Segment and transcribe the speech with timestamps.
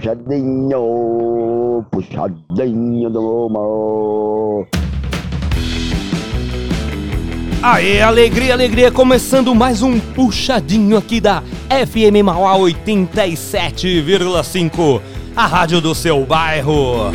[0.00, 4.66] Puxadinho, puxadinho do amor.
[7.62, 15.02] Aê, alegria, alegria, começando mais um puxadinho aqui da FM Mauá 87,5,
[15.36, 17.12] a rádio do seu bairro.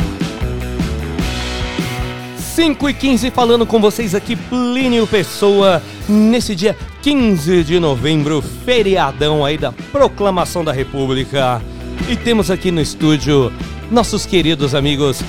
[2.38, 9.44] 5 e 15 falando com vocês aqui, Plínio Pessoa, nesse dia 15 de novembro, feriadão
[9.44, 11.60] aí da Proclamação da República.
[12.08, 13.52] E temos aqui no estúdio
[13.90, 15.22] nossos queridos amigos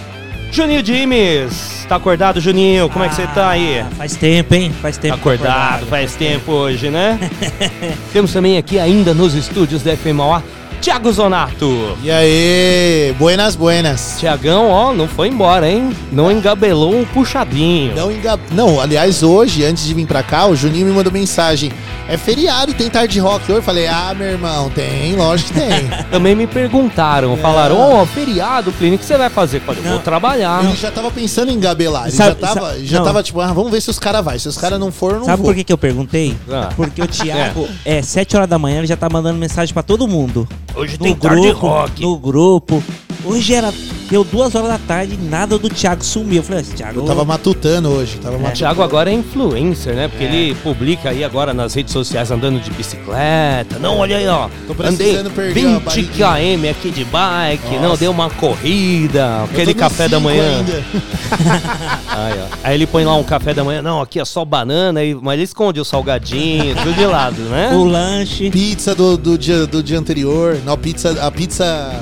[0.51, 1.85] Juninho Dimes.
[1.89, 2.89] Tá acordado, Juninho?
[2.89, 3.79] Como é que você tá aí?
[3.79, 4.73] Ah, Faz tempo, hein?
[4.81, 5.15] Faz tempo.
[5.15, 7.19] eu tô Acordado, faz tempo hoje, né?
[8.13, 10.41] Temos também aqui ainda nos estúdios da FM Mauá,
[10.81, 11.97] Thiago Zonato.
[12.03, 14.15] E aí, buenas, buenas.
[14.19, 15.91] Tiagão, ó, não foi embora, hein?
[16.11, 17.93] Não engabelou o puxadinho.
[17.95, 18.39] Não, enga...
[18.51, 21.71] Não, aliás, hoje, antes de vir pra cá, o Juninho me mandou mensagem.
[22.09, 23.59] É feriado e tem tarde rock hoje?
[23.59, 25.87] Eu falei, ah, meu irmão, tem, lógico que tem.
[26.09, 29.57] Também me perguntaram, falaram, ó, feriado, Plínio, o que você vai fazer?
[29.57, 30.63] Eu falei, vou trabalhar.
[30.63, 32.03] Ele já tava pensando em engabelar.
[32.07, 33.05] Ele Sabe- já tava, sabe- já não.
[33.05, 34.39] tava tipo, ah, vamos ver se os caras vai.
[34.39, 35.47] Se os caras não for, eu não Sabe vou.
[35.51, 36.33] por que, que eu perguntei?
[36.49, 36.69] Ah.
[36.77, 38.01] Porque o Thiago, é.
[38.01, 40.47] 7 horas da manhã, ele já tá mandando mensagem pra todo mundo.
[40.75, 42.01] Hoje No tem tarde rock.
[42.01, 42.81] no grupo.
[43.25, 43.73] Hoje era.
[44.09, 46.37] Deu duas horas da tarde e nada do Thiago sumiu.
[46.37, 47.01] Eu falei, esse Thiago.
[47.01, 48.57] Eu tava matutando hoje, tava O matutando.
[48.57, 50.07] Thiago agora é influencer, né?
[50.07, 53.77] Porque ele publica aí agora nas redes sociais andando de bicicleta.
[53.79, 54.47] Não, olha aí, ó.
[54.65, 56.57] Tô Andei precisando perder a 20 barriguinha.
[56.57, 57.75] km aqui de bike.
[57.75, 57.97] Não, Nossa.
[57.97, 59.43] deu uma corrida.
[59.43, 60.63] Aquele café da manhã.
[62.07, 62.57] Aí, ó.
[62.63, 63.81] Aí ele põe lá um café da manhã.
[63.81, 67.71] Não, aqui é só banana, mas ele esconde o salgadinho, tudo de lado, né?
[67.73, 68.49] O lanche.
[68.49, 70.57] Pizza do, do, dia, do dia anterior.
[70.65, 71.93] Não, pizza, a pizza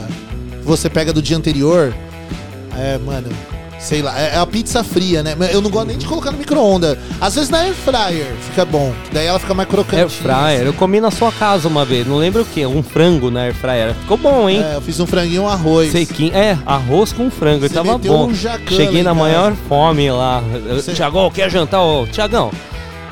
[0.65, 1.93] você pega do dia anterior.
[2.77, 3.29] É, mano.
[3.77, 5.35] Sei lá, é é a pizza fria, né?
[5.37, 6.97] Mas Eu não gosto nem de colocar no micro-ondas.
[7.21, 8.91] Às vezes na air fryer fica bom.
[9.11, 10.01] Daí ela fica mais crocante.
[10.01, 13.29] Air fryer, eu comi na sua casa uma vez, não lembro o que, um frango
[13.29, 13.93] na air fryer.
[13.93, 14.63] Ficou bom, hein?
[14.63, 15.91] É, eu fiz um franguinho e um arroz.
[15.91, 16.33] Sequinho.
[16.35, 18.27] É, arroz com frango, Você tava bom.
[18.27, 19.13] um Cheguei na em casa.
[19.13, 20.41] maior fome lá.
[20.73, 21.81] Você- Tiagão, quer jantar?
[21.83, 22.49] Ô, Tiagão,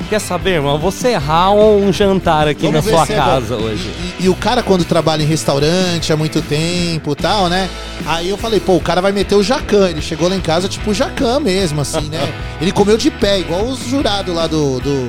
[0.08, 0.78] quer saber, irmão?
[0.78, 3.90] Vou serrar um jantar aqui Vamos na sua é casa hoje.
[4.20, 7.68] E, e o cara, quando trabalha em restaurante há muito tempo e tal, né?
[8.06, 9.88] Aí eu falei, pô, o cara vai meter o jacan.
[9.90, 12.20] Ele chegou lá em casa, tipo, o jacan mesmo, assim, né?
[12.60, 15.08] Ele comeu de pé, igual os jurados lá do, do,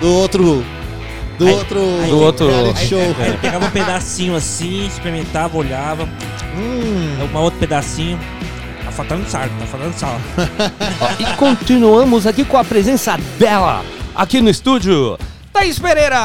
[0.00, 0.64] do outro.
[1.38, 1.78] Do Aí- outro.
[2.02, 2.98] aí- Do outro- Aí, show.
[2.98, 6.08] aí ele pegava um pedacinho assim, experimentava, olhava.
[6.56, 8.18] Hum, Um outro pedacinho.
[8.82, 10.18] Tá faltando sal, tá faltando sal.
[11.20, 13.84] E continuamos aqui com a presença dela,
[14.16, 15.18] aqui no estúdio,
[15.52, 16.18] Thaís Pereira!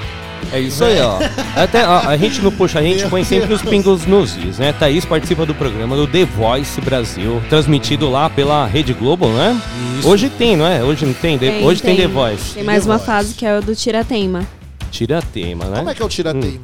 [0.54, 1.18] É isso aí, ó.
[1.56, 4.72] Até, ó, a gente no Puxa, a gente põe sempre os pingos nos is, né?
[4.74, 9.60] Thaís participa do programa do The Voice Brasil, transmitido lá pela Rede Globo, né?
[10.00, 10.08] Isso.
[10.08, 10.84] Hoje tem, não é?
[10.84, 11.38] Hoje não tem?
[11.38, 11.96] The- Tem, Hoje tem.
[11.98, 12.08] tem.
[12.08, 12.54] The Voice.
[12.54, 13.06] Tem mais The uma Voice.
[13.12, 14.46] fase que é o do Tirateima.
[14.92, 15.78] Tira tema, né?
[15.80, 16.60] Como é que é o tirateima?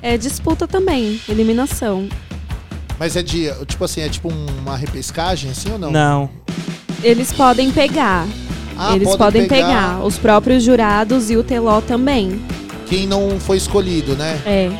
[0.00, 2.08] É disputa também, eliminação.
[2.98, 3.50] Mas é de.
[3.66, 5.90] Tipo assim, é tipo uma repescagem, assim ou não?
[5.90, 6.30] Não.
[7.02, 8.26] Eles podem pegar.
[8.78, 10.00] Ah, Eles podem pegar.
[10.04, 12.40] os próprios jurados e o Teló também.
[12.92, 14.38] Quem não foi escolhido, né?
[14.44, 14.70] É.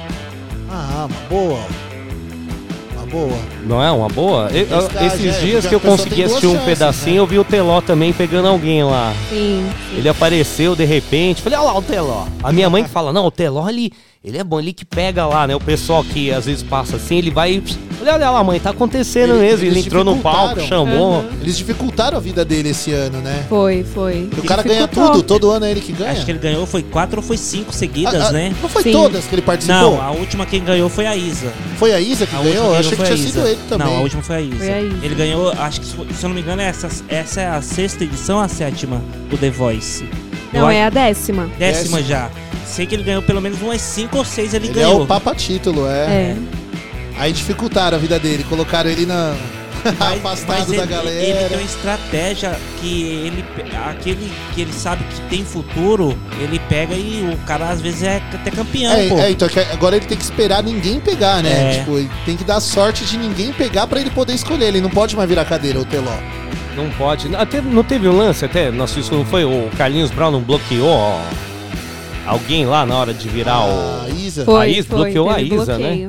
[0.71, 1.61] Ah, uma boa.
[2.95, 3.38] Uma boa.
[3.64, 4.50] Não é uma boa?
[4.52, 7.21] Eu- Pescagem, esses é, dias que eu consegui assistir um chances, pedacinho, né?
[7.21, 9.14] eu vi o Teló também pegando alguém lá.
[9.31, 9.66] Sim.
[9.97, 12.26] Ele apareceu de repente, falei, olha lá o Teló.
[12.42, 13.90] A minha mãe que fala, não, o Teló, ele,
[14.25, 15.55] ele é bom, ele que pega lá, né?
[15.57, 17.55] O pessoal que às vezes passa assim, ele vai.
[17.55, 17.62] e,
[18.00, 19.64] Olha, olha lá, mãe, tá acontecendo Ele- mesmo.
[19.67, 21.21] Ele entrou no palco, chamou.
[21.21, 21.29] Uhum.
[21.41, 23.45] Eles dificultaram a vida dele esse ano, né?
[23.49, 24.29] Foi, foi.
[24.38, 26.11] O cara ganha tudo, todo ano é ele que ganha.
[26.12, 28.52] Acho que ele ganhou, foi quatro ou foi cinco seguidas, Ah, ah, né?
[28.61, 28.93] Não foi Sim.
[28.93, 29.81] todas que ele participou?
[29.97, 31.52] Não, a última quem ganhou foi a Isa.
[31.76, 32.55] Foi a Isa que A ganhou?
[32.55, 33.87] última Eu achei que ganhou tinha a sido ele também.
[33.87, 34.57] Não, a última foi a Isa.
[34.57, 34.97] Foi a Isa.
[35.02, 38.02] Ele ganhou, acho que se se eu não me engano, essa, essa é a sexta
[38.05, 39.00] edição ou a sétima
[39.31, 40.05] do The Voice?
[40.52, 41.49] Não, Eu é a décima.
[41.59, 42.02] Décima Décima.
[42.02, 42.31] já.
[42.66, 45.02] Sei que ele ganhou pelo menos umas cinco ou seis ele, Ele é ganhou.
[45.02, 46.04] o papa título, é.
[46.07, 46.37] É.
[47.19, 49.35] Aí dificultaram a vida dele, colocaram ele na.
[49.99, 51.11] Afastado da ele, galera.
[51.16, 53.45] ele tem uma estratégia que ele,
[53.90, 58.23] aquele que ele sabe que tem futuro, ele pega e o cara às vezes é
[58.33, 59.19] até campeão, É, pô.
[59.19, 61.50] é, então que agora ele tem que esperar ninguém pegar, né?
[61.75, 61.78] É.
[61.81, 64.66] Tipo, ele tem que dar sorte de ninguém pegar pra ele poder escolher.
[64.66, 66.16] Ele não pode mais virar cadeira, o Teló.
[66.76, 67.35] Não pode.
[67.35, 69.45] Até, não teve um lance até, nosso isso não foi?
[69.45, 71.21] O Carlinhos Brown não bloqueou ó,
[72.26, 74.09] alguém lá na hora de virar a o.
[74.17, 74.45] Isa.
[74.45, 75.88] Foi, Isa foi, bloqueou a Isa, né?
[75.88, 76.09] bloqueio.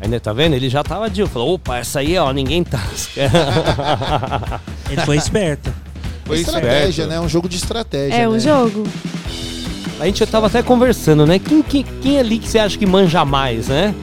[0.00, 0.54] Ainda tá vendo?
[0.54, 1.26] Ele já tava de.
[1.26, 2.82] Falou, opa, essa aí, ó, ninguém tá.
[4.90, 5.72] Ele foi esperto.
[6.24, 7.08] Foi estratégia, esperto.
[7.08, 7.20] né?
[7.20, 8.14] Um jogo de estratégia.
[8.16, 8.40] É um né?
[8.40, 8.86] jogo.
[9.98, 11.38] A gente já tava até conversando, né?
[11.38, 13.94] Quem, quem, quem ali que você acha que manja mais, né?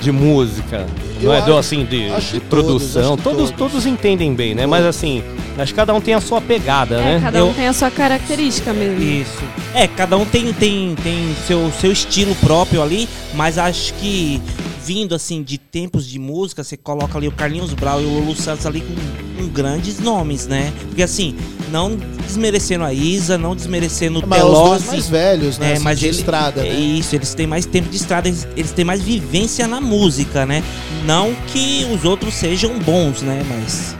[0.00, 0.86] De música.
[1.26, 3.16] Não é acho- assim, de, de produção.
[3.16, 3.72] todos, todos.
[3.72, 4.66] todos entendem bem, né?
[4.66, 5.22] Mas assim,
[5.58, 7.20] acho que cada um tem a sua pegada, É, né?
[7.22, 9.02] cada um Eu- tem a sua característica mesmo.
[9.02, 9.42] Isso.
[9.74, 14.40] É, cada um tem, tem, tem seu, seu estilo próprio ali, mas acho que
[14.84, 18.36] vindo assim de tempos de música, você coloca ali o Carlinhos Brau e o Lulu
[18.36, 20.72] Santos ali com, com grandes nomes, né?
[20.88, 21.36] Porque assim,
[21.70, 24.40] não desmerecendo a Isa, não desmerecendo o Mas
[24.82, 25.70] assim, mais velhos, né?
[25.70, 26.68] É, assim, mas de ele, estrada, né?
[26.68, 30.62] Isso, eles têm mais tempo de estrada, eles, eles têm mais vivência na música, né?
[31.04, 33.44] Não que os outros sejam bons, né?
[33.48, 33.96] Mas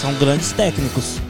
[0.00, 1.20] são grandes técnicos.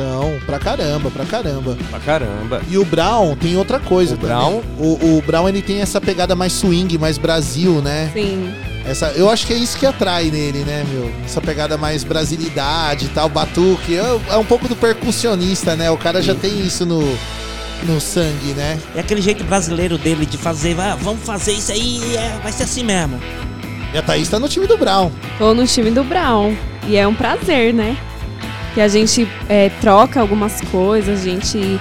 [0.00, 1.76] São, pra caramba, pra caramba.
[1.90, 2.62] Pra caramba.
[2.70, 4.34] E o Brown tem outra coisa O também.
[4.34, 4.62] Brown?
[4.78, 8.10] O, o Brown, ele tem essa pegada mais swing, mais Brasil, né?
[8.14, 8.50] Sim.
[8.86, 11.12] Essa, eu acho que é isso que atrai nele, né, meu?
[11.22, 13.94] Essa pegada mais brasilidade e tal, batuque.
[13.94, 15.90] É, é um pouco do percussionista, né?
[15.90, 17.00] O cara já tem isso no,
[17.82, 18.78] no sangue, né?
[18.96, 22.62] É aquele jeito brasileiro dele de fazer, "Ah, vamos fazer isso aí, é, vai ser
[22.62, 23.20] assim mesmo.
[23.92, 25.10] E a Thaís tá no time do Brown.
[25.36, 26.56] Tô no time do Brown.
[26.88, 27.98] E é um prazer, né?
[28.74, 31.80] Que a gente é, troca algumas coisas, a gente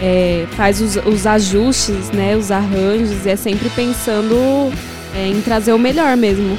[0.00, 2.36] é, faz os, os ajustes, né?
[2.36, 4.34] Os arranjos, e é sempre pensando
[5.14, 6.58] é, em trazer o melhor mesmo.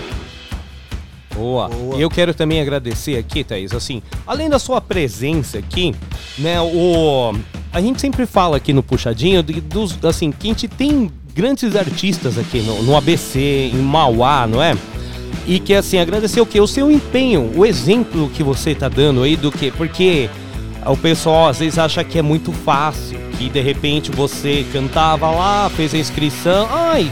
[1.33, 1.69] Boa.
[1.69, 1.98] Boa.
[1.98, 5.93] E eu quero também agradecer aqui, Thaís, assim, além da sua presença aqui,
[6.38, 7.33] né, o...
[7.74, 11.74] A gente sempre fala aqui no Puxadinho de- dos, assim, que a gente tem grandes
[11.75, 14.75] artistas aqui no, no ABC, em Mauá, não é?
[15.47, 16.59] E que, assim, agradecer o quê?
[16.61, 19.71] O seu empenho, o exemplo que você tá dando aí do quê?
[19.75, 20.29] Porque
[20.85, 25.69] o pessoal às vezes acha que é muito fácil, que de repente você cantava lá,
[25.75, 27.11] fez a inscrição, ai,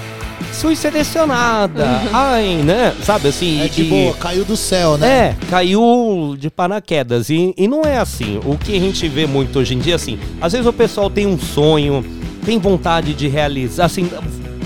[0.53, 2.93] fui selecionada, ai, né?
[3.03, 3.61] Sabe assim?
[3.61, 5.07] É de e- boa, caiu do céu, né?
[5.07, 7.29] é, caiu de paraquedas.
[7.29, 8.39] E, e não é assim.
[8.45, 11.25] O que a gente vê muito hoje em dia, assim, às vezes o pessoal tem
[11.25, 12.05] um sonho,
[12.45, 14.09] tem vontade de realizar, assim,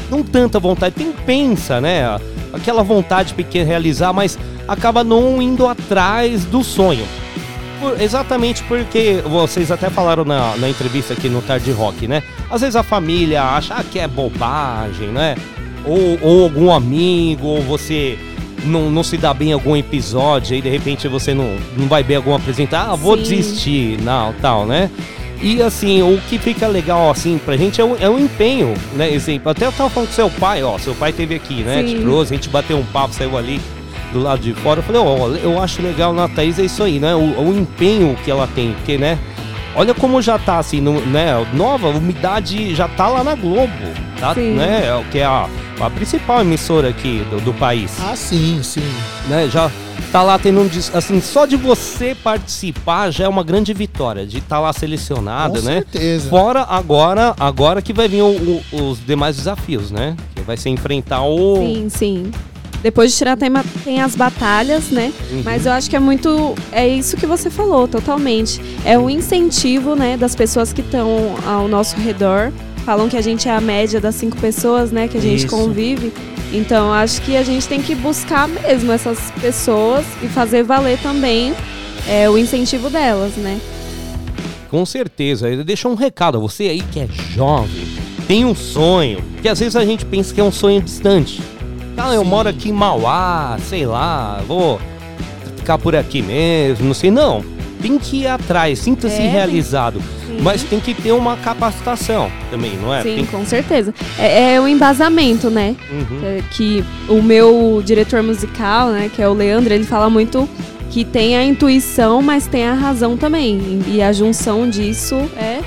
[0.09, 2.19] não tanta vontade, tem pensa, né?
[2.53, 7.05] Aquela vontade pequena de realizar, mas acaba não indo atrás do sonho.
[7.79, 12.23] Por- exatamente porque vocês até falaram na, na entrevista aqui no Tarde Rock, né?
[12.49, 15.35] Às vezes a família acha ah, que é bobagem, né?
[15.85, 18.17] Ou, ou algum amigo, ou você
[18.63, 22.03] não, não se dá bem em algum episódio, aí de repente você não, não vai
[22.03, 23.23] bem algum apresentar, ah, vou Sim.
[23.23, 24.89] desistir, não, tal, né?
[25.41, 29.11] E assim, o que fica legal assim pra gente é o, é o empenho, né?
[29.11, 31.81] Exemplo, até eu tava falando com seu pai, ó, seu pai teve aqui, né?
[31.81, 31.95] Sim.
[31.97, 33.59] Te trouxe, a gente bateu um papo, saiu ali
[34.13, 34.79] do lado de fora.
[34.79, 37.13] Eu falei, ó, eu acho legal na Thaís é isso aí, né?
[37.13, 39.17] O, o empenho que ela tem, porque, né?
[39.75, 41.31] Olha como já tá assim, no- né?
[41.53, 43.73] Nova, a umidade já tá lá na Globo,
[44.19, 44.33] tá?
[44.35, 44.53] Sim.
[44.53, 44.83] Né?
[44.87, 45.47] É o Que é a,
[45.79, 48.81] a principal emissora aqui do, do país, Ah, sim, sim.
[49.27, 49.49] né?
[49.49, 49.69] Já
[50.11, 54.37] tá lá tendo um assim, só de você participar já é uma grande vitória, de
[54.37, 55.73] estar lá selecionada, Com né?
[55.75, 56.29] certeza.
[56.29, 60.15] Fora agora, agora que vai vir o- o- os demais desafios, né?
[60.35, 62.31] Que vai ser enfrentar o Sim, sim.
[62.83, 65.11] Depois de tirar tem, ma- tem as batalhas, né?
[65.31, 65.41] Uhum.
[65.45, 66.53] Mas eu acho que é muito.
[66.69, 68.59] É isso que você falou, totalmente.
[68.85, 72.51] É um incentivo, né, das pessoas que estão ao nosso redor.
[72.85, 75.55] Falam que a gente é a média das cinco pessoas, né, que a gente Isso.
[75.55, 76.11] convive.
[76.51, 81.53] Então acho que a gente tem que buscar mesmo essas pessoas e fazer valer também
[82.07, 83.59] é, o incentivo delas, né?
[84.69, 85.63] Com certeza.
[85.63, 87.87] Deixa um recado a você aí que é jovem,
[88.27, 91.41] tem um sonho, que às vezes a gente pensa que é um sonho distante.
[91.97, 92.29] Ah, eu Sim.
[92.29, 94.79] moro aqui em Mauá, sei lá, vou
[95.57, 97.11] ficar por aqui mesmo, não sei.
[97.11, 97.43] Não,
[97.83, 100.01] tem que ir atrás, sinta-se É, realizado.
[100.25, 100.37] Sim.
[100.41, 103.03] Mas tem que ter uma capacitação também, não é?
[103.03, 103.93] Sim, Tem- com certeza.
[104.17, 105.75] É, é o embasamento, né?
[105.91, 106.19] Uhum.
[106.23, 110.47] É, que o meu diretor musical, né, que é o Leandro, ele fala muito
[110.89, 113.81] que tem a intuição, mas tem a razão também.
[113.87, 115.59] E a junção disso é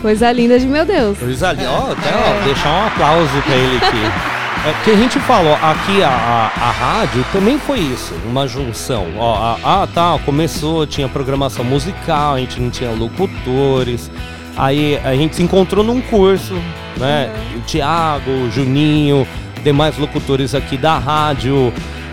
[0.00, 1.18] coisa linda de meu Deus.
[1.18, 4.30] Coisa ali, ó, até ó, deixar um aplauso pra ele aqui.
[4.66, 9.06] É, que a gente falou, aqui a, a, a rádio também foi isso, uma junção.
[9.16, 14.10] Ó, a- ah, tá, começou, tinha programação musical, a gente não tinha locutores.
[14.56, 16.52] Aí a gente se encontrou num curso,
[16.98, 17.30] né?
[17.56, 19.26] O Thiago, o Juninho,
[19.64, 21.72] demais locutores aqui da rádio.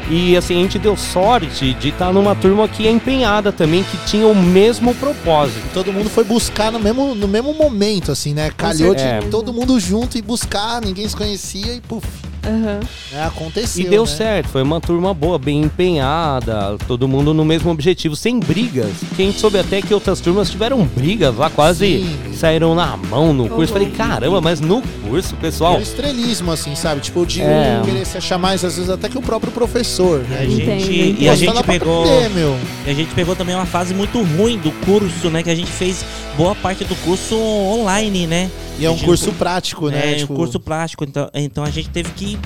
[0.10, 3.98] E assim, a gente deu sorte de estar numa turma que é empenhada também, que
[4.06, 5.60] tinha o mesmo propósito.
[5.74, 8.50] Todo mundo foi buscar no mesmo, no mesmo momento, assim, né?
[8.56, 9.30] Calhou de certeza.
[9.30, 12.08] todo mundo junto e buscar, ninguém se conhecia e puf,
[12.48, 12.80] Aham.
[13.12, 13.24] né?
[13.26, 13.86] Aconteceu.
[13.86, 14.08] E deu né?
[14.10, 18.92] certo, foi uma turma boa, bem empenhada, todo mundo no mesmo objetivo, sem brigas.
[19.16, 22.34] Que a gente soube até que outras turmas tiveram brigas lá, quase Sim.
[22.34, 23.74] saíram na mão no curso.
[23.74, 23.94] Falei, Uhum.
[23.96, 25.78] caramba, mas no curso, pessoal.
[25.78, 27.02] O estrelismo, assim, sabe?
[27.02, 27.80] Tipo, de É.
[27.82, 30.46] um querer se achar mais, às vezes, até que o próprio professor, E a né?
[30.46, 30.80] Entendo.
[30.80, 32.04] gente, e a gente pegou.
[32.04, 32.58] aprender, meu.
[32.86, 35.44] E a gente pegou também uma fase muito ruim do curso, né?
[35.44, 36.06] Que a gente fez
[36.38, 38.50] boa parte do curso online, né?
[38.80, 40.12] E é um A gente- curso prático, né?
[40.14, 41.04] É, Tipo, um curso plástico.
[41.04, 42.37] Então, então a gente teve que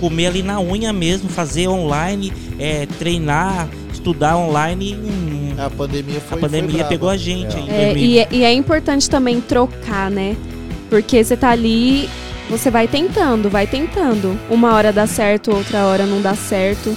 [0.00, 4.94] comer ali na unha mesmo, fazer online, é, treinar, estudar online.
[4.96, 7.56] Hum, A pandemia foi a pandemia foi pegou a gente.
[7.68, 7.96] É, 2000.
[7.96, 10.36] e, é- e é importante também trocar, né?
[10.90, 12.08] Porque você tá ali,
[12.50, 14.36] você vai tentando, vai tentando.
[14.50, 16.94] Uma hora dá certo, outra hora não dá certo,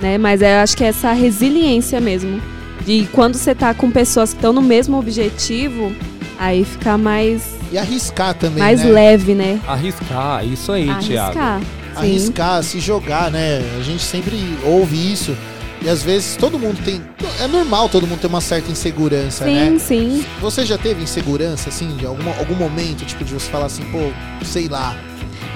[0.00, 0.18] né?
[0.18, 2.40] Mas eu acho que é essa resiliência mesmo.
[2.84, 5.92] De quando você tá com pessoas que estão no mesmo objetivo,
[6.38, 8.90] aí fica mais, E arriscar também, mais né?
[8.90, 9.58] leve, né?
[9.66, 11.38] Arriscar, isso aí, Thiago.
[11.38, 11.60] Arriscar.
[11.60, 11.66] Sim.
[11.96, 13.62] Arriscar, se jogar, né?
[13.78, 15.34] A gente sempre ouve isso.
[15.80, 17.00] E às vezes todo mundo tem.
[17.40, 19.78] É normal todo mundo ter uma certa insegurança, Sim, né?
[19.78, 20.24] sim.
[20.40, 23.98] Você já teve insegurança, assim, de algum, algum momento, tipo, de você falar assim, pô,
[24.44, 24.94] sei lá.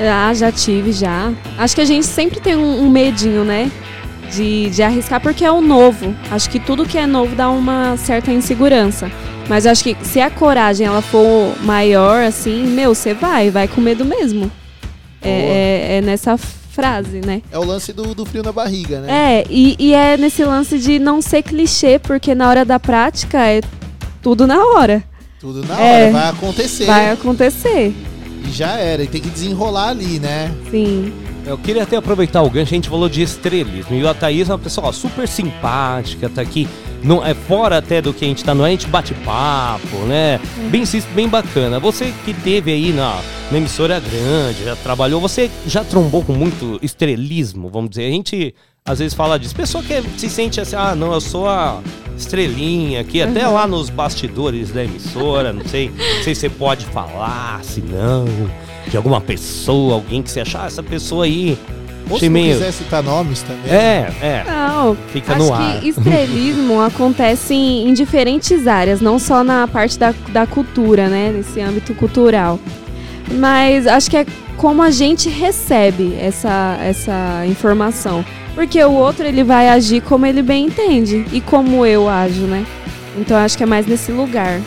[0.00, 1.32] Ah, já tive, já.
[1.56, 3.70] Acho que a gente sempre tem um, um medinho, né?
[4.32, 6.14] De, de arriscar, porque é o novo.
[6.30, 9.10] Acho que tudo que é novo dá uma certa insegurança.
[9.48, 13.80] Mas acho que se a coragem ela for maior, assim, meu, você vai, vai com
[13.80, 14.50] medo mesmo.
[15.22, 17.40] É, é- é nessa frase, né?
[17.50, 19.40] É o lance do, do frio na barriga, né?
[19.40, 23.38] É, e, e é nesse lance de não ser clichê, porque na hora da prática
[23.46, 23.60] é
[24.20, 25.02] tudo na hora.
[25.40, 26.02] Tudo na É.
[26.04, 26.84] hora, vai acontecer.
[26.84, 27.94] Vai acontecer.
[28.46, 30.52] E já era, e tem que desenrolar ali, né?
[30.70, 31.12] Sim.
[31.44, 33.94] Eu queria até aproveitar o gancho, a gente falou de estrelismo.
[33.94, 36.66] E a Thaís é uma pessoa ó, super simpática, tá aqui.
[37.04, 40.40] Não, é fora até do que a gente tá no a gente bate papo, né?
[40.70, 41.78] Bem, cis- bem bacana.
[41.78, 43.20] Você que teve aí na,
[43.52, 48.06] na emissora grande, já trabalhou, você já trombou com muito estrelismo, vamos dizer.
[48.06, 48.52] A gente
[48.86, 49.54] às vezes fala disso.
[49.54, 51.80] Pessoa que se sente assim, ah, não, eu sou a
[52.16, 56.86] estrelinha aqui, até lá nos bastidores da emissora, não sei, não sei se você pode
[56.86, 58.24] falar, se não,
[58.88, 61.58] de alguma pessoa, alguém que você achar, ah, essa pessoa aí.
[62.08, 63.68] Ou se não meio- quiser citar nomes também.
[63.68, 64.44] É, é.
[64.48, 65.80] Não, Fica acho no ar.
[65.80, 71.32] que estrelismo acontece em, em diferentes áreas, não só na parte da, da cultura, né?
[71.36, 72.60] Nesse âmbito cultural.
[73.28, 78.24] Mas acho que é como a gente recebe essa, essa informação.
[78.54, 82.66] Porque o outro ele vai agir como ele bem entende e como eu ajo, né?
[83.18, 84.60] Então acho que é mais nesse lugar.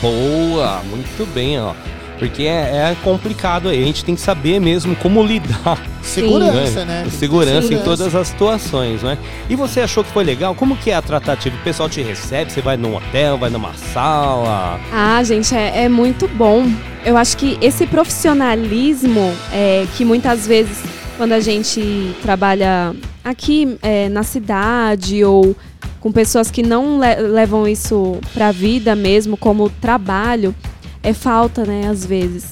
[0.00, 1.72] Boa, muito bem, ó.
[2.18, 5.78] Porque é, é complicado aí, a gente tem que saber mesmo como lidar.
[6.00, 7.02] Segurança, né?
[7.04, 7.84] Que ter Segurança em segurança.
[7.84, 9.18] todas as situações, né?
[9.50, 10.54] E você achou que foi legal?
[10.54, 11.56] Como que é a tratativa?
[11.56, 12.52] O pessoal te recebe?
[12.52, 14.78] Você vai num hotel, vai numa sala?
[14.92, 16.66] Ah, gente, é, é muito bom.
[17.04, 20.82] Eu acho que esse profissionalismo é, que muitas vezes,
[21.16, 25.56] quando a gente trabalha aqui é, na cidade ou
[26.00, 30.54] com pessoas que não le- levam isso pra vida mesmo como trabalho,
[31.04, 32.46] é falta, né, às vezes.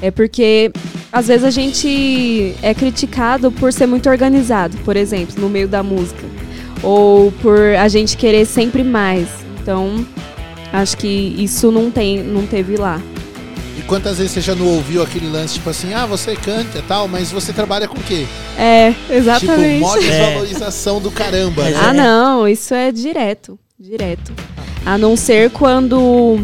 [0.00, 0.70] É porque
[1.10, 5.82] às vezes a gente é criticado por ser muito organizado, por exemplo, no meio da
[5.82, 6.22] música,
[6.82, 9.26] ou por a gente querer sempre mais.
[9.60, 10.06] Então,
[10.72, 13.00] Acho que isso não tem, não teve lá.
[13.78, 16.82] E quantas vezes você já não ouviu aquele lance, tipo assim, ah, você canta e
[16.82, 18.26] tal, mas você trabalha com o quê?
[18.58, 19.74] É, exatamente.
[19.74, 20.00] Tipo, mó É.
[20.00, 21.64] desvalorização do caramba.
[21.64, 21.76] né?
[21.80, 24.32] Ah, não, isso é direto, direto.
[24.84, 26.40] A não ser quando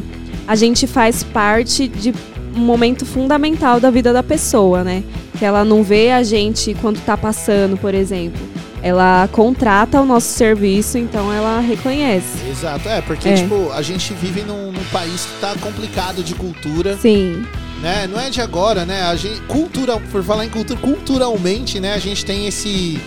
[0.46, 2.12] a gente faz parte de
[2.54, 5.02] um momento fundamental da vida da pessoa, né?
[5.38, 8.40] Que ela não vê a gente quando tá passando, por exemplo.
[8.82, 12.44] Ela contrata o nosso serviço, então ela reconhece.
[12.50, 13.34] Exato, é, porque, É.
[13.34, 17.44] tipo, a gente vive num, num país que tá complicado de cultura, Sim,
[17.80, 18.08] né?
[18.10, 19.02] Não é de agora, né?
[19.04, 21.94] A gente, cultural, por falar em cultura, culturalmente, né?
[21.94, 23.00] A gente tem esse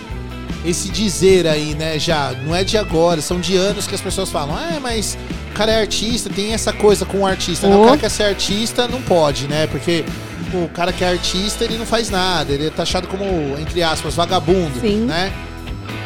[0.64, 1.96] esse dizer aí, né?
[1.98, 5.16] Já não é de agora, são de anos que as pessoas falam, ah, mas
[5.56, 7.66] cara é artista, tem essa coisa com o artista.
[7.66, 7.82] Oh.
[7.82, 9.66] o cara quer ser artista, não pode, né?
[9.66, 10.04] Porque
[10.52, 13.24] o cara que é artista, ele não faz nada, ele é taxado como,
[13.58, 15.00] entre aspas, vagabundo, Sim.
[15.06, 15.32] né?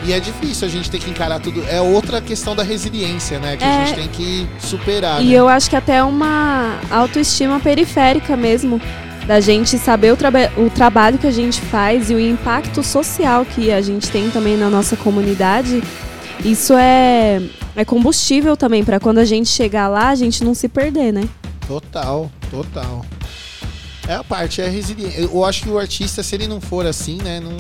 [0.06, 1.62] E é difícil a gente ter que encarar tudo.
[1.68, 3.56] É outra questão da resiliência, né?
[3.56, 3.86] Que a É.
[3.86, 5.20] gente tem que superar.
[5.22, 5.32] E né?
[5.34, 8.80] eu acho que até uma autoestima periférica mesmo.
[9.26, 13.44] Da gente saber o, traba- o trabalho que a gente faz e o impacto social
[13.44, 15.82] que a gente tem também na nossa comunidade.
[16.44, 17.40] Isso é,
[17.76, 21.24] é combustível também para quando a gente chegar lá, a gente não se perder, né?
[21.66, 23.04] Total, total.
[24.08, 25.20] É a parte, é resiliência.
[25.20, 27.56] Eu acho que o artista, se ele não for assim, né, não.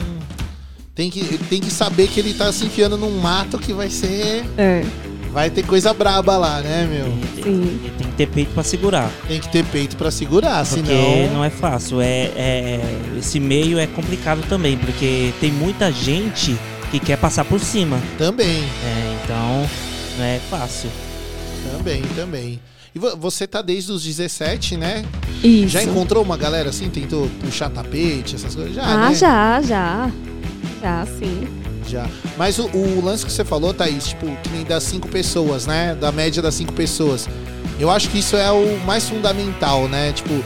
[0.94, 4.44] Tem que, tem que saber que ele tá se enfiando num mato que vai ser.
[4.58, 4.82] É,
[5.32, 7.06] Vai ter coisa braba lá, né, meu?
[7.44, 7.80] Sim.
[7.86, 9.08] e tem que ter peito pra segurar.
[9.28, 11.34] Tem que ter peito pra segurar, Porque senão.
[11.34, 12.00] não é fácil.
[12.00, 12.80] É, é-
[13.16, 16.58] esse meio é complicado também, porque tem muita gente
[16.90, 18.00] que quer passar por cima.
[18.18, 19.70] Também, É, então
[20.20, 20.90] não é fácil.
[21.76, 22.60] também, também.
[22.94, 25.04] E vo- você tá desde os 17, né?
[25.44, 25.68] Isso.
[25.68, 26.88] Já encontrou uma galera assim?
[26.90, 28.74] Tentou puxar tapete, essas coisas?
[28.74, 29.14] Já, Ah, né?
[29.14, 30.10] já, já.
[30.82, 31.48] Já, sim.
[31.88, 32.06] Já.
[32.36, 35.94] Mas o, o lance que você falou, Thaís, tipo, que nem das cinco pessoas, né?
[35.94, 37.28] Da média das cinco pessoas.
[37.78, 40.12] Eu acho que isso é o mais fundamental, né?
[40.12, 40.42] Tipo,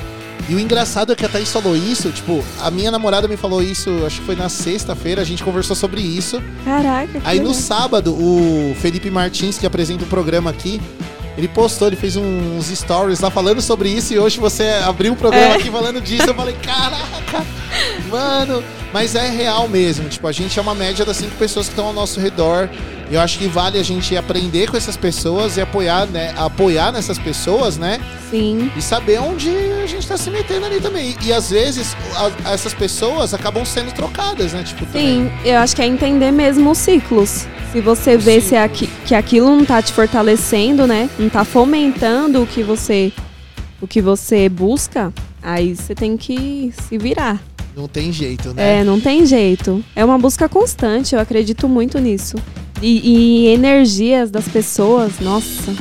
[0.48, 3.62] e o engraçado é que a Thaís falou isso, tipo, a minha namorada me falou
[3.62, 6.42] isso, acho que foi na sexta-feira, a gente conversou sobre isso.
[6.64, 7.54] Caraca, Aí no legal.
[7.62, 10.80] sábado, o Felipe Martins, que apresenta o programa aqui,
[11.36, 15.16] ele postou, ele fez uns stories lá falando sobre isso e hoje você abriu o
[15.16, 15.56] programa É.
[15.56, 16.28] aqui falando disso.
[16.28, 17.44] Eu falei, caraca,
[18.10, 18.62] mano.
[18.92, 20.08] Mas é real mesmo.
[20.08, 22.68] Tipo, a gente é uma média das cinco pessoas que estão ao nosso redor.
[23.10, 26.32] Eu acho que vale a gente aprender com essas pessoas e apoiar, né?
[26.36, 28.00] Apoiar nessas pessoas, né?
[28.30, 28.70] Sim.
[28.76, 29.50] E saber onde
[29.82, 31.14] a gente tá se metendo ali também.
[31.22, 34.62] E, às vezes a- essas pessoas acabam sendo trocadas, né?
[34.62, 35.24] Tipo, também.
[35.24, 37.46] Sim, eu acho que é entender mesmo os ciclos.
[37.72, 41.10] Se você vê se aqui, que aquilo não tá te fortalecendo, né?
[41.18, 43.12] Não tá fomentando o que você
[43.82, 47.38] o que você busca, aí você tem que se virar.
[47.76, 48.80] Não tem jeito, né?
[48.80, 49.84] É, não tem jeito.
[49.96, 52.36] É uma busca constante, eu acredito muito nisso.
[52.80, 55.72] E, e energias das pessoas, nossa,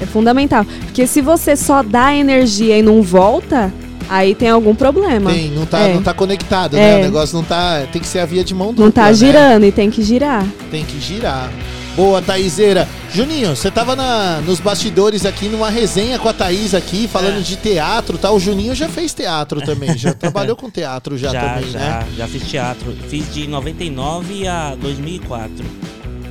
[0.00, 0.64] é fundamental.
[0.84, 3.72] Porque se você só dá energia e não volta,
[4.08, 5.30] aí tem algum problema.
[5.30, 5.94] Tem, não tá, É.
[5.94, 6.80] não tá conectado, É.
[6.80, 6.98] né?
[7.00, 7.82] O negócio não tá.
[7.92, 8.84] Tem que ser a via de mão dupla.
[8.84, 9.14] Não tá né?
[9.14, 10.46] girando e tem que girar.
[10.70, 11.50] Tem que girar.
[11.96, 12.86] Boa, Thaíseira.
[13.12, 17.40] Juninho, você tava na, nos bastidores aqui numa resenha com a Thaís aqui, falando É.
[17.40, 18.30] de teatro, tá?
[18.30, 22.06] O Juninho já fez teatro também, já trabalhou com teatro já, também, já, né?
[22.14, 22.94] já fiz teatro.
[23.08, 25.64] Fiz de 99 a 2004.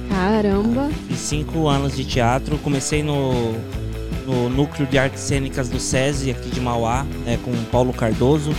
[0.10, 0.89] Caramba.
[1.08, 2.60] Fiz cinco anos de teatro.
[2.60, 3.54] Comecei no,
[4.28, 8.51] no Núcleo de Artes Cênicas do SESI, aqui de Mauá, né, com o Paulo Cardoso,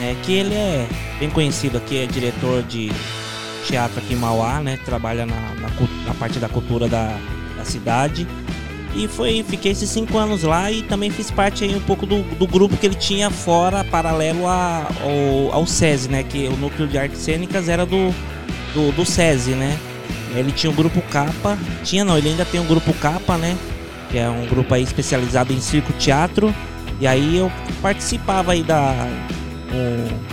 [0.00, 0.88] né, que ele é
[1.20, 2.90] bem conhecido aqui, é diretor de
[3.66, 5.68] teatro aqui em Mauá, né, trabalha na, na,
[6.06, 7.16] na parte da cultura da,
[7.56, 8.26] da cidade.
[8.94, 12.22] E foi, fiquei esses cinco anos lá e também fiz parte aí um pouco do,
[12.36, 16.22] do grupo que ele tinha fora, paralelo a- ao, ao SESI, né?
[16.22, 18.14] Que o Núcleo de Artes Cênicas era do,
[18.74, 19.78] do, do SESI, né?
[20.34, 23.56] Ele tinha o grupo Capa, tinha não, ele ainda tem o grupo Capa, né?
[24.10, 26.54] Que é um grupo aí especializado em circo teatro.
[27.00, 29.08] E aí eu participava aí da
[29.74, 30.32] o-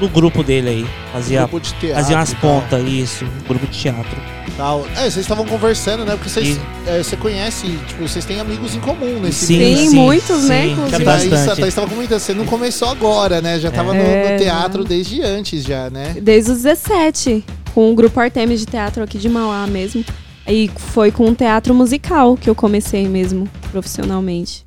[0.00, 1.94] do grupo dele aí, fazia, Grupo de teatro.
[2.02, 4.16] fazia umas e tal, pontas, isso, grupo de teatro.
[4.56, 4.84] tal.
[4.96, 6.12] É, vocês estavam conversando, né?
[6.16, 6.60] Porque vocês, E-
[6.90, 9.76] é, você conhece, tipo, vocês têm amigos em comum nesse Sim, meio.
[9.90, 11.04] Sim, muitos, né, sim, Que a inclusive.
[11.04, 11.60] Thaís, a bastante.
[11.60, 13.58] Thaís tava comentando, você não começou agora, né?
[13.60, 16.16] Já tava no, É, no teatro desde antes já, né?
[16.20, 20.04] Desde os 17, com o grupo Artemis de Teatro aqui de Mauá mesmo.
[20.48, 24.64] E foi com o teatro musical que eu comecei mesmo, profissionalmente.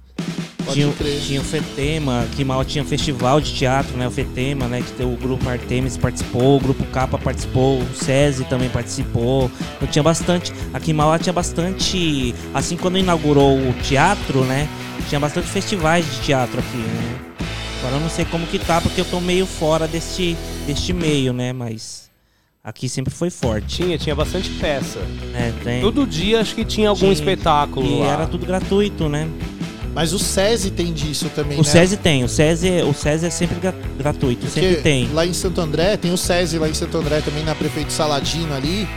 [0.73, 4.07] Tinha, tinha o FETEMA, que mal tinha festival de teatro, né?
[4.07, 4.81] O FETEMA, né?
[4.81, 9.49] Que o grupo Artemis participou, o grupo Capa participou, o SESI também participou.
[9.81, 10.51] Eu tinha bastante.
[10.73, 12.33] Aqui em Mauá tinha bastante.
[12.53, 14.67] Assim, quando inaugurou o teatro, né?
[15.09, 17.19] Tinha bastante festivais de teatro aqui, né?
[17.79, 21.33] Agora eu não sei como que tá, porque eu tô meio fora deste, deste meio,
[21.33, 21.51] né?
[21.51, 22.09] Mas
[22.63, 23.75] aqui sempre foi forte.
[23.83, 24.99] Tinha, tinha bastante peça.
[25.33, 25.53] Né?
[25.63, 27.11] Tem, Todo dia acho que tinha algum Tinha.
[27.11, 28.13] espetáculo e lá.
[28.13, 29.27] era tudo gratuito, né?
[29.93, 31.67] Mas o SESI tem disso também, O né?
[31.69, 35.09] SESI tem, o SESI, o SESI é sempre gra- gratuito, sempre Porque tem.
[35.13, 38.53] Lá em Santo André, tem o SESI lá em Santo André também, na Prefeito Saladino
[38.55, 38.87] ali.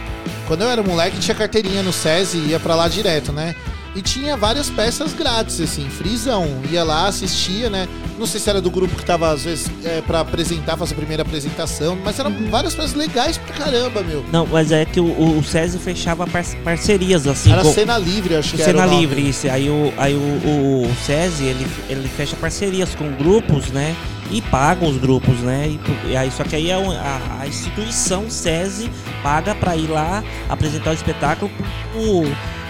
[0.49, 3.55] Quando eu era moleque, tinha carteirinha no SESI e ia pra lá direto, né?
[3.97, 6.47] E tinha várias peças grátis, assim, frisão.
[6.71, 7.89] Ia lá, assistia, né?
[8.19, 10.97] Não sei se era do grupo que tava, às vezes, é, pra apresentar, fazer a
[10.97, 14.25] primeira apresentação, mas eram várias peças legais pra caramba, meu.
[14.31, 18.37] Não, mas é que o, o, SESI fechava par- parcerias, assim, era com cena livre,
[18.37, 18.73] acho que era.
[18.73, 18.87] Cena.
[18.87, 19.49] Livre, isso.
[19.51, 23.97] Aí o, aí o, o, o SESI, ele, ele fecha parcerias com grupos, né?
[24.31, 25.71] E paga os grupos, né?
[26.09, 28.91] E, aí, só que aí é um- a, a instituição SESI
[29.23, 31.51] paga pra ir lá apresentar o espetáculo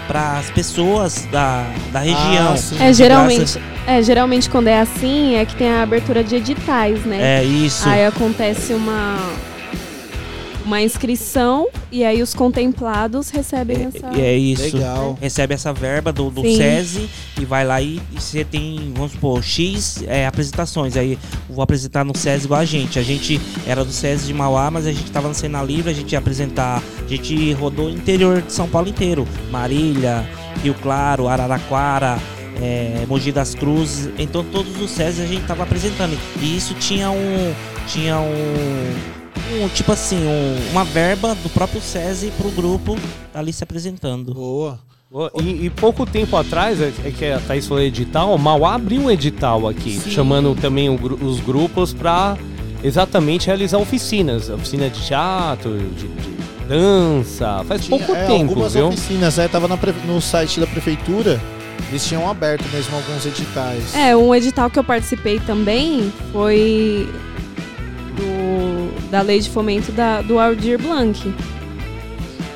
[0.07, 2.55] para as pessoas da, da região.
[2.79, 2.85] Ah.
[2.85, 7.39] É, geralmente, é, geralmente quando é assim, é que tem a abertura de editais, né?
[7.39, 7.87] É isso.
[7.87, 9.17] Aí acontece uma
[10.67, 14.07] uma inscrição e aí os contemplados recebem essa.
[14.19, 14.75] É, é isso.
[14.75, 15.17] Legal.
[15.19, 16.57] recebe essa verba do, do Sim.
[16.57, 20.97] SESI e vai lá e e você tem, vamos supor, X é, apresentações.
[20.97, 21.17] Aí
[21.49, 22.99] vou apresentar no SESI igual a gente.
[22.99, 25.93] A gente era do SESI de Mauá, mas a gente tava no Cena Livre, a
[25.93, 26.83] gente ia apresentar.
[27.03, 29.25] A gente rodou o interior de São Paulo inteiro.
[29.49, 30.27] Marília,
[30.61, 32.17] Rio Claro, Araraquara.
[32.59, 37.11] É, Mogi das Cruzes, então todos os SESI a gente tava apresentando e isso tinha
[37.11, 37.53] um
[37.85, 39.16] tinha um
[39.63, 42.97] um tipo assim, um- uma verba do próprio SESI pro grupo
[43.31, 44.33] tá ali se apresentando.
[44.33, 44.79] Boa.
[45.41, 49.01] E, e pouco tempo atrás, é é que a Thaís falou edital, o Mauá abriu
[49.01, 50.11] um edital aqui, Sim.
[50.11, 52.37] chamando também o os grupos para
[52.83, 54.49] exatamente realizar oficinas.
[54.49, 57.63] Oficina de teatro, de, de dança.
[57.65, 58.87] Faz Tinha, pouco é, tempo, algumas viu?
[58.89, 61.39] oficinas, é, tava na no site da prefeitura,
[61.89, 63.95] eles tinham aberto mesmo alguns editais.
[63.95, 67.09] É, um edital que eu participei também foi
[69.09, 71.33] da lei de fomento da, do Aldir Blanc.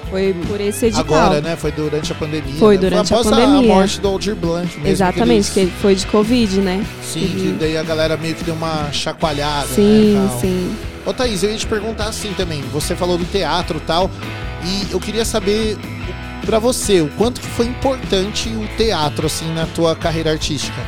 [0.09, 1.05] Foi por esse edital.
[1.05, 1.55] Agora, né?
[1.55, 2.59] Foi durante a pandemia.
[2.59, 2.81] Foi né?
[2.81, 3.73] durante a após pandemia.
[3.73, 4.87] morte do Aldir Blanc mesmo.
[4.87, 6.75] Exatamente, que que ele foi de Covid, né?
[6.75, 10.37] eles- Sim, que daí a galera meio que deu uma chacoalhada, Sim, né?
[10.41, 10.75] sim.
[11.05, 12.61] Ô Thaís, eu ia te perguntar assim também.
[12.73, 14.11] Você falou do teatro e tal.
[14.63, 15.77] E eu queria saber
[16.45, 20.79] pra você, o quanto que foi importante o teatro, assim, na tua carreira artística.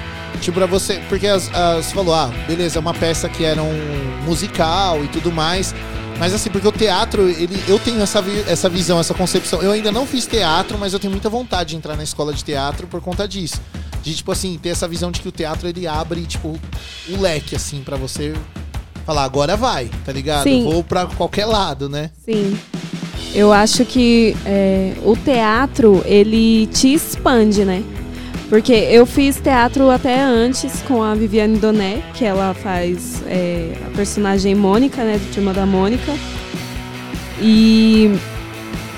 [0.42, 1.02] Tipo, pra você.
[1.10, 5.08] Porque as, as- você falou, ah, beleza, é uma peça que era um musical e
[5.08, 5.74] tudo mais.
[6.20, 9.62] Mas assim, porque o teatro, ele, eu tenho essa, vi- essa visão, essa concepção.
[9.62, 12.44] Eu ainda não fiz teatro, mas eu tenho muita vontade de entrar na escola de
[12.44, 13.60] teatro por conta disso.
[14.04, 16.60] De, tipo assim, ter essa visão de que o teatro, ele abre, tipo,
[17.10, 18.34] o leque, assim, pra você
[19.06, 20.44] falar, agora vai, tá ligado?
[20.44, 20.64] Sim.
[20.66, 22.12] Vou pra qualquer lado, né?
[22.24, 22.58] Sim.
[23.34, 27.84] Eu acho que é, o teatro, ele te expande, né?
[28.54, 33.98] Porque eu fiz teatro até antes com a Viviane Doné, que ela faz é, a
[33.98, 35.18] personagem Mônica, né?
[35.18, 36.14] Do Turma da Mônica.
[37.42, 38.12] E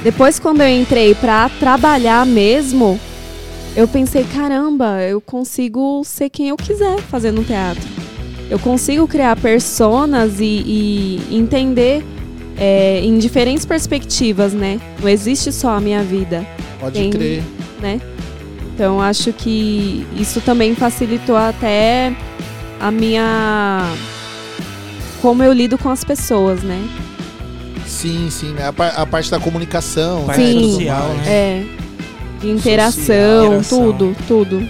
[0.04, 3.00] depois quando eu entrei pra trabalhar mesmo,
[3.78, 7.88] eu pensei, caramba, eu consigo ser quem eu quiser fazendo teatro.
[8.50, 12.04] Eu consigo criar personas e, e entender
[12.58, 14.82] é, em diferentes perspectivas, né?
[15.02, 16.46] Não existe só a minha vida,
[16.78, 17.42] Pode Tem- crer.
[17.82, 18.02] né?
[18.76, 22.14] Então acho que isso também facilitou até
[22.78, 23.90] a minha
[25.22, 26.86] como eu lido com as pessoas, né?
[27.88, 28.52] Sim, sim.
[28.52, 28.68] né?
[28.68, 30.48] A, par- a parte da comunicação, Parte né?
[30.52, 30.72] Sim.
[30.74, 31.24] social, né?
[31.28, 31.64] É.
[32.42, 33.80] De interação, Interação.
[33.94, 34.68] tudo, tudo.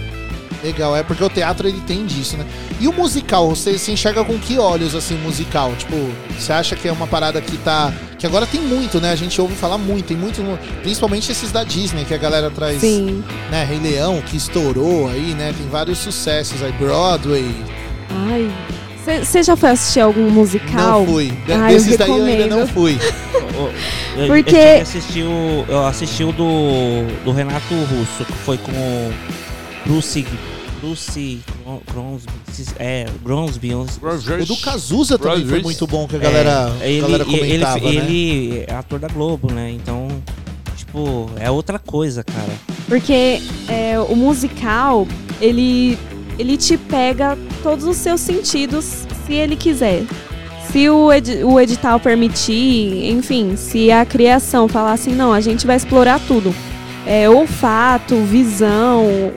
[0.66, 2.44] Legal, é porque o teatro ele tem disso, né?
[2.80, 5.72] E o musical, você se enxerga com que olhos assim, musical?
[5.78, 5.94] Tipo,
[6.36, 7.92] você acha que é uma parada que tá.
[8.18, 9.12] Que agora tem muito, né?
[9.12, 10.42] A gente ouve falar muito, tem muito.
[10.82, 12.80] Principalmente esses da Disney, que a galera traz.
[12.80, 13.22] Sim.
[13.48, 13.64] Né?
[13.64, 15.54] Rei Leão, que estourou aí, né?
[15.56, 16.72] Tem vários sucessos aí.
[16.72, 17.48] Broadway.
[18.10, 18.50] Ai.
[19.22, 21.02] Você já foi assistir algum musical?
[21.02, 21.30] Não fui.
[21.46, 22.98] De- Ai, eu Desses daí eu ainda não fui.
[23.56, 23.72] Eu,
[24.22, 28.58] eu Porque- tive que assistir o, eu assisti o do, do Renato Russo, que foi
[28.58, 29.12] com o
[29.86, 30.26] Bruce.
[30.86, 31.40] Bruce
[31.86, 32.32] Cronsby.
[32.78, 33.74] É, Gronsby.
[33.74, 33.84] O
[34.46, 35.62] do Cazuza também foi Broadway.
[35.62, 37.86] muito bom, que a galera, É, a ele, galera ele, comentava, né?
[37.94, 39.70] ele é ator da Globo, né?
[39.72, 40.06] Então,
[40.76, 42.52] tipo, é outra coisa, cara.
[42.86, 45.08] Porque é, o musical,
[45.40, 45.98] ele,
[46.38, 48.84] ele te pega todos os seus sentidos
[49.26, 50.04] se ele quiser.
[50.70, 55.66] Se o, edi- o edital permitir, enfim, se a criação falar assim, não, a gente
[55.66, 56.54] vai explorar tudo.
[57.04, 59.32] É, olfato, visão,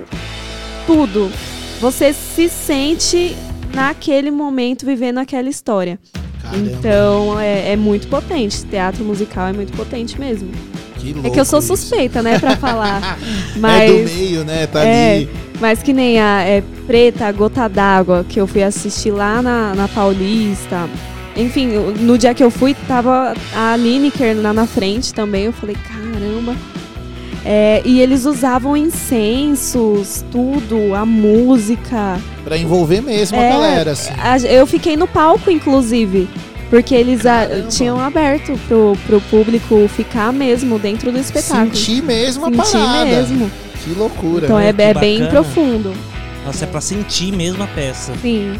[0.93, 1.31] tudo.
[1.79, 3.35] Você se sente
[3.73, 5.99] naquele momento vivendo aquela história.
[6.41, 8.63] Caramba, Então é, é muito potente.
[8.65, 10.49] Teatro musical é muito potente mesmo.
[10.97, 11.67] que É louco que eu sou isso.
[11.77, 13.19] suspeita, né, pra falar.
[13.55, 14.65] É Mas, do meio, né?
[14.67, 15.15] Tá É.
[15.17, 15.29] ali.
[15.61, 19.75] mas que nem a é, Preta, a Gota d'Água, que eu fui assistir lá na,
[19.75, 20.89] na Paulista.
[21.37, 21.67] Enfim,
[22.01, 25.45] no dia que eu fui, tava a Lineker lá na frente também.
[25.45, 26.55] Eu falei, caramba.
[27.51, 32.19] É, e eles usavam incensos, tudo, a música.
[32.43, 34.11] Pra envolver mesmo a É, galera, assim.
[34.19, 36.29] A- eu fiquei no palco, inclusive.
[36.69, 41.75] Porque eles a- tinham aberto pro, pro público ficar mesmo dentro do espetáculo.
[41.75, 43.05] Sentir mesmo a Sentir parada.
[43.05, 43.51] mesmo.
[43.83, 44.45] Que loucura.
[44.45, 45.91] Então é, é bem profundo.
[46.45, 48.13] Nossa, é pra sentir mesmo a peça.
[48.21, 48.53] Sim.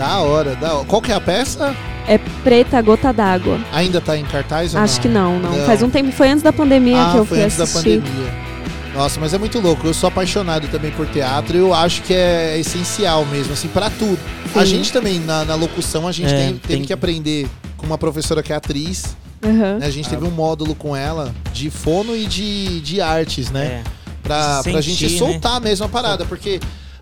[0.00, 0.84] Da hora, da hora.
[0.86, 1.76] Qual que é a peça?
[2.08, 3.60] É preta gota d'água.
[3.72, 5.02] Ainda tá em cartaz ou Acho não?
[5.02, 5.66] que não, não, Não.
[5.66, 6.10] Faz um tempo.
[6.10, 8.00] Foi antes da pandemia ah, que eu foi fui antes da assistir.
[8.00, 8.50] pandemia.
[8.94, 9.86] Nossa, mas é muito louco.
[9.86, 11.56] Eu sou apaixonado também por teatro.
[11.56, 14.18] Eu acho que é essencial mesmo, assim, pra tudo.
[14.54, 14.66] A Sim.
[14.66, 17.96] gente também, na, na locução, a gente É, tem, teve tem- que aprender com uma
[17.98, 19.16] professora que é atriz.
[19.44, 19.78] Aham.
[19.78, 19.86] né?
[19.86, 23.64] A gente teve um módulo com ela de fono e de, de artes, né?
[23.64, 23.82] É.
[24.22, 26.58] Pra, Se pra gente sentir, soltar mesmo a parada, porque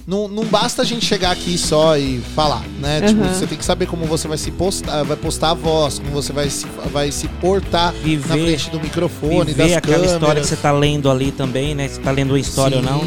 [0.08, 3.02] não, não basta a gente chegar aqui só e falar, né?
[3.02, 3.34] Tipo, Aham.
[3.34, 6.32] você tem que saber como você vai se postar, vai postar a voz, como você
[6.32, 10.12] vai se, vai se portar na Viver, frente do microfone, das viver aquela câmeras.
[10.14, 11.86] história que você tá lendo ali também, né?
[11.88, 13.00] Se tá lendo uma história Sim, ou não.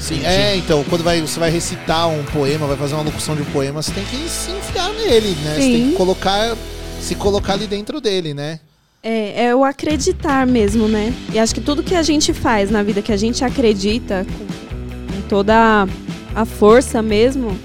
[0.00, 0.24] Sim, Entendi.
[0.24, 3.46] é, então, quando vai, você vai recitar um poema, vai fazer uma locução de um
[3.52, 5.56] poema, você tem que se enfiar nele, né?
[5.56, 5.90] Você tem Sim.
[5.90, 6.56] que colocar,
[6.98, 8.58] se colocar ali dentro dele, né?
[9.02, 11.12] É, é o acreditar mesmo, né?
[11.30, 15.20] E acho que tudo que a gente faz na vida, que a gente acredita com
[15.28, 15.86] toda
[16.34, 17.56] a força mesmo,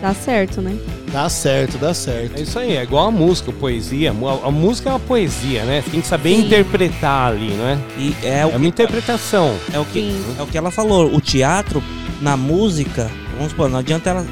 [0.00, 0.78] Dá certo, né?
[1.12, 2.40] Dá certo, dá É certo.
[2.40, 4.12] isso aí, é igual a música, a poesia.
[4.12, 5.84] A, música é uma poesia, né?
[5.90, 6.46] Tem que saber Sim.
[6.46, 7.78] interpretar ali, não é?
[7.98, 9.54] E é É o, uma interpretação.
[9.70, 10.24] é o que Sim.
[10.38, 11.14] é o que ela falou.
[11.14, 11.82] O teatro
[12.22, 14.26] na música, vamos supor, não adianta ela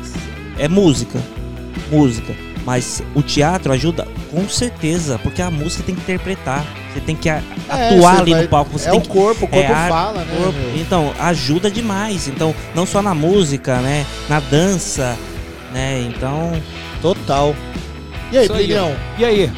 [0.58, 1.20] é música,
[1.92, 6.64] música, mas o teatro ajuda com certeza, porque a música tem que interpretar.
[6.92, 9.08] Você tem que É, atuar você ali vai- no palco, você é tem o que
[9.08, 10.36] corpo, o corpo é fala, né?
[10.36, 10.58] corpo.
[10.76, 12.28] Então, ajuda demais.
[12.28, 14.06] Então, não só na música, né?
[14.28, 15.16] Na dança,
[15.72, 16.00] né?
[16.08, 16.52] Então,
[17.02, 17.54] Total.
[18.32, 18.94] E aí, Brilhão?
[19.18, 19.52] E aí?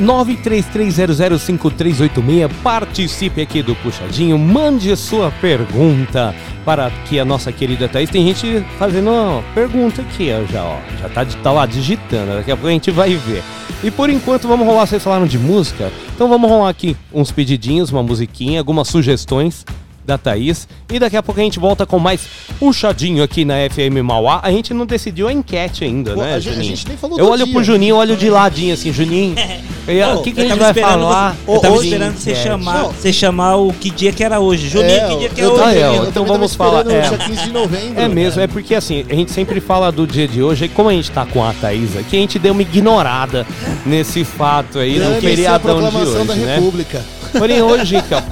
[0.00, 8.10] 933005386, participe aqui do Puxadinho, mande sua pergunta para que a nossa querida Thaís.
[8.10, 12.50] Tem gente fazendo uma pergunta aqui, ó, já, ó, já tá, tá lá digitando, daqui
[12.50, 13.44] a pouco a gente vai ver.
[13.82, 17.90] E por enquanto vamos rolar, vocês falaram de música, então vamos rolar aqui uns pedidinhos,
[17.90, 19.64] uma musiquinha, algumas sugestões
[20.04, 20.66] da Thaís.
[20.92, 22.26] E daqui a pouco a gente volta com mais
[22.58, 24.40] puxadinho aqui na FM Mauá.
[24.42, 26.76] A gente não decidiu a enquete ainda, Pô, né, a, gente, a Juninho?
[26.76, 27.54] gente nem falou Eu olho dia.
[27.54, 29.34] pro Juninho, olho de ladinho assim, Juninho.
[30.14, 31.34] Ô, O que, que a gente vai falar?
[31.44, 32.46] Você, eu tava Hoje- esperando você enquete.
[32.48, 34.68] chamar, você chamar o que dia que era hoje.
[34.68, 35.62] Juninho, É, que dia que é eu hoje?
[35.64, 37.00] Ah, é, eu então vamos falar, é.
[37.08, 38.00] dia 15 de novembro.
[38.00, 40.88] É mesmo, é porque assim, a gente sempre fala do dia de hoje, e como
[40.88, 43.44] a gente tá com a Thaís aqui, a gente deu uma ignorada
[43.84, 46.54] nesse fato aí, no a feriadão de hoje, da né?
[46.56, 47.04] República.
[47.36, 48.22] Porém, hoje, ó,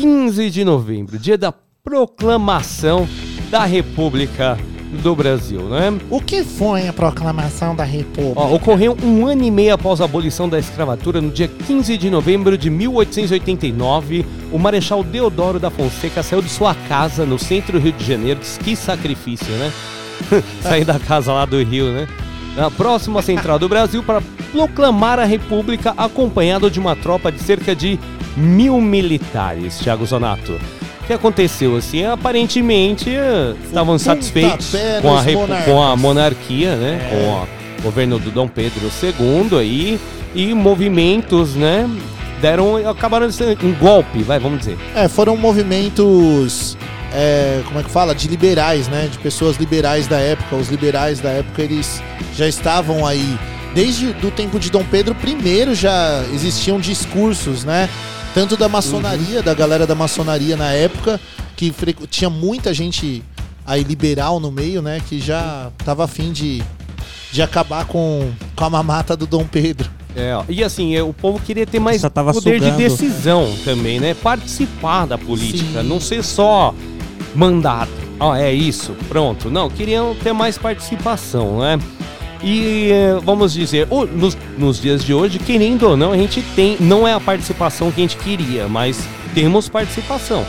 [0.00, 1.52] 15 de novembro, dia da
[1.84, 3.06] proclamação
[3.50, 4.56] da República
[5.02, 5.92] do Brasil, né?
[6.08, 8.40] O que foi a proclamação da República?
[8.40, 12.08] Ó, ocorreu um ano e meio após a abolição da escravatura, no dia 15 de
[12.08, 17.78] novembro de 1889, o Marechal Deodoro da Fonseca saiu de sua casa no centro do
[17.78, 18.40] Rio de Janeiro.
[18.40, 19.70] Diz Que sacrifício, né?
[20.62, 22.08] Sair da casa lá do Rio, né?
[22.56, 27.74] Na próxima central do Brasil para proclamar a República, acompanhado de uma tropa de cerca
[27.74, 27.98] de
[28.36, 30.58] mil militares, Thiago Zonato.
[31.02, 32.04] O que aconteceu assim?
[32.04, 37.08] Aparentemente eh, estavam satisfeitos com a, com a monarquia, né?
[37.10, 40.00] Com o governo do Dom Pedro II aí
[40.34, 41.88] e movimentos, né?
[42.40, 44.78] Deram, acabaram sendo um golpe, vai, vamos dizer.
[44.94, 46.76] É, foram movimentos,
[47.12, 48.14] é, como é que fala?
[48.14, 49.08] De liberais, né?
[49.10, 50.56] De pessoas liberais da época.
[50.56, 52.02] Os liberais da época, eles
[52.36, 53.38] já estavam aí.
[53.74, 57.88] Desde do tempo de Dom Pedro I já existiam discursos, né?
[58.34, 61.20] Tanto da maçonaria, da galera da maçonaria na época,
[61.56, 61.72] que
[62.08, 63.22] tinha muita gente
[63.66, 65.00] aí liberal no meio, né?
[65.08, 66.62] Que já tava afim de,
[67.32, 69.90] de acabar com, com a mamata do Dom Pedro.
[70.14, 72.70] É, e assim, é, o povo queria ter mais poder sugando.
[72.70, 74.14] de decisão também, né?
[74.14, 75.88] Participar da política, Sim.
[75.88, 76.74] não ser só
[77.34, 77.90] mandato.
[78.18, 79.50] Ó, é isso, pronto.
[79.50, 81.78] Não, queriam ter mais participação, né?
[82.42, 86.76] E eh, vamos dizer, nos, nos dias de hoje, querendo ou não, a gente tem,
[86.80, 90.44] não é a participação que a gente queria, mas temos participação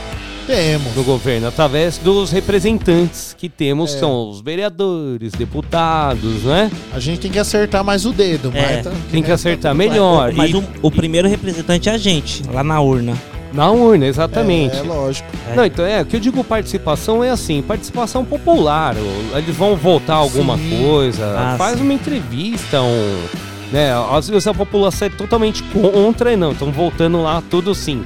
[0.47, 0.95] Temos.
[0.95, 3.99] no governo através dos representantes que temos, É.
[3.99, 6.71] são os vereadores, deputados, né?
[6.93, 10.31] A gente tem que acertar mais o dedo, É, mas tá- Tem que acertar melhor.
[10.33, 13.17] Mas E- o, o primeiro representante é a gente, lá na urna.
[13.53, 14.77] Na urna, exatamente.
[14.77, 15.27] É, lógico.
[15.49, 15.55] É.
[15.55, 18.95] Não, então é, o que eu digo participação é assim, participação popular.
[18.97, 20.83] ou Eles vão votar alguma Sim.
[20.83, 21.83] coisa, Ah, faz sim.
[21.83, 23.21] uma entrevista, um.
[23.71, 28.03] Né, às vezes a população é totalmente contra e não, estão votando lá tudo sim,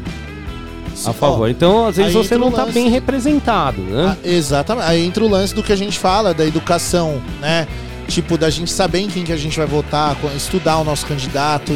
[1.03, 1.49] a favor.
[1.49, 2.73] Então, às vezes aí você não o tá lance.
[2.73, 4.15] bem representado, né?
[4.15, 4.87] Ah, exatamente.
[4.87, 7.67] Aí entra o lance do que a gente fala, da educação, né?
[8.07, 11.75] Tipo, da gente saber em quem que a gente vai votar, estudar o nosso candidato,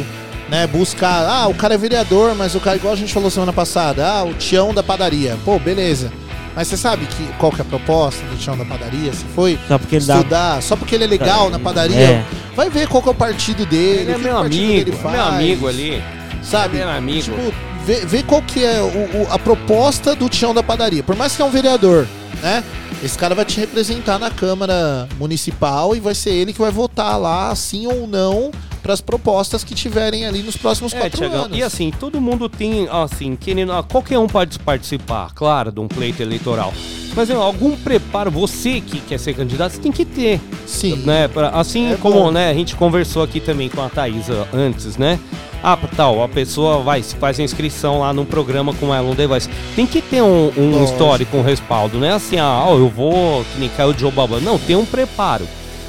[0.50, 0.66] né?
[0.66, 1.24] Buscar.
[1.26, 4.24] Ah, o cara é vereador, mas o cara, igual a gente falou semana passada, ah,
[4.24, 5.36] o Tião da padaria.
[5.44, 6.12] Pô, beleza.
[6.54, 9.12] Mas você sabe que, qual que é a proposta do Tião da padaria?
[9.12, 10.16] Se foi Só porque ele dá.
[10.16, 12.24] estudar, só porque ele é legal na padaria, É.
[12.56, 14.92] vai ver qual que é o partido dele, Ele é o que meu amigo, dele
[14.92, 16.02] faz, meu amigo ali,
[16.42, 16.78] sabe?
[16.78, 17.22] meu amigo.
[17.22, 17.54] Tipo,
[17.86, 21.04] vê, vê qual que é o- o- a proposta do Tião da padaria.
[21.04, 22.06] Por mais que é um vereador,
[22.42, 22.64] né?
[23.02, 27.16] Esse cara vai te representar na Câmara Municipal e vai ser ele que vai votar
[27.18, 28.50] lá, sim ou não,
[28.82, 31.56] para as propostas que tiverem ali nos próximos É, quatro Tiagão, anos.
[31.58, 33.72] e assim, todo mundo tem, assim, querendo.
[33.72, 36.72] ah, Qualquer um pode participar, claro, de um pleito eleitoral.
[37.14, 40.40] Mas algum preparo, você que quer ser candidato, você tem que ter.
[40.66, 40.96] Sim.
[41.04, 41.26] né?
[41.28, 42.30] pra- assim É como bom.
[42.30, 45.18] né, a gente conversou aqui também com a Thaisa antes, né?
[45.62, 49.14] Ah, tal, a pessoa vai, se faz a inscrição lá num programa com ela, um
[49.14, 49.48] device.
[49.76, 53.58] Tem que ter um, um histórico, um respaldo, não é assim, ah, eu vou que
[53.60, 54.40] nem caiu de Joe Baba.
[54.40, 55.46] Não, tem um preparo.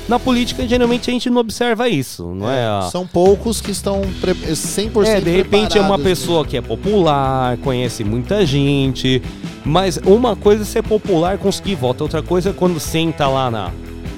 [0.09, 2.65] Na política, geralmente, a gente não observa isso, não é?
[2.65, 6.61] a- São poucos que estão pre 100% é, de repente é uma pessoa que é
[6.61, 9.21] popular, conhece muita gente,
[9.63, 13.71] mas uma coisa é ser popular, conseguir voto, outra coisa é quando senta lá na,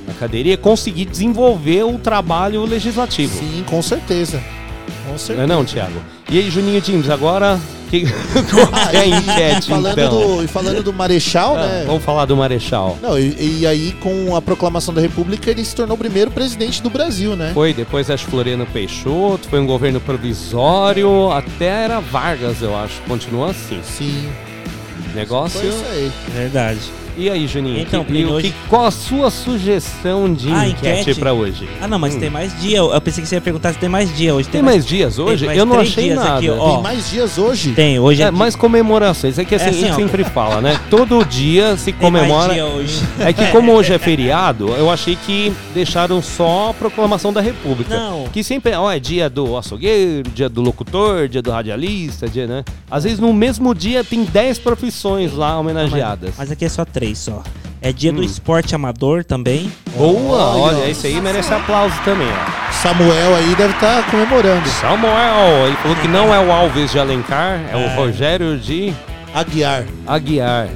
[0.07, 3.38] na cadeirinha, conseguir desenvolver o trabalho legislativo.
[3.38, 4.41] Sim, com certeza.
[5.04, 5.47] Com Não é certeza.
[5.47, 6.01] não, Thiago?
[6.30, 7.60] E aí, Juninho James, agora
[7.91, 8.06] Que,
[8.49, 10.36] qual é a Aí, enquete, falando então?
[10.38, 11.84] do, e falando do Marechal, Ah, né?
[11.86, 12.97] Vamos falar do Marechal.
[13.01, 16.82] Não, e, e aí, com a proclamação da República, ele se tornou o primeiro presidente
[16.82, 17.51] do Brasil, né?
[17.54, 22.99] Foi, depois acho Floriano Peixoto, foi um governo provisório, até era Vargas, eu acho.
[23.08, 23.80] Continua assim.
[23.84, 24.28] Sim.
[25.14, 25.60] Negócio.
[25.60, 26.12] Foi isso aí.
[26.34, 26.80] Verdade.
[27.16, 27.80] E aí, Juninho?
[27.80, 31.20] Então, que, e hoje- que, qual a sua sugestão de Ah, enquete, enquete?
[31.20, 31.70] pra hoje?
[31.80, 32.20] Ah, não, mas Hum.
[32.20, 32.80] tem mais dia.
[32.80, 34.49] Eu pensei que você ia perguntar se tem mais dia hoje.
[34.49, 35.45] Tem mais dias hoje?
[35.45, 36.38] mais Eu não três achei nada.
[36.38, 36.72] aqui, ó.
[36.74, 37.72] Tem mais dias hoje?
[37.74, 39.38] Tem, hoje é, É, mais comemorações.
[39.38, 39.95] É que assim, É assim, a gente ó.
[39.95, 40.80] sempre fala, né?
[40.89, 42.53] Todo dia se tem mais comemora.
[42.53, 42.99] dia hoje.
[43.20, 47.95] É que como hoje é feriado, eu achei que deixaram só a proclamação da República.
[47.95, 48.26] Não.
[48.34, 52.64] Que sempre, ó, é dia do açougueiro, dia do locutor, dia do radialista, dia, né?
[52.89, 56.34] Às vezes no mesmo dia tem 10 profissões lá homenageadas.
[56.38, 57.43] Mas aqui é só três só.
[57.82, 58.24] É dia do Hum.
[58.24, 59.70] esporte amador também.
[59.97, 60.78] Boa, Olha.
[60.78, 62.72] olha, esse aí merece aplauso também, ó.
[62.72, 64.66] Samuel aí deve estar comemorando.
[64.70, 67.95] Samuel, ele falou que não é o Alves de Alencar, é, o É.
[67.95, 68.93] Rogério de
[69.36, 69.84] Aguiar.
[70.08, 70.70] Aguiar.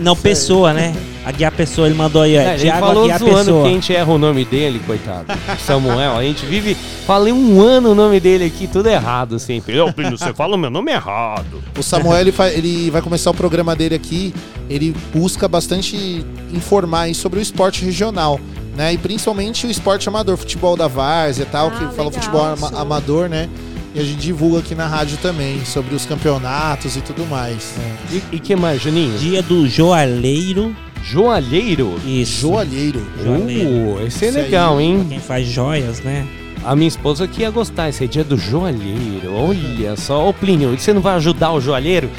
[0.00, 0.94] Não, Pessoa, né?
[1.24, 2.40] Aguiar Pessoa, ele mandou aí, ó.
[2.40, 3.62] É, ele Thiago falou Aguiar zoando Pessoa.
[3.62, 5.26] que a gente erra o nome dele, coitado.
[5.64, 6.74] Samuel, a gente vive.
[7.06, 9.78] Falei um ano o nome dele aqui, tudo errado sempre.
[9.80, 11.62] Ô, Plínio, você fala o meu nome errado.
[11.78, 14.34] O Samuel ele, fa- ele vai começar o programa dele aqui.
[14.68, 18.40] Ele busca bastante informar aí sobre o esporte regional,
[18.76, 18.92] né?
[18.94, 22.44] E principalmente o esporte amador, futebol da várzea e tal, Ah, que fala legal, futebol
[22.44, 23.48] ama- amador, né?
[23.94, 27.74] E a gente divulga aqui na rádio também sobre os campeonatos e tudo mais.
[28.12, 29.18] E, e que mais, Juninho?
[29.18, 30.74] Dia do joalheiro.
[31.02, 31.98] Joalheiro?
[32.06, 32.40] Isso.
[32.42, 33.02] Joalheiro.
[33.22, 33.68] Joalheiro.
[33.70, 34.44] Uh, esse é Isso aí.
[34.44, 35.06] legal, Pra hein?
[35.08, 36.26] quem faz joias, né?
[36.64, 37.88] A minha esposa que ia gostar.
[37.88, 39.32] Esse é dia do joalheiro.
[39.34, 40.28] Olha só.
[40.28, 42.10] Ô, Plínio, você não vai ajudar o joalheiro?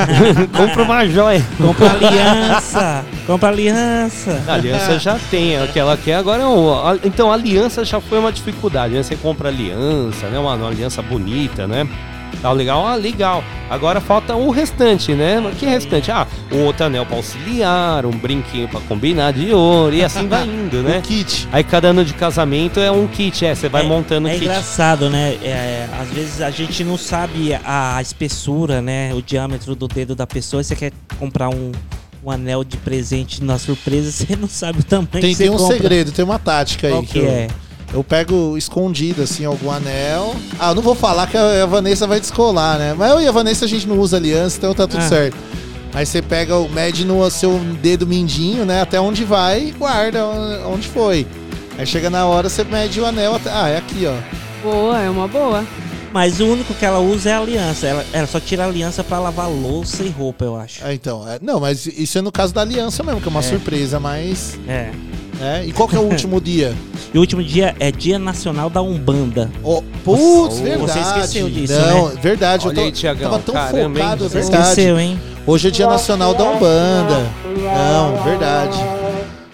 [0.56, 1.42] Compra uma joia.
[1.56, 3.04] Compra aliança.
[3.26, 4.42] Compra aliança.
[4.46, 8.00] A aliança já tem, o que ela quer agora é a- Então, a aliança já
[8.00, 9.02] foi uma dificuldade, né?
[9.02, 10.38] Você compra aliança, né?
[10.38, 11.86] Uma, uma aliança bonita, né?
[12.42, 12.86] Tá legal?
[12.86, 13.42] Ah, legal.
[13.68, 15.40] Agora falta o restante, né?
[15.40, 16.10] Mas Que restante?
[16.12, 20.44] Ah, um outro anel pra auxiliar, um brinquinho pra combinar de ouro, e assim vai
[20.46, 20.98] indo, né?
[21.00, 21.48] O kit.
[21.50, 24.34] Aí cada ano de casamento é um kit, é, você vai É- montando o É
[24.34, 24.44] kit.
[24.44, 25.34] engraçado, né?
[25.42, 29.12] É, às vezes a gente não sabe a espessura, né?
[29.14, 30.60] O diâmetro do dedo da pessoa.
[30.60, 31.72] e Você quer comprar um,
[32.24, 35.52] um anel de presente na surpresa, você não sabe o tamanho Tem, que você tem
[35.52, 35.76] um compra.
[35.76, 36.92] segredo, tem uma tática aí.
[36.92, 37.46] Qual que eu, é?
[37.46, 37.65] eu
[38.04, 40.34] pego escondido, assim, algum anel.
[40.58, 42.94] Ah, eu não vou falar que a Vanessa vai descolar, né?
[42.96, 45.08] Mas eu e a Vanessa a gente não usa aliança, então tá tudo Ah.
[45.08, 45.36] certo.
[45.94, 48.82] Aí você pega, o mede no seu dedo mindinho, né?
[48.82, 50.24] Até onde vai e guarda
[50.66, 51.26] onde foi.
[51.78, 53.50] Aí chega na hora, você mede o anel até.
[53.50, 54.14] Ah, é aqui, ó.
[54.62, 55.64] Boa, é uma boa.
[56.12, 57.86] Mas o único que ela usa é a aliança.
[57.86, 60.80] Ela, ela só tira a aliança pra lavar louça e roupa, eu acho.
[60.84, 63.40] Ah, então, é- não, mas isso é no caso da aliança mesmo, que é uma
[63.40, 63.42] É.
[63.42, 64.58] surpresa, mas.
[64.66, 64.90] É.
[65.38, 65.64] né?
[65.66, 66.74] E qual que é o último dia?
[67.14, 69.50] E o último dia é Dia Nacional da Umbanda.
[69.62, 71.00] Oh, putz, Você verdade.
[71.00, 72.14] esqueceu disso, Não, né?
[72.20, 72.68] verdade.
[72.68, 74.04] Olha eu aí, tô, Tiagão, tava tão caramba, hein?
[74.04, 74.62] focado, é Você verdade.
[74.64, 75.20] esqueceu, hein?
[75.46, 77.26] Hoje é dia nacional da Umbanda.
[77.56, 78.76] Não, verdade.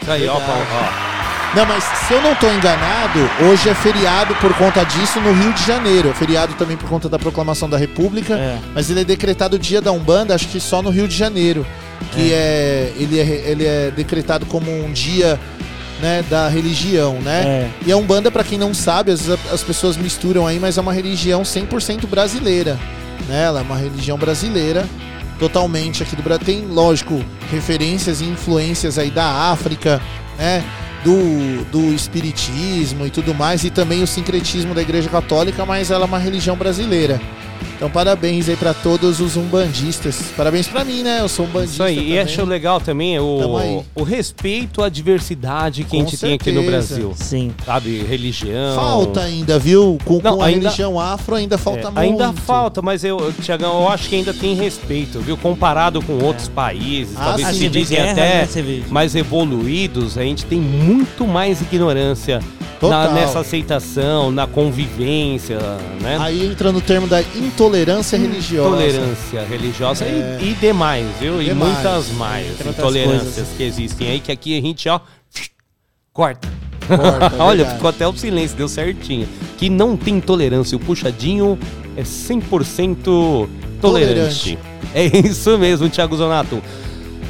[0.01, 1.13] Isso aí, ó, Paulo, ó.
[1.55, 5.53] Não, mas se eu não tô enganado, hoje é feriado por conta disso no Rio
[5.53, 6.09] de Janeiro.
[6.09, 8.35] É feriado também por conta da proclamação da República.
[8.35, 8.59] É.
[8.75, 11.67] Mas ele é decretado dia da Umbanda, acho que só no Rio de Janeiro.
[12.13, 15.39] Que é, ele, é ele é decretado como um dia
[16.03, 17.45] né, da religião, né?
[17.47, 17.71] É.
[17.87, 20.81] E a Umbanda, pra quem não sabe, às vezes as pessoas misturam aí, mas é
[20.81, 22.77] uma religião 100% brasileira.
[23.29, 23.45] Né?
[23.45, 24.85] Ela é uma religião brasileira,
[25.39, 26.45] totalmente aqui do Brasil.
[26.45, 30.03] Tem, lógico, referências e influências aí da África,
[30.37, 30.65] né?
[31.05, 36.05] Do, do espiritismo e tudo mais, e também o sincretismo da Igreja Católica, mas ela
[36.05, 37.21] é uma religião brasileira.
[37.77, 40.17] Então, parabéns aí pra todos os umbandistas.
[40.37, 41.21] Parabéns pra mim, né?
[41.21, 41.75] Eu sou umbandista.
[41.75, 42.19] Isso aí, e também.
[42.21, 46.63] acho legal também o, o respeito à diversidade que a Com gente tem aqui no
[46.63, 46.95] certeza.
[46.95, 47.13] Brasil.
[47.17, 47.53] Sim.
[47.65, 48.75] Sabe, religião.
[48.77, 49.99] Falta ainda, viu?
[50.05, 51.99] Com, Não, com a ainda- religião afro ainda falta É, muito.
[51.99, 55.37] ainda falta, mas eu, Tiagão, eu acho que ainda tem respeito, viu?
[55.37, 60.23] Comparado com outros países, Ah, talvez sim, se dizem guerra, até né, mais evoluídos, a
[60.23, 62.41] gente tem muito mais ignorância
[62.91, 65.59] na- nessa aceitação, na convivência,
[66.01, 66.17] né?
[66.21, 68.71] Aí entra no termo da intolerância religiosa.
[68.71, 70.39] Tolerância religiosa e- É.
[70.43, 71.41] e, demais, viu?
[71.41, 71.73] E Demais.
[71.75, 73.49] muitas mais Entre intolerâncias coisas.
[73.57, 75.01] que existem aí, que aqui a gente, ó,
[76.13, 76.49] corta.
[76.87, 77.75] Corta, Olha, verdade.
[77.77, 79.29] ficou até o silêncio, deu certinho.
[79.57, 80.77] Que não tem tolerância.
[80.77, 81.57] O puxadinho
[81.97, 83.49] é 100%
[83.81, 83.81] tolerante.
[83.81, 84.59] Tolerante.
[84.95, 86.61] É isso mesmo, Thiago Zonato.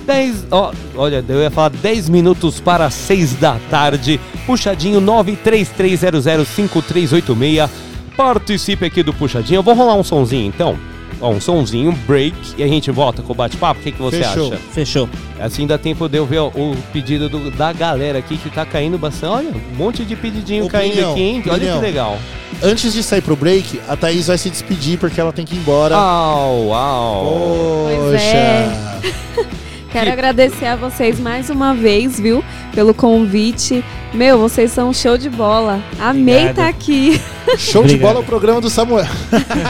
[0.07, 4.19] 10, ó, olha, eu ia falar 10 minutos para 6 da tarde.
[4.47, 7.69] Puxadinho 933005386.
[8.17, 9.59] Participe aqui do Puxadinho.
[9.59, 10.77] Eu vou rolar um sonzinho então.
[11.21, 13.79] ó, um sonzinho, break, e a gente volta com o bate-papo.
[13.81, 14.49] O que, que você Fechou.
[14.53, 14.61] acha?
[14.73, 15.09] Fechou.
[15.41, 18.67] Assim dá tempo de eu ver ó, o pedido do- da galera aqui que tá
[18.67, 19.33] caindo bastante.
[19.33, 21.43] Olha, um monte de pedidinho Opinião, caindo aqui, hein?
[21.47, 21.79] Olha opinião.
[21.79, 22.19] que legal.
[22.63, 25.59] Antes de sair pro break, a Thaís vai se despedir porque ela tem que ir
[25.59, 25.95] embora.
[25.97, 27.87] Au, au.
[27.89, 28.69] Pois é.
[29.93, 32.43] Quero agradecer a vocês mais uma vez, viu?
[32.75, 33.85] Pelo convite.
[34.15, 35.81] Meu, vocês são show de bola.
[36.01, 37.21] Amei estar aqui.
[37.59, 38.01] Show de Obrigado.
[38.15, 39.07] bola o programa do Samuel.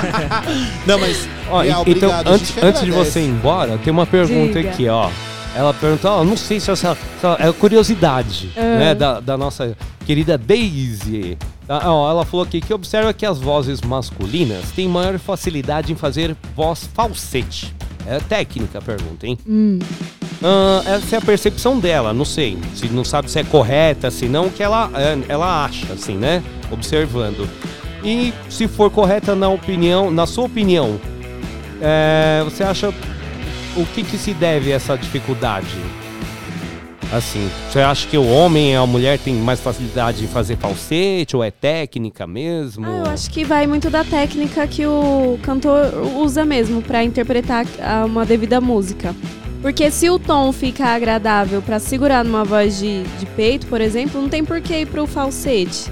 [0.87, 1.29] Não, mas.
[1.51, 4.71] Ó, real, então, antes, antes de você ir embora, tem uma pergunta Diga.
[4.71, 5.11] aqui, ó.
[5.55, 6.97] Ela perguntou, ó, não sei se essa,
[7.39, 8.61] é curiosidade, Ah.
[8.79, 11.37] né, da, da nossa querida Daisy.
[11.69, 15.95] Ah, ó, ela falou aqui que observa que as vozes masculinas têm maior facilidade em
[15.97, 17.75] fazer voz falsete.
[18.07, 19.39] É técnica a pergunta, hein?
[19.49, 19.79] Hum.
[20.43, 22.59] Ah, essa é a percepção dela, não sei.
[22.75, 26.43] Se não sabe se é correta, se não, que ela, é, ela acha, assim, né?
[26.71, 27.49] Observando.
[28.05, 31.01] E se for correta na opinião, na sua opinião,
[31.81, 32.93] é, você acha
[33.77, 35.79] o que, que se deve a essa dificuldade?
[37.13, 41.37] Assim, você acha que o homem e a mulher tem mais facilidade em fazer falsete
[41.37, 42.87] ou é técnica mesmo?
[42.87, 47.67] Ah, eu acho que vai muito da técnica que o cantor usa mesmo pra interpretar
[48.07, 49.15] uma devida música.
[49.61, 54.21] Porque se o tom fica agradável pra segurar numa voz de, de peito, por exemplo,
[54.21, 55.91] não tem por que ir pro falsete,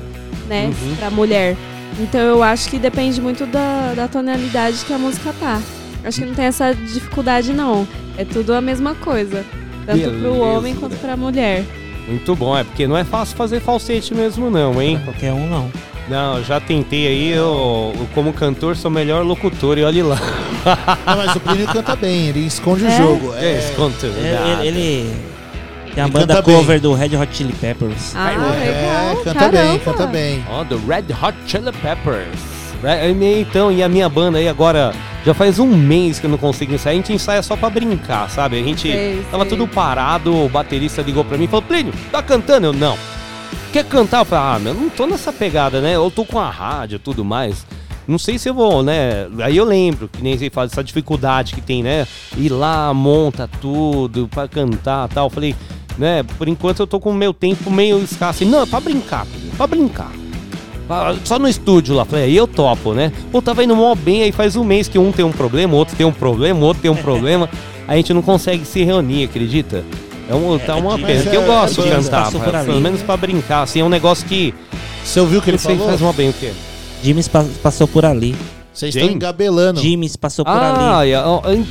[0.49, 0.67] né?
[0.67, 0.97] Uhum.
[0.97, 1.55] Pra mulher.
[2.01, 5.61] Então eu acho que depende muito da, da tonalidade que a música tá.
[6.03, 7.87] Acho que não tem essa dificuldade, não.
[8.17, 9.45] É tudo a mesma coisa.
[9.93, 10.43] Tanto pro Beleza.
[10.45, 11.65] homem quanto pra mulher.
[12.09, 15.01] Muito bom, é porque não é fácil fazer falsete mesmo não, hein?
[15.05, 15.71] Qualquer um não.
[16.09, 20.03] Não, eu já tentei aí, eu, eu, como cantor sou o melhor locutor e olhe
[20.03, 20.19] lá.
[21.07, 22.97] Não, mas o Plínio canta bem, ele esconde o É?
[22.97, 23.33] jogo.
[23.37, 24.17] É, É, esse conteúdo.
[24.19, 25.15] Ele, ele- ele
[25.95, 26.57] tem a Ele banda canta bem.
[26.57, 28.13] cover do Red Hot Chili Peppers.
[28.17, 29.17] Ah, é, legal.
[29.25, 29.63] canta Caramba.
[29.69, 30.45] bem, canta bem.
[30.51, 32.41] Ó, do Red Hot Chili Peppers.
[32.83, 34.93] É, é, Então, e a minha banda aí agora,
[35.25, 38.29] já faz um mês que eu não consigo ensaiar, a gente ensaia só pra brincar,
[38.31, 38.59] sabe?
[38.59, 39.51] A gente Sei, tava sei.
[39.57, 42.69] tudo parado, o baterista ligou pra mim e falou, Plínio, tá cantando?
[42.69, 42.97] Eu, não.
[43.73, 44.21] Quer cantar?
[44.21, 45.95] Eu falei, ah, meu, não tô nessa pegada, né?
[45.95, 47.65] Eu tô com a rádio e tudo mais.
[48.09, 49.29] Não sei se eu vou, né?
[49.41, 52.07] Aí eu lembro que nem você fala dessa dificuldade que tem, né?
[52.37, 55.27] Ir lá, monta tudo pra cantar e tal.
[55.27, 55.55] Eu falei,
[55.97, 56.25] né?
[56.37, 58.45] Por enquanto eu tô com o meu tempo meio escasso.
[58.45, 60.11] Não, é pra brincar, Plínio, pra brincar.
[60.91, 63.13] Ah, Só no estúdio lá, falei, aí eu topo, né?
[63.31, 65.77] Pô, tava indo mó bem, aí faz um mês que um tem um problema, o
[65.77, 67.49] outro tem um problema, o outro tem um problema.
[67.87, 69.85] A gente não consegue se reunir, acredita?
[70.29, 72.81] É um, tá uma mas pena, é- porque eu gosto é de cantar, por pelo
[72.81, 74.53] menos pra brincar, assim, é um negócio que
[75.05, 75.87] Você ouviu o que ele falou?
[75.89, 76.53] faz mó bem o quê?
[77.03, 78.37] Jimmy's pa- passou por ali.
[78.81, 79.81] Vocês estão engabelando.
[79.81, 81.13] Jimmy's passou por Ah, ali.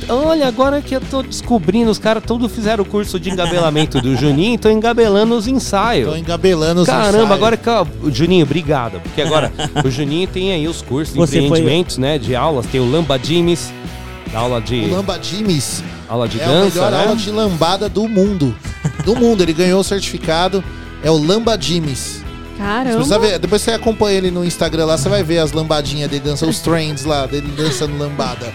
[0.08, 4.16] olha, agora que eu tô descobrindo, os caras todos fizeram o curso de engabelamento do
[4.16, 6.06] Juninho e estão engabelando os ensaios.
[6.06, 7.30] Estão engabelando os Caramba, ensaios.
[7.32, 7.68] agora que.
[7.68, 9.00] ó, Juninho, obrigado.
[9.00, 9.52] Porque agora
[9.84, 12.16] o Juninho tem aí os cursos de Você foi- empreendimentos, né?
[12.18, 12.66] De aulas.
[12.66, 13.72] Tem o Lamba Jimmy's,
[14.32, 17.04] aula de, O Lamba Jimmy's aula de é a dança, melhor né?
[17.04, 18.54] aula de lambada do mundo.
[19.04, 20.62] Do mundo, ele ganhou o certificado.
[21.02, 22.22] É o Lamba Jimmy's.
[22.60, 22.94] Você Caramba.
[22.96, 26.22] precisa ver, depois você acompanha ele no Instagram lá, você vai ver as lambadinhas dele
[26.22, 28.52] dançando, os trends lá, dele dançando lambada.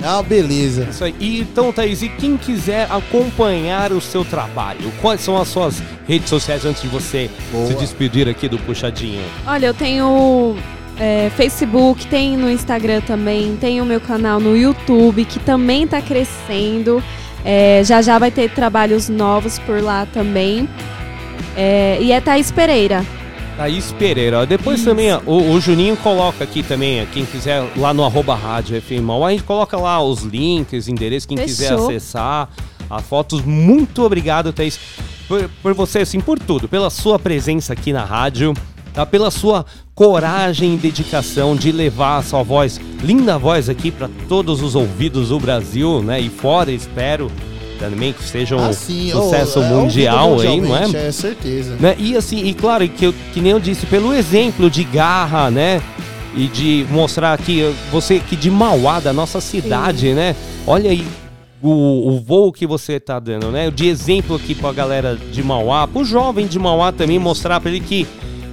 [0.00, 0.86] É uma beleza.
[0.90, 1.14] Isso aí.
[1.18, 6.28] E, então, Thaís, e quem quiser acompanhar o seu trabalho, quais são as suas redes
[6.28, 7.66] sociais antes de você Boa.
[7.66, 9.24] se despedir aqui do Puxadinho?
[9.46, 10.56] Olha, eu tenho
[11.00, 16.00] é, Facebook, tem no Instagram também, tem o meu canal no YouTube, que também tá
[16.00, 17.02] crescendo.
[17.44, 20.68] É, já já vai ter trabalhos novos por lá também.
[21.56, 23.04] É, e é Thaís Pereira.
[23.56, 24.40] Thaís Pereira.
[24.40, 24.44] ó.
[24.44, 24.88] Depois Isso.
[24.88, 28.76] também, ó, o, o Juninho coloca aqui também, ó, quem quiser, lá no arroba rádio
[28.76, 31.86] a gente coloca lá os links, endereços, quem quiser Fechou.
[31.88, 32.48] acessar
[32.88, 33.42] as fotos.
[33.42, 34.78] Muito obrigado, Thaís,
[35.28, 38.54] por, por você, assim, por tudo, pela sua presença aqui na rádio,
[38.92, 39.06] tá?
[39.06, 44.60] pela sua coragem e dedicação de levar a sua voz, linda voz aqui para todos
[44.60, 46.20] os ouvidos do Brasil, né?
[46.20, 47.30] E fora, espero
[47.90, 49.10] também que seja um Ah, sim.
[49.10, 51.06] sucesso oh, é, mundial ouvido aí, não é?
[51.08, 51.76] É certeza.
[51.80, 51.94] né?
[51.98, 55.80] E assim, e claro, que, eu, que nem eu disse, pelo exemplo de garra, né?
[56.36, 60.34] E de mostrar aqui, você que de Mauá, da nossa cidade, né?
[60.66, 61.06] Olha aí
[61.62, 63.70] o, o voo que você tá dando, né?
[63.70, 67.80] De exemplo aqui pra galera de Mauá, pro jovem de Mauá também, mostrar pra ele
[67.80, 68.06] que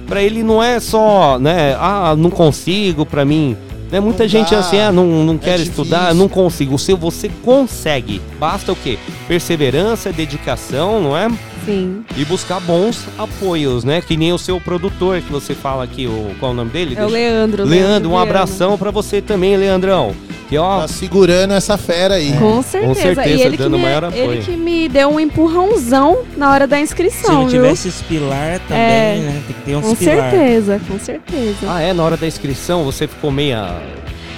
[0.06, 1.74] pra ele não é só, né?
[1.78, 3.56] Ah, não consigo, pra mim.
[3.92, 4.00] Né?
[4.00, 6.14] Muita Não gente dá, assim, ah, não, não quer estudar, difícil.
[6.18, 6.74] não consigo.
[6.74, 8.22] O seu você consegue.
[8.40, 8.98] Basta o quê?
[9.28, 11.28] Perseverança, dedicação, não é?
[11.64, 12.02] Sim.
[12.16, 14.00] e buscar bons apoios, né?
[14.00, 16.96] Que nem o seu produtor que você fala aqui, o qual é o nome dele?
[16.98, 17.64] É o Deixa- Leandro.
[17.64, 20.12] Leandro, um abração pra você também, Leandrão.
[20.52, 22.32] Que ó, Tá segurando essa fera aí.
[22.38, 22.94] Com certeza.
[22.94, 24.32] certeza, e ele que, dando me, maior apoio.
[24.32, 27.62] ele que me deu um empurrãozão na hora da Se inscrição, não viu?
[27.62, 29.16] tivesse os pilar também, É.
[29.24, 29.42] né?
[29.46, 30.30] Tem que ter uns Com pilar.
[30.30, 31.56] certeza, com certeza.
[31.66, 33.66] ah é, na hora da inscrição você ficou meia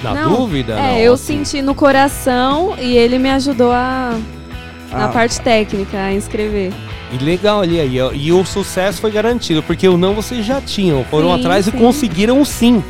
[0.05, 0.75] na Não, dúvida?
[0.75, 1.45] É, não, eu assim.
[1.45, 4.17] senti no coração e ele me ajudou a,
[4.93, 6.73] na Ah, parte técnica, a inscrever.
[7.13, 8.01] E legal ali aí.
[8.01, 8.13] ó.
[8.13, 11.05] E o sucesso foi garantido, porque o não vocês já tinham.
[11.05, 11.79] Foram Sim, atrás e sim.
[11.79, 12.83] conseguiram o sim.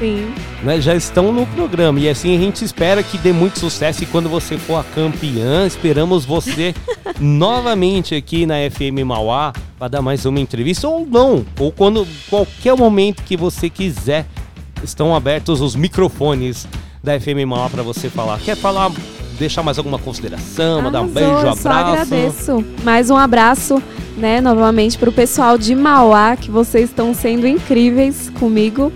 [0.00, 0.32] Sim.
[0.62, 2.00] né, já estão no programa.
[2.00, 4.02] E assim a gente espera que dê muito sucesso.
[4.02, 6.74] E quando você for a campeã, esperamos você
[7.20, 11.44] novamente aqui na FM Mauá para dar mais uma entrevista ou não.
[11.58, 14.26] Ou quando qualquer momento que você quiser,
[14.82, 16.66] estão abertos os microfones
[17.04, 18.38] da FM Mauá para você falar.
[18.40, 18.90] Quer falar,
[19.38, 21.68] deixar mais alguma consideração, mandar um beijo, Só abraço?
[21.68, 22.64] agradeço.
[22.84, 23.82] Mais um abraço,
[24.16, 28.92] né, novamente pro pessoal de Mauá, que vocês estão sendo incríveis comigo,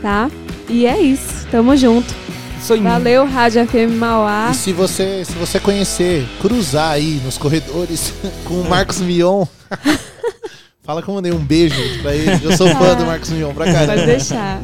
[0.00, 0.30] tá?
[0.68, 1.46] E é isso.
[1.50, 2.14] Tamo junto.
[2.60, 2.80] Isso aí.
[2.80, 4.50] Valeu, Rádio FM Mauá.
[4.52, 8.12] E se você, se você conhecer, cruzar aí nos corredores
[8.44, 9.44] com o Marcos Mion,
[10.84, 12.40] fala que eu mandei um beijo pra ele.
[12.44, 14.06] Eu sou fã do Marcos Mion pra Pode caramba.
[14.06, 14.60] deixar.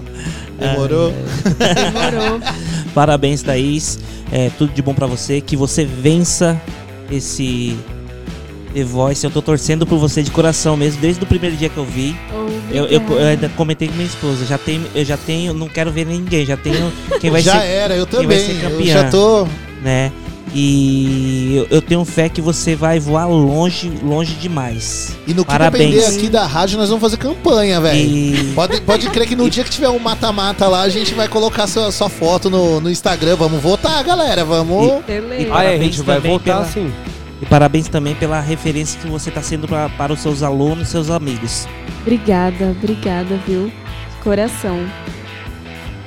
[0.58, 1.12] Demorou?
[1.12, 2.40] Demorou.
[2.94, 3.98] Parabéns, Thaís.
[4.30, 5.40] É, tudo de bom pra você.
[5.40, 6.60] Que você vença
[7.10, 7.76] esse
[8.72, 9.24] The Voice.
[9.24, 12.16] Eu tô torcendo por você de coração mesmo, desde o primeiro dia que eu vi.
[12.70, 14.44] Eu, eu, eu ainda comentei com minha esposa.
[14.44, 16.44] Já tenho, eu já tenho, não quero ver ninguém.
[16.46, 18.56] Já tenho quem vai já ser, era, eu quem vai também.
[18.60, 18.92] ser Eu campeã.
[18.94, 19.46] já tô.
[19.82, 20.12] né?
[20.54, 25.14] E eu, eu tenho fé que você vai voar longe, longe demais.
[25.26, 25.94] E no que Parabéns.
[25.94, 27.98] depender aqui da rádio, nós vamos fazer campanha, velho.
[27.98, 31.28] E Pode, pode crer que no dia que tiver um mata-mata lá, a gente vai
[31.28, 33.36] colocar sua, sua foto no, no Instagram.
[33.36, 34.42] Vamos votar, galera.
[34.44, 35.04] Vamos.
[35.06, 35.42] Beleza.
[35.42, 36.90] E- Ah, é, a gente vai também voltar pela- assim.
[37.40, 40.90] E parabéns também pela referência que você está sendo pra, para os seus alunos e
[40.90, 41.68] seus amigos.
[42.02, 43.66] Obrigada, obrigada, viu?
[43.66, 44.86] De coração.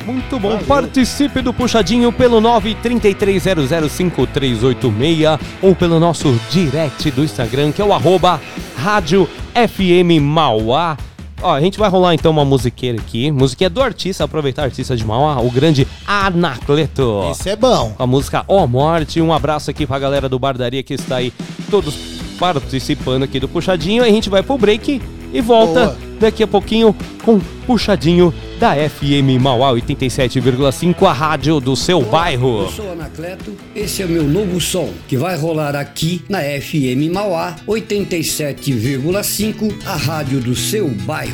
[0.06, 0.52] Muito bom.
[0.52, 0.66] Valeu.
[0.66, 8.42] Participe do Puxadinho pelo 933005386 ou pelo nosso direct do Instagram, que é o arroba
[8.76, 10.98] Rádio FM Mauá.
[11.42, 13.32] Ó, a gente vai rolar então uma musiqueira aqui.
[13.32, 17.30] Musiquinha do artista, aproveitar artista de Mauá, o grande Anacleto.
[17.32, 17.94] Esse é bom.
[17.98, 19.22] Com a música Ó Morte.
[19.22, 21.34] Um abraço aqui pra galera do Bardaria que está aí,
[21.70, 21.96] todos
[22.40, 24.04] participando aqui do Puxadinho.
[24.04, 25.02] A gente vai pro break
[25.34, 26.11] e volta Boa.
[26.22, 32.62] Daqui a pouquinho com Puxadinho da FM Mauá 87,5, a rádio do seu bairro.
[32.62, 37.12] Eu sou Anacleto, esse é o meu novo som, que vai rolar aqui na FM
[37.12, 41.34] Mauá 87,5, a rádio do seu bairro.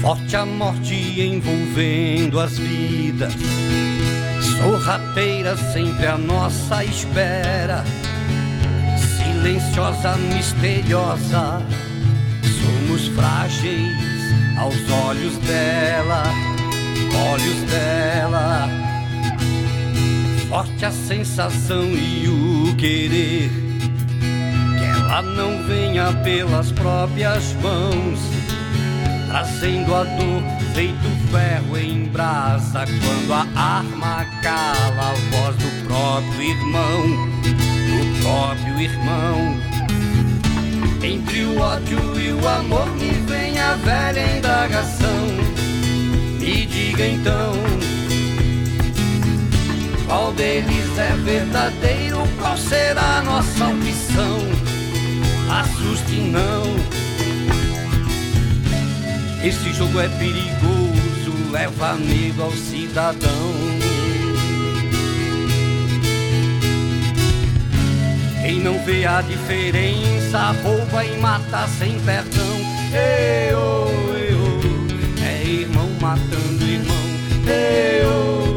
[0.00, 3.34] Forte a morte envolvendo as vidas,
[4.56, 7.84] sorrateira sempre à nossa espera,
[9.40, 11.62] silenciosa, misteriosa.
[12.60, 13.96] Somos frágeis
[14.58, 14.76] aos
[15.06, 16.24] olhos dela,
[17.32, 18.68] olhos dela.
[20.48, 23.50] Forte a sensação e o querer
[24.78, 28.18] que ela não venha pelas próprias mãos,
[29.28, 30.42] trazendo a dor
[30.74, 37.28] feito ferro em brasa quando a arma cala a voz do próprio irmão,
[38.30, 39.58] próprio irmão.
[41.02, 45.26] Entre o ódio e o amor me vem a velha indagação.
[46.38, 47.52] Me diga então,
[50.06, 52.18] qual deles é verdadeiro?
[52.38, 54.38] Qual será a nossa opção?
[55.50, 56.62] Assuste não.
[59.42, 63.79] Esse jogo é perigoso, leva medo ao cidadão.
[68.40, 72.56] Quem não vê a diferença rouba e mata sem perdão.
[72.92, 76.96] Eu, eu, é irmão matando irmão.
[77.46, 78.49] Eu,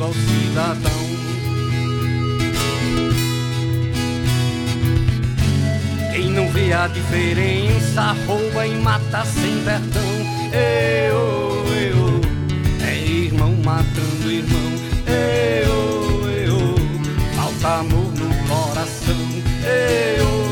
[0.00, 1.08] Ao cidadão
[6.12, 10.02] Quem não vê a diferença rouba e mata sem perdão.
[10.52, 12.20] Eu, eu,
[12.84, 14.72] é irmão matando irmão.
[15.06, 16.74] Eu, eu,
[17.36, 19.14] falta amor no coração.
[19.64, 20.47] Eu,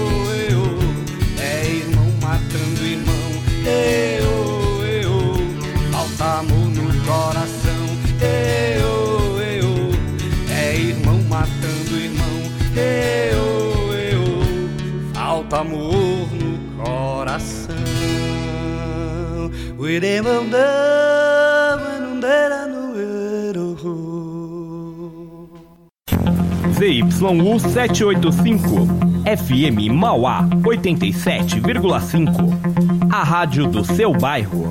[15.56, 17.74] amor no coração.
[26.78, 28.86] ZYU 785,
[29.24, 33.10] FM Mauá 87,5.
[33.10, 34.70] A rádio do seu bairro.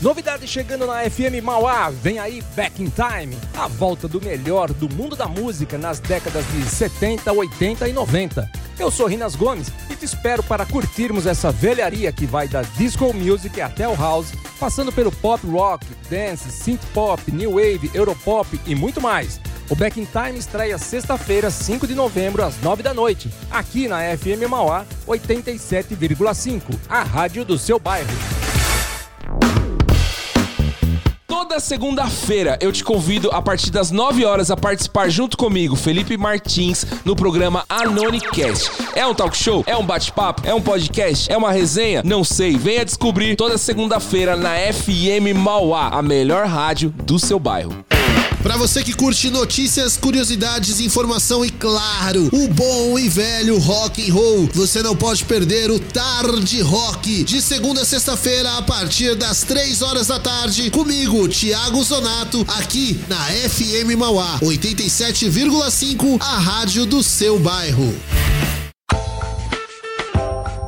[0.00, 4.88] Novidade chegando na FM Mauá, vem aí Back in Time, a volta do melhor do
[4.88, 8.61] mundo da música nas décadas de 70, 80 e 90.
[8.78, 13.12] Eu sou Rinas Gomes e te espero para curtirmos essa velharia que vai da disco
[13.12, 18.74] music até o house, passando pelo pop rock, dance, synth pop, new wave, europop e
[18.74, 19.40] muito mais.
[19.70, 24.00] O Back in Time estreia sexta-feira, 5 de novembro, às 9 da noite, aqui na
[24.16, 28.51] FM Mauá 87,5, a rádio do seu bairro.
[31.52, 36.16] Toda segunda-feira eu te convido a partir das 9 horas a participar junto comigo, Felipe
[36.16, 38.70] Martins, no programa Anonicast.
[38.94, 39.62] É um talk show?
[39.66, 40.48] É um bate-papo?
[40.48, 41.30] É um podcast?
[41.30, 42.00] É uma resenha?
[42.02, 42.56] Não sei.
[42.56, 47.84] Venha descobrir toda segunda-feira na FM Mauá, a melhor rádio do seu bairro.
[48.42, 54.12] Pra você que curte notícias, curiosidades, informação e claro, o bom e velho rock and
[54.12, 59.42] roll, você não pode perder o Tarde Rock de segunda a sexta-feira a partir das
[59.44, 67.02] 3 horas da tarde comigo, Thiago Zonato, aqui na FM Mauá 87,5, a rádio do
[67.02, 67.92] seu bairro.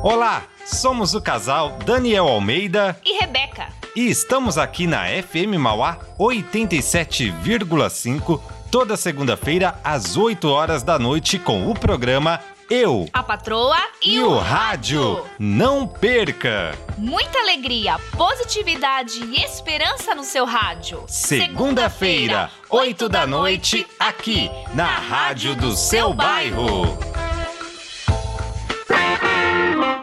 [0.03, 3.69] Olá, somos o casal Daniel Almeida e Rebeca.
[3.95, 11.71] E estamos aqui na FM Mauá 87,5 toda segunda-feira às 8 horas da noite com
[11.71, 15.23] o programa Eu, a Patroa e, e o Rádio.
[15.37, 16.75] Não perca!
[16.97, 21.03] Muita alegria, positividade e esperança no seu rádio.
[21.07, 26.97] Segunda-feira, 8 da noite, aqui na Rádio do seu bairro.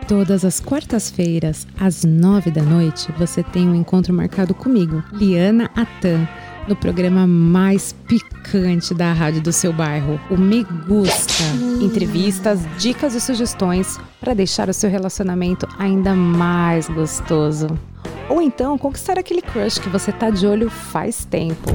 [0.07, 6.29] Todas as quartas-feiras, às nove da noite, você tem um encontro marcado comigo, Liana Atan,
[6.67, 11.43] no programa mais picante da rádio do seu bairro, o Me Gusta.
[11.81, 17.67] Entrevistas, dicas e sugestões para deixar o seu relacionamento ainda mais gostoso.
[18.29, 21.71] Ou então conquistar aquele crush que você tá de olho faz tempo.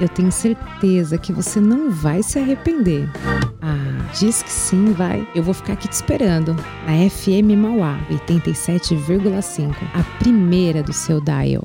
[0.00, 3.08] Eu tenho certeza que você não vai se arrepender.
[3.62, 5.26] Ah, diz que sim, vai.
[5.34, 6.54] Eu vou ficar aqui te esperando
[6.84, 11.64] na FM Mauá 87,5, a primeira do seu dial.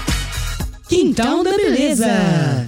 [0.91, 2.67] Quintal da Beleza.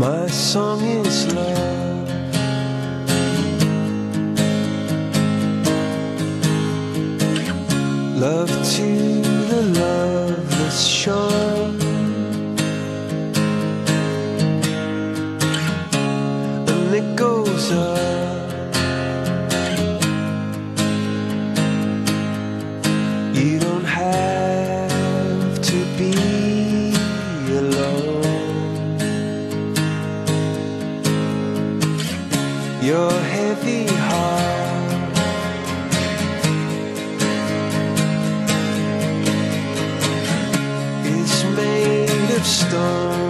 [0.03, 2.09] My song is love.
[8.19, 9.63] Love to the
[10.73, 11.31] loveless shore.
[16.69, 18.75] And it goes up.
[23.35, 26.95] You don't have to be
[27.57, 28.23] alone.
[32.83, 33.13] Your
[42.53, 43.22] stone.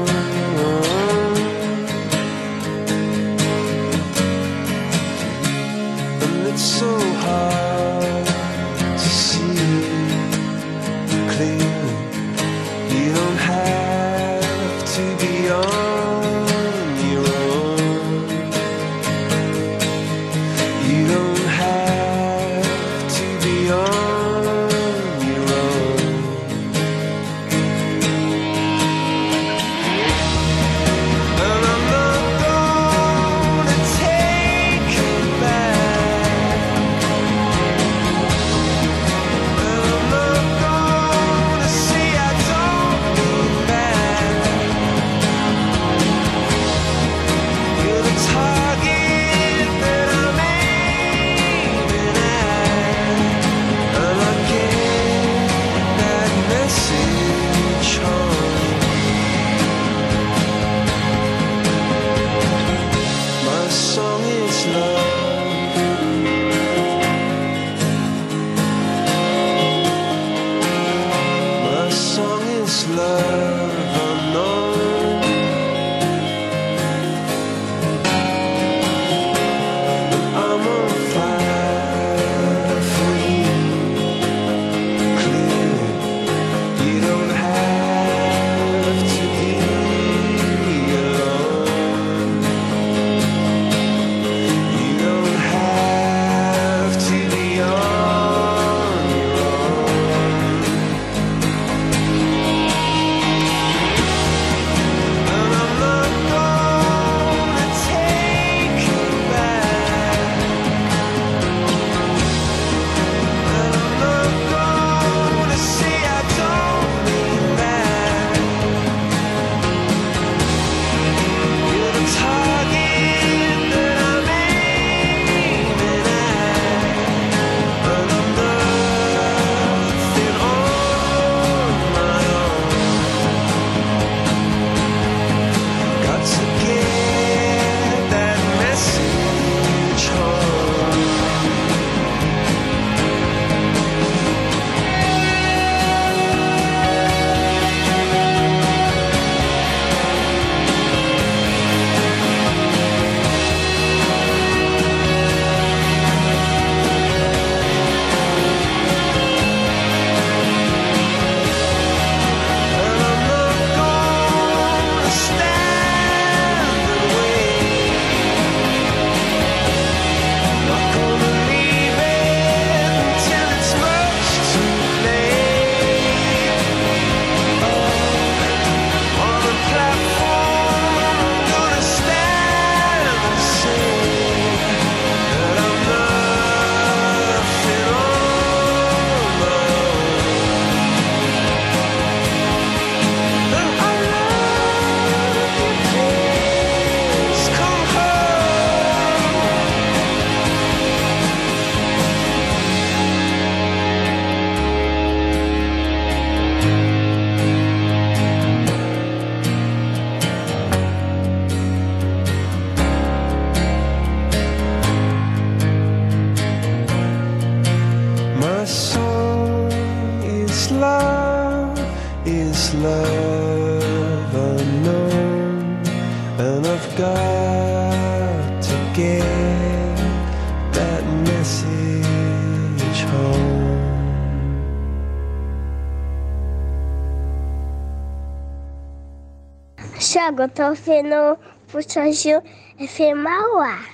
[240.33, 241.37] Água, tô vendo
[241.71, 242.43] puxadinho,
[242.79, 243.92] é firmar o ar.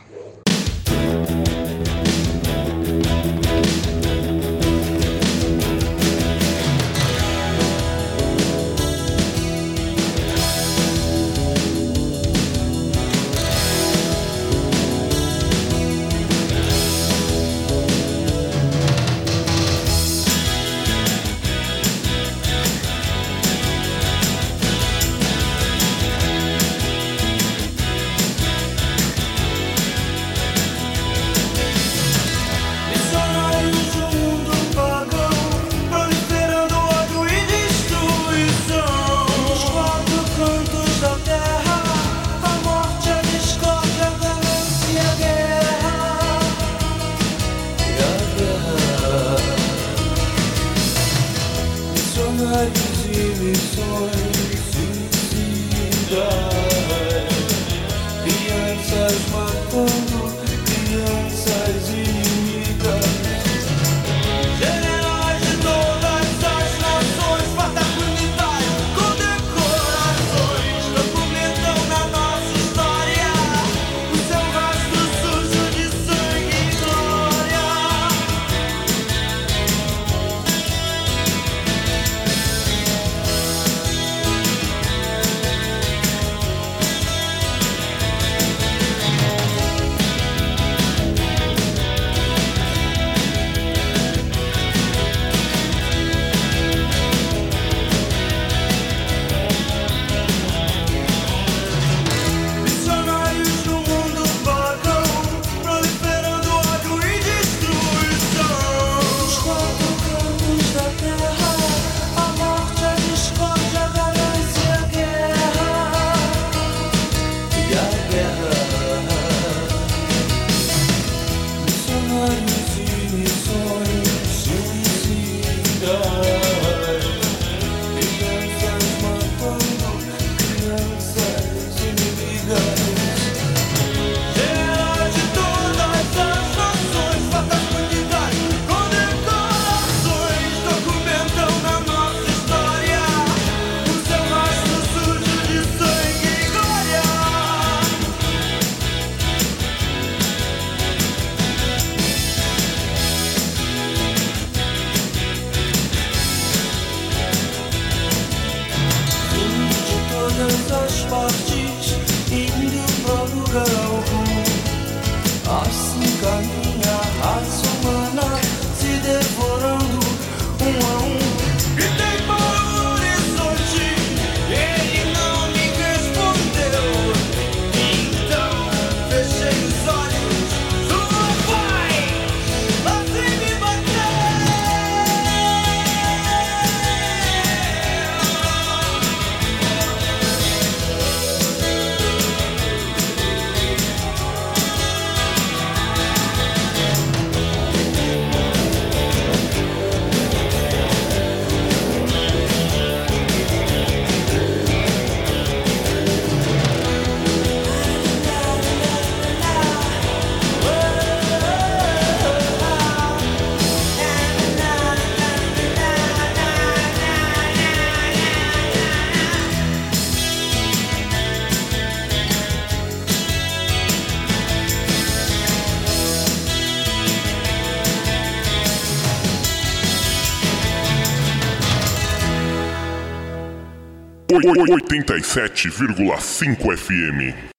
[234.39, 237.58] 87,5 FM.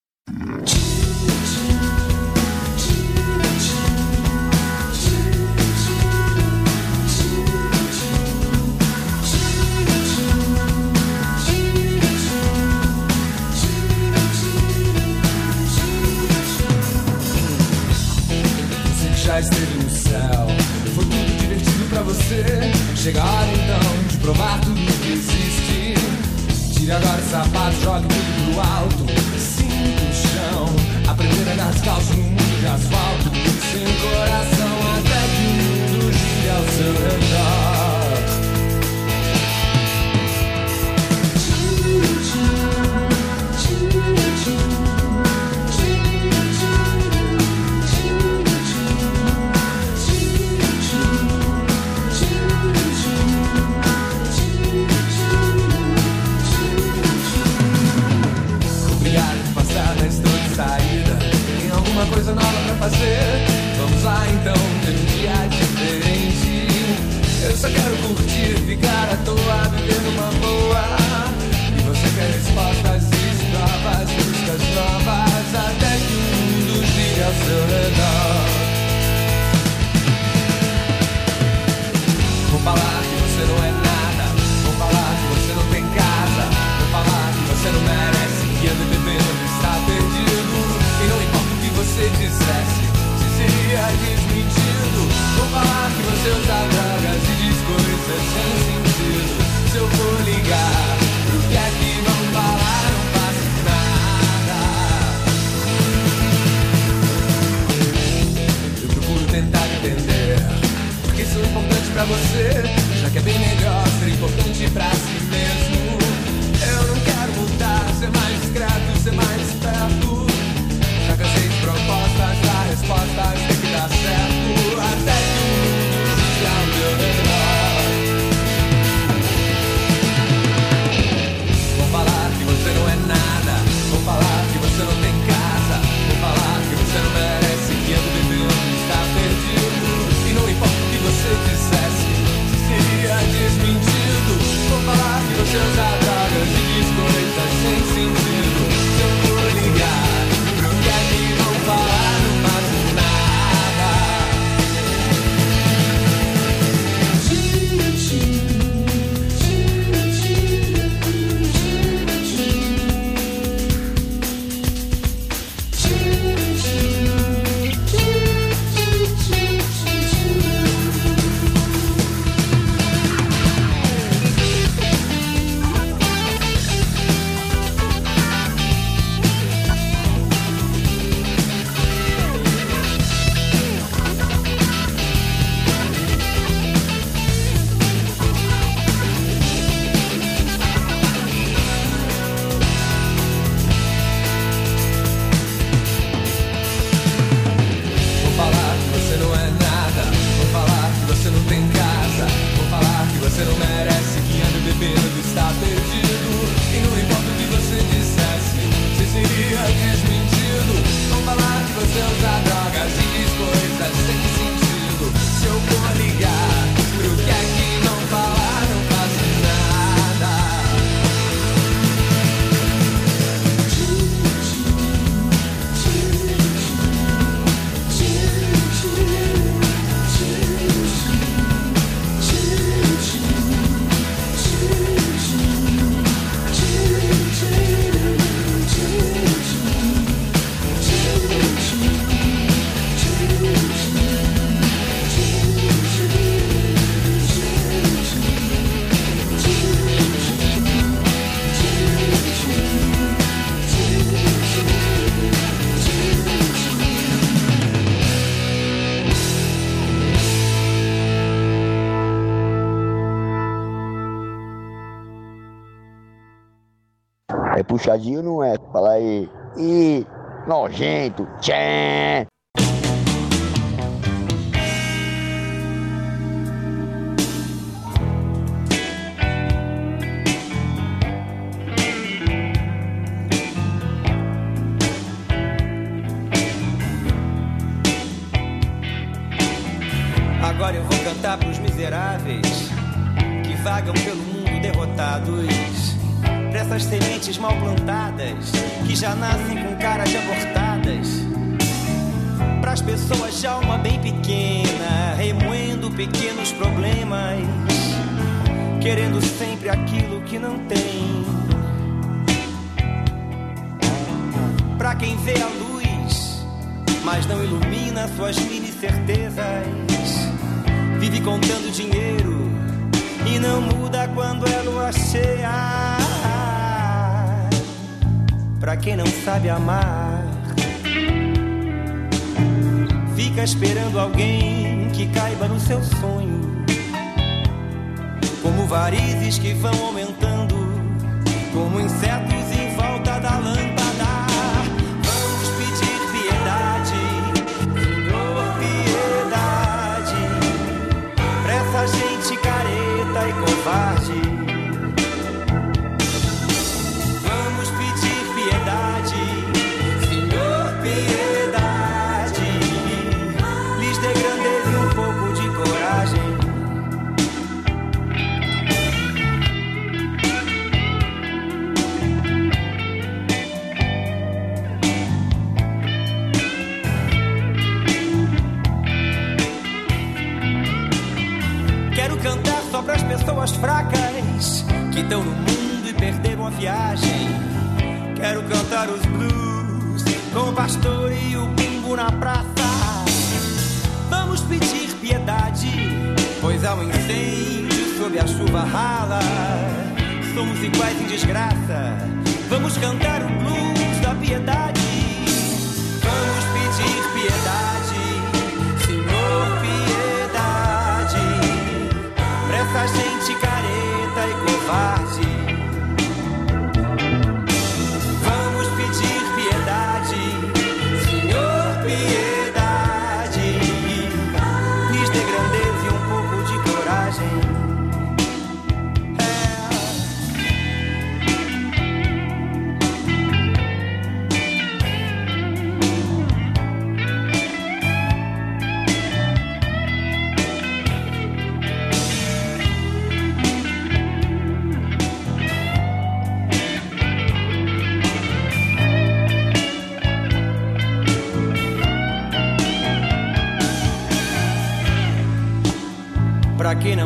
[267.99, 268.55] Puxadinho, não é?
[268.71, 269.29] Fala aí.
[269.57, 270.07] Ih,
[270.47, 271.27] nojento.
[271.41, 272.28] Tchê.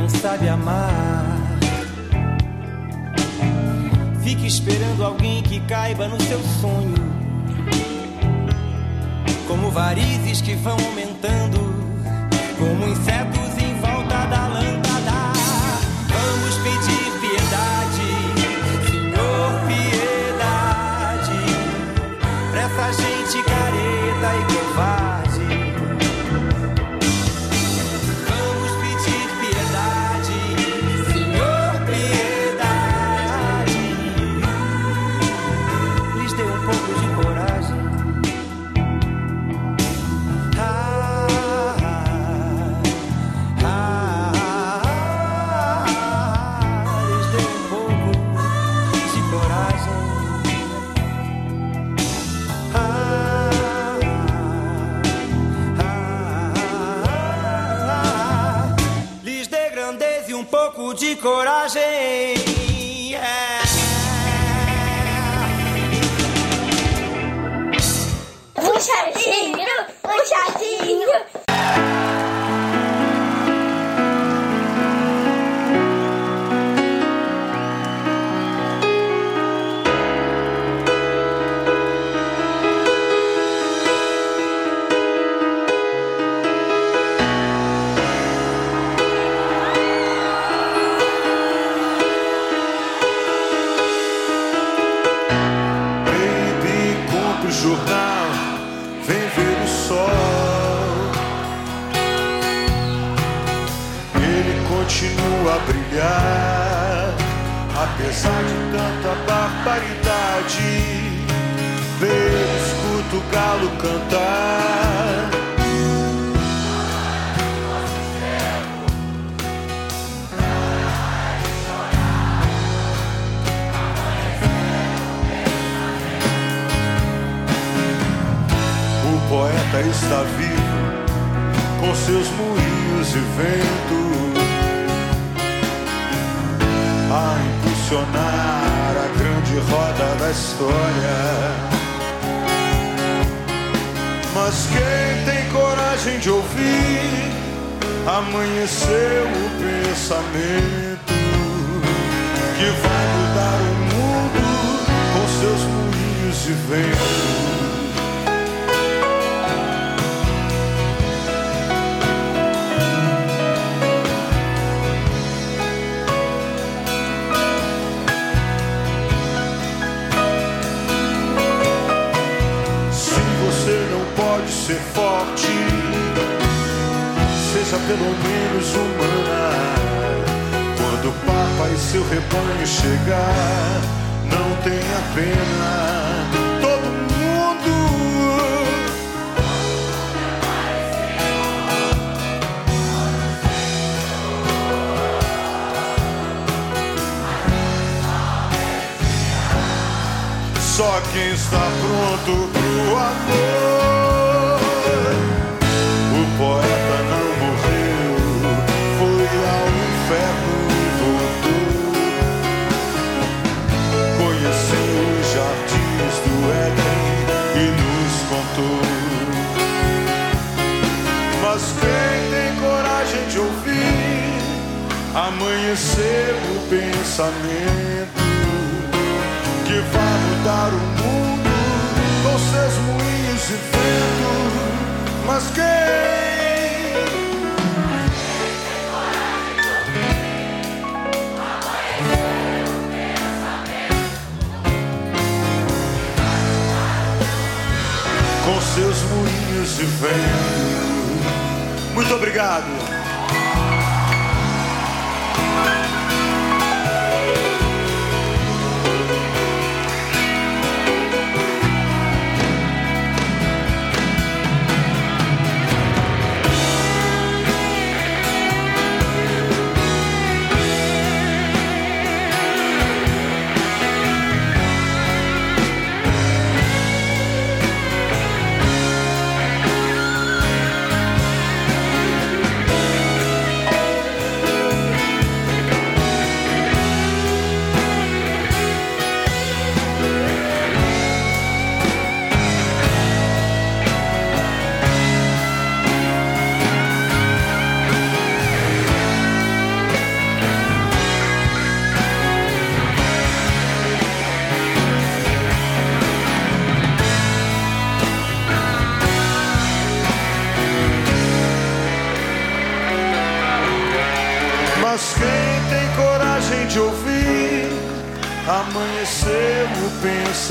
[0.04, 0.93] Não sabe amar,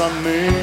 [0.03, 0.62] pensamento.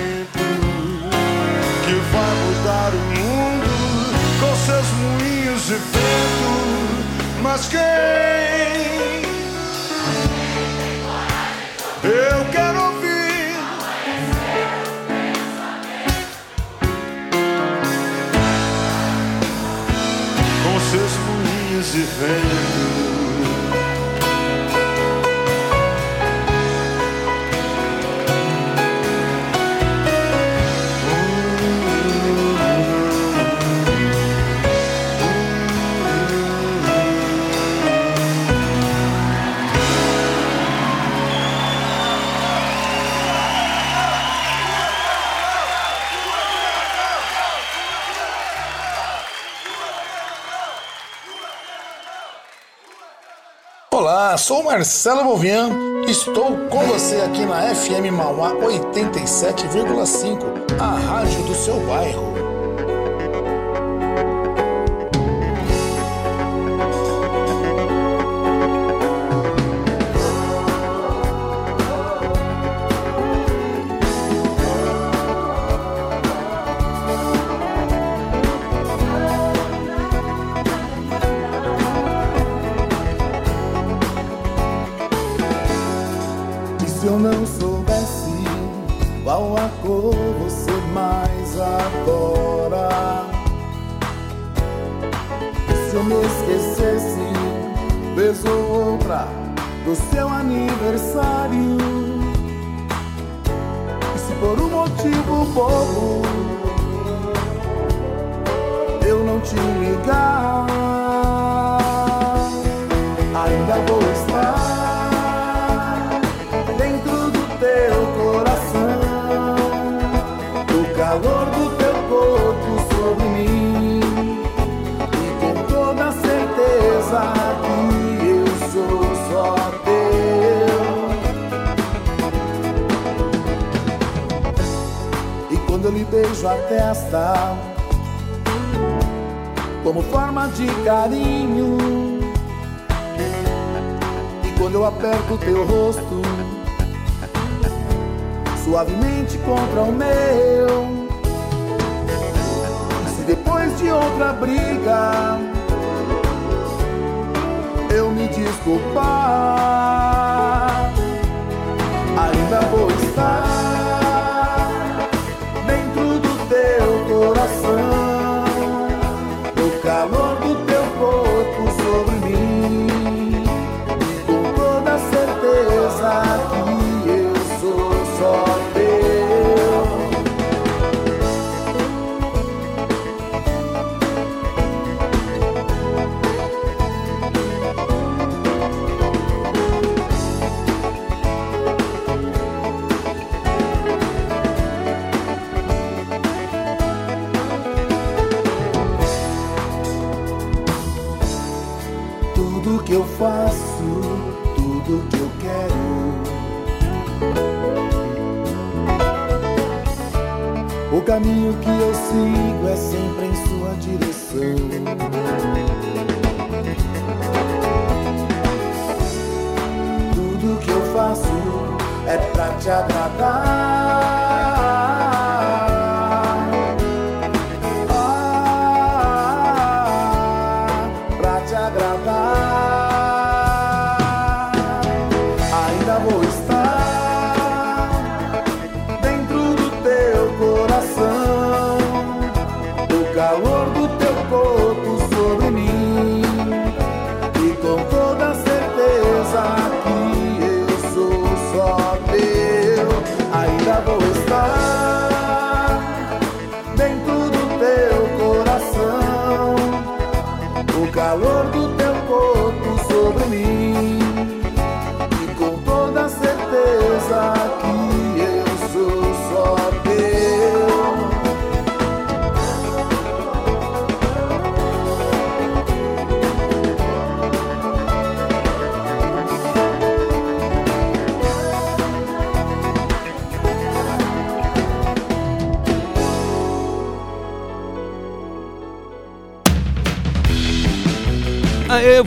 [54.49, 55.69] Sou Marcelo Bovian,
[56.07, 60.39] estou com você aqui na FM Mauá 87,5,
[60.79, 62.28] a rádio do seu bairro.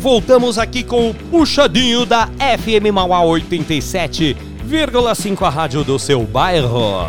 [0.02, 7.06] Voltamos aqui com o puxadinho da FM Mauá 87,5 a rádio do seu bairro.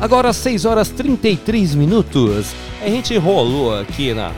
[0.00, 2.52] Agora 6 horas 33 minutos.
[2.84, 4.32] A gente rolou aqui na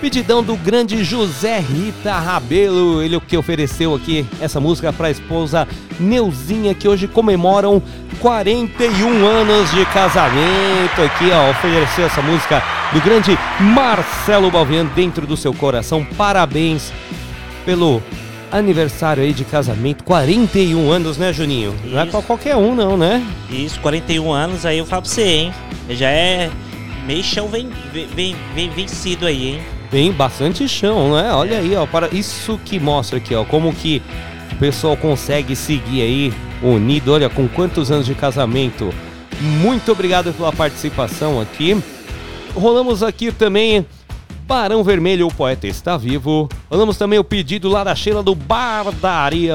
[0.00, 5.12] pedidão do grande José Rita Rabelo, ele o que ofereceu aqui essa música para a
[5.12, 5.68] esposa
[6.00, 7.80] Neuzinha que hoje comemoram
[8.18, 12.60] 41 anos de casamento aqui, ó, ofereceu essa música
[12.92, 16.04] do grande Marcelo Balvian dentro do seu coração.
[16.16, 16.92] Parabéns
[17.64, 18.02] pelo
[18.52, 21.74] aniversário aí de casamento, 41 anos, né, Juninho?
[21.84, 23.24] Não é pra qualquer um não, né?
[23.50, 25.54] Isso, 41 anos, aí eu falo pra você, hein?
[25.90, 26.50] Já é
[27.04, 27.68] meio chão vem,
[28.14, 29.62] vem, vem vencido aí, hein?
[29.90, 31.32] Tem bastante chão, né?
[31.32, 34.00] Olha aí, ó, para isso que mostra aqui, ó, como que
[34.52, 36.32] o pessoal consegue seguir aí
[36.62, 38.92] unido, olha, com quantos anos de casamento.
[39.40, 41.76] Muito obrigado pela participação aqui.
[42.54, 43.84] Rolamos aqui também
[44.46, 46.48] Barão Vermelho, o poeta está vivo.
[46.70, 49.54] Rolamos também o pedido lá da Sheila do Bardaria,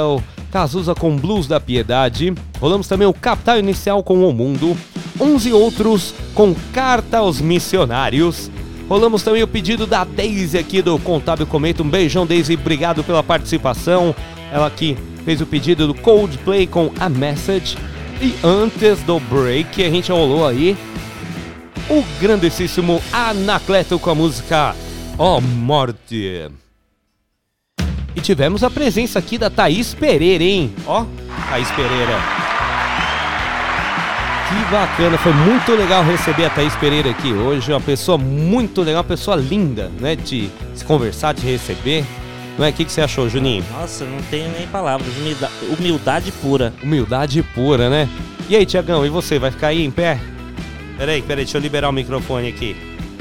[0.52, 2.34] Cazuza com Blues da Piedade.
[2.60, 4.76] Rolamos também o Capital Inicial com O Mundo.
[5.22, 8.50] 11 outros com Carta aos Missionários.
[8.90, 11.84] Rolamos também o pedido da Daisy aqui do Contábil Cometa.
[11.84, 12.56] Um beijão, Daisy.
[12.56, 14.16] Obrigado pela participação.
[14.52, 17.78] Ela aqui fez o pedido do Coldplay com A Message.
[18.20, 20.76] E antes do break, a gente rolou aí
[21.90, 24.76] o grandíssimo Anacleto com a música
[25.18, 26.50] Ó Morte.
[28.16, 30.74] E tivemos a presença aqui da Thaís Pereira, hein?
[30.86, 31.06] Ó,
[31.50, 32.20] Thaís Pereira.
[34.50, 37.72] Que bacana, foi muito legal receber a Thaís Pereira aqui hoje.
[37.72, 40.16] Uma pessoa muito legal, uma pessoa linda, né?
[40.16, 42.04] De se conversar, de receber.
[42.58, 42.70] Não é?
[42.70, 43.64] O que, que você achou, Juninho?
[43.72, 45.08] Nossa, não tenho nem palavras.
[45.18, 46.74] Humilda- humildade pura.
[46.84, 48.10] Humildade pura, né?
[48.50, 49.38] E aí, Tiagão, e você?
[49.38, 50.20] Vai ficar aí em pé?
[51.00, 52.76] Peraí, peraí, deixa eu liberar o microfone aqui.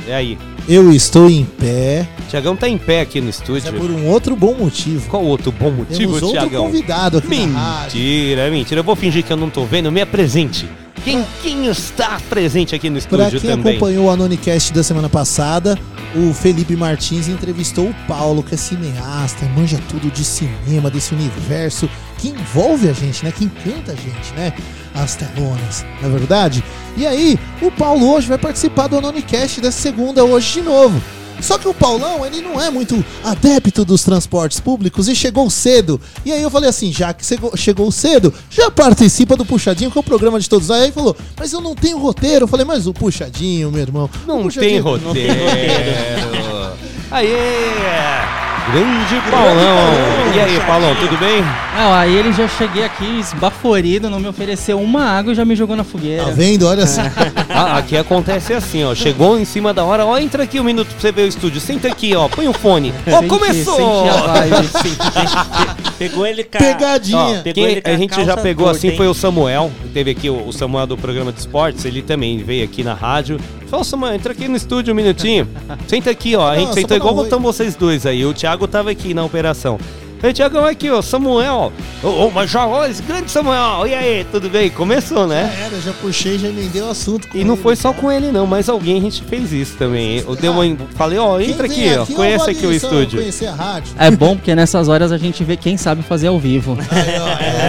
[0.09, 0.37] É aí.
[0.69, 2.07] Eu estou em pé.
[2.29, 3.69] Tiagão tá em pé aqui no estúdio.
[3.69, 5.09] É por um outro bom motivo.
[5.09, 6.65] Qual outro bom motivo, Temos outro Tiagão?
[6.67, 7.29] convidado aqui.
[7.29, 8.81] Mentira, mentira.
[8.81, 9.93] Eu vou fingir que eu não tô vendo.
[9.93, 10.69] Me apresente.
[11.05, 13.77] Quem, quem está presente aqui no Pra estúdio quem também?
[13.77, 15.79] acompanhou o Anonicast da semana passada,
[16.15, 21.89] o Felipe Martins entrevistou o Paulo, que é cineasta, manja tudo de cinema, desse universo
[22.19, 23.33] que envolve a gente, né?
[23.33, 24.53] Que encanta a gente, né?
[24.95, 26.63] As telonas, não é verdade?
[26.97, 31.01] E aí, o Paulo hoje vai participar do Anonicast dessa segunda hoje de novo.
[31.41, 36.01] Só que o Paulão, ele não é muito adepto dos transportes públicos e chegou cedo.
[36.25, 39.97] E aí eu falei assim, já que chegou, chegou cedo, já participa do Puxadinho, que
[39.97, 40.69] é o programa de todos.
[40.69, 42.43] Aí ele falou, mas eu não tenho roteiro.
[42.43, 44.11] Eu falei, mas o Puxadinho, meu irmão.
[44.27, 45.33] Não Puxadinho- tem roteiro.
[47.13, 48.48] Aê!
[48.73, 50.35] Grande Paulão.
[50.35, 51.43] E aí, Paulão, tudo bem?
[51.77, 55.57] Não, aí ele já cheguei aqui esbaforido, não me ofereceu uma água e já me
[55.57, 56.25] jogou na fogueira.
[56.25, 56.67] Tá vendo?
[56.67, 57.01] Olha só.
[57.61, 58.95] Ah, aqui acontece assim, ó.
[58.95, 61.61] Chegou em cima da hora, ó, entra aqui um minuto pra você ver o estúdio.
[61.61, 62.95] Senta aqui, ó, põe o fone.
[63.05, 63.75] Ó, Senti- começou!
[64.05, 65.89] senti a vibe.
[65.99, 67.19] Pegou ele com a- Pegadinha.
[67.19, 68.97] Ó, pegou Quem ele a gente já pegou curta, assim hein?
[68.97, 72.63] foi o Samuel, teve aqui o, o Samuel do programa de esportes, ele também veio
[72.65, 73.41] aqui na rádio.
[73.69, 75.47] Falou, Samuel, entra aqui no estúdio um minutinho.
[75.87, 76.49] Senta aqui, ó.
[76.51, 78.25] A gente Não, sentou igual botamos vocês dois aí.
[78.25, 79.79] O Thiago tava aqui na operação.
[80.21, 81.73] Ei, Tiagão, aqui, ó, Samuel.
[82.03, 83.87] Ô, mas já, ó, esse grande Samuel.
[83.87, 84.69] E aí, tudo bem?
[84.69, 85.49] Começou, né?
[85.57, 87.29] Já era, já puxei, já emendei o assunto.
[87.29, 87.63] com E não ele.
[87.63, 90.19] foi só com ele, não, mas alguém a gente fez isso também.
[90.27, 90.65] Eu dei uma,
[90.97, 93.21] falei, ó, entra vem aqui, ó, aqui, conhece ó, aqui o estúdio.
[93.21, 93.95] Conhecer a rádio.
[93.97, 96.77] É bom porque nessas horas a gente vê quem sabe fazer ao vivo.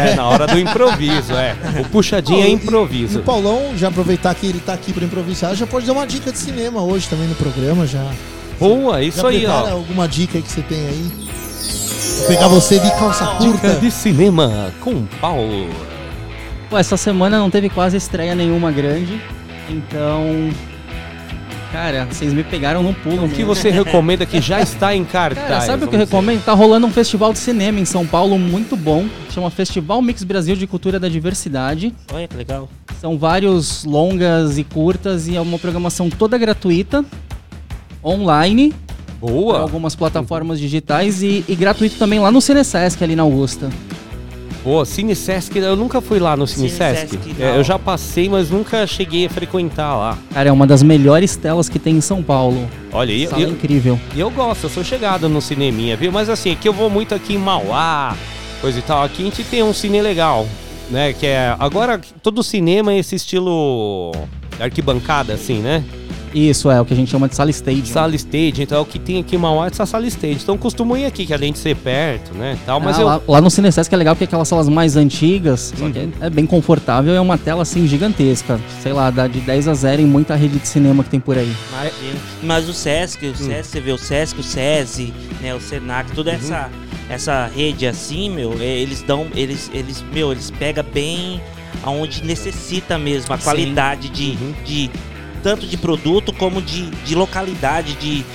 [0.02, 1.56] É, na hora do improviso, é.
[1.82, 3.20] O puxadinho Ô, é e- improviso.
[3.20, 6.08] E o Paulão, já aproveitar que ele tá aqui pra improvisar, já pode dar uma
[6.08, 8.04] dica de cinema hoje também no programa, já.
[8.60, 9.70] Boa, isso já aí, ó.
[9.72, 11.12] alguma dica aí que você tem aí?
[12.18, 13.68] Vou pegar você de calça curta.
[13.70, 15.70] Dica de cinema com Paulo.
[16.70, 19.20] Pô, essa semana não teve quase estreia nenhuma grande,
[19.70, 20.50] então.
[21.72, 23.26] Cara, vocês me pegaram no pulo.
[23.26, 25.48] O que você recomenda que já está em cartaz?
[25.48, 26.44] Cara, sabe o que eu recomendo?
[26.44, 29.06] Tá rolando um festival de cinema em São Paulo muito bom.
[29.30, 31.94] Chama Festival Mix Brasil de Cultura da Diversidade.
[32.12, 32.68] Olha que legal.
[33.00, 37.06] São vários longas e curtas e é uma programação toda gratuita,
[38.10, 38.74] online.
[39.20, 39.60] Boa.
[39.60, 43.70] Algumas plataformas digitais e, e gratuito também lá no Cinesesc, ali na Augusta.
[44.64, 47.18] Pô, Cine Sesc, eu nunca fui lá no Cine, Cine Sesc.
[47.18, 50.18] Sesc, É, eu já passei, mas nunca cheguei a frequentar lá.
[50.34, 52.70] Cara, é uma das melhores telas que tem em São Paulo.
[52.92, 54.00] Olha, e Sala eu, incrível.
[54.14, 56.12] E eu gosto, eu sou chegado no cineminha, viu?
[56.12, 58.16] Mas assim, aqui eu vou muito aqui em Mauá,
[58.60, 59.04] coisa e tal.
[59.04, 60.46] Aqui a gente tem um cine legal,
[60.90, 61.14] né?
[61.14, 61.56] Que é.
[61.58, 64.12] Agora, todo cinema é esse estilo
[64.60, 65.84] arquibancada, assim, né?
[66.34, 67.86] Isso, é o que a gente chama de sala stage.
[67.88, 70.40] Sala stage, então é o que tem aqui em Mauá é essa sala stage.
[70.44, 72.58] Então costumo ir aqui, que além de ser perto, né?
[72.66, 73.08] Tal, mas Ah, eu.
[73.08, 76.30] lá, lá no Cinesesc é legal porque aquelas salas mais antigas, só que é, é
[76.30, 78.60] bem confortável, é uma tela assim gigantesca.
[78.82, 81.38] Sei lá, dá de 10 a 0 em muita rede de cinema que tem por
[81.38, 81.52] aí.
[81.72, 82.20] Imagina.
[82.44, 86.32] Mas o Sesc, o Sesc, você vê o Sesc, o SESI, né, o Senac, toda
[86.32, 86.70] essa,
[87.10, 91.42] essa rede assim, meu, é, eles dão, eles, eles, meu, eles pegam bem
[91.84, 93.44] aonde necessita mesmo, a Sim.
[93.44, 94.36] qualidade de,
[94.66, 94.90] de
[95.42, 98.26] tanto de produto como de, de localidade, de,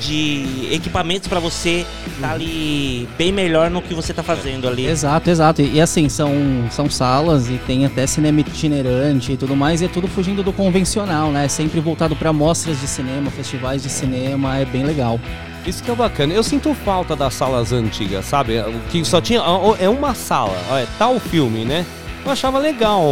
[0.00, 4.86] de equipamentos para você estar ali bem melhor no que você tá fazendo ali.
[4.86, 5.62] Exato, exato.
[5.62, 6.32] E, e assim, são,
[6.70, 10.52] são salas e tem até cinema itinerante e tudo mais, e é tudo fugindo do
[10.52, 11.48] convencional, né?
[11.48, 15.20] Sempre voltado para mostras de cinema, festivais de cinema, é bem legal.
[15.66, 16.32] Isso que é bacana.
[16.34, 18.58] Eu sinto falta das salas antigas, sabe?
[18.58, 19.40] O Que só tinha.
[19.78, 21.86] É uma sala, é tal filme, né?
[22.24, 23.02] Eu achava legal,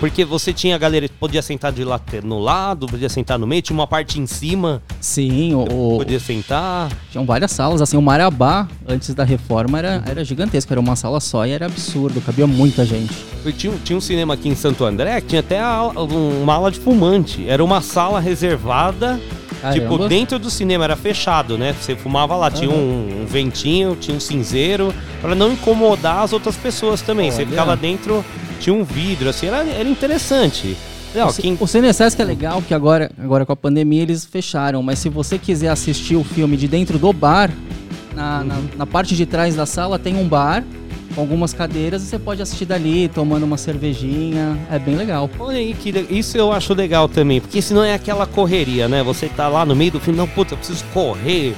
[0.00, 3.46] porque você tinha a galera que podia sentar de lá no lado, podia sentar no
[3.46, 4.82] meio, tinha uma parte em cima.
[5.00, 5.98] Sim, o.
[5.98, 6.90] Podia sentar.
[7.12, 11.20] Tinham várias salas, assim, o Marabá, antes da reforma, era, era gigantesco, era uma sala
[11.20, 13.14] só e era absurdo, cabia muita gente.
[13.44, 15.82] Eu Tinha, tinha um cinema aqui em Santo André que tinha até a-
[16.42, 17.48] uma ala de fumante.
[17.48, 19.20] Era uma sala reservada.
[19.72, 20.08] Tipo, Caramba.
[20.08, 21.74] dentro do cinema era fechado, né?
[21.80, 26.56] Você fumava lá, tinha um, um ventinho, tinha um cinzeiro, pra não incomodar as outras
[26.56, 27.30] pessoas também.
[27.30, 27.50] Você Olha.
[27.50, 28.24] ficava dentro,
[28.56, 30.76] tinha um vidro, assim, era, era interessante.
[31.14, 34.82] Não, o, Ci- o Cinesesc é legal porque agora, agora com a pandemia eles fecharam,
[34.82, 37.50] mas se você quiser assistir o filme de dentro do bar,
[38.14, 40.62] na, na, na parte de trás da sala tem um bar
[41.14, 45.30] com algumas cadeiras e você pode assistir dali, tomando uma cervejinha, é bem legal.
[45.38, 49.02] Olha aí, que isso eu acho legal também, porque senão é aquela correria, né?
[49.02, 51.54] Você tá lá no meio do filme, não, puta, eu preciso correr,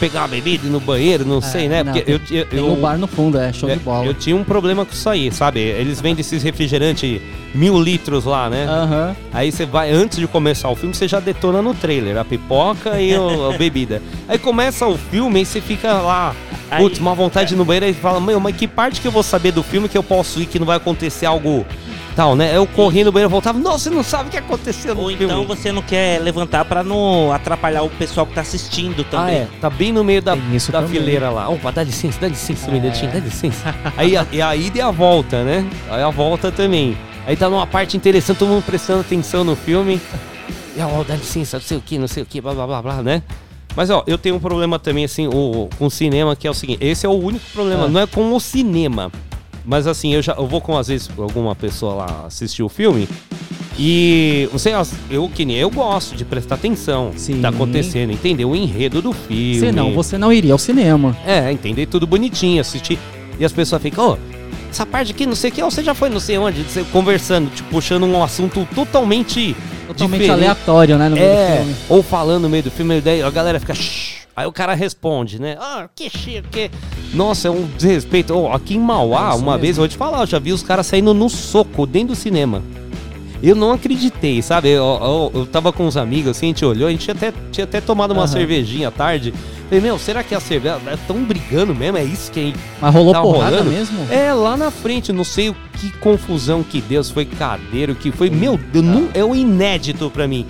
[0.00, 1.82] pegar uma bebida no banheiro, não sei, né?
[1.84, 4.04] não, Porque eu, eu, tem eu- o bar no fundo, é show de bola.
[4.06, 5.60] Eu tinha um problema com isso aí, sabe?
[5.60, 7.20] Eles vendem esses refrigerantes
[7.54, 8.66] mil litros lá, né?
[8.68, 9.16] Aham.
[9.32, 13.00] Aí você vai, antes de começar o filme, você já detona no trailer, a pipoca
[13.00, 14.02] e o- a bebida.
[14.28, 16.34] Aí começa o filme e você fica lá,
[16.78, 19.12] putz, uma vontade de ir no banheiro e fala, meu, mas que parte que eu
[19.12, 21.64] vou saber do filme que eu posso ir que não vai acontecer algo
[22.16, 22.56] tal, né?
[22.56, 25.08] Eu corri no banheiro e voltava, não, você não sabe o que aconteceu no Ou
[25.10, 25.24] filme.
[25.26, 29.34] então você não quer levantar pra não atrapalhar o pessoal que tá assistindo Ah, também.
[29.36, 29.48] é.
[29.60, 30.40] Tá bem no meio da, da
[30.72, 30.88] também.
[30.88, 31.48] fileira lá.
[31.48, 32.72] Opa, dá licença, dá licença, É.
[32.72, 33.74] minutinho, dá licença.
[33.96, 35.64] Aí a, e a ida e a volta, né?
[35.90, 36.96] Aí a volta também.
[37.26, 40.00] Aí tá numa parte interessante, todo mundo prestando atenção no filme.
[40.76, 42.82] E ó, dá licença, não sei o que, não sei o que, blá blá blá
[42.82, 43.22] blá, né?
[43.74, 46.54] Mas ó, eu tenho um problema também, assim, o, com o cinema, que é o
[46.54, 47.88] seguinte, esse é o único problema, Ah.
[47.88, 49.12] não é com o cinema.
[49.66, 53.08] Mas assim, eu já eu vou com, às vezes, alguma pessoa lá assistir o filme.
[53.78, 54.72] E você,
[55.10, 59.12] eu que nem eu gosto de prestar atenção que tá acontecendo, entender o enredo do
[59.12, 59.58] filme.
[59.60, 61.14] Senão você não iria ao cinema.
[61.26, 62.98] É, entender tudo bonitinho, assistir.
[63.38, 64.18] E as pessoas ficam, ô,
[64.70, 66.84] essa parte aqui, não sei o que, ó, você já foi não sei onde, você
[66.84, 69.54] conversando, tipo, puxando um assunto totalmente.
[69.86, 70.30] Totalmente diferente.
[70.30, 71.76] aleatório, né, no meio do é, filme.
[71.88, 73.74] Ou falando no meio do filme, daí a galera fica.
[73.74, 75.56] "Shh", Aí o cara responde, né?
[75.58, 76.70] Ah, que chique, que.
[77.14, 78.34] Nossa, é um desrespeito.
[78.34, 79.58] Ô, aqui em Mauá, É uma mesmo.
[79.58, 82.14] vez, eu vou te falar, eu já vi os caras saindo no soco dentro do
[82.14, 82.62] cinema.
[83.42, 84.68] Eu não acreditei, sabe?
[84.70, 87.32] Eu, eu, eu tava com uns amigos assim, a gente olhou, a gente tinha até,
[87.52, 88.26] tinha até tomado uma Aham.
[88.32, 89.32] cervejinha à tarde.
[89.68, 90.78] Falei, meu, será que a cerveja.
[90.92, 91.98] Estão brigando mesmo?
[91.98, 93.70] É isso que Mas rolou tá porrada rolando?
[93.70, 94.06] mesmo?
[94.10, 98.10] É, lá na frente, não sei o que confusão que deu, se foi cadeiro, que
[98.10, 98.30] foi.
[98.30, 98.82] Meu, eu Ah.
[98.82, 100.46] não, é o inédito pra mim.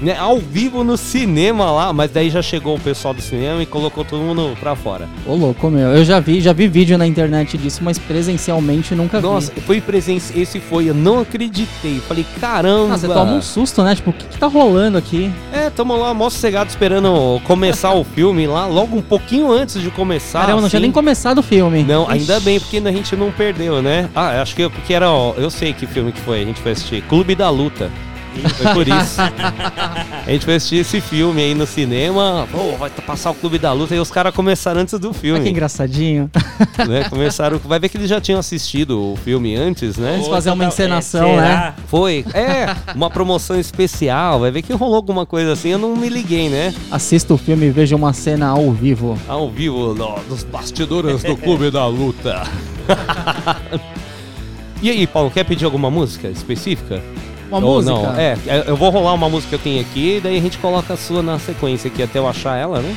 [0.00, 3.66] Né, ao vivo no cinema lá, mas daí já chegou o pessoal do cinema e
[3.66, 5.08] colocou todo mundo pra fora.
[5.26, 5.88] Ô, louco, meu.
[5.88, 9.60] Eu já vi, já vi vídeo na internet disso, mas presencialmente nunca Nossa, vi.
[9.60, 12.00] foi presença, esse foi, eu não acreditei.
[12.06, 12.94] Falei, caramba.
[12.94, 13.94] Ah, você toma um susto, né?
[13.94, 15.32] Tipo, o que, que tá rolando aqui?
[15.52, 19.90] É, tamo lá, mó sossegado esperando começar o filme lá, logo um pouquinho antes de
[19.90, 20.40] começar.
[20.40, 20.82] Caramba, não tinha assim.
[20.82, 21.82] nem começado o filme.
[21.82, 24.08] Não, ainda bem, porque a gente não perdeu, né?
[24.14, 26.60] Ah, acho que é porque era, ó, eu sei que filme que foi, a gente
[26.60, 27.90] foi assistir, Clube da Luta.
[28.56, 29.20] Foi por isso.
[29.20, 33.72] a gente foi assistir esse filme aí no cinema, pô, vai passar o Clube da
[33.72, 35.38] Luta, e os caras começaram antes do filme.
[35.38, 36.30] Olha que engraçadinho.
[36.88, 37.08] né?
[37.08, 40.14] Começaram, vai ver que eles já tinham assistido o filme antes, né?
[40.14, 41.74] Eles fazer uma é, encenação, né?
[41.86, 46.08] Foi, é, uma promoção especial, vai ver que rolou alguma coisa assim, eu não me
[46.08, 46.74] liguei, né?
[46.90, 49.18] Assista o filme e veja uma cena ao vivo.
[49.28, 52.42] Ao vivo, no, nos bastidores do Clube da Luta.
[54.82, 57.02] e aí, Paulo, quer pedir alguma música específica?
[57.48, 57.94] Uma Ou música?
[57.94, 58.16] Não?
[58.16, 60.96] É, eu vou rolar uma música que eu tenho aqui, daí a gente coloca a
[60.96, 62.96] sua na sequência aqui até eu achar ela, né?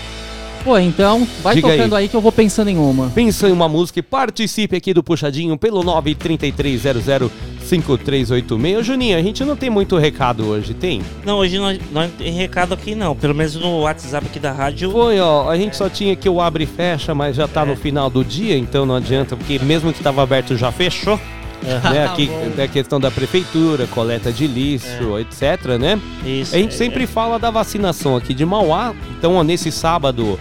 [0.64, 2.08] Pô, então vai Diga tocando aí.
[2.08, 3.10] que eu vou pensando em uma.
[3.10, 8.84] Pensa em uma música e participe aqui do Puxadinho pelo 933005386.
[8.84, 11.02] Juninho, a gente não tem muito recado hoje, tem?
[11.26, 13.16] Não, hoje não, não tem recado aqui não.
[13.16, 14.92] Pelo menos no WhatsApp aqui da rádio.
[14.92, 17.76] Foi, ó, a gente só tinha aqui o abre e fecha, mas já tá no
[17.76, 21.20] final do dia, então não adianta, porque mesmo que tava aberto já fechou.
[21.62, 26.00] Né, aqui é a questão da prefeitura, coleta de lixo, etc, né?
[26.26, 27.08] Isso, a gente é, sempre é.
[27.08, 28.94] fala da vacinação aqui de Mauá.
[29.18, 30.40] Então, ó, nesse sábado,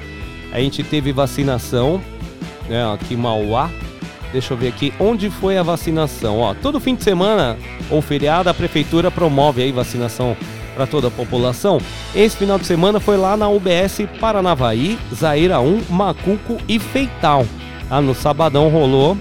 [0.52, 2.00] a gente teve vacinação,
[2.68, 3.70] né, aqui em Mauá.
[4.32, 6.38] Deixa eu ver aqui onde foi a vacinação.
[6.38, 7.56] Ó, todo fim de semana
[7.90, 10.36] ou feriado, a prefeitura promove aí vacinação
[10.74, 11.78] para toda a população.
[12.14, 17.44] Esse final de semana foi lá na UBS Paranavaí, Zaira 1, Macuco e Feital.
[17.90, 19.18] Ah, no sabadão rolou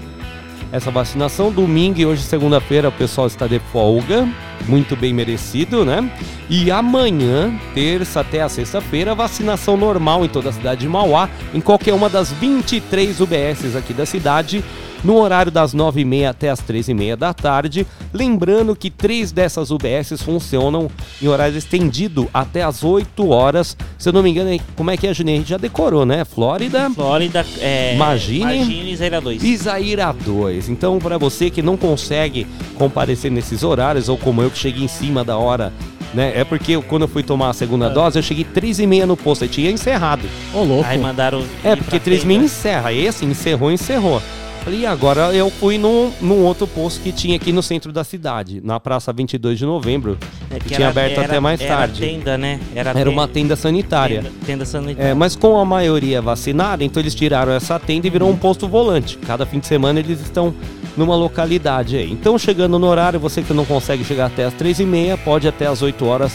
[0.72, 1.52] essa vacinação.
[1.52, 4.28] Domingo e hoje, segunda-feira, o pessoal está de folga.
[4.68, 6.10] Muito bem merecido, né?
[6.48, 11.60] E amanhã, terça até a sexta-feira, vacinação normal em toda a cidade de Mauá, em
[11.60, 14.62] qualquer uma das 23 UBSs aqui da cidade,
[15.02, 17.86] no horário das 9h30 até as 13h30 da tarde.
[18.12, 20.90] Lembrando que três dessas UBSs funcionam
[21.22, 23.76] em horário estendido até as 8 horas.
[23.98, 25.36] Se eu não me engano, como é que é, Juninho?
[25.36, 26.24] A gente já decorou, né?
[26.24, 26.90] Flórida.
[26.90, 27.96] Flórida, é.
[27.96, 28.58] Magine.
[28.58, 29.42] Magine Zaira 2.
[29.42, 30.68] E Zaira 2.
[30.68, 34.88] Então, para você que não consegue comparecer nesses horários, ou como eu que cheguei em
[34.88, 35.72] cima da hora,
[36.12, 36.32] né?
[36.34, 39.06] É porque eu- quando eu fui tomar a segunda dose, eu cheguei 3 e meia
[39.06, 40.22] no posto, aí tinha encerrado.
[40.52, 40.88] Ô, louco.
[40.88, 41.42] Aí mandaram.
[41.64, 42.28] É, porque 3 tenda.
[42.34, 42.88] meia encerra.
[42.90, 44.20] Aí assim, encerrou, encerrou.
[44.62, 48.04] Falei, e agora eu fui num, num outro posto que tinha aqui no centro da
[48.04, 50.18] cidade, na Praça 22 de Novembro,
[50.50, 51.98] É, que que tinha era- aberto era- até mais era tarde.
[51.98, 52.60] tenda, né?
[52.74, 54.16] Era, Era uma tenda sanitária.
[54.22, 55.08] Tenda, tenda sanitária.
[55.12, 58.68] É, mas com a maioria vacinada, então eles tiraram essa tenda e virou um posto
[58.68, 59.16] volante.
[59.26, 60.52] Cada fim de semana eles estão
[60.96, 62.10] numa localidade aí.
[62.10, 65.82] Então, chegando no horário, você que não consegue chegar até as 3h30, pode até as
[65.82, 66.32] 8 horas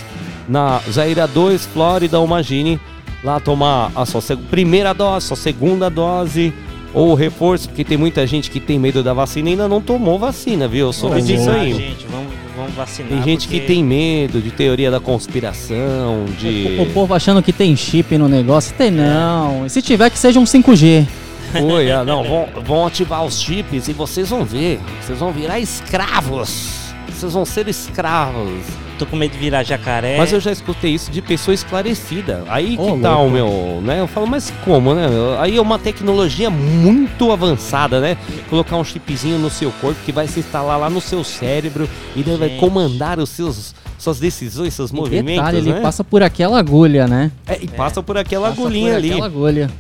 [0.48, 2.80] na Zaira 2, Flórida ou Magine,
[3.24, 6.54] lá tomar a sua primeira dose, sua segunda dose
[6.94, 10.18] ou reforço, porque tem muita gente que tem medo da vacina e ainda não tomou
[10.18, 10.88] vacina, viu?
[10.88, 11.74] Eu soube Vamos disso aí.
[11.74, 13.10] gente, vamos, vamos vacinar.
[13.10, 16.78] Tem gente porque- que tem medo de teoria da conspiração, de...
[16.80, 18.74] O, o povo achando que tem chip no negócio.
[18.78, 19.66] Tem não.
[19.66, 21.06] E se tiver, que seja um 5G.
[21.52, 24.80] Foi, ah, não, vão, vão ativar os chips e vocês vão ver.
[25.02, 26.94] Vocês vão virar escravos.
[27.08, 28.64] Vocês vão ser escravos.
[28.98, 30.18] Tô com medo de virar jacaré.
[30.18, 32.44] Mas eu já escutei isso de pessoa esclarecida.
[32.48, 34.00] Aí que Ô, tá o meu, né?
[34.00, 35.08] Eu falo, mas como, né?
[35.40, 38.18] Aí é uma tecnologia muito avançada, né?
[38.50, 42.24] Colocar um chipzinho no seu corpo que vai se instalar lá no seu cérebro e
[42.24, 45.80] daí vai comandar os seus suas decisões, seus E movimentos, detalhe, ele né?
[45.82, 47.32] passa por aquela agulha, né?
[47.48, 49.12] É, e passa por aquela Passa agulhinha por ali.
[49.12, 49.72] Aquela agulha.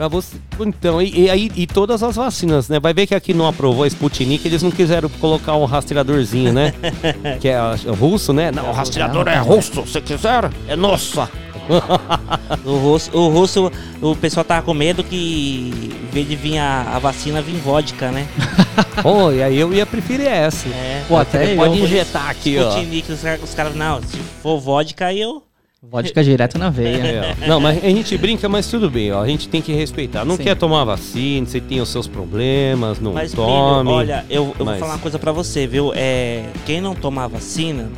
[0.00, 2.80] Pra você, então, e, e aí e todas as vacinas, né?
[2.80, 6.72] Vai ver que aqui não aprovou a Sputnik, eles não quiseram colocar um rastreadorzinho, né?
[7.38, 8.50] que é a- o russo, né?
[8.50, 11.28] Não, o rastreador é russo, se quiser, é nossa.
[12.64, 13.70] O russo, o russo,
[14.00, 15.70] o pessoal tava com medo que
[16.02, 18.26] em vez de vir a, a vacina, vir vodka, né?
[19.02, 20.66] Pô, e aí eu ia preferir essa.
[20.70, 21.04] É.
[21.06, 22.70] Pô, até pode eu- injetar aqui, ó.
[22.70, 25.42] Sputnik, os, caras- os caras, não, se for vodka, aí eu.
[25.82, 27.34] Vodka direto na veia.
[27.40, 27.46] É.
[27.48, 29.22] Não, mas a gente brinca, mas tudo bem, ó.
[29.22, 30.26] A gente tem que respeitar.
[30.26, 30.42] Não Sim.
[30.42, 33.90] quer tomar vacina, você tem os seus problemas, não Mas, tome.
[33.90, 35.90] olha, eu, eu mas- vou falar uma coisa pra você, viu?
[35.94, 37.90] É, quem não tomar vacina,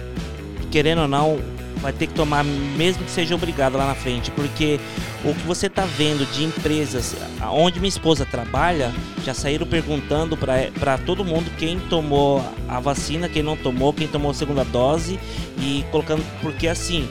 [0.70, 1.40] querendo ou não,
[1.80, 4.78] vai ter que tomar, mesmo que seja obrigado lá na frente, porque
[5.24, 7.16] o que você tá vendo de empresas,
[7.50, 8.92] onde minha esposa trabalha,
[9.24, 14.06] já saíram perguntando pra pra todo mundo quem tomou a vacina, quem não tomou, quem
[14.06, 15.18] tomou a segunda dose
[15.58, 17.08] e colocando, porque assim,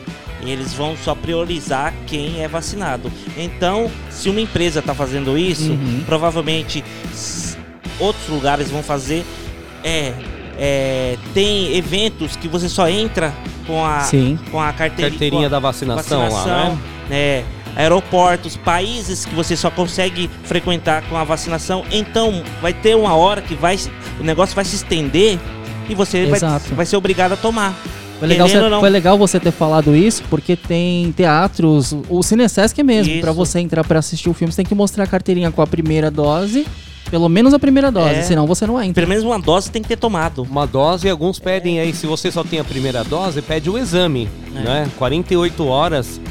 [0.50, 3.12] eles vão só priorizar quem é vacinado.
[3.38, 6.04] Então, se uma empresa tá fazendo isso, Uhum.
[6.06, 6.84] provavelmente
[8.00, 9.24] outros lugares vão fazer.
[9.84, 10.14] É,
[10.58, 13.34] é, tem eventos que você só entra
[13.68, 14.38] com a, Sim.
[14.52, 16.78] com a carteirinha, Carteirinha da vacinação lá,
[17.10, 17.44] né?
[17.76, 21.86] Aeroportos, países que você só consegue frequentar com a vacinação.
[21.90, 23.78] Então, vai ter uma hora que vai,
[24.20, 25.40] o negócio vai se estender
[25.88, 26.40] e você vai,
[26.76, 27.74] vai ser obrigado a tomar.
[28.22, 33.14] Foi legal, você, foi legal você ter falado isso, porque tem teatros, o Cinesesc mesmo,
[33.14, 33.22] Isso.
[33.22, 35.66] pra você entrar pra assistir o filme, você tem que mostrar a carteirinha com a
[35.66, 36.68] primeira dose,
[37.10, 38.22] pelo menos a primeira dose, É.
[38.22, 38.94] senão você não entra.
[38.94, 40.44] Pelo menos uma dose tem que ter tomado.
[40.44, 43.78] Uma dose, e alguns pedem aí, se você só tem a primeira dose, pede o
[43.80, 44.60] exame, É.
[44.60, 44.88] né?
[45.00, 46.22] 48 horas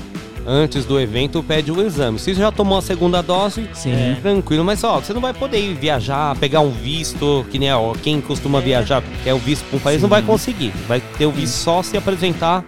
[0.52, 2.18] antes do evento, pede o exame.
[2.18, 4.16] Se já tomou a segunda dose, Sim.
[4.20, 4.64] tranquilo.
[4.64, 8.20] Mas ó, você não vai poder ir viajar, pegar um visto, que nem ó, quem
[8.20, 10.72] costuma viajar, quer o visto para um país, não vai conseguir.
[10.88, 12.64] Vai ter o visto só se apresentar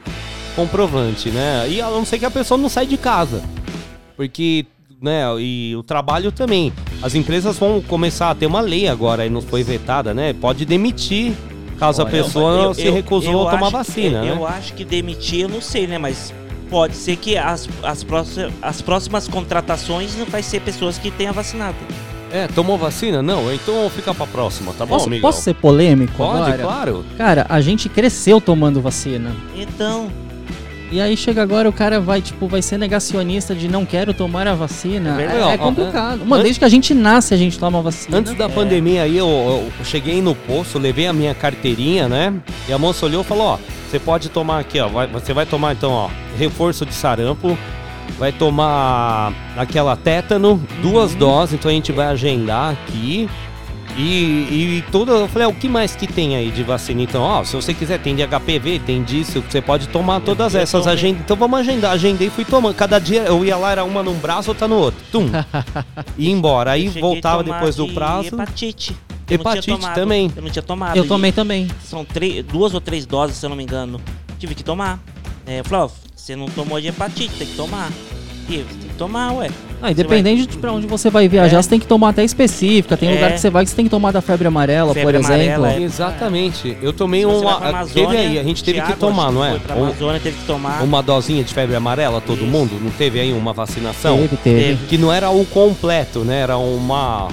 [0.55, 1.67] comprovante, né?
[1.69, 3.43] E a não ser que a pessoa não sai de casa.
[4.17, 4.67] Porque,
[5.01, 6.73] né, e o trabalho também.
[7.03, 10.33] As empresas vão começar a ter uma lei agora, aí não foi vetada, né?
[10.33, 11.33] Pode demitir
[11.79, 14.37] caso a Olha, pessoa eu- se eu- recusou eu a tomar acho que- vacina, eu,
[14.37, 14.47] né?
[14.57, 15.99] acho que demitir, eu não sei, né?
[15.99, 16.33] Mas
[16.73, 21.35] pode ser que as, as, próximas, as próximas contratações não vai ser pessoas que tenham
[21.35, 21.77] vacinado.
[22.33, 23.23] É, tomou vacina?
[23.23, 25.29] Não, então fica pra próxima, tá bom, Posso, amigão?
[25.29, 26.63] posso ser polêmico Pode, agora?
[26.63, 27.05] claro.
[27.19, 29.37] Cara, a gente cresceu tomando vacina.
[29.55, 30.11] Então.
[30.93, 34.47] E aí chega agora o cara vai, tipo, vai ser negacionista de não quero tomar
[34.47, 35.21] a vacina.
[35.21, 36.21] É É, é complicado.
[36.21, 38.19] Ó, Uma, an- desde que a gente nasce, a gente toma vacina.
[38.19, 42.35] Antes da pandemia aí, eu, eu cheguei no posto, levei a minha carteirinha, né?
[42.69, 43.59] E a moça olhou e falou, ó,
[43.91, 44.89] você pode tomar aqui, ó.
[44.89, 47.57] vai- você vai tomar então, ó, reforço de sarampo,
[48.19, 53.29] vai tomar aquela tétano, duas doses, então a gente vai agendar aqui.
[53.97, 57.03] E, e tudo, eu falei, ah, o que mais que tem aí de vacina?
[57.03, 60.87] Então, ó, se você quiser, tem de HPV, tem disso, você pode tomar todas essas
[60.87, 61.23] agendas.
[61.23, 61.93] Então vamos agendar.
[61.93, 62.75] Agendei e fui tomando.
[62.75, 65.01] Cada dia eu ia lá, era uma num braço, outra no outro.
[65.11, 65.27] Tum.
[66.17, 66.73] e ia embora.
[66.73, 68.29] Aí voltava tomar depois do de prazo.
[68.29, 68.97] Hepatite.
[69.29, 70.33] Eu Hepatite tomado, também.
[70.35, 70.97] Eu não tinha tomado.
[70.97, 71.69] Eu tomei também.
[71.85, 74.01] São três, duas ou três doses, se eu não me engano.
[74.39, 74.99] Tive que tomar.
[75.47, 77.91] É, eu falei, ó, você não tomou de hepatite, tem que tomar.
[78.49, 79.51] E eu, tem que tomar, ué.
[79.83, 82.97] Ah, independente de pra onde você vai viajar, você tem que tomar até específica.
[82.97, 83.15] Tem É.
[83.15, 85.35] lugar que você vai que você tem que tomar da febre amarela, Febre por exemplo.
[85.35, 85.83] amarela, é.
[85.83, 86.77] Exatamente.
[86.81, 87.57] Eu tomei vai uma.
[87.57, 89.51] pra Teve Amazônia, aí, a gente teve Thiago, que tomar, não é?
[89.51, 90.83] foi pra Amazônia, teve que tomar.
[90.85, 92.79] Uma dosinha de febre amarela, todo mundo?
[92.81, 94.17] Não teve aí uma vacinação?
[94.19, 94.87] Teve, teve.
[94.87, 96.41] Que não era o completo, né?
[96.43, 97.27] Era uma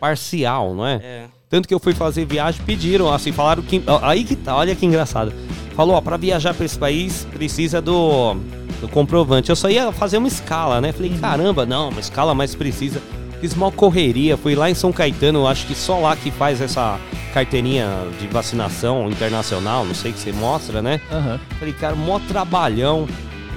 [0.00, 0.94] parcial, não é?
[0.96, 1.22] É.
[1.48, 3.82] Tanto que eu fui fazer viagem, pediram, assim, falaram que.
[4.02, 5.32] Aí que tá, olha que engraçado.
[5.76, 8.36] Falou, ó, pra viajar pra esse país precisa do,
[8.82, 9.48] do comprovante.
[9.48, 10.92] Eu só ia fazer uma escala, né?
[10.92, 13.00] Falei, caramba, não, uma escala mais precisa.
[13.40, 16.98] Fiz uma correria, fui lá em São Caetano, acho que só lá que faz essa
[17.32, 17.88] carteirinha
[18.20, 21.00] de vacinação internacional, não sei que você mostra, né?
[21.10, 21.40] Aham.
[21.58, 23.08] Falei, cara, mó trabalhão.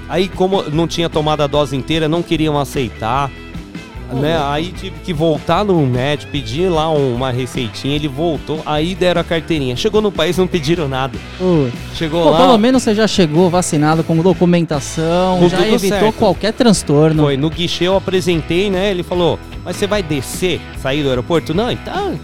[0.08, 3.30] Aí, como não tinha tomado a dose inteira, não queriam aceitar.
[4.14, 4.40] Né?
[4.42, 9.24] Aí tive que voltar no médico, pedir lá uma receitinha, ele voltou, aí deram a
[9.24, 9.76] carteirinha.
[9.76, 11.18] Chegou no país, não pediram nada.
[11.94, 12.38] Chegou Pô, lá.
[12.38, 16.14] pelo menos você já chegou vacinado com documentação, Com já evitou certo.
[16.14, 17.24] qualquer transtorno.
[17.24, 18.92] Foi, no guichê eu apresentei, né?
[18.92, 21.54] Ele falou, mas você vai descer, sair do aeroporto?
[21.54, 22.20] Não, então,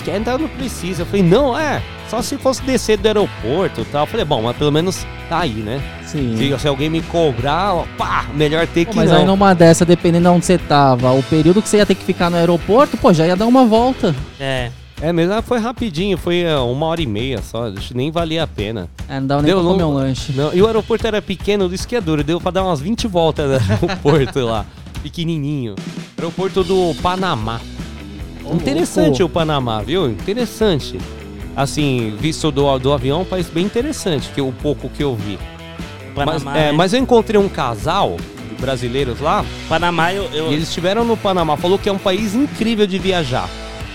[0.00, 1.02] esquenta não precisa.
[1.02, 4.02] Eu falei, não, é, só se fosse descer do aeroporto e tal.
[4.02, 5.80] Eu falei, bom, mas pelo menos tá aí, né?
[6.04, 6.36] Sim.
[6.36, 9.18] Se, se alguém me cobrar, ó, pá, melhor ter Pô, que mas não.
[9.18, 12.04] aí numa dessa, dependendo de onde você tava, o período que você ia ter que
[12.04, 14.14] ficar no aeroporto, pô, já ia dar uma volta.
[14.40, 14.70] É.
[15.02, 18.10] É, mas ah, foi rapidinho, foi ah, uma hora e meia só, acho que nem
[18.10, 18.86] valia a pena.
[19.08, 20.32] É, não dava nem pra comer um lanche.
[20.32, 23.06] Não, e o aeroporto era pequeno, isso que é duro, deu pra dar umas 20
[23.06, 24.66] voltas no aeroporto lá,
[25.02, 25.74] pequenininho.
[26.18, 27.60] Aeroporto do Panamá.
[28.52, 29.24] Interessante louco.
[29.24, 30.08] o Panamá, viu?
[30.10, 30.98] Interessante.
[31.56, 35.38] Assim, visto do, do avião, parece bem interessante, que o pouco que eu vi.
[36.14, 36.72] mas, Panamá, é, né?
[36.72, 38.16] mas eu encontrei um casal
[38.48, 39.44] de brasileiros lá.
[39.68, 40.24] Panamá, eu.
[40.32, 43.48] eu- E eles estiveram no Panamá, falou que é um país incrível de viajar.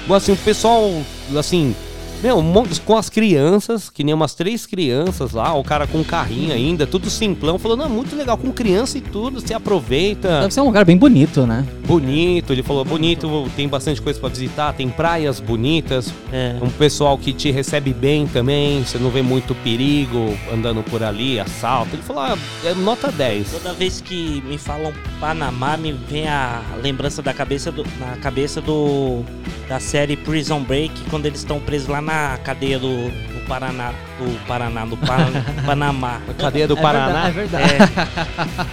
[0.09, 0.91] Assim, o pessoal,
[1.37, 1.75] assim,
[2.23, 5.99] meu, um monte- com as crianças, que nem umas três crianças lá, o cara com
[5.99, 10.41] um carrinho ainda, tudo simplão, falou, não, muito legal, com criança e tudo, você aproveita.
[10.41, 11.65] Deve ser um lugar bem bonito, né?
[11.85, 16.55] Bonito, ele falou, bonito, tem bastante coisa pra visitar, tem praias bonitas, É.
[16.61, 21.39] um pessoal que te recebe bem também, você não vê muito perigo andando por ali,
[21.39, 21.95] assalto.
[21.95, 23.51] Ele falou, ah, é nota 10.
[23.51, 28.59] Toda vez que me falam Panamá, me vem a lembrança da cabeça do, na cabeça
[28.61, 29.23] do
[29.67, 34.45] da série Prison Break, quando eles estão presos lá na cadeia do, do Paraná, do
[34.47, 35.27] Paraná, do Pa-
[35.65, 36.21] Panamá.
[36.29, 37.29] A cadeia do É Paraná.
[37.29, 37.93] verdade, é verdade.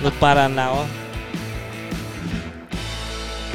[0.01, 0.85] É, do Paraná, ó.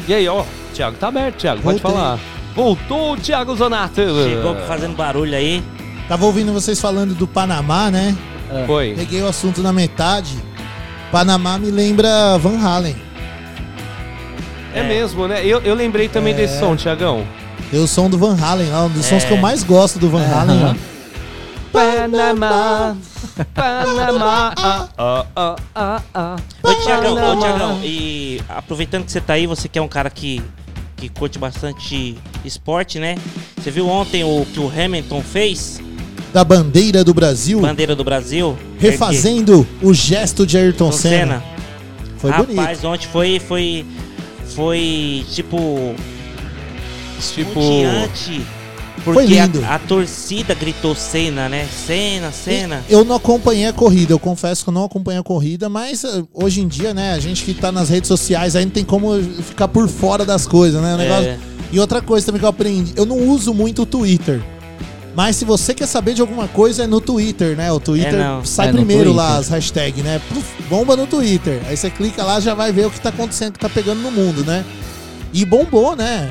[0.07, 0.43] E aí, ó,
[0.73, 1.99] Thiago, tá aberto, Thiago, pode Voltei.
[2.01, 2.19] falar.
[2.55, 3.95] Voltou o Thiago Zonato.
[3.95, 5.63] Chegou fazendo barulho aí.
[6.07, 8.15] Tava ouvindo vocês falando do Panamá, né?
[8.65, 8.93] Foi.
[8.97, 10.35] Peguei o assunto na metade.
[11.11, 12.95] Panamá me lembra Van Halen.
[14.73, 15.45] É, mesmo, né?
[15.45, 16.37] Eu, eu lembrei também É.
[16.37, 17.25] desse som, Thiagão.
[17.69, 19.27] Tem o som do Van Halen lá, um dos sons É.
[19.27, 20.64] que eu mais gosto do Van Halen.
[20.64, 20.77] Aham.
[21.72, 22.95] Panamá.
[23.53, 24.53] Panamá.
[24.57, 26.35] Ah, ah, ah, ah, ah.
[26.64, 27.39] Ô, Tiagão, ô.
[27.39, 30.41] Tiagão, e aproveitando que você tá aí, você que é um cara que,
[30.95, 33.15] que curte bastante esporte, né?
[33.57, 35.81] Você viu ontem o que o Hamilton fez?
[36.34, 38.57] Da bandeira do Brasil, Bandeira do Brasil?
[38.80, 41.18] refazendo o gesto de Ayrton Ayrton Senna.
[41.18, 41.44] Senna.
[42.18, 42.56] Foi bonito.
[42.56, 43.85] Rapaz, ontem foi, foi,
[44.56, 45.95] foi tipo...
[47.34, 47.60] Tipo...
[47.60, 48.41] Diante,
[49.03, 49.64] porque a, lindo.
[49.65, 51.68] a torcida gritou Senna, né?
[51.85, 52.84] Senna, Senna.
[52.89, 56.23] Eu não acompanhei a corrida, eu confesso que eu não acompanhei a corrida, mas eh,
[56.34, 59.14] hoje em dia, né, a gente que tá nas redes sociais aí não tem como
[59.44, 60.95] ficar por fora das coisas, né?
[60.95, 61.38] o negócio- É.
[61.72, 64.41] E outra coisa também que eu aprendi, eu não uso muito o Twitter.
[65.15, 67.72] Mas se você quer saber de alguma coisa, é no Twitter, né?
[67.72, 68.45] O Twitter É, não.
[68.45, 69.39] sai É, primeiro lá Twitter.
[69.41, 70.22] as hashtags, né?
[70.30, 71.60] Puf, bomba no Twitter.
[71.68, 73.99] Aí você clica lá, já vai ver o que tá acontecendo, o que tá pegando
[74.02, 74.64] no mundo, né?
[75.34, 76.30] E bombou, né?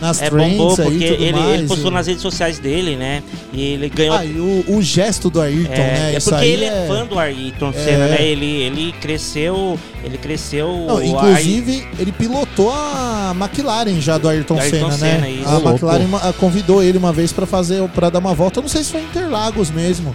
[0.00, 1.58] Nas É trends bombou aí porque e tudo ele, mais.
[1.58, 3.22] ele postou nas redes sociais dele, né?
[3.52, 4.16] E ele ganhou.
[4.16, 6.12] Ah, e o, o gesto do Ayrton, é, né?
[6.14, 6.86] é Isso porque aí ele é...
[6.88, 7.72] fã do Ayrton É.
[7.72, 8.22] Senna, né?
[8.22, 9.78] Ele, ele cresceu.
[10.02, 10.66] Ele cresceu.
[10.88, 15.30] Não, o inclusive, ele pilotou a McLaren já do Ayrton, Do Ayrton Senna, Senna, né?
[15.32, 15.48] isso.
[15.48, 15.68] A louco.
[15.70, 18.58] McLaren convidou ele uma vez pra fazer, para dar uma volta.
[18.58, 20.14] Eu não sei se foi em Interlagos mesmo.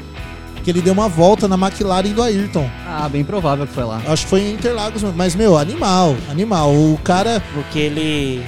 [0.64, 2.68] Que ele deu uma volta na McLaren do Ayrton.
[2.88, 4.02] Ah, bem provável que foi lá.
[4.08, 5.16] Acho que foi em Interlagos, mesmo.
[5.16, 6.72] mas meu, animal, animal.
[6.74, 8.42] O cara Porque ele.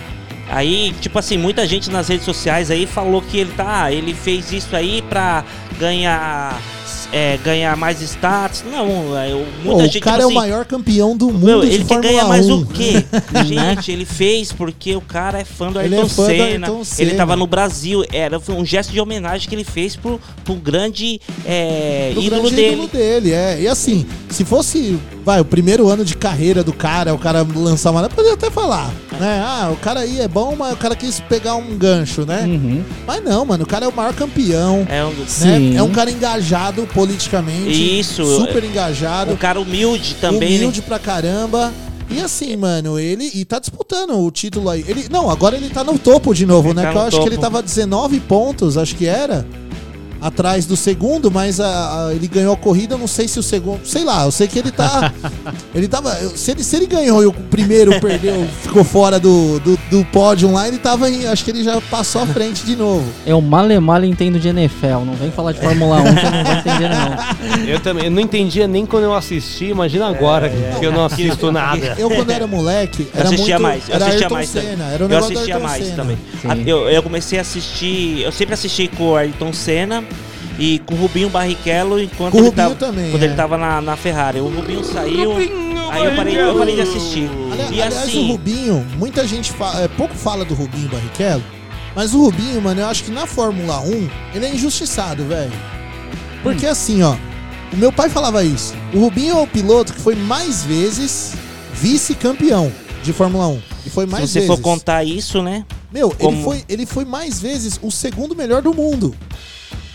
[0.50, 3.92] Aí, tipo assim, muita gente nas redes sociais aí falou que ele tá.
[3.92, 5.44] Ele fez isso aí pra
[5.78, 6.60] ganhar.
[7.12, 8.64] É, ganhar mais status.
[8.70, 10.00] Não, é, eu- Pô, muita o gente.
[10.02, 12.48] cara tipo é o assim, maior campeão do mundo Meu, de ele quer ganhar mais
[12.50, 12.56] 1.
[12.62, 13.06] o quê?
[13.46, 16.68] Gente, ele fez porque o cara é fã do Ele Ayrton é fã do Senna.
[16.68, 17.10] Ayrton Senna.
[17.10, 18.04] Ele tava no Brasil.
[18.12, 22.42] Era foi um gesto de homenagem que ele fez pro, pro grande é, do ídolo
[22.44, 22.74] grande dele.
[22.74, 23.62] ídolo dele, é.
[23.62, 27.92] E assim, se fosse, vai, o primeiro ano de carreira do cara, o cara lançar
[27.92, 29.42] uma, poderia até falar, né?
[29.46, 32.44] Ah, o cara aí é bom, mas o cara quis pegar um gancho, né?
[32.46, 32.84] Uhum.
[33.06, 34.86] Mas não, mano, o cara é o maior campeão.
[34.90, 35.26] É um, né?
[35.28, 35.78] Sim.
[35.78, 38.00] É um cara engajado politicamente.
[38.00, 38.26] Isso.
[38.26, 39.32] Super engajado.
[39.32, 40.88] um cara humilde também, humilde né?
[40.88, 41.72] pra caramba.
[42.10, 44.84] E assim, mano, ele e tá disputando o título aí.
[44.88, 46.84] Ele, não, agora ele tá no topo de novo, Ele né?
[46.84, 49.46] tá que eu acho que ele tava 19 pontos, acho que era.
[50.28, 53.44] Atrás do segundo, mas a- a- ele ganhou a corrida, eu não sei se o
[53.44, 53.80] segundo.
[53.86, 55.14] Sei lá, eu sei que ele tá.
[55.74, 56.14] ele tava.
[56.36, 60.52] Se ele, se ele ganhou e o primeiro perdeu, ficou fora do, do, do pódio
[60.52, 61.26] lá, ele tava em.
[61.28, 63.06] Acho que ele já passou à frente de novo.
[63.26, 65.06] É o male male entendo de NFL.
[65.06, 67.68] Não vem falar de Fórmula 1 que eu não vou entender, não.
[67.68, 70.50] Eu também, eu não entendia nem quando eu assisti, imagina agora
[70.80, 71.96] que eu não assisto nada.
[71.98, 73.64] Eu, quando era moleque, Eu era assistia muito.
[73.64, 74.70] mais, eu era assistia Ayrton mais também.
[74.70, 75.96] Senna, era o eu assistia mais Senna.
[75.96, 76.18] também.
[76.42, 76.64] Sim.
[76.66, 80.04] Eu, eu comecei a assistir, eu sempre assisti com o Ayrton Senna
[80.60, 83.26] e com o Rubinho Barrichello enquanto Com o ele Rubinho tava, também, quando é.
[83.26, 84.40] ele tava na, na Ferrari.
[84.40, 85.34] O Rubinho saiu,
[85.92, 87.30] aí eu parei, eu parei de assistir.
[87.52, 91.44] Ali- E aliás, o assim, Rubinho, muita gente fala, é, pouco fala do Rubinho Barrichello,
[91.96, 95.52] mas o Rubinho, mano, eu acho que na Fórmula 1 ele é injustiçado, velho.
[96.44, 96.72] Porque Hum.
[96.72, 97.16] assim, ó,
[97.74, 98.74] o meu pai falava isso.
[98.94, 101.34] O Rubinho é o piloto que foi mais vezes
[101.74, 102.72] vice-campeão
[103.04, 103.62] de Fórmula 1.
[103.86, 104.48] E foi se mais você vezes.
[104.56, 105.66] for contar isso, né?
[105.92, 109.16] Meu, ele, como- foi, ele foi mais vezes o segundo melhor do mundo.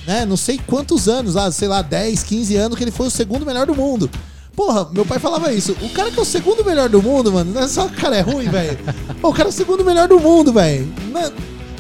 [0.07, 0.25] Né?
[0.27, 3.47] Não sei quantos anos, lá, sei lá, 10, 15 anos que ele foi o segundo
[3.47, 4.11] melhor do mundo.
[4.55, 5.75] Porra, meu pai falava isso.
[5.81, 8.01] O cara que é o segundo melhor do mundo, mano, não é só que o
[8.01, 8.79] cara é ruim, velho.
[9.23, 10.93] O cara é o segundo melhor do mundo, velho.
[11.11, 11.33] Não-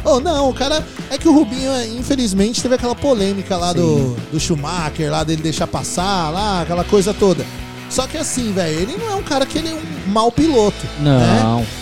[0.05, 0.85] Oh, não, o cara.
[1.11, 5.41] É que o Rubinho, é, infelizmente, teve aquela polêmica lá do, do Schumacher, lá dele
[5.41, 7.47] deixar passar, lá, aquela coisa toda.
[7.89, 10.85] Só que assim, velho, ele não é um cara que ele é um mau piloto.
[10.99, 11.41] Né?
[11.41, 11.65] Não.
[11.65, 11.82] Foi,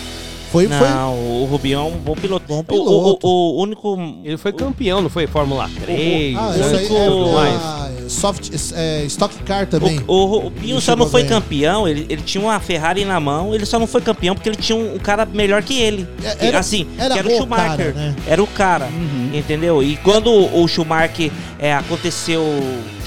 [0.51, 2.45] foi, Não, o Rubinho é um bom piloto.
[2.47, 3.27] Bom O- piloto.
[3.27, 3.97] O, o- o único.
[4.23, 5.25] Ele foi campeão, não foi?
[5.27, 7.55] Fórmula 3, Ah, isso aí é, mais.
[7.61, 10.01] ah, soft, é, Stock Car também.
[10.07, 13.65] O, o Rubinho só não foi campeão, ele, ele tinha uma Ferrari na mão, ele
[13.65, 16.07] só não foi campeão porque ele tinha um, um cara melhor que ele.
[16.23, 17.77] É, era- assim, era que era o Schumacher.
[17.77, 18.15] cara, né?
[18.27, 18.89] Era o cara,
[19.33, 19.81] entendeu?
[19.81, 22.43] E quando o Schumacher é, aconteceu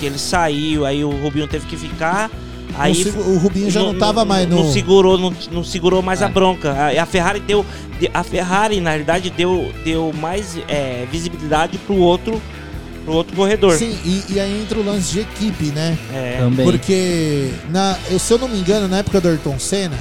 [0.01, 2.31] que ele saiu, aí o Rubinho teve que ficar.
[2.77, 6.29] Aí o Rubinho já não tava mais no- Não segurou, não, não segurou mais a
[6.29, 6.73] bronca.
[6.73, 7.65] A, a Ferrari deu.
[8.01, 12.41] de- A Ferrari, na realidade, deu, deu mais é, visibilidade pro outro,
[13.05, 13.77] pro outro corredor.
[13.79, 15.97] Sim, e, e aí entra o lance de equipe, né?
[16.13, 16.37] É.
[16.41, 16.65] Também.
[16.67, 19.97] Porque, na, eu, se eu não me engano, na época do Ayrton Senna,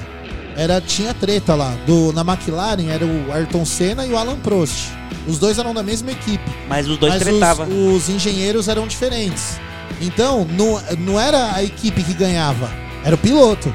[0.55, 1.75] era, tinha treta lá.
[1.85, 4.89] Do, na McLaren era o Ayrton Senna e o Alan Prost.
[5.27, 6.43] Os dois eram da mesma equipe.
[6.67, 7.67] Mas os dois mas tretavam.
[7.67, 9.57] os, os engenheiros eram diferentes.
[10.03, 12.69] Então, não, não era a equipe que ganhava,
[13.03, 13.73] era o piloto.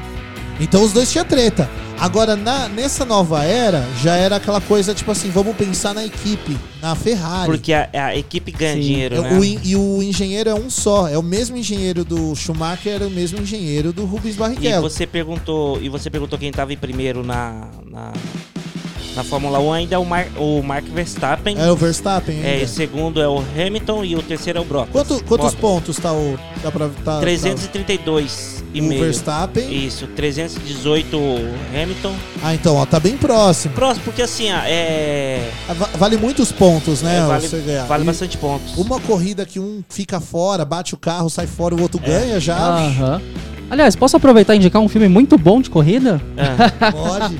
[0.59, 1.69] Então os dois tinham treta.
[1.97, 6.57] Agora, na, nessa nova era, já era aquela coisa, tipo assim, vamos pensar na equipe,
[6.81, 7.45] na Ferrari.
[7.51, 8.79] Porque a, a equipe ganha Sim.
[8.81, 9.37] dinheiro, É, né?
[9.37, 11.09] o e o engenheiro é um só.
[11.09, 14.81] É o mesmo engenheiro do Schumacher, é o mesmo engenheiro do Rubens E Barrichello.
[14.89, 18.13] você perguntou, e você perguntou quem tava em primeiro na, na,
[19.15, 21.57] Na Fórmula 1 ainda é o, Mar, o Mark Verstappen.
[21.59, 22.65] É o Verstappen É, ainda.
[22.65, 24.89] o segundo é o Hamilton e o terceiro é o Brock.
[24.91, 26.37] Quanto- quantos pontos tá o.
[26.63, 26.89] Dá pra.
[27.03, 29.01] Tá, 332 e O meio.
[29.01, 29.85] Verstappen.
[29.85, 31.37] Isso, 318 o
[31.73, 32.15] Hamilton.
[32.43, 33.73] Ah, então, ó, tá bem próximo.
[33.73, 35.49] Próximo, porque assim, ó, é.
[35.75, 37.17] Va- Vale muitos pontos, né?
[37.17, 37.85] É, vale- você ganhar.
[37.87, 38.77] vale E bastante pontos.
[38.77, 42.57] Uma corrida que um fica fora, bate o carro, sai fora, o outro ganha já.
[42.57, 43.21] Aham.
[43.69, 46.21] Aliás, posso aproveitar e indicar um filme muito bom de corrida?
[46.91, 47.37] Pode.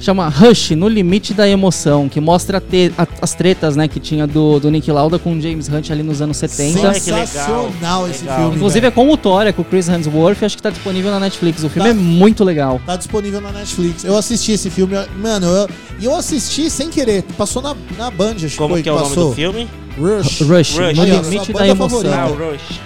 [0.00, 4.26] Chama Rush, No Limite da Emoção, que mostra te- a- as tretas né, que tinha
[4.26, 6.94] do, do Nick Lauda com o James Hunt ali nos anos 70.
[6.94, 8.56] Sensacional esse filme.
[8.56, 8.86] Inclusive velho.
[8.88, 11.62] é com o Thor, é com o Chris Hemsworth, acho que tá disponível na Netflix.
[11.64, 12.80] O filme é muito legal.
[12.86, 14.02] Tá disponível na Netflix.
[14.04, 15.68] Eu assisti esse filme, mano, eu,
[16.00, 17.22] e eu assisti sem querer.
[17.36, 19.28] Passou na, na Band, acho Como foi que é o nome passou.
[19.30, 19.68] do filme?
[19.98, 20.40] Rush.
[20.40, 21.88] Rush, No Aí, ó, Limite da Emoção.
[22.02, 22.16] favorita.
[22.16, 22.80] Ah, o Rush.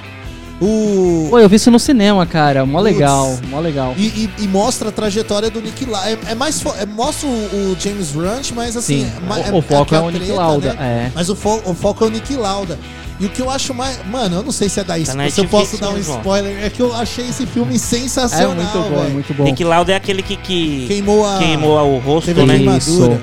[0.61, 1.27] O...
[1.31, 2.65] Pô, eu vi isso no cinema, cara.
[2.65, 2.93] Mó Puts.
[2.93, 3.95] legal, mó legal.
[3.97, 6.09] E, e, e, mostra a trajetória do Nick Lauda.
[6.09, 6.73] É, é, mais fo...
[6.79, 9.05] é, mostra o, o James Runt, mas assim.
[9.05, 10.75] É, é, o, o, foco é, o Nick Lauda.
[10.75, 11.07] Né?
[11.07, 11.13] É.
[11.15, 11.61] Mas o, fo...
[11.65, 12.79] o foco é o Nick Lauda.
[13.19, 14.05] E o que eu acho mais.
[14.07, 16.01] Mano, eu não sei se é da isso, tá se eu posso dar um né,
[16.01, 16.65] spoiler.
[16.65, 18.55] É que eu achei esse filme sensacional.
[18.55, 19.45] É muito bom, é muito bom.
[19.45, 21.39] Nick Lauda é aquele que, que queimou, a...
[21.39, 22.77] queimou o rosto, Teve né?
[22.77, 23.19] Isso.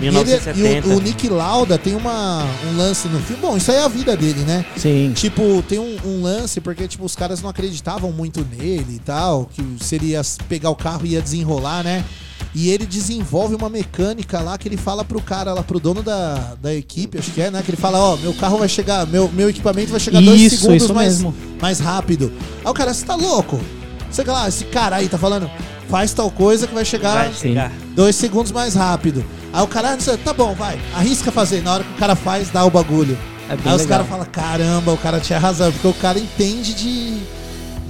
[0.00, 0.58] 1970.
[0.58, 3.42] E, ele, e o, o, Nick Lauda tem uma, um lance no filme.
[3.42, 4.64] Bom, isso aí é a vida dele, né?
[4.76, 5.12] Sim.
[5.14, 9.48] Tipo, tem um, um lance porque tipo, os caras não acreditavam muito nele e tal,
[9.52, 12.04] que seria pegar o carro e ia desenrolar, né?
[12.54, 16.56] E ele desenvolve uma mecânica lá que ele fala pro cara lá, pro dono da,
[16.60, 17.62] da equipe, acho que é, né?
[17.62, 20.66] Que ele fala, ó, oh, meu carro vai chegar, meu, meu equipamento vai chegar isso,
[20.66, 21.34] dois segundos mais, mesmo.
[21.60, 22.32] mais rápido.
[22.64, 23.60] Aí o cara, você tá louco?
[24.10, 25.48] Sei lá, esse cara aí tá falando,
[25.90, 27.72] faz tal coisa que vai chegar, Vai chegar.
[27.94, 29.24] dois segundos mais rápido.
[29.52, 31.62] Aí o cara, "Ah, tá bom, vai, arrisca fazer.
[31.62, 33.18] Na hora que o cara faz, dá o bagulho.
[33.48, 33.86] É aí os legal.
[33.88, 37.18] caras falam, caramba, o cara tinha razão, porque o cara entende de,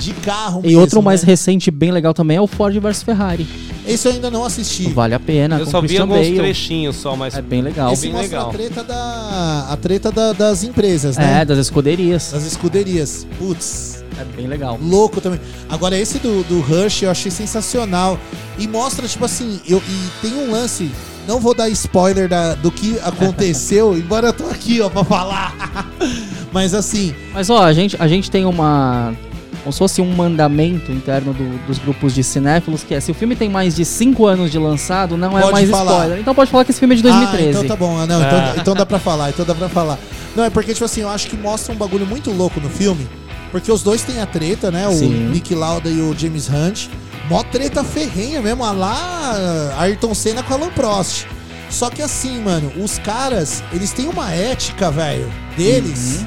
[0.01, 1.27] de carro E mesmo, outro mais né?
[1.27, 3.47] recente, bem legal também, é o Ford vs Ferrari.
[3.87, 4.89] Esse eu ainda não assisti.
[4.93, 6.37] Vale a pena, Eu com só vi Christian alguns Bale.
[6.37, 7.93] trechinhos só, mas É bem legal.
[7.93, 8.49] Esse bem mostra legal.
[8.51, 11.41] a treta, da, a treta da- das empresas, né?
[11.41, 12.31] É, das escuderias.
[12.33, 13.27] Das escuderias.
[13.39, 14.79] Putz, É bem legal.
[14.83, 15.41] louco também.
[15.69, 18.19] Agora, esse do, do Rush eu achei sensacional.
[18.59, 20.91] E mostra, tipo assim, eu, e tem um lance.
[21.27, 25.55] Não vou dar spoiler da- do que aconteceu, embora eu tô aqui, ó, pra falar.
[26.53, 29.15] Mas assim, Mas ó, a gente, a gente tem uma.
[29.63, 33.15] Como se fosse um mandamento interno do- dos grupos de cinéfilos, que é se o
[33.15, 35.93] filme tem mais de 5 anos de lançado, não é Pode mais falar.
[35.93, 36.19] spoiler.
[36.21, 37.47] Então pode falar que esse filme é de 2013.
[37.47, 37.99] Ah, então tá bom.
[37.99, 38.27] Ah, Não, Ah.
[38.27, 39.99] então, então dá pra falar, então dá pra falar.
[40.35, 43.07] Não, é porque, tipo assim, eu acho que mostra um bagulho muito louco no filme.
[43.51, 44.87] Porque os dois têm a treta, né?
[44.89, 45.29] O Sim.
[45.31, 46.87] Nick Lauda e o James Hunt.
[47.29, 51.27] Mó treta ferrenha mesmo, a lá Ayrton Senna com Alan Prost.
[51.69, 56.25] Só que assim, mano, os caras, eles têm uma ética, velho, deles.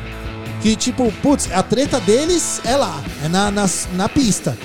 [0.64, 4.57] Que, tipo, putz, a treta deles é lá, é na, nas- na pista.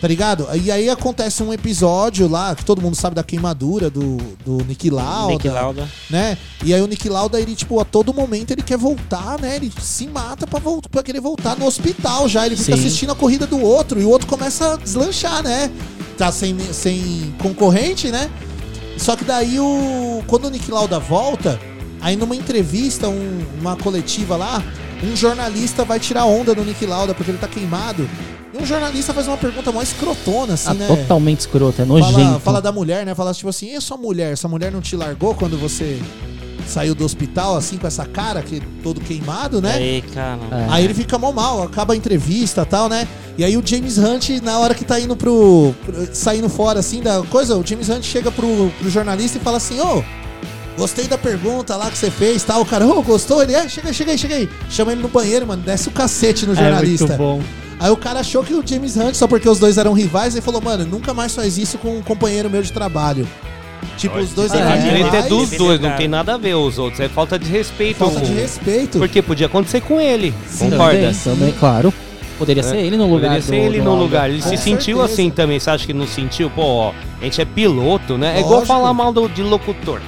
[0.00, 0.46] Tá ligado?
[0.54, 4.90] E aí acontece um episódio lá, que todo mundo sabe da queimadura do, do Nick
[4.90, 5.32] Lauda.
[5.32, 5.88] Nick Lauda.
[6.08, 6.38] Né?
[6.64, 9.56] E aí o Nick Lauda, ele, tipo, a todo momento ele quer voltar, né?
[9.56, 12.46] Ele se mata pra, voltar, pra querer voltar no hospital já.
[12.46, 12.80] Ele fica Sim.
[12.86, 15.68] assistindo a corrida do outro e o outro começa a deslanchar, né?
[16.16, 18.30] Tá sem, sem concorrente, né?
[18.98, 20.22] Só que daí o.
[20.28, 21.58] Quando o Nick Lauda volta,
[22.00, 24.62] aí numa entrevista, um- uma coletiva lá,
[25.02, 28.08] um jornalista vai tirar onda do Nick Lauda porque ele tá queimado.
[28.52, 30.86] E um jornalista faz uma pergunta mó escrotona, assim, Ah, né?
[30.86, 32.40] Totalmente escroto, é Fala, nojento.
[32.40, 33.14] fala da mulher, né?
[33.14, 34.32] Fala tipo assim, e a sua mulher?
[34.32, 36.00] Essa mulher não te largou quando você
[36.66, 39.74] saiu do hospital, assim, com essa cara que todo queimado, né?
[39.74, 40.38] Aí, cara.
[40.50, 40.66] É.
[40.70, 43.06] Aí ele fica mal mal, acaba a entrevista e tal, né?
[43.38, 45.74] E aí o James Hunt, na hora que tá indo pro.
[45.84, 49.58] pro- saindo fora assim da coisa, o James Hunt chega pro, pro jornalista e fala
[49.58, 50.02] assim, ô.
[50.78, 52.62] Gostei da pergunta lá que você fez, tal.
[52.62, 53.42] O cara, ô, gostou?
[53.42, 54.48] Ele, é, chega aí, chega aí, chega aí.
[54.70, 57.06] Chama ele no banheiro, mano, desce o cacete no É jornalista.
[57.06, 57.42] muito bom.
[57.80, 60.42] Aí o cara achou que o James Hunt, só porque os dois eram rivais, ele
[60.42, 63.26] falou, mano, nunca mais faz isso com um companheiro meu de trabalho.
[63.96, 65.26] Tipo, os dois A eram é rivais.
[65.26, 67.00] dos dois, não tem nada a ver os outros.
[67.00, 67.98] É falta de respeito.
[67.98, 68.98] Falta de respeito.
[68.98, 70.32] Porque podia acontecer com ele.
[70.46, 70.96] Sim, Concorda?
[70.98, 71.92] Também, também, claro.
[72.38, 72.82] Poderia ser É.
[72.82, 74.30] ele no lugar Poderia ser do- ele do no lugar.
[74.30, 75.12] Ele Com se sentiu certeza.
[75.14, 75.58] assim também.
[75.58, 76.48] Você acha que não sentiu?
[76.50, 78.34] Pô, ó, a gente é piloto, né?
[78.36, 78.66] É igual Lógico.
[78.66, 80.00] falar mal do, de locutor.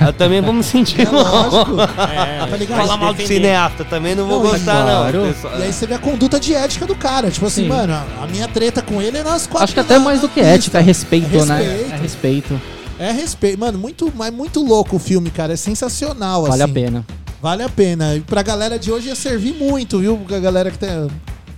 [0.00, 1.80] Eu também vou me sentir É lógico.
[1.80, 2.78] É, Tá ligado?
[2.78, 5.24] Falar mal de cineasta também não vou Não, gostar, claro.
[5.26, 5.32] não.
[5.32, 5.58] pessoal.
[5.58, 7.30] E aí você vê a conduta de ética do cara.
[7.30, 7.68] Tipo assim, Sim.
[7.68, 9.64] mano, a minha treta com ele é nas quatro.
[9.64, 11.56] Acho que até mais do que ética, é respeito, É né?
[11.58, 11.92] respeito.
[11.92, 12.60] É respeito.
[12.98, 13.58] É respeito.
[13.60, 15.52] Mano, muito, mas muito louco o filme, cara.
[15.54, 16.74] É sensacional, Vale a assim.
[16.74, 17.04] pena.
[17.42, 18.14] Vale a pena.
[18.16, 20.16] E pra galera de hoje ia servir muito, viu?
[20.26, 21.08] Pra galera que tem-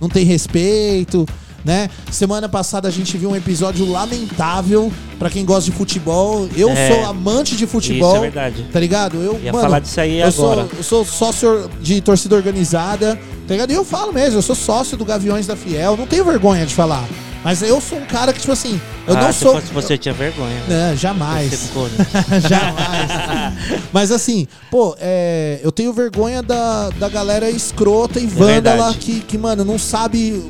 [0.01, 1.25] não tem respeito,
[1.65, 1.89] né?
[2.11, 6.47] Semana passada a gente viu um episódio lamentável pra quem gosta de futebol.
[6.55, 6.87] Eu É.
[6.91, 8.09] sou amante de futebol.
[8.15, 8.65] Isso é verdade.
[8.71, 9.17] Tá ligado?
[9.17, 10.67] Eu, Ia mano, falar disso aí eu agora.
[10.67, 13.15] Sou, eu sou sócio de torcida organizada,
[13.47, 13.71] tá ligado?
[13.71, 15.97] E eu falo mesmo, eu sou sócio do Gaviões da Fiel.
[15.97, 17.03] Não tenho vergonha de falar.
[17.43, 19.53] Mas eu sou um cara que, tipo assim, eu ah, não se sou.
[19.53, 20.59] fosse você, eu tinha vergonha.
[20.67, 21.51] Não, jamais.
[21.51, 22.41] Né?
[22.49, 23.79] jamais.
[23.93, 28.97] Mas assim, pô, é, eu tenho vergonha da, da galera escrota e vândala verdade.
[28.97, 30.43] que, que, mano, não sabe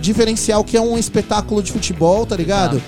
[0.00, 2.82] diferenciar o que é um espetáculo de futebol, tá ligado?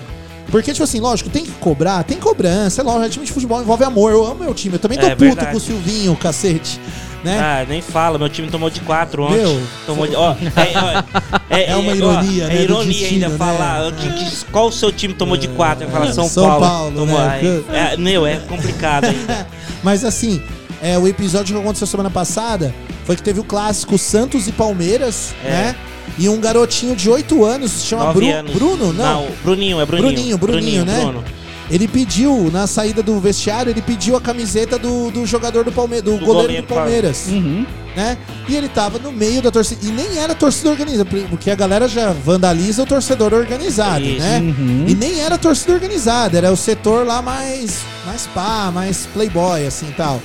[0.50, 3.84] Porque, tipo assim, lógico, tem que cobrar, tem cobrança, é lógico, time de futebol envolve
[3.84, 4.12] amor.
[4.12, 5.50] Eu amo meu time, eu também tô É puto verdade.
[5.50, 6.78] com o Silvinho, cacete.
[7.24, 7.38] Né?
[7.38, 9.36] Ah, nem fala, meu time tomou de 4 ontem.
[9.36, 10.36] Meu, tomou de, ó, é,
[10.76, 13.38] ó, É uma ironia, ó, né, É ironia destino, ainda né?
[13.38, 13.92] falar.
[13.92, 15.88] que- que- qual o seu time tomou de 4?
[15.88, 16.66] Fala São, São Paulo.
[16.66, 17.62] Paulo, tomou, né?
[17.72, 19.46] é, meu, é complicado ainda.
[19.84, 20.42] Mas assim,
[20.82, 25.32] é, o episódio que aconteceu semana passada foi que teve o clássico Santos e Palmeiras,
[25.44, 25.48] É.
[25.50, 25.76] né?
[26.18, 28.52] E um garotinho de 8 anos, se chama Bru- anos.
[28.52, 29.26] Bruno, não?
[29.42, 30.12] Bruninho, é Bruninho.
[30.12, 31.00] Bruninho, Bruninho, né?
[31.00, 31.24] Bruno.
[31.70, 36.04] Ele pediu, na saída do vestiário, ele pediu a camiseta do, do jogador do Palmeiras,
[36.04, 37.26] do, Do goleiro, goleiro, do Palmeiras.
[37.28, 37.64] Uhum.
[37.96, 38.18] Né?
[38.46, 39.86] E ele tava no meio da torcida.
[39.86, 44.18] E nem era torcida organizada, porque a galera já vandaliza o torcedor organizado, Isso.
[44.18, 44.38] né?
[44.40, 44.84] Uhum.
[44.86, 49.88] E nem era torcida organizada, era o setor lá mais, mais pá, mais playboy, assim
[49.88, 50.20] e tal.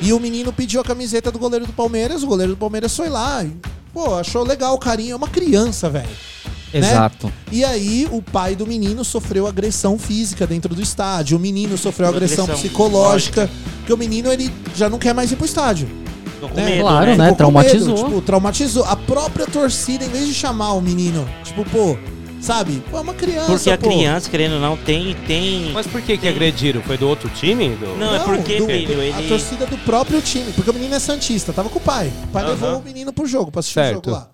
[0.00, 3.08] E o menino pediu a camiseta do goleiro do Palmeiras, o goleiro do Palmeiras foi
[3.08, 3.44] lá.
[3.92, 5.12] Pô, achou legal o carinho.
[5.12, 6.08] É uma criança, velho.
[6.72, 6.78] né?
[6.78, 7.32] Exato.
[7.50, 11.36] E aí, o pai do menino sofreu agressão física dentro do estádio.
[11.36, 13.50] O menino sofreu agressão, Agressão psicológica.
[13.78, 15.88] Porque o menino, ele já não quer mais ir pro estádio.
[16.54, 16.64] Né?
[16.64, 17.16] medo, Claro, né?
[17.16, 17.32] né?
[17.32, 17.94] Traumatizou.
[17.96, 18.84] medo, tipo, traumatizou.
[18.84, 21.98] A própria torcida, em vez de chamar o menino, tipo, pô,
[22.40, 22.82] sabe?
[22.90, 23.88] Pô, é uma criança, Porque a pô.
[23.88, 25.14] criança, querendo ou não, tem.
[25.26, 26.82] tem Mas por que que agrediram?
[26.82, 27.70] Foi do outro time?
[27.76, 27.96] Do...
[27.98, 29.28] Não, é porque, do- filho, A ele.
[29.28, 30.52] torcida do próprio time.
[30.52, 32.10] Porque o menino é santista, tava com o pai.
[32.24, 32.50] O pai Aham.
[32.52, 34.06] levou o menino pro jogo, pra assistir Certo.
[34.06, 34.28] o jogo lá.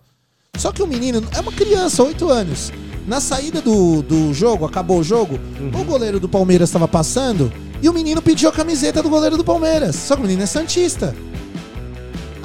[0.56, 2.72] Só que o menino é uma criança, 8 anos.
[3.06, 5.80] Na saída do, do jogo, acabou o jogo, Uhum.
[5.80, 7.52] o goleiro do Palmeiras tava passando
[7.82, 9.94] e o menino pediu a camiseta do goleiro do Palmeiras.
[9.96, 11.14] Só que o menino é santista.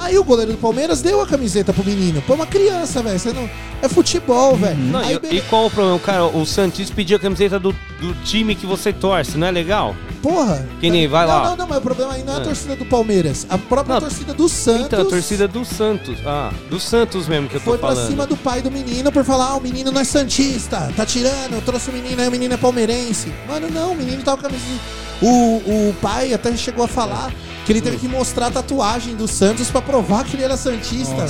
[0.02, 2.20] Aí o goleiro do Palmeiras deu a camiseta pro menino.
[2.22, 3.18] Pô, uma criança, velho.
[3.18, 3.48] Você não.
[3.80, 4.76] É futebol, velho.
[4.78, 5.44] Não, Aí, e, beleza.
[5.44, 5.98] e qual o problema?
[5.98, 9.94] Cara, o Santis pediu a camiseta do, do time que você torce, não é legal?
[10.22, 10.66] Porra.
[10.80, 11.50] Que nem vai não, lá.
[11.50, 12.44] Não, não, mas o problema aí não é a Ah.
[12.44, 13.44] torcida do Palmeiras.
[13.50, 14.00] A própria Não.
[14.00, 14.86] torcida do Santos.
[14.86, 16.18] Então, a torcida do Santos.
[16.24, 18.06] Ah, do Santos mesmo que eu tô Foi pra falando.
[18.08, 21.54] cima do pai do menino por falar, ah, o menino não é santista, tá tirando,
[21.54, 23.32] eu trouxe o menino, aí o menino é palmeirense.
[23.48, 24.64] Mano, não, o menino tava com a camisa.
[25.20, 25.56] O,
[25.88, 27.32] o pai até chegou a falar
[27.64, 31.26] que ele teve que mostrar a tatuagem do Santos pra provar que ele era santista.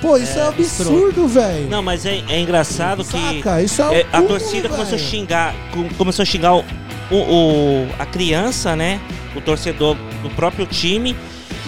[0.00, 1.68] Pô, isso é, um absurdo, velho.
[1.70, 4.94] Não, mas é, é engraçado que Saca, isso é um é, a cúmulo, torcida começou
[4.96, 6.64] a xingar, com- começou a xingar o,
[7.10, 9.00] o- o- a criança, né?
[9.36, 11.14] O torcedor do próprio time.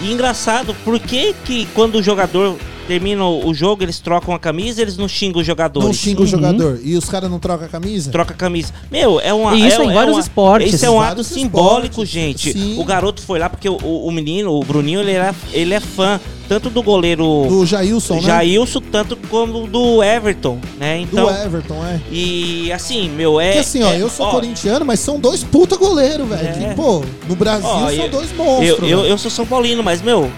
[0.01, 2.57] E engraçado, por que que quando o jogador
[2.87, 5.87] termina o jogo, eles trocam a camisa, eles não xingam os jogadores?
[5.87, 6.79] Não xinga o jogador.
[6.83, 8.11] E os caras não trocam a camisa?
[8.11, 8.73] Troca a camisa.
[8.91, 9.55] Meu, é uma.
[9.55, 10.73] E isso é, em é vários uma- esportes.
[10.73, 12.53] Isso é um ato simbólico, esportes, gente.
[12.53, 12.79] sim.
[12.79, 16.19] O garoto foi lá porque o, o menino, o Bruninho, ele, era, ele é fã
[16.47, 18.21] tanto do goleiro Do Jailson, né?
[18.21, 20.99] Jailson, tanto como do Everton, né?
[20.99, 21.25] Então.
[21.25, 21.99] Do Everton, é.
[22.11, 23.47] E assim, meu, é.
[23.47, 26.47] Porque assim, ó, é- eu sou ó, corintiano, mas são dois puta goleiros, velho.
[26.65, 26.73] É.
[26.75, 28.67] Pô, no Brasil ó, são eu- dois monstros.
[28.79, 29.09] Eu, eu, velho.
[29.09, 30.31] eu sou São Paulino, mas, meu.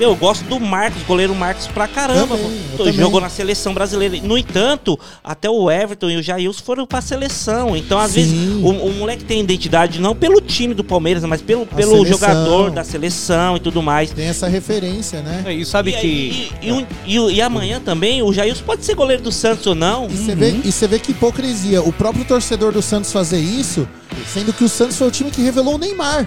[0.00, 2.36] Eu gosto do Marcos, goleiro Marcos pra caramba.
[2.76, 2.92] Também.
[2.94, 4.16] Jogou na seleção brasileira.
[4.22, 7.76] No entanto, até o Everton e o Jailson foram pra seleção.
[7.76, 8.22] Então, às Sim.
[8.22, 12.70] vezes, o, o moleque tem identidade não pelo time do Palmeiras, mas pelo, pelo jogador
[12.70, 14.10] da seleção e tudo mais.
[14.10, 15.42] Tem essa referência, né?
[15.46, 16.06] É, E sabe E, que.
[16.06, 19.74] e, e, um- e e amanhã também, o Jailson pode ser goleiro do Santos ou
[19.74, 20.06] não.
[20.06, 21.82] E você vê, e você vê que hipocrisia.
[21.82, 23.86] O próprio torcedor do Santos fazer isso,
[24.32, 26.26] sendo que o Santos foi o time que revelou o Neymar.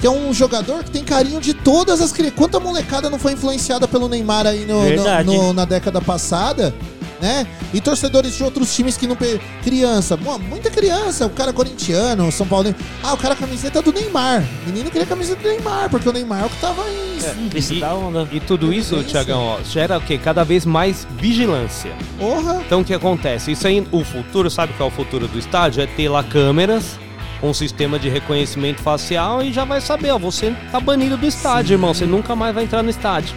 [0.00, 2.38] Que é um jogador que tem carinho de todas as crianças.
[2.38, 5.02] Quanta molecada não foi influenciada pelo Neymar aí no- no-
[5.36, 6.74] no- na década passada,
[7.20, 7.46] né?
[7.74, 9.14] E torcedores de outros times que não.
[9.14, 11.26] pe- Criança, Pô, muita criança.
[11.26, 12.74] O cara corintiano, o São Paulo.
[13.02, 14.42] Ah, o cara a camiseta do Neymar.
[14.64, 17.48] O menino queria camiseta do Neymar, porque o Neymar é o que tava em.
[17.50, 18.26] Crista da onda.
[18.32, 19.22] E tudo isso, Evidência.
[19.22, 20.16] Tiagão, ó, gera o quê?
[20.16, 21.92] Cada vez mais vigilância.
[22.18, 22.62] Porra!
[22.64, 23.52] Então o que acontece?
[23.52, 25.82] Isso aí, o futuro, sabe qual é o futuro do estádio?
[25.82, 26.98] É ter lá câmeras,
[27.42, 31.74] um sistema de reconhecimento facial e já vai saber, ó, você tá banido do estádio,
[31.74, 33.34] irmão, você nunca mais vai entrar no estádio.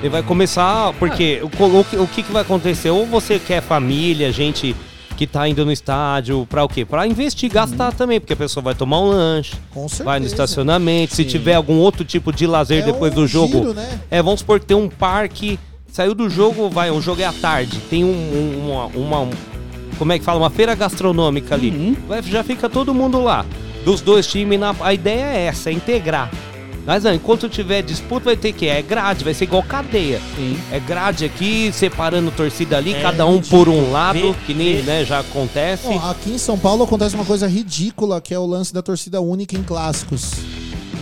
[0.00, 2.90] Ele vai começar, porque o, co- o, que- o que, que vai acontecer?
[2.90, 4.74] Ou você quer família, gente
[5.16, 6.84] que tá indo no estádio, pra o quê?
[6.84, 9.54] Pra investir, gastar também, porque a pessoa vai tomar um lanche,
[10.04, 11.28] vai no estacionamento, se Sim.
[11.28, 13.58] tiver algum outro tipo de lazer É depois um do jogo.
[13.58, 14.00] giro, né?
[14.10, 15.58] É, vamos supor que tem um parque,
[15.92, 19.30] saiu do jogo, vai, o jogo é à tarde, tem um- uma, uma-
[20.02, 21.96] como é que fala, uma feira gastronômica ali.
[22.08, 23.46] Vai- já fica todo mundo lá.
[23.84, 26.28] Dos dois times, na, a ideia é essa, é integrar.
[26.84, 30.20] Mas não, enquanto tiver disputa, vai ter que é grade, vai ser igual cadeia.
[30.72, 34.78] É grade aqui, separando torcida ali, É, cada um por um lado, vê- que nem
[34.78, 35.86] vê- né, já acontece.
[35.86, 39.20] Ó, aqui em São Paulo acontece uma coisa ridícula, que é o lance da torcida
[39.20, 40.32] única em clássicos.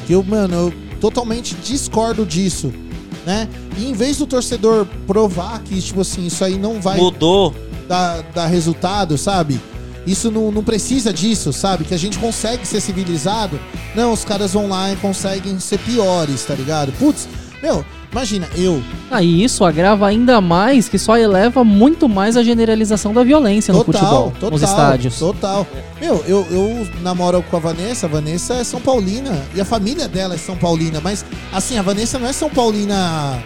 [0.07, 2.71] Que eu, mano, eu totalmente discordo disso,
[3.25, 3.49] né?
[3.79, 6.99] E em vez do torcedor provar que, tipo assim, isso aí não vai...
[6.99, 7.55] Mudou.
[7.91, 9.61] Dá, dá resultado, sabe?
[10.07, 11.85] Isso não, não precisa disso, sabe?
[11.85, 13.59] Que a gente consegue ser civilizado.
[13.97, 16.93] Não, os caras vão lá e conseguem ser piores, tá ligado?
[16.93, 17.29] Putz,
[17.61, 18.81] meu, imagina, eu.
[19.11, 23.75] Ah, e isso agrava ainda mais que só eleva muito mais a generalização da violência
[23.75, 25.19] no futebol, nos estádios.
[25.19, 25.67] Total.
[26.01, 30.07] Meu, eu, eu namoro com a Vanessa, a Vanessa é São Paulina e a família
[30.07, 33.43] dela é São Paulina, mas assim, a Vanessa não é São Paulina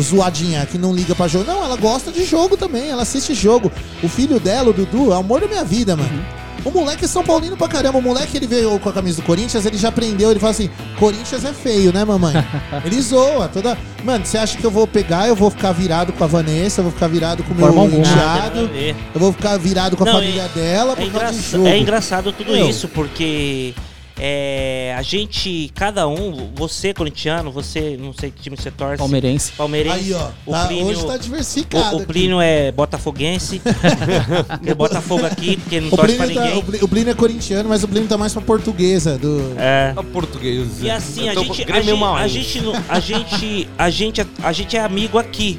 [0.00, 1.44] zoadinha que não liga pra jogo.
[1.44, 3.70] Não, ela gosta de jogo também, ela assiste jogo.
[4.02, 6.24] O filho dela, o Dudu, é o amor da minha vida, mano.
[6.64, 7.98] O moleque é São Paulino pra caramba.
[7.98, 10.68] O moleque, ele veio com a camisa do Corinthians, ele já aprendeu, ele fala assim:
[10.98, 12.34] Corinthians é feio, né, mamãe?
[12.84, 13.78] ele zoa toda.
[14.02, 16.84] Mano, você acha que eu vou pegar, eu vou ficar virado com a Vanessa, eu
[16.84, 18.96] vou ficar virado com o meu Forma enteado, Nada a ver.
[19.14, 21.68] eu vou ficar virado com a Não, família dela É, por causa de engraça- jogo.
[21.68, 22.68] é engraçado tudo Meu.
[22.68, 23.72] isso, porque
[24.18, 28.96] é, a gente, cada um, você corintiano, você, não sei que time você torce.
[28.96, 29.52] Palmeirense.
[29.52, 29.98] Palmeirense.
[29.98, 32.06] Aí, ó, o tá- Plínio, hoje tá diversificado O, o aqui.
[32.06, 33.60] Plínio é botafoguense.
[34.48, 36.82] Porque Botafogo aqui, porque não O torce pra Plínio, tá, ninguém.
[36.82, 39.18] o Plínio é corintiano, mas o Plínio tá mais pra portuguesa.
[39.18, 39.54] Do...
[39.58, 39.94] É.
[40.12, 40.82] português.
[40.82, 41.80] E assim, a gente, a, gente, a,
[42.28, 45.58] gente, não- a, gente, a, gente, a gente é amigo aqui.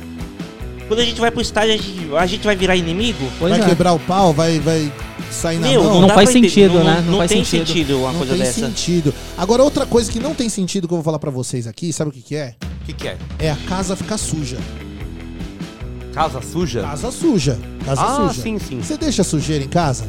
[0.88, 3.30] Quando a gente vai pro estádio, a gente, a gente vai virar inimigo?
[3.40, 4.92] vai quebrar o pau, vai, vai
[5.32, 5.94] sair na Meu, mão.
[5.96, 7.04] não Não faz sentido, não- né?
[7.08, 8.60] não faz tem sentido uma não coisa tem dessa.
[8.68, 9.14] sentido.
[9.38, 12.10] Agora, outra coisa que não tem sentido que eu vou falar pra vocês aqui, sabe
[12.10, 12.56] o que, que é?
[12.82, 13.18] O que, que é?
[13.40, 14.58] É a casa ficar suja.
[16.14, 16.82] Casa suja?
[16.82, 17.60] Casa suja.
[17.86, 18.42] Casa Ah, suja.
[18.42, 18.80] sim, sim.
[18.82, 20.06] Você deixa sujeira em casa?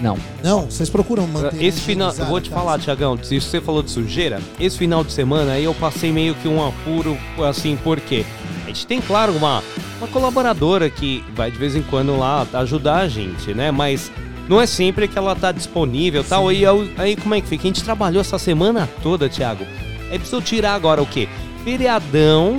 [0.00, 0.18] Não.
[0.42, 0.62] Não?
[0.66, 1.62] Vocês procuram manter.
[1.62, 5.12] Esse final, eu vou te falar, Tiagão, se você falou de sujeira, esse final de
[5.12, 7.16] semana aí eu passei meio que um apuro,
[7.48, 8.24] assim, por quê?
[8.64, 9.62] A gente tem, claro, uma,
[9.98, 13.70] uma colaboradora que vai de vez em quando lá ajudar a gente, né?
[13.70, 14.10] Mas
[14.48, 16.52] não é sempre que ela tá disponível e tal.
[16.52, 17.62] E aí, aí como é que fica?
[17.64, 19.64] A gente trabalhou essa semana toda, Thiago.
[20.10, 21.28] Aí precisou tirar agora o quê?
[21.64, 22.58] Feriadão,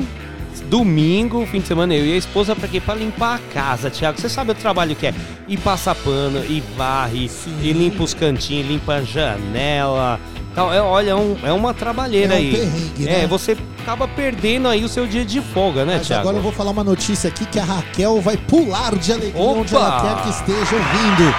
[0.70, 2.80] domingo, fim de semana, eu e a esposa pra quê?
[2.80, 4.20] Pra limpar a casa, Thiago.
[4.20, 5.14] Você sabe o trabalho que é?
[5.48, 7.30] E passa pano, e varre,
[7.62, 10.20] e limpa os cantinhos, limpa a janela.
[10.56, 10.72] Tal.
[10.74, 12.52] É, olha, é, um- é uma trabalheira É um aí.
[12.52, 13.28] perrengue, é, né?
[13.28, 16.22] você acaba perdendo aí o seu dia de folga, né, Mas Thiago?
[16.22, 19.76] agora eu vou falar uma notícia aqui que a Raquel vai pular de alegria onde
[19.76, 20.02] ela Opa!
[20.16, 21.36] quer que esteja ouvindo.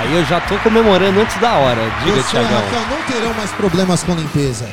[0.00, 1.82] Aí eu já tô comemorando antes da hora.
[2.02, 2.58] Diga, Você Thiagão.
[2.58, 4.66] Raquel não terão mais problemas com limpeza.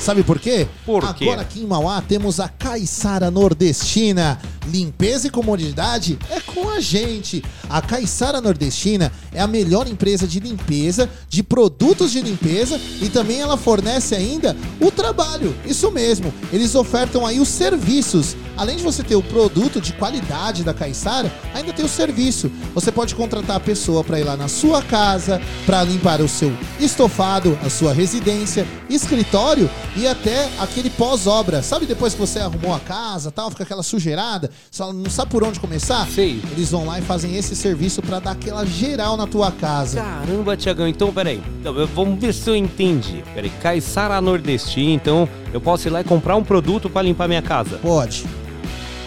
[0.00, 0.66] Sabe por quê?
[0.84, 1.26] Por quê?
[1.26, 4.38] Agora aqui em Mauá temos a Caiçara Nordestina.
[4.66, 7.42] Limpeza e comodidade é com a gente.
[7.70, 13.40] A Caiçara Nordestina é a melhor empresa de limpeza, de produtos de limpeza e também
[13.40, 15.56] ela fornece ainda o trabalho.
[15.64, 16.34] Isso mesmo.
[16.52, 18.36] Eles ofertam aí os serviços.
[18.58, 22.50] Além de você ter o produto de qualidade da Caiçara, ainda tem o serviço.
[22.74, 26.52] Você pode contratar a pessoa para ir lá na sua casa, para limpar o seu
[26.78, 31.62] estofado, a sua residência, escritório e até aquele pós-obra.
[31.62, 35.44] Sabe depois que você arrumou a casa, tal, fica aquela sujeirada, só não sabe por
[35.44, 36.06] onde começar?
[36.08, 36.42] Sei.
[36.52, 40.00] Eles vão lá e fazem esse serviço para dar aquela geral na tua casa.
[40.00, 41.42] Caramba, Tiagão, então peraí.
[41.60, 43.22] Então, Vamos ver se eu entendi.
[43.34, 47.42] Peraí, Caiçara Nordestina, então eu posso ir lá e comprar um produto pra limpar minha
[47.42, 47.78] casa?
[47.78, 48.26] Pode.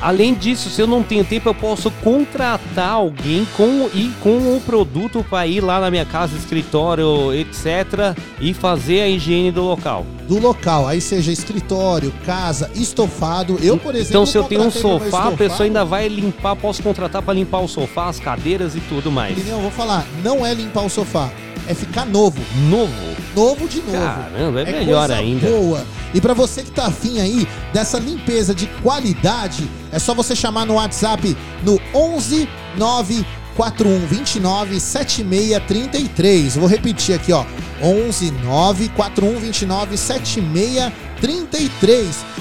[0.01, 4.61] Além disso, se eu não tenho tempo, eu posso contratar alguém com e com o
[4.65, 10.05] produto pra ir lá na minha casa, escritório, etc, e fazer a higiene do local.
[10.27, 13.59] Do local, aí seja escritório, casa, estofado.
[13.61, 16.81] Eu, por exemplo, Então, se eu tenho um sofá, a pessoa ainda vai limpar, posso
[16.81, 19.37] contratar pra limpar o sofá, as cadeiras e tudo mais.
[19.37, 19.57] Entendeu?
[19.57, 21.29] Eu vou falar, não é limpar o sofá,
[21.71, 22.41] é ficar novo.
[22.69, 22.93] Novo?
[23.35, 23.91] Novo de novo.
[23.97, 25.49] Caramba, é melhor coisa ainda.
[25.49, 25.85] Boa.
[26.13, 30.65] E pra você que tá afim aí dessa limpeza de qualidade, é só você chamar
[30.65, 33.25] no WhatsApp no 11 9
[33.55, 36.55] 4129 7633.
[36.57, 37.45] Vou repetir aqui, ó.
[37.81, 41.10] 11 9 4129 7633.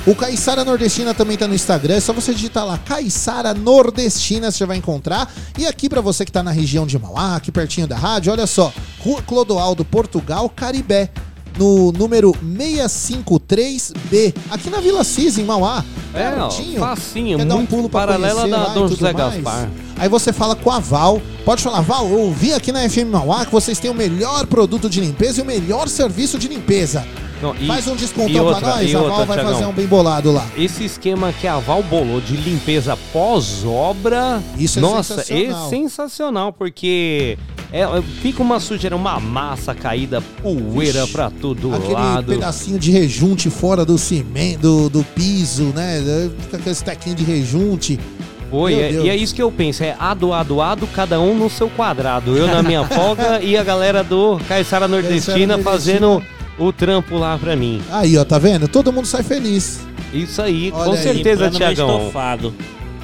[0.07, 1.97] O Caiçara Nordestina também tá no Instagram.
[1.97, 5.31] É só você digitar lá Caiçara Nordestina, você vai encontrar.
[5.59, 8.47] E aqui pra você que tá na região de Mauá, aqui pertinho da rádio, olha
[8.47, 8.73] só.
[9.01, 11.11] Rua Clodoaldo, Portugal, Caribé
[11.59, 15.85] no número 653B, aqui na Vila Cis, em Mauá.
[16.15, 16.81] É, pertinho.
[16.81, 19.35] facinho, Quer dar um pulo pra paralela conhecer da lá e Dom tudo José mais?
[19.35, 19.69] Gaspar.
[19.99, 21.21] Aí você fala com a Val.
[21.45, 24.89] Pode falar, Val, eu ouvi aqui na FM Mauá que vocês têm o melhor produto
[24.91, 27.07] de limpeza e o melhor serviço de limpeza.
[27.43, 29.53] Não, e- Faz um e descontão outra, pra nós, e a outra, Val vai Thiagão.
[29.55, 30.47] fazer um bem bolado lá.
[30.57, 34.43] Esse esquema que a Val bolou de limpeza pós-obra.
[34.59, 35.67] Isso é nossa, sensacional.
[35.67, 37.39] é sensacional, porque
[37.73, 42.33] é, é, fica uma sujeira, uma massa caída, poeira Vixe, pra todo Aquele lado.
[42.33, 46.03] pedacinho de rejunte fora do cimento, do, do piso, né?
[46.43, 47.99] Fica aquele tequinho de rejunte.
[48.51, 51.49] Foi, é- e é isso que eu penso, é ado, ado, ado, cada um no
[51.49, 52.37] seu quadrado.
[52.37, 56.21] Eu na minha folga e a galera do Caiçara Nordestina fazendo
[56.59, 57.81] o trampo lá pra mim.
[57.93, 58.67] Aí, ó, tá vendo?
[58.67, 59.81] Todo mundo sai feliz.
[60.13, 60.99] Isso aí, Olha com aí.
[61.03, 61.99] certeza, Tiagão.
[61.99, 62.53] estofado.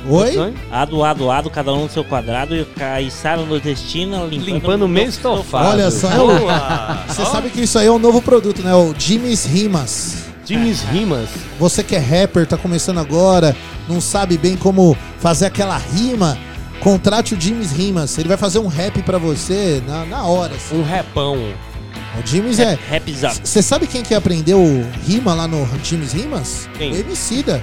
[0.08, 0.54] Oi?
[0.70, 4.88] Ado, ado, ado, cada um no seu quadrado e o Caissara nordestina limpando, Limpando o
[4.88, 5.68] meio estofado.
[5.70, 8.74] Olha só, é você sabe que isso aí é um novo produto, né?
[8.74, 10.26] O Jimmy's Rimas.
[10.44, 11.28] Jimmy's Rimas.
[11.58, 13.56] Você que é rapper, tá começando agora,
[13.88, 16.38] não sabe bem como fazer aquela rima,
[16.80, 18.16] contrate o Jimmy's Rimas.
[18.16, 20.54] Ele vai fazer um rap pra você na, na hora.
[20.54, 20.78] assim.
[20.78, 21.36] Um repão.
[21.36, 22.78] O Jimmy's é.
[22.88, 23.32] Rapzão.
[23.42, 24.62] Você sabe quem que aprendeu
[25.04, 26.68] rima lá no Jimmy's Rimas?
[26.78, 26.92] Quem?
[26.92, 27.62] O Emicida.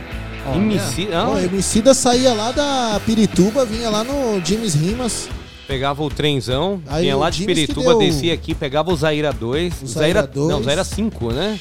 [0.55, 1.17] Emicida?
[1.19, 1.29] Ah.
[1.29, 5.29] O Emicida saía lá da Pirituba, vinha lá no Jimmy's Rimas.
[5.67, 8.95] Pegava o trenzão, Aí vinha o lá de que Pirituba, deu- descia aqui, pegava o
[8.95, 9.73] Zaira 2.
[9.81, 10.49] O O Zaira, Zaira 2.
[10.49, 11.57] Não, o Zaira 5, né?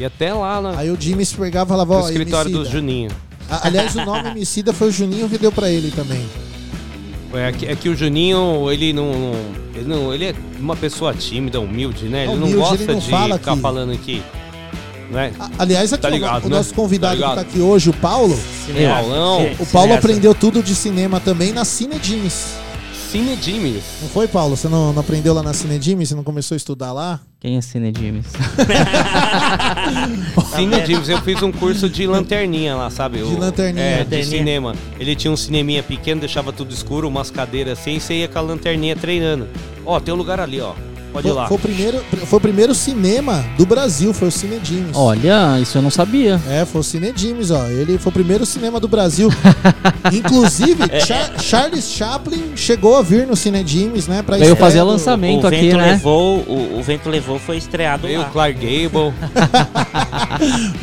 [0.00, 2.78] E até lá na, Aí o Jimmy's pegava e falava, no ó, escritório do Emicida.
[2.78, 3.10] Juninho.
[3.50, 6.24] A- Aliás, o nome Emicida foi o Juninho que deu pra ele também.
[7.34, 9.12] É que, é que o Juninho, ele não,
[9.74, 10.14] ele não.
[10.14, 12.24] Ele é uma pessoa tímida, humilde, né?
[12.24, 13.60] Ele Humilde, não gosta ele não de ficar aqui.
[13.60, 14.22] falando aqui.
[15.10, 15.32] Né?
[15.58, 16.56] Aliás, aqui Tá o- ligado, o, né?
[16.56, 18.38] nosso convidado Tá que tá aqui hoje, o Paulo.
[18.74, 19.46] É, Paulão.
[19.58, 22.54] O Paulo aprendeu tudo de cinema também na Cine Jimmy's.
[23.10, 23.82] Cine Jimmy's.
[24.02, 24.56] Não foi, Paulo?
[24.56, 26.08] Você não, não aprendeu lá na Cine Jimmy's?
[26.08, 27.20] Você não começou a estudar lá?
[27.38, 28.26] Quem é Cine Jimmy's?
[30.56, 33.18] Cine Jimmy's, eu fiz um curso de lanterninha lá, sabe?
[33.18, 33.84] De lanterninha.
[33.84, 34.38] É, de Lanterninha.
[34.38, 34.74] cinema.
[34.98, 38.38] Ele tinha um cineminha pequeno, deixava tudo escuro, umas cadeiras assim, e você ia com
[38.38, 39.46] a lanterninha treinando.
[39.84, 40.72] Ó, tem um lugar ali, ó.
[41.14, 41.46] Pode ir Foi, lá.
[41.46, 44.96] foi o primeiro, foi o primeiro cinema do Brasil, foi o Cine Jimmy's.
[44.96, 46.40] Olha, isso eu não sabia.
[46.50, 47.66] É, foi o Cine Jimmy's, ó.
[47.68, 49.28] Ele foi o primeiro cinema do Brasil.
[50.12, 50.98] Inclusive, É.
[51.00, 54.22] Char- Charles Chaplin chegou a vir no Cine Jimmy's, né?
[54.22, 55.92] Pra Veio fazer do- lançamento o aqui, vento né?
[55.92, 58.26] Levou, o, o Vento Levou foi estreado Veio lá.
[58.26, 59.14] o Clark Gable.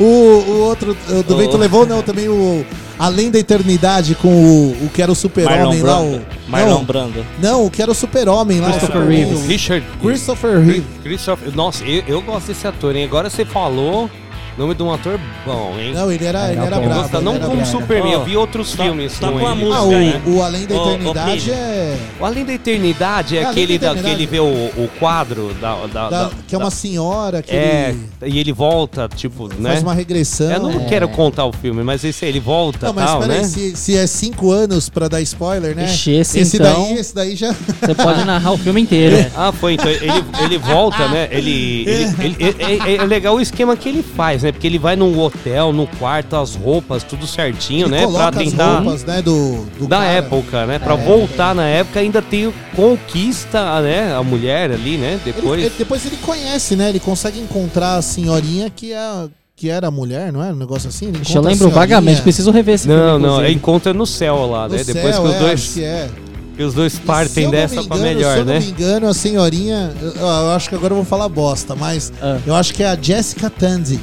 [0.00, 2.64] O, o outro, o do O- Vento Levou, não, também o
[2.98, 6.00] Além da Eternidade com o, o que era o super-homem lá.
[6.00, 6.20] O.
[6.48, 7.26] Marlon não, Brando.
[7.40, 8.70] não, o que era o super-homem lá.
[8.72, 9.86] Christopher o- Richard.
[10.00, 10.84] Christopher Reeve.
[11.02, 11.54] Christopher.
[11.56, 13.04] Nossa, eu, eu gosto desse ator, hein?
[13.04, 14.10] Agora você falou.
[14.58, 15.94] Nome de um ator bom, hein?
[15.94, 16.94] Não, ele era, ele era brabo.
[16.94, 17.70] gosto, ele não era como brabo.
[17.70, 19.64] Superman, eu vi outros tá- filmes tá com com a ele.
[19.64, 21.54] música Ah, o, o Além da Eternidade Plínio.
[21.54, 21.96] é.
[22.20, 24.22] O Além da Eternidade é É, Além aquele da da, que Eternidade.
[24.22, 27.94] ele vê o, o quadro da, da- da- da- que é uma senhora que É,
[28.20, 29.70] ele e ele volta, tipo, né?
[29.70, 30.50] faz uma regressão.
[30.50, 30.84] Eu não É.
[30.84, 33.44] quero contar o filme, mas esse aí, ele volta Não, mas tal, peraí, né?
[33.44, 35.86] se, se é cinco anos pra dar spoiler, né?
[35.86, 37.52] Ixi, esse então- daí, esse daí já.
[37.52, 39.16] Você pode narrar o filme inteiro.
[39.34, 40.10] Ah, foi, então ele,
[40.44, 41.26] ele volta, né?
[41.30, 44.52] Ele, ele, ele- ele- é legal o esquema que ele faz, né?
[44.52, 47.98] Porque ele vai num hotel, no quarto, as roupas, tudo certinho, Ele né?
[47.98, 48.78] Pra coloca as tentar.
[48.78, 50.10] roupas, né, do, do da cara.
[50.10, 50.78] época, né?
[50.78, 50.96] Pra É.
[50.96, 54.14] voltar na época, ainda tem o conquista, né?
[54.14, 55.20] A mulher ali, né?
[55.24, 55.60] Depois.
[55.60, 56.88] ele- depois ele conhece, né?
[56.88, 60.50] Ele consegue encontrar a senhorinha que é que era mulher, não é?
[60.52, 61.12] Um negócio assim?
[61.32, 63.10] Eu a lembro vagamente, preciso rever esse Não, filme.
[63.26, 63.54] não, inclusive.
[63.54, 64.82] encontra no céu lá, no né?
[64.82, 65.68] Depois céu, que os é, dois.
[65.74, 66.10] que é.
[66.56, 68.54] Que os dois partem não me dessa pra engano, melhor, se eu né?
[68.54, 69.92] não me engano, a senhorinha.
[70.02, 72.38] Eu, eu acho que agora eu vou falar bosta, mas Ah.
[72.44, 74.00] eu acho que é a Jessica Tandy.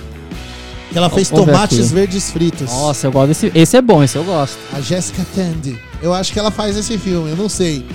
[0.91, 1.93] Que ela fez Vamos ver tomates aqui.
[1.93, 2.67] verdes fritos.
[2.71, 3.51] Nossa, eu gosto desse.
[3.53, 4.57] Esse é bom, esse eu gosto.
[4.73, 5.79] A Jessica Tandy.
[6.01, 7.85] Eu acho que ela faz esse filme, eu não sei.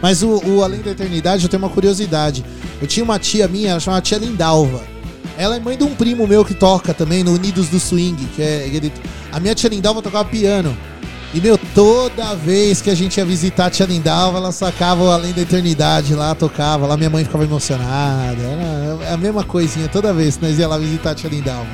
[0.00, 2.42] Mas o, o Além da Eternidade, eu tenho uma curiosidade.
[2.80, 4.80] Eu tinha uma tia minha, ela chamava tia Lindalva.
[5.36, 8.16] Ela é mãe de um primo meu que toca também no Unidos do Swing.
[8.34, 8.92] Que é, ele-
[9.30, 10.74] a minha tia Lindalva tocava piano.
[11.34, 15.10] E, meu, toda vez que a gente ia visitar a tia Lindalva, ela sacava o
[15.10, 16.86] Além da Eternidade lá, tocava.
[16.86, 18.38] Lá minha mãe ficava emocionada.
[19.04, 21.68] Era a mesma coisinha toda vez que nós ia lá visitar a tia Lindalva.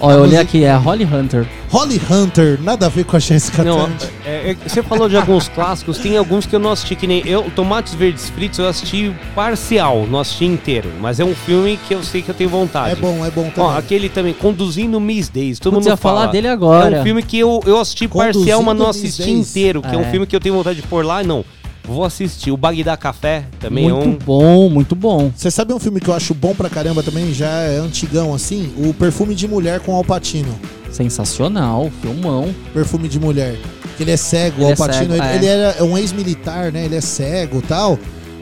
[0.00, 1.46] Ó, eu olhei música- aqui, é a Holly Hunter.
[1.70, 4.06] Holly Hunter, nada a ver com a Jessica Não, Tandy.
[4.24, 7.22] é- é- você falou de alguns clássicos, tem alguns que eu não assisti, que nem
[7.26, 10.90] eu, Tomates Verdes Fritos, eu assisti parcial, não assisti inteiro.
[11.00, 12.92] Mas é um filme que eu sei que eu tenho vontade.
[12.92, 13.76] É bom, é bom Ó, também.
[13.78, 16.32] aquele também, Conduzindo Miss Days, todo Putz, mundo ia falar fala.
[16.32, 16.96] dele agora.
[16.96, 19.94] É um filme que eu, eu assisti parcial, mas não Conduzindo Miss assisti inteiro, que
[19.94, 19.98] é.
[19.98, 20.10] um É.
[20.10, 21.44] filme que eu tenho vontade de pôr lá, não.
[21.84, 22.50] Vou assistir.
[22.50, 24.16] O Bagdá Café também muito é um...
[24.16, 25.32] bom, muito bom.
[25.34, 28.72] Você sabe um filme que eu acho bom pra caramba também, já é antigão assim?
[28.76, 30.58] O Perfume de Mulher com Al Pacino.
[30.90, 32.54] Sensacional, filmão.
[32.72, 33.56] Perfume de Mulher.
[33.96, 35.36] Que ele é cego, Ele o Al é ele, é.
[35.36, 36.84] ele era é um ex-militar, né?
[36.84, 37.98] Ele é cego e tal.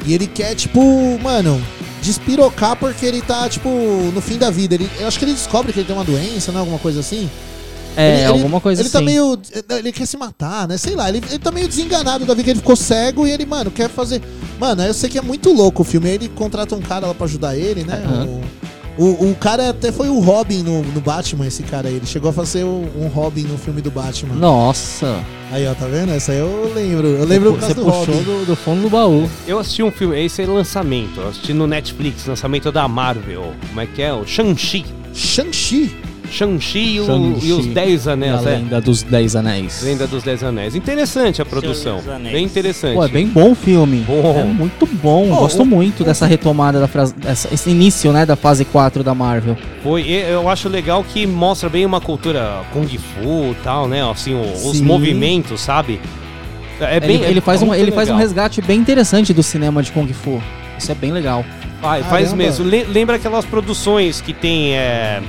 [0.06, 1.60] E ele quer, tipo, mano,
[2.02, 4.74] despirocar porque ele tá, tipo, no fim da vida.
[4.74, 6.58] Ele, eu acho que ele descobre que ele tem uma doença, né?
[6.58, 7.28] Alguma coisa assim.
[8.00, 8.96] É, Ele- ele- alguma coisa ele assim.
[8.98, 9.36] tá meio.
[9.76, 10.78] Ele quer se matar, né?
[10.78, 13.44] Sei lá, ele, ele tá meio desenganado da vida que ele ficou cego e ele,
[13.44, 14.22] mano, quer fazer.
[14.60, 16.08] Mano, eu sei que é muito louco o filme.
[16.08, 18.00] Aí ele contrata um cara lá pra ajudar ele, né?
[18.06, 18.40] Aham.
[18.96, 21.94] O, o, o cara até foi o Robin no, no Batman, esse cara aí.
[21.94, 24.34] Ele chegou a fazer o- um Robin no filme do Batman.
[24.36, 25.20] Nossa.
[25.50, 26.12] Aí, ó, tá vendo?
[26.12, 27.06] Essa aí eu lembro.
[27.08, 28.22] Eu lembro por Você causa do puxou Robin.
[28.24, 29.28] do, do fundo do baú.
[29.46, 31.20] Eu assisti um filme, esse é lançamento.
[31.20, 33.54] Eu assisti no Netflix, lançamento da Marvel.
[33.68, 34.12] Como é que é?
[34.12, 34.84] O Shang-Chi.
[35.14, 35.94] Shang-Chi.
[36.30, 38.46] Shang-Chi e, o- Shang-Chi e os Dez Anéis.
[38.46, 38.56] a é.
[38.56, 39.82] Lenda dos Dez Anéis.
[39.82, 40.74] Lenda dos Dez Anéis.
[40.74, 42.00] Interessante a produção.
[42.30, 42.94] Bem interessante.
[42.94, 44.04] Pô, é bem bom o filme.
[44.06, 44.38] Bom.
[44.38, 45.28] É muito bom.
[45.28, 49.14] Gosto o- muito dessa retomada, da frase, dessa- esse início, né, da fase 4 da
[49.14, 49.56] Marvel.
[49.82, 54.02] Foi, eu acho legal que mostra bem uma cultura Kung Fu e tal, né?
[54.10, 56.00] Assim, o- os movimentos, sabe?
[56.80, 60.06] É ele, ele faz, um, ele faz um resgate bem interessante do cinema de Kung
[60.12, 60.40] Fu.
[60.78, 61.44] Isso é bem legal.
[61.80, 62.64] Faz, faz mesmo.
[62.64, 64.74] Le- lembra aquelas produções que tem.
[64.76, 65.20] É,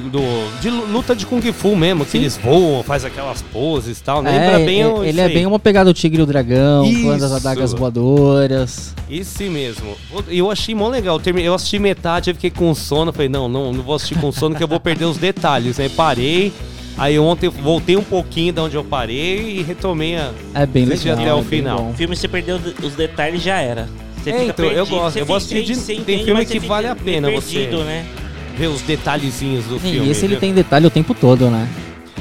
[0.00, 0.20] do,
[0.60, 4.18] de luta de Kung Fu mesmo, que eles voam, faz aquelas poses e tal.
[4.22, 5.34] Lembra É, bem é- o- ele isso é aí.
[5.34, 7.34] bem uma pegada do Tigre e o Dragão, clã das Isso.
[7.48, 8.94] adagas voadoras.
[9.10, 9.96] Esse mesmo.
[10.28, 11.20] Eu achei mó legal.
[11.42, 13.12] Eu assisti metade, eu fiquei com sono.
[13.12, 15.78] Falei, não, não, não vou assistir com sono que eu vou perder os detalhes.
[15.78, 16.52] Aí parei.
[16.96, 20.30] Aí ontem eu voltei um pouquinho da onde eu parei e retomei a.
[20.54, 21.78] É bem legal, até é o bem final.
[21.78, 21.90] bom.
[21.90, 23.88] O filme você perdeu os detalhes já era.
[24.22, 25.12] Você É, fica então, eu perdido, gosto.
[25.14, 27.54] você Eu vou fica- assistir de- você tem filme que você vale a pena você-
[27.60, 28.04] perdido, né?
[28.56, 30.10] Ver os detalhezinhos do E filme.
[30.10, 30.40] esse ele viu?
[30.40, 31.68] tem detalhe o tempo todo, né?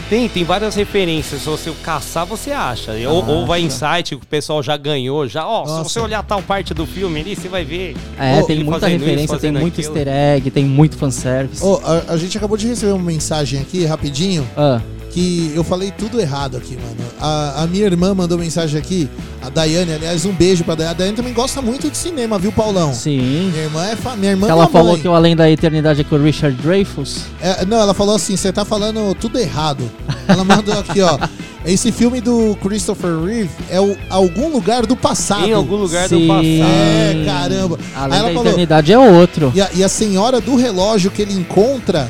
[0.09, 1.41] Tem, tem várias referências.
[1.41, 2.91] Se você caçar, você acha.
[3.07, 3.75] Ou, ou vai em Acha.
[3.77, 5.47] site que o pessoal já ganhou, já.
[5.47, 5.83] Ó, se Nossa.
[5.89, 7.95] você olhar tal parte do filme ali, você vai ver.
[8.19, 9.95] É, Ó, tem muita fazendo isso, referência, tem muito aquilo.
[9.97, 11.63] easter egg, tem muito fanservice.
[11.63, 14.81] Ô, a, a gente acabou de receber uma mensagem aqui, rapidinho, Ah.
[15.11, 17.09] Que eu falei tudo errado aqui, mano.
[17.19, 19.09] A, a minha irmã mandou mensagem aqui,
[19.41, 20.93] a Daiane, aliás, um beijo pra Daiane.
[20.95, 22.93] A Daiane também gosta muito de cinema, viu, Paulão?
[22.93, 23.49] Sim.
[23.51, 24.15] Minha irmã é fa...
[24.15, 25.01] Minha irmã Que é ela falou mãe.
[25.01, 27.25] que o Além da Eternidade é com o Richard Dreyfuss.
[27.41, 29.89] É, não, ela falou assim, você tá falando tudo errado.
[30.27, 31.17] Ela mandou aqui, ó.
[31.63, 35.45] Esse filme do Christopher Reeve é o Algum Lugar do Passado.
[35.47, 36.27] Em algum lugar do Sim.
[36.27, 36.47] passado.
[36.47, 37.79] É, caramba.
[37.95, 39.51] Além Aí ela da falou, Eternidade é outro.
[39.53, 42.09] E a, e a senhora do relógio que ele encontra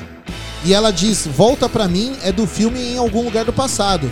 [0.65, 4.09] e ela diz: Volta pra mim, é do filme em algum lugar do passado.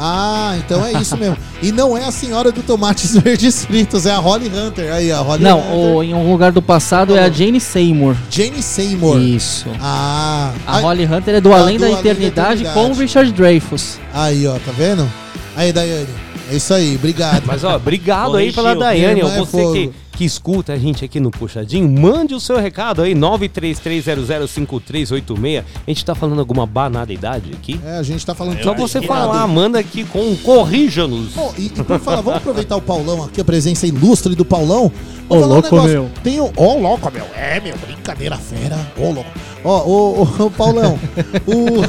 [0.00, 1.36] Ah, então é isso mesmo.
[1.60, 4.92] E não é a senhora do Tomates Verdes Fritos, é a Holly Hunter.
[4.94, 5.74] Aí, a Holly Não, Hunter.
[5.96, 8.14] o, em um lugar do passado é a Jane Seymour.
[8.30, 9.18] Jane Seymour.
[9.20, 9.66] Isso.
[9.80, 12.72] Ah, A aí- Holly Hunter é do Além do da Além da Eternidade com o
[12.74, 13.00] Eternidade.
[13.00, 13.98] Richard Dreyfuss.
[14.14, 15.10] aí, ó, tá vendo?
[15.56, 16.06] Aí, Daiane.
[16.50, 17.44] É isso aí, obrigado.
[17.46, 19.20] Mas ó, obrigado aí pela Daiane.
[19.20, 19.72] Irmã é Você fogo.
[19.74, 25.62] que, que escuta a gente aqui no Puxadinho, mande o seu recado aí, 933005386.
[25.86, 27.78] A gente tá falando alguma banalidade aqui?
[27.84, 31.32] É, a gente tá falando Só tudo você falar, manda aqui com corrija-nos.
[31.34, 34.90] Bom, e, e por falar, vamos aproveitar o Paulão aqui, a presença ilustre do Paulão.
[35.28, 35.92] Ô, Vou falar um louco, negócio.
[35.92, 36.10] meu.
[36.24, 36.50] Tem o.
[36.56, 37.26] Ô, louco, meu.
[37.36, 38.78] É, meu, brincadeira fera.
[38.96, 39.30] Ô, louco.
[39.62, 40.98] Ó, ô, ô, ô, Paulão.
[41.46, 41.82] o.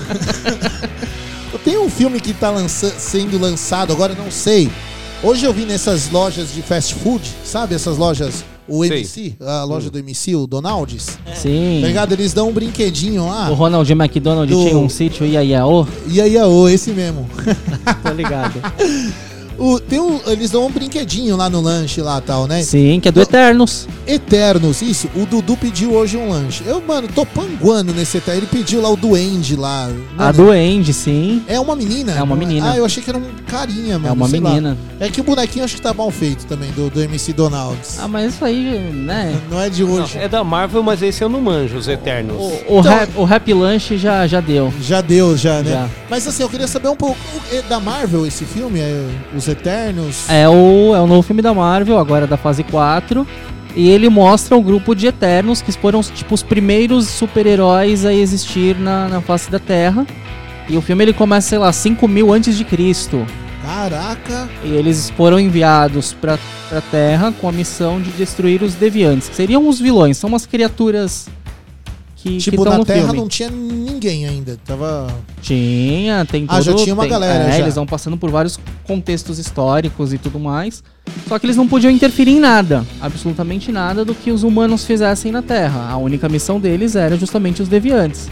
[1.64, 4.70] Tem um filme que tá lança- sendo lançado, agora eu não sei.
[5.24, 7.76] Hoje eu vi nessas lojas de fast food, sabe?
[7.76, 8.46] Essas lojas.
[8.72, 8.86] O.
[8.86, 11.18] MC, a loja do MC, o Donald's.
[11.36, 11.80] Sim.
[11.82, 12.12] Tá ligado?
[12.14, 13.50] Eles dão um brinquedinho lá.
[13.50, 15.88] O Ronald McDonald Do- tinha um sítio Iaiaô.
[16.08, 17.28] E aí, ô, esse mesmo.
[18.04, 18.62] Tô ligado.
[19.60, 22.62] O, tem um, eles dão um brinquedinho lá no lanche lá tal, né?
[22.64, 23.88] Sim, que é do Eternos.
[24.08, 25.10] Eternos, isso.
[25.16, 26.64] O Dudu pediu hoje um lanche.
[26.66, 28.40] Eu, mano, tô panguando nesse Eterno.
[28.42, 29.90] Ele pediu lá o Duende lá.
[30.18, 31.44] A Mano, do Andy, sim.
[31.48, 32.14] É uma menina?
[32.14, 32.72] É uma menina.
[32.72, 34.08] Ah, eu achei que era um carinha, mano.
[34.08, 34.50] É uma sei lá.
[34.50, 34.78] menina.
[35.00, 37.98] É que o bonequinho acho que tá mal feito também, do, do MC Donalds.
[38.00, 39.38] Ah, mas isso aí, né?
[39.52, 40.18] Não é de Não, hoje.
[40.18, 42.36] é da Marvel, mas esse eu não manjo, os Eternos.
[42.68, 44.74] O, Então- rap, o Lunch já, já deu.
[44.82, 45.72] Já deu, já, né?
[45.72, 45.90] Já.
[46.10, 47.18] Mas assim, eu queria saber um pouco
[47.52, 50.30] é da Marvel esse filme, é Os Eternos.
[50.30, 53.26] É o, é o novo filme da Marvel, agora da fase 4.
[53.76, 58.76] E ele mostra um grupo de Eternos que foram tipo os primeiros super-heróis a existir
[58.78, 60.06] na, na face da Terra.
[60.68, 63.26] E o filme ele começa, sei lá, 5 mil antes de Cristo.
[63.64, 64.50] Caraca!
[64.64, 66.38] E eles foram enviados pra,
[66.70, 70.46] pra Terra com a missão de destruir os deviantes, que seriam os vilões, são umas
[70.46, 71.28] criaturas
[72.22, 73.18] que Tipo, que na Terra filme.
[73.20, 74.58] não tinha ninguém ainda.
[74.66, 75.08] Tava.
[75.42, 76.56] Tinha, tem todo...
[76.58, 77.60] Ah, já tinha uma tem- galera, É, já.
[77.60, 80.84] eles vão passando por vários contextos históricos e tudo mais.
[81.28, 85.32] Só que eles não podiam interferir em nada, absolutamente nada do que os humanos fizessem
[85.32, 85.90] na Terra.
[85.90, 88.30] A única missão deles era justamente os deviantes.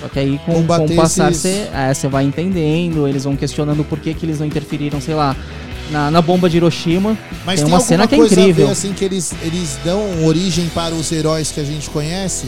[0.00, 3.36] Só que aí com, com o passar esses- você é, você vai entendendo, eles vão
[3.36, 5.36] questionando por que, que eles não interferiram, sei lá,
[5.92, 7.16] na, na bomba de Hiroshima.
[7.46, 8.66] Mas tem tem, uma cena que é incrível.
[8.66, 12.46] ver, assim, que eles, eles dão origem para os heróis que a gente conhece?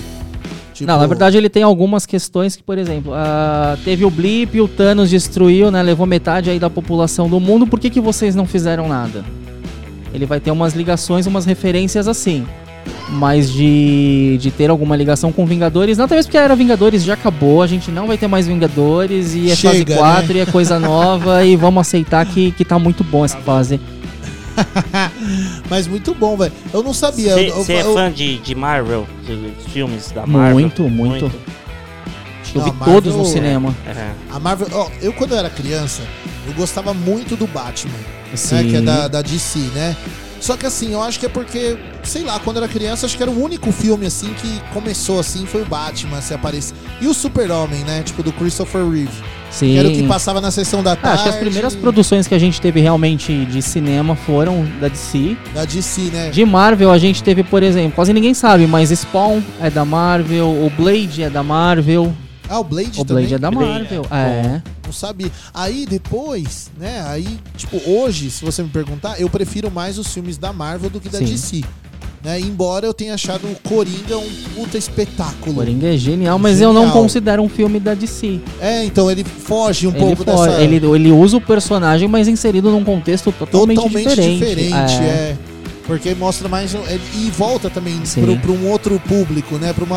[0.75, 4.61] Tipo, Não, na verdade ele tem algumas questões que, por exemplo, ah, teve o blip,
[4.61, 8.35] o Thanos destruiu, né, levou metade aí da população do mundo, por que, que vocês
[8.35, 9.25] não fizeram nada?
[10.13, 12.45] Ele vai ter umas ligações, umas referências assim.
[13.09, 17.63] Mas de, de ter alguma ligação com Vingadores, não, talvez porque era Vingadores, já acabou,
[17.63, 20.41] a gente não vai ter mais Vingadores, e é Chega, fase 4 né?
[20.41, 23.79] e é coisa nova, e vamos aceitar que, que tá muito bom essa fase.
[25.69, 26.53] Mas muito bom, velho.
[26.73, 27.35] Eu não sabia.
[27.53, 29.07] Você é eu- fã de, de Marvel?
[29.27, 30.53] Dos filmes da Marvel?
[30.55, 31.31] Muito, muito.
[32.45, 33.75] Que eu Não, vi Marvel- todos no cinema.
[33.87, 34.13] É.
[34.31, 36.03] A Marvel, ó, eu quando eu era criança,
[36.47, 38.69] eu gostava muito do Batman, né, Sim.
[38.71, 39.97] que é da, da DC, né?
[40.41, 43.17] Só que assim, eu acho que é porque, sei lá, quando eu era criança, acho
[43.17, 46.77] que era o único filme assim que começou assim, foi o Batman se aparecer.
[47.01, 48.03] E o Super-Homem, né?
[48.03, 49.23] Tipo, do Christopher Reeve.
[49.55, 49.69] Sim.
[49.73, 51.15] Que era o que passava na sessão da Ah, tarde.
[51.15, 55.37] acho que as primeiras produções que a gente teve realmente de cinema foram da DC.
[55.55, 56.31] Da DC, né?
[56.31, 60.49] De Marvel a gente teve, por exemplo, quase ninguém sabe, mas Spawn é da Marvel,
[60.49, 62.13] o Blade é da Marvel.
[62.49, 63.25] Ah, o Blade O também?
[63.27, 64.61] Blade é da Marvel, é.
[64.85, 65.31] Não sabia.
[65.55, 67.03] Aí depois, né?
[67.07, 67.27] Aí,
[67.57, 71.09] tipo, hoje, se você me perguntar, eu prefiro mais os filmes da Marvel do que
[71.09, 71.25] da Sim.
[71.25, 71.65] DC.
[72.25, 72.41] Né?
[72.41, 75.55] Embora eu tenha achado o Coringa um puta espetáculo.
[75.57, 77.03] Coringa é genial, mas eu não Genial.
[77.03, 78.41] considero um filme da DC.
[78.61, 80.63] É, então ele foge um Ele, pouco fo- dessa.
[80.63, 84.39] ele, ele usa o personagem, mas inserido num contexto totalmente, totalmente diferente.
[84.39, 85.37] diferente, é.
[85.87, 86.75] Porque mostra mais.
[87.15, 88.01] E volta também
[88.41, 89.75] pra um outro público, né?
[89.75, 89.93] Pra um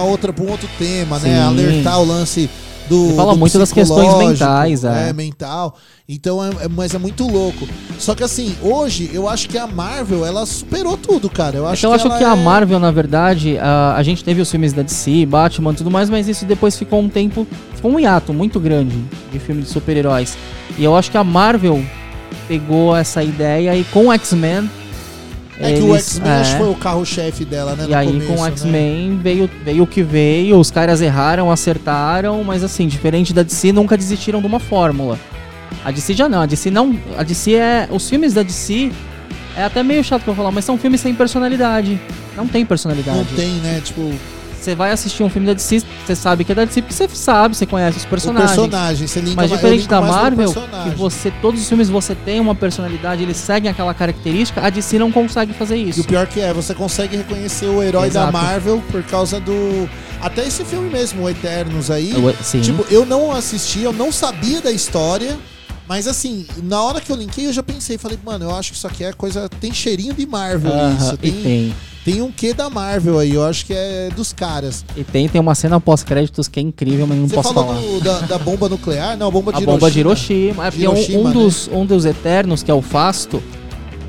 [0.49, 1.33] outro tema, né?
[1.35, 1.41] Sim.
[1.41, 2.49] Alertar o lance
[2.89, 3.05] do.
[3.05, 5.09] Ele fala do muito das questões mentais, é.
[5.09, 5.75] É, mental.
[6.07, 7.67] Então, é, é- mas é muito louco.
[7.99, 11.57] Só que assim, hoje eu acho que a Marvel, ela superou tudo, cara.
[11.57, 14.41] Eu acho que eu acho que a é- Marvel, na verdade, a, a gente teve
[14.41, 17.45] os filmes da DC, Batman e tudo mais, mas isso depois ficou um tempo.
[17.75, 18.95] Ficou um hiato muito grande
[19.31, 20.37] de filme de super-heróis.
[20.77, 21.83] E eu acho que a Marvel
[22.47, 24.69] pegou essa ideia e com o X-Men.
[25.59, 26.59] É que o eles- X-Men acho que é.
[26.59, 27.85] foi o carro-chefe dela, né?
[27.89, 28.51] E aí começo, com o né?
[28.51, 33.71] X-Men veio, veio o que veio, os caras erraram, acertaram, mas assim, diferente da DC,
[33.71, 35.17] nunca desistiram de uma fórmula.
[35.83, 36.95] A DC já não, a DC não.
[37.17, 37.87] A DC é.
[37.91, 38.91] Os filmes da DC
[39.55, 41.99] é até meio chato pra eu falar, mas são filmes sem personalidade.
[42.35, 43.17] Não tem personalidade.
[43.17, 43.81] Não tem, né?
[43.83, 44.11] Tipo,
[44.59, 47.07] Você vai assistir um filme da DC, você sabe que é da DC porque você
[47.09, 48.51] sabe, você conhece os personagens.
[48.51, 52.13] personagem, você linka Mas ma- eu diferente da Marvel, que você todos os filmes você
[52.15, 56.01] tem uma personalidade, eles seguem aquela característica, a DC não consegue fazer E isso.
[56.01, 58.31] o pior que é, você consegue reconhecer o herói Exato.
[58.31, 59.89] da Marvel por causa do.
[60.21, 62.13] Até esse filme mesmo, o Eternos aí.
[62.13, 62.59] O- sim.
[62.61, 65.37] Tipo, eu não assisti, eu não sabia da história.
[65.87, 68.77] Mas assim, na hora que eu linkei, eu já pensei, falei, mano, eu acho que
[68.77, 69.47] isso aqui é coisa.
[69.47, 71.17] Tem cheirinho de Marvel Aham, isso.
[71.23, 71.75] e tem.
[72.09, 74.85] Tem um quê da Marvel aí, eu acho que é dos caras.
[74.95, 77.81] E tem, tem uma cena pós-créditos que é incrível, mas não Você posso falou falar.
[77.81, 79.17] do- da, da bomba nuclear?
[79.17, 79.77] Não, a bomba de A Hiroshima.
[79.77, 80.67] bomba de Hiroshima.
[80.67, 81.33] É porque um- Hiroshima, um, né?
[81.33, 83.43] dos, um dos Eternos, que é o Fasto,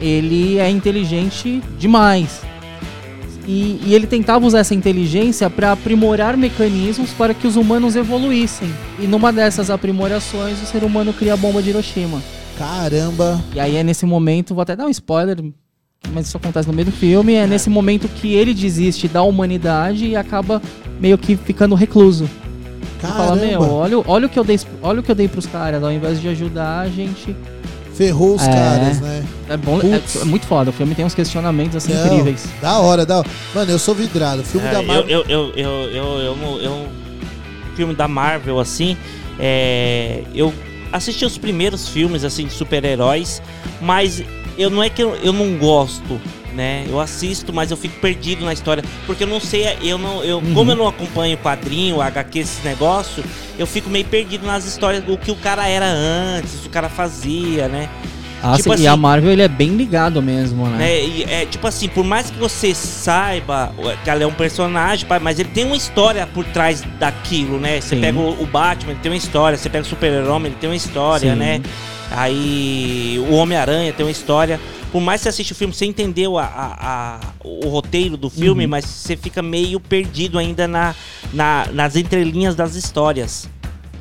[0.00, 2.40] ele é inteligente demais.
[3.48, 8.72] E, e ele tentava usar essa inteligência para aprimorar mecanismos para que os humanos evoluíssem.
[9.00, 12.22] E numa dessas aprimorações, o ser humano cria a bomba de Hiroshima.
[12.56, 13.42] Caramba.
[13.54, 15.42] E aí é nesse momento, vou até dar um spoiler,
[16.12, 20.06] mas isso acontece no meio do filme, é nesse momento que ele desiste da humanidade
[20.06, 20.62] e acaba
[21.00, 22.28] meio que ficando recluso.
[23.00, 25.46] Fala, meu, olha, o- olha o que eu dei, olha o que eu dei pros
[25.46, 27.34] caras, ao invés de ajudar a gente.
[27.94, 28.52] Ferrou os É.
[28.52, 29.24] caras, né?
[29.48, 30.70] É bom, é, é muito foda.
[30.70, 32.46] O filme tem uns questionamentos assim Não, incríveis.
[32.62, 33.28] Da hora, da hora.
[33.54, 34.42] Mano, eu sou vidrado.
[34.44, 35.08] Filme É, da eu, Marvel.
[35.08, 36.86] eu, eu, eu, eu, eu, eu-
[37.74, 38.96] filme da Marvel, assim,
[39.38, 40.52] é, eu
[40.92, 43.40] assisti os primeiros filmes, assim, de super-heróis,
[43.80, 44.22] mas
[44.58, 46.20] eu não é que eu, eu não gosto,
[46.54, 46.84] né?
[46.88, 50.38] Eu assisto, mas eu fico perdido na história, porque eu não sei, eu não, eu,
[50.38, 50.54] Uhum.
[50.54, 53.22] como eu não acompanho quadrinho, HQ, esse negócio,
[53.58, 56.70] eu fico meio perdido nas histórias do que o cara era antes, o que o
[56.70, 57.88] cara fazia, né?
[58.40, 60.78] Ah, Tipo sim, e a assim, Marvel ele é bem ligado mesmo, né?
[60.78, 61.04] né?
[61.04, 63.72] E é tipo assim, por mais que você saiba
[64.04, 67.80] que ela é um personagem, mas ele tem uma história por trás daquilo, né?
[67.80, 68.00] Você Sim.
[68.00, 70.76] pega o, o Batman, ele tem uma história, você pega o Super-Homem, ele tem uma
[70.76, 71.38] história, Sim.
[71.38, 71.60] né?
[72.10, 74.60] Aí o Homem-Aranha tem uma história.
[74.90, 78.30] Por mais que você assiste o filme, você entendeu a, a- a- o roteiro do
[78.30, 78.70] filme, Uhum.
[78.70, 80.94] mas você fica meio perdido ainda na,
[81.32, 83.48] na- nas entrelinhas das histórias.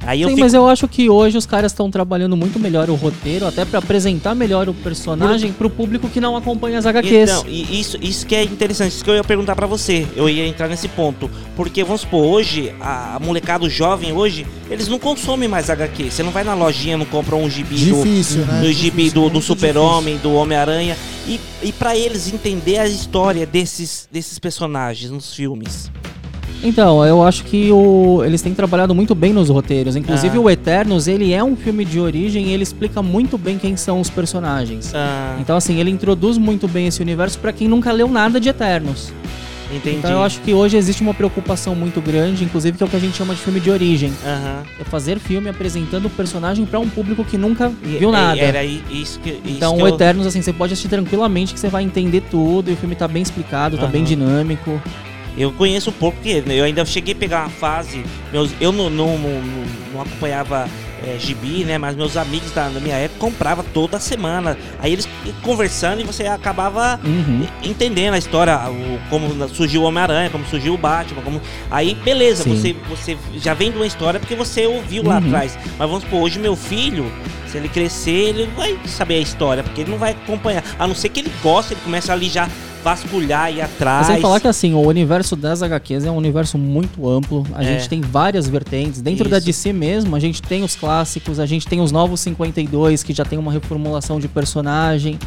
[0.08, 2.90] Aí eu Sim, fico mas eu acho que hoje os caras estão trabalhando muito melhor
[2.90, 7.30] o roteiro, até pra apresentar melhor o personagem pro público que não acompanha as HQs.
[7.30, 10.08] Então, e isso, isso que é interessante, isso que eu ia perguntar pra você.
[10.16, 11.30] Eu ia entrar nesse ponto.
[11.58, 16.10] Porque, vamos supor, hoje, a, molecada o jovem hoje, eles não consomem mais HQ.
[16.10, 18.62] Você não vai na lojinha, não compra um gibi Difícil, do, né?
[18.62, 20.96] do gibi Difícil, do, do muito Super-Homem, do Homem-Aranha.
[21.28, 25.92] E, e para eles entender a história desses, desses personagens nos filmes.
[26.64, 29.96] Então, eu acho que o, eles têm trabalhado muito bem nos roteiros.
[29.96, 30.42] Inclusive, Ah.
[30.42, 34.02] o Eternos, ele é um filme de origem e ele explica muito bem quem são
[34.02, 34.92] os personagens.
[34.96, 38.50] Ah, Então, assim, ele introduz muito bem esse universo pra quem nunca leu nada de
[38.50, 39.14] Eternos.
[39.74, 39.98] entendi.
[39.98, 42.96] Então, eu acho que hoje existe uma preocupação muito grande, inclusive, que é o que
[42.96, 44.12] a gente chama de filme de origem.
[44.26, 44.64] Aham.
[44.80, 48.40] É fazer filme apresentando o personagem pra um público que nunca viu É- nada.
[48.40, 49.30] Era isso que.
[49.30, 52.22] Isso Então, que o eu- Eternos, assim, você pode assistir tranquilamente que você vai entender
[52.32, 54.82] tudo e o filme tá bem explicado, tá bem dinâmico.
[55.38, 58.04] Eu conheço um pouco, porque eu ainda cheguei a pegar uma fase.
[58.32, 59.42] Meus, eu não, não, não,
[59.94, 60.68] não acompanhava
[61.06, 61.78] é, gibi, né?
[61.78, 64.58] Mas meus amigos da, da minha época compravam toda semana.
[64.80, 65.08] Aí eles
[65.44, 67.46] conversando e você acabava Uhum.
[67.64, 71.22] entendendo a história, o, como surgiu o Homem-Aranha, como surgiu o Batman.
[71.22, 71.40] Como...
[71.70, 72.56] Aí, beleza, Sim.
[72.56, 75.28] você, você já vem de uma história porque você ouviu lá Uhum.
[75.28, 75.56] atrás.
[75.78, 77.12] Mas vamos supor, hoje meu filho,
[77.48, 80.64] Se ele crescer, ele não vai saber a história, porque ele não vai acompanhar.
[80.78, 82.50] A não ser que ele goste, ele começa ali já
[82.84, 84.08] vasculhar e atrás.
[84.08, 87.46] Sem falar que assim, o universo das HQs é um universo muito amplo.
[87.54, 87.66] A É.
[87.68, 89.02] gente tem várias vertentes.
[89.02, 89.46] Dentro da Isso.
[89.48, 93.26] DC mesmo, a gente tem os clássicos, a gente tem os novos 52, que já
[93.26, 95.18] tem uma reformulação de personagem.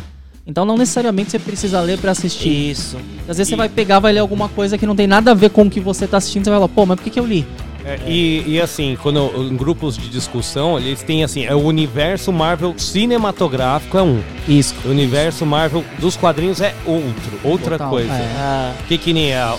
[0.46, 2.70] Então não necessariamente você precisa ler pra assistir.
[2.70, 2.96] Isso.
[3.28, 5.34] Às vezes E- você vai pegar, vai ler alguma coisa que não tem nada a
[5.34, 7.20] ver com o que você tá assistindo, você vai falar, pô, mas por que, que
[7.20, 7.46] eu li?
[7.84, 12.32] É, E, e assim, quando em grupos de discussão, eles têm assim, é o universo
[12.32, 14.20] Marvel cinematográfico é um.
[14.48, 14.74] Isso.
[14.84, 18.12] O universo Marvel dos quadrinhos é outro, outra Total, coisa.
[18.12, 18.74] é.
[18.88, 19.56] Que que nem a,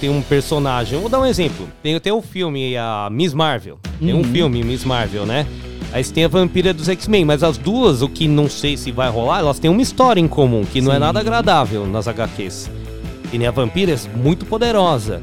[0.00, 1.68] tem um personagem, vou dar um exemplo.
[1.82, 3.78] Tem até o filme a Miss Marvel.
[3.98, 4.24] Tem um Uhum.
[4.24, 5.46] filme Miss Marvel, né?
[5.92, 8.90] Aí você tem a vampira dos X-Men, mas as duas, o que não sei se
[8.90, 11.00] vai rolar, elas têm uma história em comum, que não é Sim.
[11.00, 12.68] nada agradável nas HQs.
[13.32, 15.22] E nem a vampira é muito poderosa.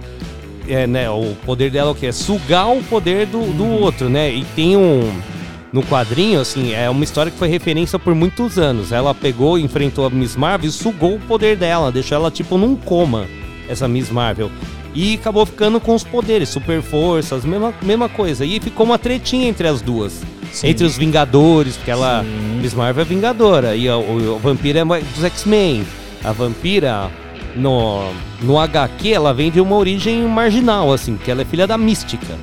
[0.67, 2.07] É, né, o poder dela é o quê?
[2.07, 4.31] É sugar o poder do, do outro, né?
[4.31, 5.11] E tem um.
[5.71, 8.91] No quadrinho, assim, é uma história que foi referência por muitos anos.
[8.91, 12.75] Ela pegou, enfrentou a Miss Marvel e sugou o poder dela, deixou ela tipo num
[12.75, 13.25] coma,
[13.69, 14.51] essa Miss Marvel.
[14.93, 18.43] E acabou ficando com os poderes, super forças, mesma, mesma coisa.
[18.43, 20.21] E ficou uma tretinha entre as duas.
[20.51, 20.67] Sim.
[20.67, 22.23] Entre os Vingadores, porque ela.
[22.61, 23.75] Miss Marvel é Vingadora.
[23.75, 25.85] E o, o Vampira é dos X-Men.
[26.23, 27.09] A Vampira,
[27.56, 28.11] no,
[28.41, 32.38] no HQ, ela vem de uma origem marginal, assim, que ela é filha da Mística.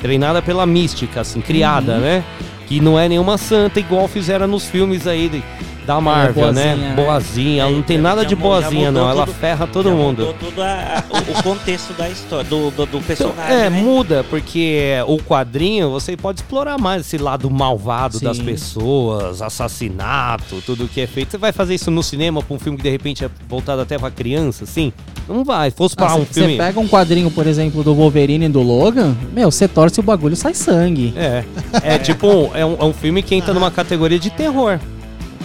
[0.00, 2.00] Treinada pela Mística, assim, criada, Uhum.
[2.00, 2.24] né?
[2.66, 5.42] Que não é nenhuma santa, igual fizeram nos filmes aí de-
[5.86, 6.74] da Marvel, né?
[6.74, 6.94] boazinha, né?
[6.96, 7.62] Boazinha.
[7.62, 9.08] Ela não tem nada de boazinha, não.
[9.08, 10.18] Ela tudo- ferra todo já mundo.
[10.26, 13.54] mudou todo a- o, o contexto da história, do, do, do personagem.
[13.56, 13.70] É, né?
[13.70, 18.24] muda, porque o quadrinho você pode explorar mais esse lado malvado Sim.
[18.24, 21.30] das pessoas, assassinato, tudo que é feito.
[21.32, 23.98] Você vai fazer isso no cinema pra um filme que de repente é voltado até
[23.98, 24.92] pra criança, assim?
[25.28, 25.70] Não vai.
[25.70, 26.56] Se fosse pra Ah, um Você filme.
[26.56, 30.34] pega um quadrinho, por exemplo, do Wolverine e do Logan, meu, você torce o bagulho
[30.36, 31.12] sai sangue.
[31.16, 31.44] É.
[31.82, 34.78] É tipo, um- é, um, é um filme que entra numa categoria de terror.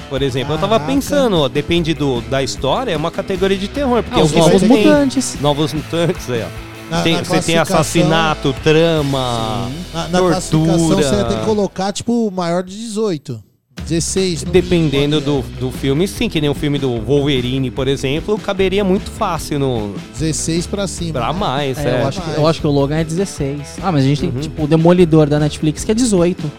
[0.09, 0.93] Por exemplo, eu tava Caraca.
[0.93, 4.03] pensando, ó, depende do, da história, é uma categoria de terror.
[4.03, 5.37] Porque Ah, os Novos tem Mutantes.
[5.41, 6.65] Novos mutantes aí, ó.
[6.91, 11.03] Na- Tem- na você tem assassinato, trama, Na, na classificação tortura.
[11.09, 13.43] você tem que colocar, tipo, maior de 18.
[13.83, 14.43] 16.
[14.43, 18.83] no Dependendo do, do filme, sim, que nem o filme do Wolverine, por exemplo, caberia
[18.83, 19.93] muito fácil no.
[20.13, 21.13] 16 pra cima.
[21.13, 22.01] Pra mais, É, é.
[22.03, 23.59] eu, acho que, eu acho que o Logan é 16.
[23.83, 24.31] Ah, mas a gente Uhum.
[24.31, 26.51] tem, tipo, o Demolidor da Netflix que é 18.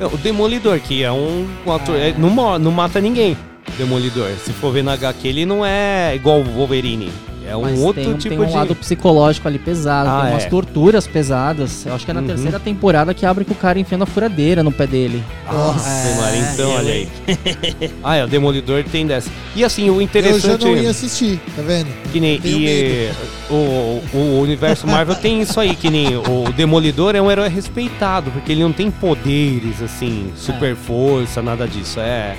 [0.00, 1.96] O Demolidor, que é um, um ator.
[1.96, 3.36] é, não, não mata ninguém.
[3.78, 4.30] Demolidor.
[4.44, 7.10] Se for ver na HQ, ele não é igual o Wolverine.
[7.46, 8.52] É um Mas outro tem, tipo tem um de.
[8.54, 10.48] lado psicológico ali pesado, Ah, tem umas é.
[10.48, 11.84] torturas pesadas.
[11.84, 12.26] Eu acho que é na Uhum.
[12.26, 15.22] terceira temporada que abre com o cara enfiando a furadeira no pé dele.
[15.52, 16.14] Nossa, É.
[16.20, 17.08] Maria, então, olha aí.
[18.02, 19.30] ah, é, o Demolidor tem dessa.
[19.54, 20.64] E assim, o Eu já interessante.
[20.64, 21.88] não ia assistir, tá vendo?
[22.12, 23.10] Que nem, e,
[23.50, 28.30] o, o universo Marvel tem isso aí, que nem o Demolidor é um herói respeitado,
[28.30, 32.00] porque ele não tem poderes, assim, super força, nada disso.
[32.00, 32.36] É.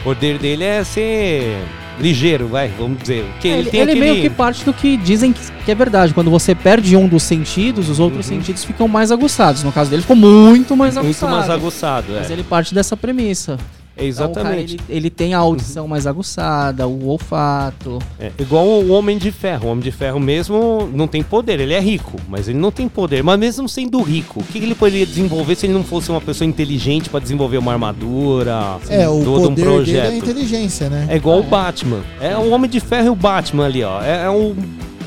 [0.00, 1.56] O poder dele é ser
[2.00, 3.24] ligeiro, vai, vamos dizer.
[3.40, 4.10] Que ele, ele tem ele aquele...
[4.12, 6.14] meio que parte do que dizem que, é verdade.
[6.14, 9.62] Quando você perde um dos sentidos, os outros sentidos ficam mais aguçados.
[9.62, 11.02] No caso dele, ficou muito mais Uhum.
[11.02, 11.32] Muito aguçado.
[11.36, 12.18] mais aguçado, é.
[12.20, 13.58] Mas ele parte dessa premissa.
[13.98, 14.74] É, Então, o cara, exatamente.
[14.74, 17.98] ele, ele tem a audição mais aguçada, o olfato.
[18.18, 19.68] É, igual o Homem de Ferro.
[19.68, 22.88] O Homem de Ferro mesmo não tem poder, ele é rico, mas ele não tem
[22.88, 23.22] poder.
[23.22, 26.46] Mas mesmo sendo rico, o que ele poderia desenvolver se ele não fosse uma pessoa
[26.46, 30.14] inteligente pra desenvolver uma armadura, É, o todo um é a projeto?
[30.14, 31.06] inteligência, né?
[31.10, 32.00] É igual o Batman.
[32.20, 34.00] É o Homem de Ferro e o Batman ali, ó.
[34.02, 34.54] É, é o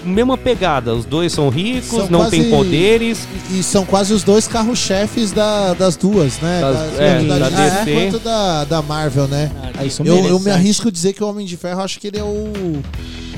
[0.03, 0.93] mesma pegada.
[0.93, 3.27] Os dois são ricos, São não quase- têm poderes.
[3.51, 6.61] E são quase os dois carro-chefes da, das duas, né?
[6.61, 9.51] Das- Da- é, da, da DC quanto da, da Marvel, né?
[9.79, 12.07] É isso eu, eu me arrisco a dizer que o Homem de Ferro, acho que
[12.07, 12.81] ele é o.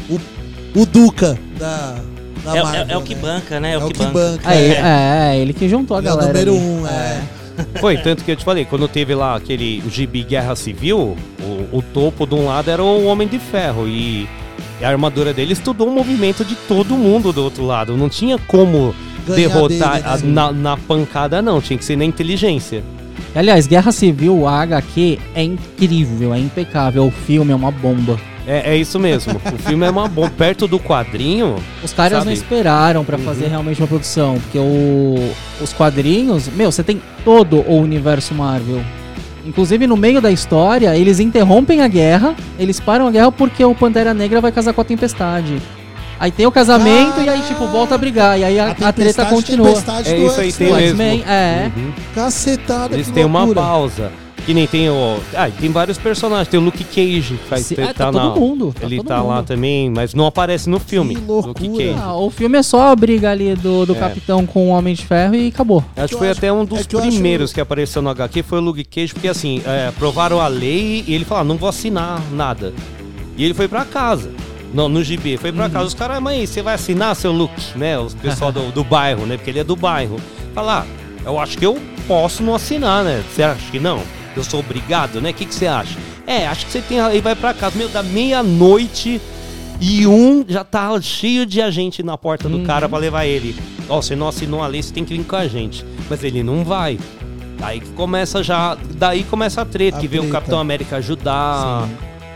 [0.09, 0.19] O,
[0.82, 1.95] o Duca da,
[2.43, 2.85] da É, é- Marvel.
[2.90, 3.22] é o que né?
[3.22, 3.74] banca, né?
[3.74, 4.53] É o que banca.
[4.53, 4.72] É, é.
[4.72, 6.33] é, é, ele que juntou a Ele é o galera.
[6.33, 6.59] número ali.
[6.59, 7.22] um, é.
[7.80, 11.16] Foi, tanto que eu te falei, quando teve lá aquele gibi Guerra Civil,
[11.72, 14.27] o, o topo de um lado era o Homem de Ferro e
[14.84, 17.95] a armadura dele estudou o movimento de todo mundo do outro lado.
[17.98, 18.94] Não tinha como
[19.28, 20.42] Ganhar derrotar dele, né?
[20.42, 21.62] a- na, na pancada, não.
[21.62, 22.84] Tinha que ser na inteligência.
[23.36, 27.06] Aliás, Guerra Civil, a HQ é incrível, é impecável.
[27.08, 28.20] O filme é uma bomba.
[28.45, 29.34] É, é isso mesmo.
[29.53, 30.30] o filme é uma bomba.
[30.38, 31.56] Perto do quadrinho.
[31.84, 32.26] Os caras sabe?
[32.28, 33.24] não esperaram pra Uhum.
[33.24, 35.16] fazer realmente uma produção, porque o,
[35.62, 38.82] os quadrinhos, meu, você tem todo o universo Marvel.
[39.46, 43.76] Inclusive no meio da história, eles interrompem a guerra, eles param a guerra porque o
[43.76, 45.62] Pantera Negra vai casar com a Tempestade.
[46.20, 48.94] Aí tem o casamento e aí tipo volta a brigar e aí a, a, treta
[48.94, 49.68] Tempestade, continua.
[49.68, 51.02] Tempestade É isso aí, tem mesmo.
[51.02, 51.72] É.
[51.76, 51.92] Uhum.
[52.16, 54.12] Cacetada, Eles têm uma pausa.
[54.46, 55.20] Que nem tem o.
[55.34, 56.50] Ah, tem vários personagens.
[56.50, 57.38] Tem o Luke Cage.
[57.42, 59.46] que Faz, Sim, ah, tá todo mundo, tá ele todo tá lá mundo.
[59.46, 61.16] também, mas não aparece no filme.
[61.16, 61.96] Luke Cage.
[61.98, 64.00] Ah, o filme é só a briga ali do, do É.
[64.00, 65.84] capitão com o Homem de Ferro e acabou.
[65.96, 69.14] Acho que foi até um dos primeiros que apareceu no HQ, foi o Luke Cage,
[69.14, 72.74] porque assim, é, aprovaram a lei e ele falou, ah, não vou assinar nada.
[73.38, 74.30] E ele foi pra casa.
[74.74, 75.56] Não, no GB, foi Uhum.
[75.56, 75.86] pra casa.
[75.86, 77.98] Os caras, mãe, você vai assinar seu Luke, né?
[77.98, 79.38] Os pessoal do, do bairro, né?
[79.38, 80.18] Porque ele é do bairro.
[80.54, 83.24] Fala, ah, eu acho que eu posso não assinar, né?
[83.34, 84.02] Você acha que não?
[84.36, 85.30] Eu sou obrigado, né?
[85.30, 85.98] O que, que você acha?
[86.26, 87.00] É, acho que você tem.
[87.00, 87.78] Aí vai pra casa.
[87.78, 89.22] Meu, da meia-noite
[89.82, 93.56] e um já tá cheio de agente na porta do cara pra levar ele.
[93.90, 95.86] Ó, você não assinou a lei, você tem que vir com a gente.
[96.10, 96.98] Mas ele não vai.
[97.62, 98.78] Aí que começa já.
[98.95, 100.30] Daí começa a treta, A que vem o.
[100.30, 101.88] Capitão América ajudar,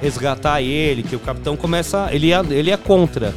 [0.02, 2.10] resgatar ele, que o Capitão começa.
[2.12, 3.34] Ele é, ele é contra.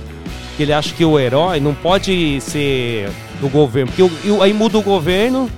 [0.59, 3.09] Ele acha que o herói não pode ser
[3.41, 3.91] do governo.
[3.97, 5.49] Porque o- aí muda o governo,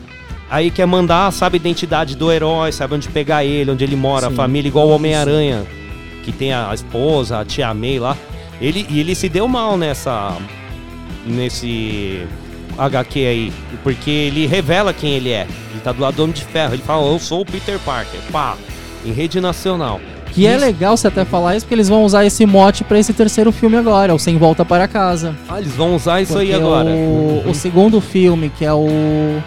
[0.53, 4.27] aí quer mandar, sabe a identidade do herói, sabe onde pegar ele, onde ele mora,
[4.27, 4.35] Sim.
[4.35, 5.65] a família, igual o Homem-Aranha,
[6.23, 8.17] que tem a esposa, a tia May lá.
[8.61, 10.37] Ele, e ele se deu mal nessa.
[11.27, 12.25] nesse
[12.79, 15.47] HQ aí, porque ele revela quem ele é.
[15.71, 16.75] Ele tá do lado do Homem de Ferro.
[16.75, 18.21] Ele fala, eu sou o Peter Parker.
[18.31, 18.57] Pá,
[19.05, 20.01] em rede nacional.
[20.33, 23.13] Que é legal você até falar isso, porque eles vão usar esse mote pra esse
[23.13, 25.37] terceiro filme agora, o Sem Volta para Casa.
[25.47, 26.89] Ah, eles vão usar isso aí Porque agora.
[26.89, 29.43] O, o segundo filme, que é o.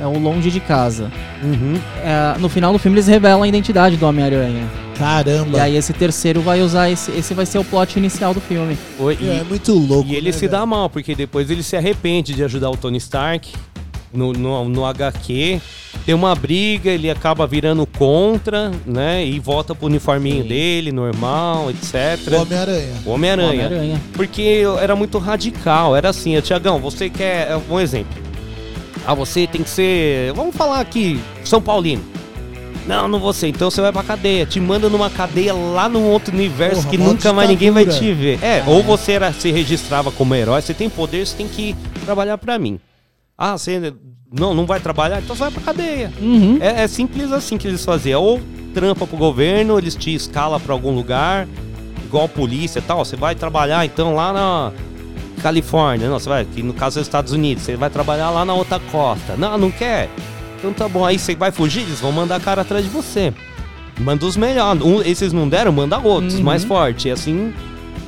[0.00, 1.10] É o Longe de Casa.
[1.42, 1.74] Uhum.
[2.02, 4.64] É, no final do filme eles revelam a identidade do Homem-Aranha.
[4.96, 5.58] Caramba.
[5.58, 7.10] E aí esse terceiro vai usar esse.
[7.12, 8.76] Esse vai ser o plot inicial do filme.
[8.98, 10.08] Oi, e- É muito louco.
[10.08, 12.98] E ele né, se dá mal, porque depois ele se arrepende de ajudar o Tony
[12.98, 13.48] Stark
[14.12, 15.60] no, no, no HQ.
[16.06, 19.24] Tem uma briga, ele acaba virando contra, né?
[19.26, 22.32] E volta pro uniforminho dele, normal, etc.
[22.32, 22.92] O Homem-Aranha.
[23.04, 23.50] O Homem-Aranha.
[23.66, 24.00] Homem-Aranha.
[24.14, 25.94] Porque eu- era muito radical.
[25.94, 27.48] Era assim, Tiagão, você quer.
[27.50, 28.27] é, Um exemplo.
[29.08, 30.34] Ah, você tem que ser.
[30.34, 32.04] Vamos falar aqui, São Paulino.
[32.86, 33.48] Não, não vou ser.
[33.48, 34.44] Então você vai pra cadeia.
[34.44, 38.12] Te manda numa cadeia lá num outro universo Porra, que nunca mais ninguém vai te
[38.12, 38.38] ver.
[38.44, 42.36] É, ou você era, se registrava como herói, você tem poder, você tem que trabalhar
[42.36, 42.78] pra mim.
[43.36, 43.94] Ah, você
[44.30, 45.20] não, não vai trabalhar?
[45.20, 46.12] Então você vai pra cadeia.
[46.20, 46.58] Uhum.
[46.60, 48.22] É, é simples assim que eles faziam.
[48.22, 48.42] Ou
[48.74, 51.48] trampa pro governo, eles te escalam pra algum lugar,
[52.04, 53.06] igual a polícia e tal.
[53.06, 54.72] Você vai trabalhar então lá na
[55.38, 56.08] Califórnia.
[56.08, 58.54] Não, você vai, que no caso é os Estados Unidos, você vai trabalhar lá na
[58.54, 59.36] outra costa.
[59.36, 60.08] Não, não quer?
[60.58, 63.32] Então tá bom, aí você vai fugir, eles vão mandar cara atrás de você.
[64.00, 64.82] Manda os melhores.
[64.82, 66.42] Um, esses não deram, manda outros, Uhum.
[66.42, 67.08] mais forte.
[67.08, 67.52] E assim,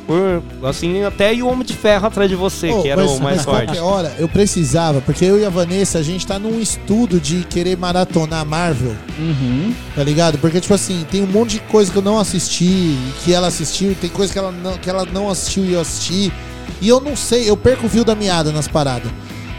[0.07, 3.11] por, assim, até e o Homem de Ferro atrás de você, Ô, que era mas-
[3.13, 3.65] o mais mas forte.
[3.67, 7.45] qualquer hora eu precisava, porque eu e a Vanessa, a gente tá num estudo de
[7.45, 8.95] querer maratonar Marvel.
[9.19, 9.73] Uhum.
[9.95, 10.39] Tá ligado?
[10.39, 13.95] Porque, tipo assim, tem um monte de coisa que eu não assisti, que ela assistiu,
[14.01, 16.33] tem coisa que ela não, que ela não assistiu e eu assisti.
[16.81, 19.11] E eu não sei, eu perco o fio da meada nas paradas.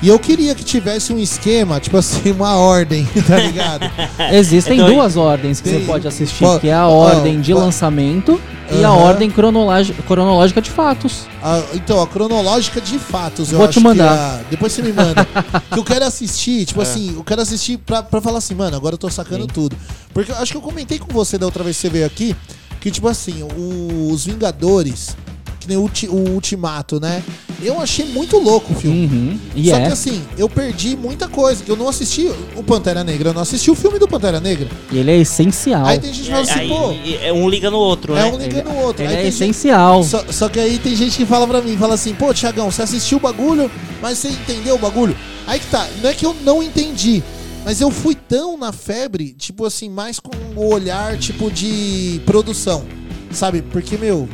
[0.03, 3.85] E eu queria que tivesse um esquema, tipo assim, uma ordem, tá ligado?
[4.31, 7.39] Existem Então, duas ordens que tem- você pode assistir, Ó, que é a ó, ordem
[7.39, 7.59] de ó.
[7.59, 8.97] lançamento e a Aham.
[8.97, 11.27] ordem cronológi- cronológica de fatos.
[11.43, 14.07] Ah, então, a cronológica de fatos, eu Vou acho te mandar.
[14.39, 15.23] que a- Depois você me manda.
[15.71, 16.83] que eu quero assistir, tipo É.
[16.83, 19.75] assim, eu quero assistir pra, pra falar assim, mano, agora eu tô sacando tudo.
[20.15, 22.35] Porque eu acho que eu comentei com você da outra vez que você veio aqui,
[22.79, 25.15] que tipo assim, o- os Vingadores,
[25.61, 27.23] que nem o, ulti- o Ultimato, né?
[27.61, 29.05] Eu achei muito louco o filme.
[29.05, 29.39] Uhum.
[29.55, 29.85] E Só é.
[29.85, 33.41] que assim, eu perdi muita coisa, que eu não assisti o Pantera Negra, eu não
[33.43, 34.67] assisti o filme do Pantera Negra.
[34.91, 35.85] E ele é essencial.
[35.85, 36.91] Aí tem gente que fala assim, pô,
[37.23, 38.31] é um liga no outro, é né?
[38.33, 39.03] um liga no outro.
[39.03, 40.03] Ele Aí é tem gente- essencial.
[40.03, 42.81] Só, só que aí tem gente que fala pra mim, fala assim, pô, Tiagão, você
[42.81, 43.69] assistiu o bagulho,
[44.01, 45.15] mas você entendeu o bagulho?
[45.45, 47.21] Aí que tá, não é que eu não entendi,
[47.63, 52.83] mas eu fui tão na febre, tipo assim, mais com o olhar, tipo, de produção,
[53.31, 53.61] sabe?
[53.61, 54.27] Porque, meu,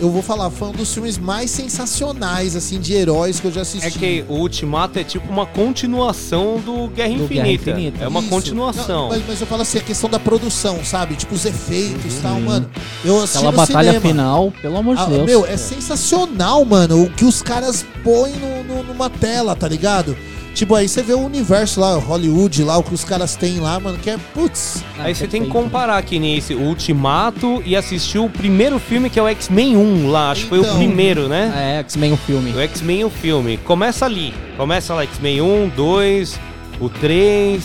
[0.00, 3.62] eu vou falar, foi um dos filmes mais sensacionais, assim, de heróis que eu já
[3.62, 3.86] assisti.
[3.86, 7.70] É que o Ultimato é tipo uma continuação do Guerra, Do Guerra Infinita.
[7.70, 8.04] Infinita.
[8.04, 8.28] É uma Isso.
[8.28, 9.02] continuação.
[9.04, 11.14] Não, mas, mas eu falo assim, a questão da produção, sabe?
[11.16, 12.68] Tipo, os efeitos e tal, mano.
[13.04, 14.08] Eu assisti Aquela no batalha cinema.
[14.08, 15.26] final, pelo amor de Ah, Deus.
[15.26, 20.16] Meu, é sensacional, mano, o que os caras põem no, no- numa tela, tá ligado?
[20.54, 23.80] Tipo, aí você vê o universo lá, Hollywood lá, o que os caras têm lá,
[23.80, 24.84] mano, que é, putz.
[25.00, 29.18] Aí você tem que comparar que nem esse Ultimato e assistir o primeiro filme que
[29.18, 30.76] é o X-Men 1 lá, acho que foi o Então.
[30.76, 31.74] primeiro, né?
[31.76, 32.52] É, X-Men o filme.
[32.52, 33.56] O X-Men o filme.
[33.58, 34.32] Começa ali.
[34.56, 36.40] Começa lá X-Men 1, 2,
[36.80, 37.62] o 3,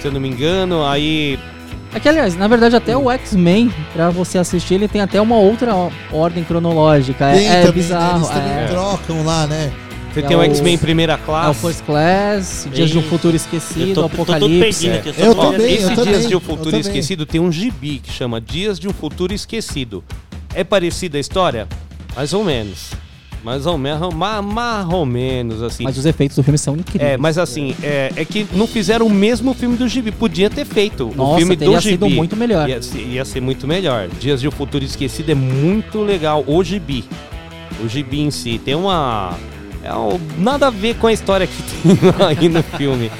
[0.00, 1.36] se eu não me engano, aí
[1.92, 5.34] É que, aliás, na verdade, até o X-Men, pra você assistir, ele tem até uma
[5.36, 5.74] outra
[6.12, 7.24] ordem cronológica.
[7.30, 8.20] É, Tem é também, bizarro.
[8.20, 8.26] né?
[8.26, 8.66] Eles também é.
[8.68, 9.72] trocam lá, né?
[10.12, 11.60] Você É tem o o- X-Men primeira É o classe.
[11.60, 14.58] First Class, Dias de um Futuro Esquecido, eu tô- tô Apocalipse.
[14.88, 16.76] perdido aqui, eu tô esse- eu Dias de um Futuro.
[16.76, 20.02] Esquecido tem um gibi que chama Dias de um Futuro Esquecido.
[20.54, 21.68] É parecida a história?
[22.16, 22.90] Mais ou menos.
[23.42, 25.82] Mais ou menos, ma- mais ou menos, assim.
[25.84, 27.12] Mas os efeitos do filme são incríveis.
[27.12, 30.12] É, mas assim, é, é que não fizeram o mesmo filme do Gibi.
[30.12, 31.08] Podia ter feito.
[31.08, 31.92] o Nossa, filme teria do Gibi.
[31.94, 32.68] sido muito melhor.
[32.68, 34.08] Ia, ia ser muito melhor.
[34.20, 36.44] Dias de um Futuro Esquecido é muito legal.
[36.46, 37.02] O Gibi.
[37.82, 38.60] O Gibi em si.
[38.62, 39.32] Tem uma.
[39.82, 43.10] É um- nada a ver com a história que tem aí no filme.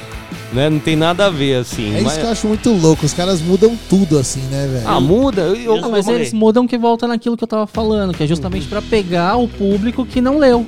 [0.53, 0.69] Né?
[0.69, 1.95] Não tem nada a ver, assim.
[1.95, 3.05] É mas- isso que eu acho muito louco.
[3.05, 4.83] Os caras mudam tudo assim, né, velho?
[4.85, 5.41] Ah, muda.
[5.43, 8.67] Eu, Não, mas eles mudam que volta naquilo que eu tava falando, que é justamente
[8.67, 10.65] pra pegar o público que não leu.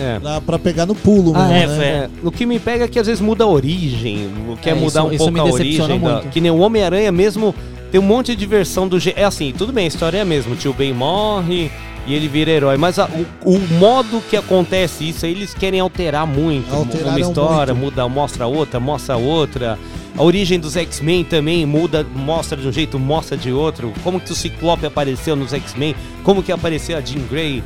[0.00, 0.18] É.
[0.18, 2.08] Pra, pra pegar no pulo Ah, mesmo, é, né?
[2.22, 4.30] É, o que me pega é que às vezes muda a origem,
[4.62, 6.00] quer É, mudar isso- um isso pouco me a origem.
[6.00, 7.54] Da, que nem o Homem-Aranha mesmo
[7.90, 8.98] tem um monte de versão do.
[8.98, 10.54] G- É assim, tudo bem, a história é a mesma.
[10.54, 11.70] O tio Ben morre
[12.06, 12.76] e ele vira herói.
[12.76, 13.08] Mas a-
[13.44, 16.74] o, o modo que acontece isso, eles querem alterar muito.
[16.74, 17.84] Alteraram uma história, muito.
[17.92, 19.78] muda, mostra outra, mostra outra.
[20.16, 23.92] A origem dos X-Men também muda, mostra de um jeito, mostra de outro.
[24.02, 27.62] Como que o Ciclope apareceu nos X-Men, como que apareceu a Jean Grey.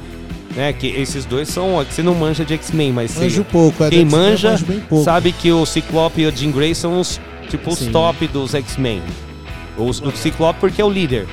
[0.55, 1.84] Né, que esses dois são.
[1.84, 4.55] Você não manja de X-Men, mas Manjo pouco, é, quem manja
[5.05, 7.90] sabe que o Ciclope e o Jean Grey são os tipo os Sim.
[7.90, 9.02] top dos X-Men.
[9.76, 11.26] Os- O, Ciclope porque é o líder.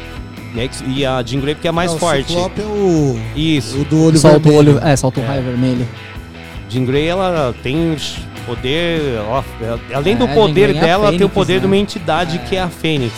[0.53, 2.23] Né, E a Jean Grey porque é mais Não, forte.
[2.23, 3.81] O Ciclope é o, Isso.
[3.81, 4.75] o do olho solta o vermelho.
[4.77, 5.87] olho, é, solta o raio vermelho.
[6.69, 7.95] Jean Grey ela tem
[8.45, 9.43] poder, ó,
[9.93, 11.59] além É, do poder é dela, tem o Fênix, poder né?
[11.59, 13.13] de uma entidade que é a Fênix.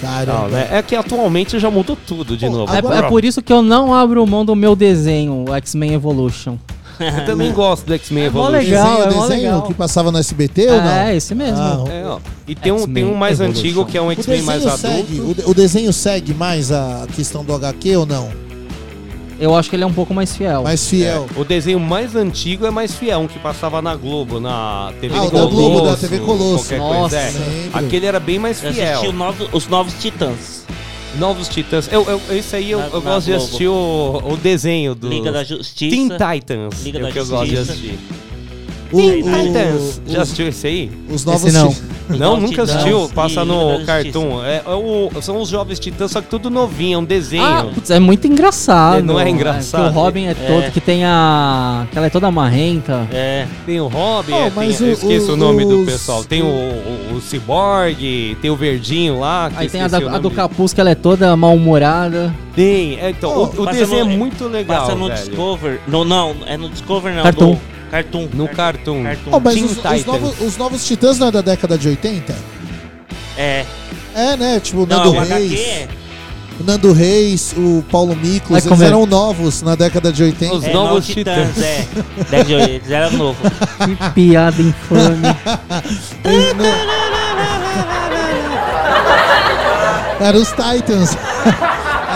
[0.00, 0.40] Caramba.
[0.42, 0.68] Não, né?
[0.70, 2.72] É que atualmente já mudou tudo de novo.
[2.74, 6.56] É, é por isso que eu não abro mão do meu desenho, o X-Men Evolution.
[7.00, 8.52] Eu também gosto do X-Men É Evolution.
[8.58, 9.62] legal, desenho, é desenho legal.
[9.62, 10.90] que passava no SBT ou não?
[10.90, 11.58] É, esse mesmo.
[11.58, 12.18] Ah, É, ó.
[12.48, 13.60] E tem um, tem um mais Evolution.
[13.60, 15.06] antigo que é um o X-Men mais desenho adulto.
[15.08, 18.28] segue, o, de- o desenho segue mais a questão do HQ ou não?
[19.38, 20.62] Eu acho que ele é um pouco mais fiel.
[20.62, 21.26] Mais fiel.
[21.36, 25.14] É, o desenho mais antigo é mais fiel, um que passava na Globo, na TV
[25.14, 25.54] Ah, o da Colosso.
[25.54, 26.74] Globo, da TV Colosso.
[26.76, 27.16] Nossa, coisa.
[27.18, 27.32] É.
[27.74, 28.88] Aquele era bem mais Eu fiel.
[28.88, 30.64] assisti o novo- os Novos Titãs.
[31.18, 31.88] Novos Titãs.
[31.90, 35.32] Eu, eu, esse aí eu, Na- eu gosto de assistir o, o desenho do Liga
[35.32, 35.90] da Justiça.
[35.96, 36.82] Teen Titans.
[36.84, 37.72] Liga é da o que eu gosto de Justiça.
[37.72, 37.98] assistir.
[38.92, 40.00] O- Teen o- Titans.
[40.06, 40.90] Já assistiu esse aí?
[41.10, 41.68] Os novos Esse não.
[41.70, 43.04] ti- Não, Novos nunca Titãs assistiu.
[43.06, 44.44] e Passa Liga no da Cartoon.
[44.44, 47.42] É, é o- são os Jovens Titãs, só que tudo novinho, é um desenho.
[47.42, 49.02] Ah, putz, é muito engraçado.
[49.02, 49.88] Não é porque engraçado?
[49.90, 51.84] o Robin é todo, que tem a.
[51.90, 53.08] que ela é toda marrenta.
[53.10, 53.46] É.
[53.66, 55.86] Tem o Robin, Oh, é, tem- mas eu o- esqueço o, o- nome do os-
[55.90, 56.22] pessoal.
[56.24, 59.50] Tem o, o, o Cyborg, tem o Verdinho lá.
[59.50, 62.32] que Aí tem a, esqueci da- o a do capuz que ela é toda mal-humorada.
[62.54, 64.82] Tem, é, então, o, o Passa desenho no- é muito legal.
[64.82, 65.18] Passa no velho.
[65.26, 65.80] Discover.
[65.88, 67.22] No, não, é no Discover não.
[67.24, 67.50] Cartoon.
[67.50, 68.28] no Cartoon.
[68.32, 69.04] No Cartoon.
[69.32, 70.04] Oh, mas Teen os, os Titans.
[70.06, 72.34] novos, os novos Titãs não é da década de 80?
[73.38, 73.64] É.
[74.14, 74.60] É, né?
[74.60, 75.60] Tipo, o Não, Nando o HQ Reis.
[75.60, 75.88] é.
[76.58, 78.86] O Nando Reis, o Paulo Miklos, Vai eles comer.
[78.86, 80.54] eram novos na década de 80.
[80.54, 81.62] Os É, Novos Titãs, Titãs.
[81.64, 81.86] é.
[82.74, 83.50] Eles eram novos.
[83.84, 85.18] Que piada infame.
[86.56, 87.06] Não-
[90.26, 91.16] Eram os Titans.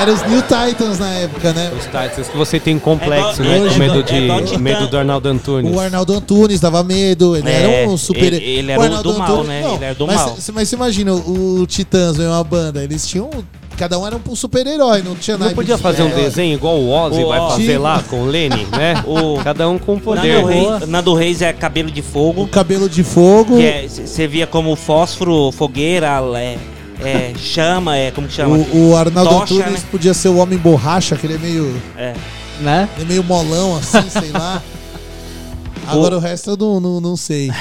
[0.01, 1.71] Eram os New Titans na época, né?
[1.77, 3.57] Os Titans que você tem complexo, É né?
[3.57, 4.59] igual- Com é medo, é de, Titã.
[4.59, 5.75] medo do Arnaldo Antunes.
[5.77, 8.33] O Arnaldo Antunes dava medo, ele É, era um super.
[8.33, 9.63] ele- ele era o do mal, né?
[9.75, 10.37] Ele era do mas, mal.
[10.55, 13.29] Mas você imagina, o Titãs, é uma banda, eles tinham.
[13.77, 16.91] Cada um era um super-herói, não tinha Não naipe podia fazer um desenho igual o
[16.91, 19.03] Ozzy O vai fazer lá com o Lenny, né?
[19.07, 20.35] O- Cada um com um poder.
[20.35, 22.47] Nando Reis, Nando Reis é cabelo de O fogo.
[22.49, 23.57] cabelo de fogo.
[23.57, 26.59] Que você via como fósforo, fogueira, é,
[27.05, 28.57] é, chama, é como que chama?
[28.57, 29.89] O, o Arnaldo Tocha, Antunes né?
[29.91, 31.83] podia ser o homem borracha, que ele é meio.
[31.97, 32.15] É.
[32.61, 32.89] né?
[32.97, 34.63] Ele é meio molão assim, sei lá.
[35.87, 37.51] Agora o resto eu não, não, não sei.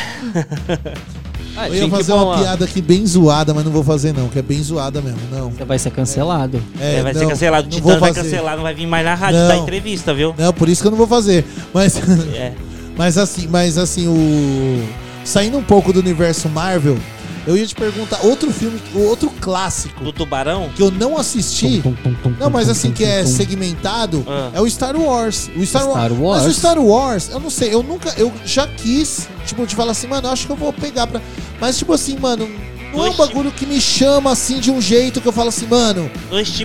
[1.58, 4.40] Ah, Eu ia fazer uma piada aqui bem zoada, mas não vou fazer não, que
[4.40, 5.50] é bem zoada mesmo, não.
[5.50, 6.62] Você vai ser cancelado.
[6.80, 7.68] É, É, vai não, ser cancelado.
[7.68, 8.30] O não Titã vai fazer.
[8.30, 9.48] cancelar, não vai vir mais na rádio Não.
[9.50, 10.34] dar entrevista, viu?
[10.38, 11.44] Não, por isso que eu não vou fazer.
[11.74, 11.98] Mas,
[12.34, 12.54] É.
[12.96, 14.88] mas assim, mas assim, o
[15.26, 16.98] saindo um pouco do universo Marvel,
[17.50, 20.70] eu ia te perguntar outro filme, outro clássico Do tubarão?
[20.76, 21.82] que eu não assisti.
[22.40, 24.52] Não, mas assim que é segmentado Ah.
[24.54, 25.50] é o Star Wars.
[25.56, 26.20] O Star, Star Wars.
[26.20, 26.44] Wars?
[26.44, 29.92] Mas o Star Wars, eu não sei, eu nunca, eu já quis, tipo, te falar
[29.92, 31.22] assim, mano, eu acho que eu vou pegar pra.
[31.60, 32.48] Mas tipo assim, mano,
[32.94, 35.66] não é um bagulho que me chama assim de um jeito que eu falo assim,
[35.68, 36.10] mano,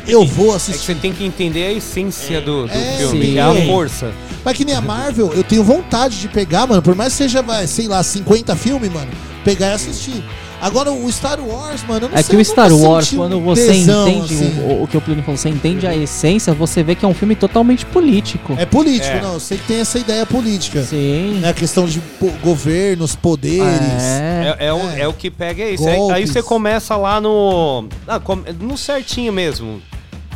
[0.06, 0.84] eu vou É que assistir.
[0.86, 3.32] você tem que entender a essência do, do É, filme, sim.
[3.32, 4.12] que é a força.
[4.44, 7.42] Mas que nem a Marvel, eu tenho vontade de pegar, mano, por mais que seja,
[7.66, 9.10] sei lá, 50 filmes, mano,
[9.42, 10.22] pegar e assistir.
[10.66, 13.38] Agora o Star Wars, mano, eu não É sei, que eu o Star Wars, quando
[13.40, 14.60] você tesão, entende assim.
[14.60, 17.12] o, o que o Plínio falou, você entende a essência, você vê que é um
[17.12, 18.54] filme totalmente político.
[18.58, 19.20] É político, É.
[19.20, 20.82] não, eu sei que tem essa ideia política.
[20.82, 21.38] Sim.
[21.40, 23.62] Né, a questão de po- governos, poderes.
[24.02, 24.56] É.
[24.58, 25.00] É, é, o, É.
[25.00, 25.86] é o que pega é isso.
[25.86, 26.16] Aí, Golpes.
[26.16, 27.86] aí você começa lá no.
[28.08, 29.82] ah, com- no certinho mesmo.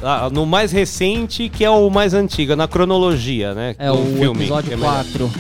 [0.02, 3.74] Ah, no mais recente, que é o mais antigo, na cronologia, né?
[3.78, 4.92] É o filme, que episódio é melhor.
[4.92, 5.30] 4,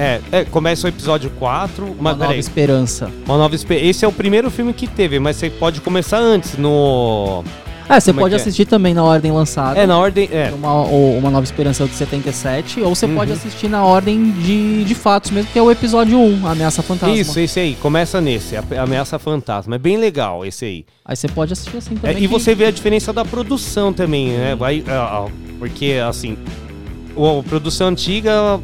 [0.00, 2.36] É, é, começa o episódio 4, Uma Nova.
[2.36, 3.10] Esperança.
[3.26, 6.56] Uma nova Espe- Esse é o primeiro filme que teve, mas você pode começar antes,
[6.56, 7.42] no.
[7.88, 8.36] É, você Como é pode é?
[8.36, 9.76] assistir também na ordem lançada.
[9.80, 10.28] É, na ordem.
[10.30, 10.52] É.
[10.54, 13.14] Uma, uma Nova Esperança de 77, ou você Uhum.
[13.16, 16.80] pode assistir na ordem de, de fatos mesmo, que é o episódio 1, A Ameaça
[16.82, 17.16] Fantasma.
[17.16, 17.74] Isso, esse aí.
[17.80, 19.74] Começa nesse, Ameaça Fantasma.
[19.74, 20.84] É bem legal esse aí.
[21.04, 22.16] Aí você pode assistir assim É, também.
[22.18, 24.54] e que- você vê a diferença da produção também, né?
[24.54, 26.36] Vai, ah, ah, porque, assim,
[27.16, 28.60] a produção antiga.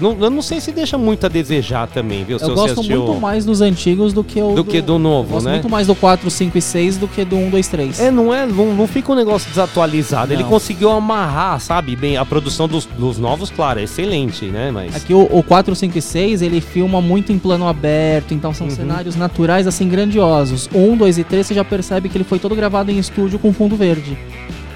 [0.00, 2.38] Não, eu não sei se deixa muito a desejar também, viu?
[2.38, 5.34] Se Eu gosto assistiu- muito mais dos antigos do que o Do que do novo,
[5.34, 5.52] gosto né?
[5.52, 8.00] muito mais do 4, 5 e 6 do que do 1, 2, 3.
[8.00, 10.32] É, não é, não, não fica um negócio desatualizado.
[10.32, 10.48] Ele Não.
[10.50, 14.70] conseguiu amarrar, sabe, bem a produção dos, dos novos, claro, é excelente, né?
[14.70, 18.50] Mas Aqui o, o 4, 5 e 6, ele filma muito em plano aberto, então
[18.50, 18.54] Uhum.
[18.54, 20.68] são cenários naturais, assim, grandiosos.
[20.72, 23.38] O 1, 2 e 3, você já percebe que ele foi todo gravado em estúdio
[23.38, 24.16] com fundo verde.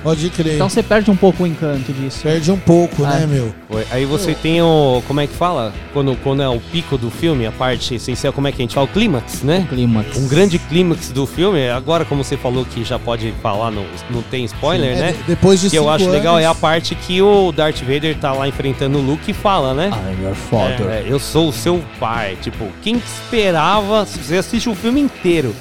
[0.04, 0.54] Pode crer.
[0.54, 2.20] Então você perde um pouco o encanto disso.
[2.22, 3.14] Perde um pouco, Ah.
[3.20, 3.52] né, meu?
[3.68, 3.84] Foi.
[3.90, 5.02] Aí você tem o.
[5.08, 5.72] Como é que fala?
[5.92, 8.74] Quando, quando é o pico do filme, a parte essencial, como é que a gente
[8.74, 8.86] fala?
[8.86, 9.66] O clímax, né?
[9.68, 10.16] clímax.
[10.18, 11.68] Um grande clímax do filme.
[11.70, 15.02] Agora, como você falou que já pode falar, não, não tem spoiler, Sim.
[15.02, 15.12] É, né?
[15.12, 18.14] de- depois de Que eu acho legal é a anos- parte que o Darth Vader
[18.18, 19.88] tá lá enfrentando o Luke e fala, né?
[19.90, 20.86] I'm your father.
[20.86, 22.36] É, eu sou o seu pai.
[22.42, 24.04] Tipo, quem esperava.
[24.04, 25.54] Você assiste o filme inteiro.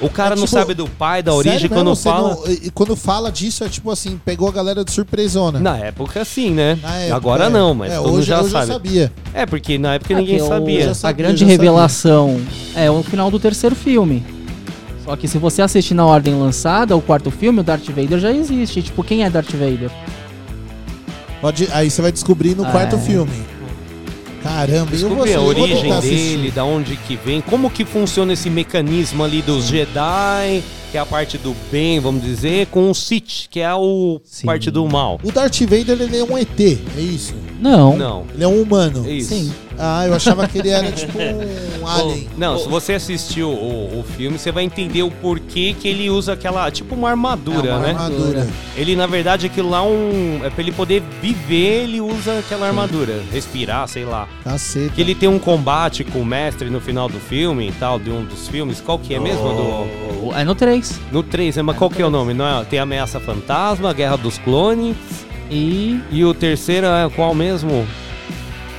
[0.00, 2.34] O cara É, não tipo, sabe do pai, da origem, Sério quando fala.
[2.36, 5.58] não- e quando fala disso, é tipo assim, pegou a galera de surpresona.
[5.58, 6.78] Na época, sim, né?
[7.00, 7.48] Época, Agora é.
[7.50, 8.66] não, mas É, todo mundo hoje- já hoje eu sabe.
[8.72, 9.12] sabia.
[9.34, 10.92] É, porque na época Ah, ninguém que o- sabia.
[11.02, 12.40] a grande revelação
[12.76, 14.24] é o final do terceiro filme.
[15.04, 18.30] Só que se você assistir na ordem lançada, o quarto filme, o Darth Vader já
[18.30, 18.82] existe.
[18.82, 19.90] Tipo, quem é Darth Vader?
[21.40, 22.70] Pode, aí você vai descobrir no É.
[22.70, 23.32] quarto filme.
[24.42, 26.36] Caramba, e eu vou, a vou origem tentar assistir.
[26.36, 31.00] dele, da onde que vem, como que funciona esse mecanismo ali dos Jedi, que é
[31.00, 33.76] a parte do bem, vamos dizer, com o Sith, que é a
[34.44, 35.20] parte do mal.
[35.22, 37.34] O Darth Vader, ele é um ET, é isso?
[37.60, 37.96] Não.
[37.96, 38.24] Não.
[38.34, 39.08] Ele é um humano.
[39.10, 39.34] Isso.
[39.34, 39.52] Sim.
[39.78, 42.28] Ah, eu achava que ele era tipo um alien.
[42.36, 46.32] Não, se você assistiu o, o filme, você vai entender o porquê que ele usa
[46.32, 47.88] aquela, tipo uma armadura, É, uma né?
[47.90, 48.48] armadura.
[48.76, 50.40] Ele, na verdade, aquilo lá é um.
[50.44, 53.22] É pra ele poder viver, ele usa aquela armadura.
[53.32, 54.28] Respirar, sei lá.
[54.44, 54.92] Caceta.
[54.94, 58.10] Que ele tem um combate com o mestre no final do filme e tal, de
[58.10, 58.80] um dos filmes.
[58.80, 59.42] Qual que é mesmo?
[59.42, 60.34] Do...
[60.34, 61.00] É no 3.
[61.12, 62.34] No 3, é, mas qual que é o nome?
[62.34, 62.64] Não é?
[62.64, 64.96] Tem Ameaça Fantasma, Guerra dos Clones.
[65.50, 66.00] E.
[66.10, 67.86] E o terceiro é qual mesmo?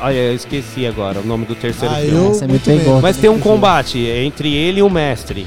[0.02, 2.18] Ah, eu esqueci agora o nome do terceiro Ah, filme.
[2.18, 2.94] eu Você me muito pegou.
[2.94, 3.02] bem.
[3.02, 5.46] Mas tem um combate entre ele e o mestre.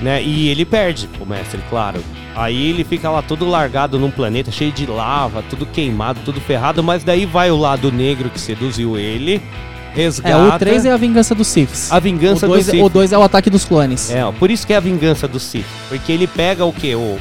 [0.00, 0.22] Né?
[0.22, 2.00] E ele perde o mestre, claro.
[2.34, 6.82] Aí ele fica lá todo largado num planeta cheio de lava, tudo queimado, tudo ferrado,
[6.82, 9.40] mas daí vai o lado negro que seduziu ele,
[9.94, 10.34] resgata.
[10.34, 11.92] É, o 3 é a vingança dos Siths.
[11.92, 12.82] A vingança o dois, do Sith.
[12.82, 14.10] O 2 é o ataque dos clones.
[14.10, 15.64] É, ó, por isso que é a vingança do Sith.
[15.88, 16.92] Porque ele pega o que?
[16.96, 17.18] O,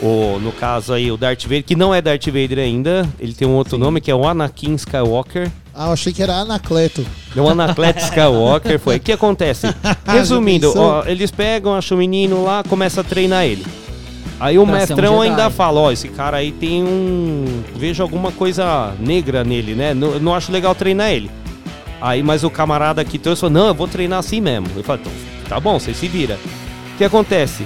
[0.00, 3.46] o, no caso aí, o Darth Vader, que não é Darth Vader ainda, ele tem
[3.46, 5.50] um outro nome que é o Anakin Skywalker.
[5.74, 7.04] Ah, eu achei que era Anacleto.
[7.36, 8.96] O Anacleto Skywalker foi.
[8.96, 9.66] O que acontece?
[10.06, 13.66] Resumindo, ó, eles pegam, acham o menino lá, começa a treinar ele.
[14.38, 15.30] Aí o Pra um mestrão Jedi.
[15.30, 17.62] ainda fala, ó, esse cara aí tem um...
[17.76, 19.94] Vejo alguma coisa negra nele, né?
[19.94, 21.30] Não, não acho legal treinar ele.
[22.00, 24.66] Aí, mas o camarada que trouxe falou, não, eu vou treinar assim mesmo.
[24.76, 25.12] Eu falei, então,
[25.48, 26.38] tá bom, você se vira.
[26.94, 27.64] O que acontece?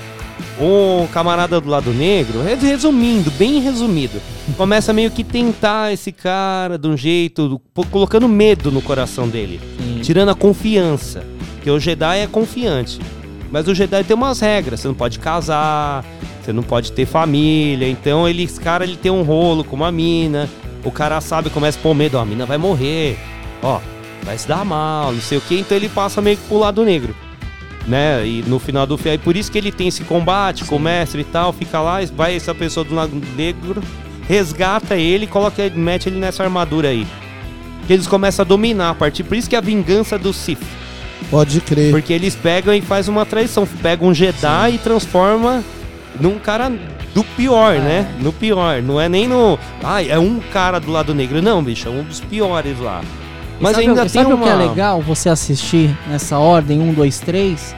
[0.60, 4.20] O camarada do lado negro, res- resumindo, bem resumido,
[4.56, 7.60] começa meio que tentar esse cara de um jeito,
[7.90, 9.60] colocando medo no coração dele,
[10.02, 11.24] tirando a confiança.
[11.54, 12.98] Porque o Jedi é confiante.
[13.50, 16.04] Mas o Jedi tem umas regras, você não pode casar,
[16.42, 19.90] você não pode ter família, então ele, esse cara ele tem um rolo com uma
[19.92, 20.48] mina,
[20.84, 23.16] o cara sabe, começa a pôr medo, ó, a mina vai morrer,
[23.62, 23.80] ó,
[24.22, 26.84] vai se dar mal, não sei o que, então ele passa meio que pro lado
[26.84, 27.14] negro
[27.88, 28.24] né?
[28.26, 30.80] E no final do filme, é por isso que ele tem esse combate com o
[30.80, 33.82] mestre e tal, fica lá, vai essa pessoa do lado negro,
[34.28, 37.06] resgata ele, coloca ele, mete ele nessa armadura aí.
[37.86, 40.62] Que eles começam a dominar a partir, por isso que é a vingança do Sith.
[41.30, 41.90] Pode crer.
[41.90, 45.64] Porque eles pegam e faz uma traição, pegam um Jedi e transforma
[46.20, 46.70] num cara
[47.14, 48.06] do pior, né?
[48.20, 51.88] No pior, não é nem no, ai, é um cara do lado negro, não, bicho,
[51.88, 53.02] é um dos piores lá.
[53.60, 56.92] Mas sabe, ainda tem sabe uma o que é legal você assistir nessa ordem 1,
[56.94, 57.76] 2, 3?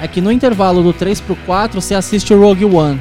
[0.00, 3.00] É que no intervalo do 3 pro 4 você assiste o Rogue One.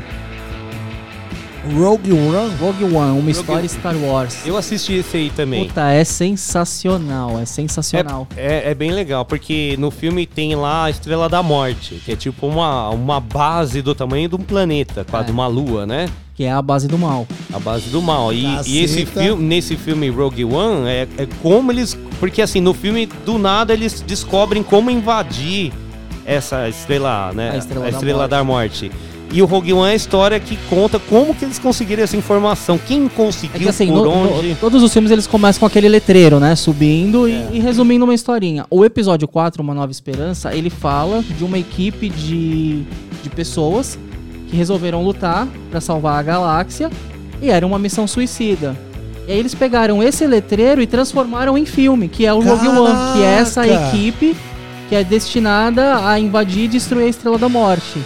[1.75, 2.55] Rogue One?
[2.59, 4.45] Rogue One, uma história Star Wars.
[4.45, 5.67] Eu assisti esse aí também.
[5.67, 8.27] Puta, é sensacional, é sensacional.
[8.35, 12.15] É, é bem legal, porque no filme tem lá a Estrela da Morte, que é
[12.15, 16.09] tipo uma, uma base do tamanho de um planeta, quase de uma lua, né?
[16.35, 17.27] Que é a base do mal.
[17.51, 18.31] A base do mal.
[18.31, 21.97] E, e esse filme, nesse filme Rogue One, é, é como eles.
[22.19, 25.73] Porque assim, no filme, do nada, eles descobrem como invadir
[26.27, 27.51] essa estrela, né?
[27.51, 28.91] A Estrela da Estrela da Morte.
[29.31, 32.77] E o Rogue One é a história que conta como que eles conseguiram essa informação.
[32.77, 34.55] Quem conseguiu, É que assim, por no- no- onde.
[34.55, 36.55] todos os filmes eles começam com aquele letreiro, né?
[36.55, 38.65] Subindo e- e, resumindo uma historinha.
[38.69, 42.83] O episódio 4, Uma Nova Esperança, ele fala de uma equipe de,
[43.21, 43.99] de pessoas
[44.49, 46.89] que resolveram lutar pra salvar a galáxia
[47.41, 48.77] e era uma missão suicida.
[49.27, 53.13] E aí eles pegaram esse letreiro e transformaram em filme, que é o Rogue One,
[53.13, 53.87] que é essa Caraca!
[53.93, 54.37] equipe
[54.87, 57.99] que é destinada a invadir e destruir a Estrela da Morte.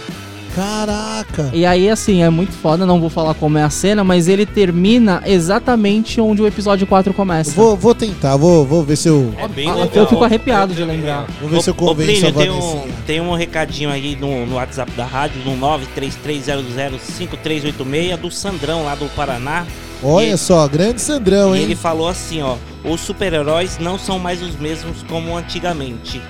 [0.54, 1.50] Caraca!
[1.52, 4.44] E aí, assim, é muito foda, não vou falar como é a cena, mas ele
[4.46, 7.52] termina exatamente onde o episódio 4 começa.
[7.52, 9.32] Vou, vou tentar, vou, vou ver se eu.
[9.38, 9.90] É bem Ah, legal.
[9.94, 11.26] eu fico arrepiado de lembrar.
[11.40, 14.90] Vou ver se eu convenço Plínio, tem um, tem um recadinho aí no, no WhatsApp
[14.92, 19.66] da rádio, no 933005386, do Sandrão lá do Paraná.
[20.02, 21.64] Olha E- só, grande Sandrão, E hein?
[21.64, 26.20] ele falou assim, ó, os super-heróis não são mais os mesmos como antigamente.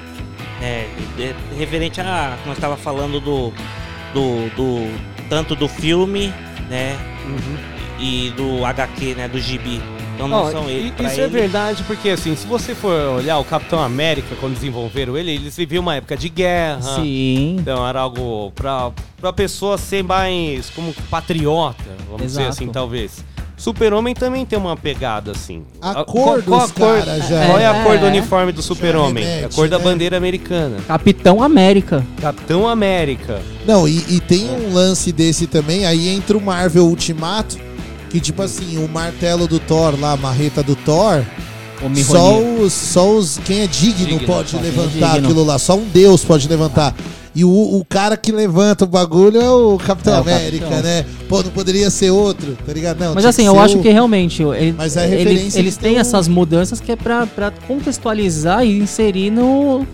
[0.60, 0.86] É,
[1.18, 3.52] é, referente a nós estava falando do,
[4.12, 6.32] do do tanto do filme,
[6.68, 6.96] né,
[7.98, 9.80] e do HQ, né, do gibi.
[10.14, 10.92] Então não Ó, são eles.
[10.98, 15.16] Isso é ele- verdade, porque assim, se você for olhar o Capitão América, quando desenvolveram
[15.16, 16.82] ele, eles viviam uma época de guerra.
[16.82, 17.56] Sim.
[17.58, 22.56] Então era algo pra, pra pessoa ser mais como patriota, vamos dizer Exato.
[22.56, 23.24] assim, talvez.
[23.62, 25.62] Super-Homem também tem uma pegada assim.
[25.80, 28.06] A cor qual, dos qual a cor, caras já Qual é a é- cor do
[28.06, 28.08] é.
[28.08, 29.24] uniforme do Super-Homem?
[29.24, 29.84] É a cor da né?
[29.84, 30.78] bandeira americana.
[30.84, 32.04] Capitão América.
[32.20, 33.40] Capitão América.
[33.64, 37.56] Não, e, e tem um lance desse também, aí entra o Marvel Ultimato,
[38.10, 41.22] que tipo assim, o martelo do Thor lá, a marreta do Thor,
[41.80, 43.38] O só os, só os.
[43.44, 45.28] Quem é digno, Digno, pode é levantar digno.
[45.28, 46.92] aquilo lá, só um Deus pode levantar.
[47.34, 50.82] E o, o cara que levanta o bagulho é o Capitão É, o América, Capitão.
[50.82, 51.06] né?
[51.28, 53.00] Pô, não poderia ser outro, tá ligado?
[53.00, 56.00] Não, Mas assim, eu acho o- que realmente ele- Mas a ele- eles têm um-
[56.00, 59.86] essas mudanças que é pra, pra contextualizar e inserir no.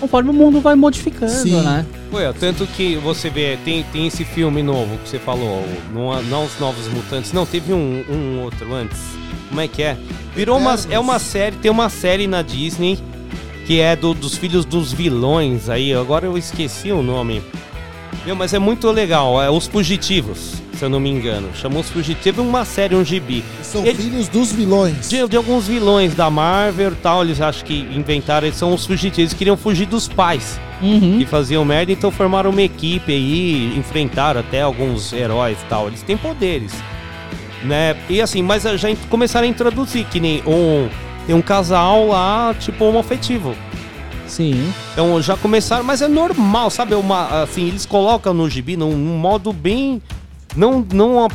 [0.00, 1.60] conforme o mundo vai modificando, Sim.
[1.62, 1.86] né?
[2.12, 5.64] Ué, tanto que você vê, tem, tem esse filme novo que você falou,
[5.94, 8.98] não, não os Novos Mutantes, não, teve um, um outro antes.
[9.48, 9.96] Como é que é?
[10.34, 12.98] Virou uma, é uma série, tem uma série na Disney
[13.66, 17.42] que é do, dos filhos dos vilões aí, agora eu esqueci o nome.
[18.26, 21.48] Meu, mas é muito legal, é Os Fugitivos, se eu não me engano.
[21.54, 23.44] Chamou Os Fugitivos, teve uma série, um gibi.
[23.62, 25.08] São Ele- filhos dos vilões.
[25.10, 28.86] de, de alguns vilões da Marvel e tal, eles acham que inventaram, eles são os
[28.86, 31.18] fugitivos, eles queriam fugir dos pais Uhum.
[31.18, 35.88] que faziam merda, então formaram uma equipe aí, enfrentaram até alguns heróis e tal.
[35.88, 36.72] Eles têm poderes,
[37.62, 37.94] né?
[38.08, 40.88] E assim, mas já começaram a introduzir que nem um
[41.26, 43.54] tem um casal lá, tipo homoafetivo.
[44.26, 44.72] Sim.
[44.92, 46.94] Então já começaram, mas é normal, sabe?
[46.94, 50.02] É Uma, assim, eles colocam no gibi num, num modo bem
[50.56, 51.26] não não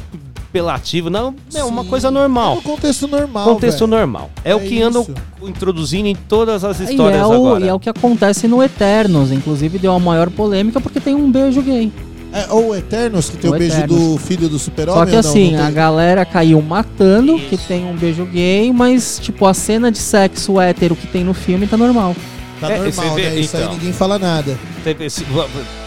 [0.50, 1.90] apelativo, não, é uma Sim.
[1.90, 2.56] coisa É normal.
[2.56, 3.45] no contexto normal.
[3.45, 3.92] Contexto velho.
[3.92, 4.30] normal.
[4.43, 5.14] É, É o que andam isso.
[5.43, 7.66] introduzindo em todas as E histórias é, o, agora.
[7.66, 9.32] e é o que acontece no Eternos.
[9.32, 11.92] Inclusive deu a maior polêmica porque tem um beijo gay.
[12.32, 14.99] É, ou o Eternos, que tem o, O beijo do filho do super-homem.
[14.99, 15.19] Só que não?
[15.19, 19.91] assim, Não a galera caiu matando que tem um beijo gay, mas tipo, a cena
[19.91, 22.16] de sexo hétero que tem no filme tá normal.
[22.59, 23.39] Tá É, normal, vê, né?
[23.39, 23.69] Isso então.
[23.69, 24.57] aí ninguém fala nada.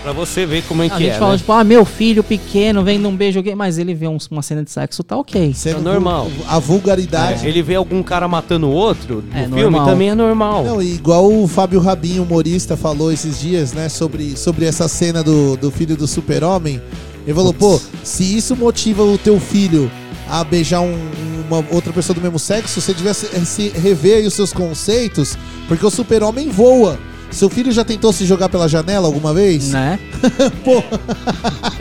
[0.02, 1.18] Pra você ver como é a que gente é.
[1.18, 1.39] fala, né?
[1.39, 4.62] tipo, ah, meu filho pequeno vem num beijo gay, mas ele vê um- uma cena
[4.65, 5.52] de sexo, tá ok.
[5.55, 6.25] Sendo normal.
[6.28, 7.44] vul- A vulgaridade.
[7.47, 9.86] É, Ele vê algum cara matando o outro no É filme normal.
[9.86, 10.65] também é normal.
[10.65, 15.23] Não, e igual o Fábio Rabin, humorista, falou esses dias, né, sobre, sobre essa cena
[15.23, 16.81] do, do filho do super-homem.
[17.25, 19.91] Ele falou, pô, se isso motiva o teu filho
[20.33, 21.11] a beijar um-
[21.49, 25.36] uma outra pessoa do mesmo sexo, você devia se, se rever aí os seus conceitos,
[25.69, 26.99] porque o super-homem voa.
[27.31, 29.69] Seu filho já tentou se jogar pela janela alguma vez?
[29.70, 29.99] Né?
[30.65, 30.83] pô,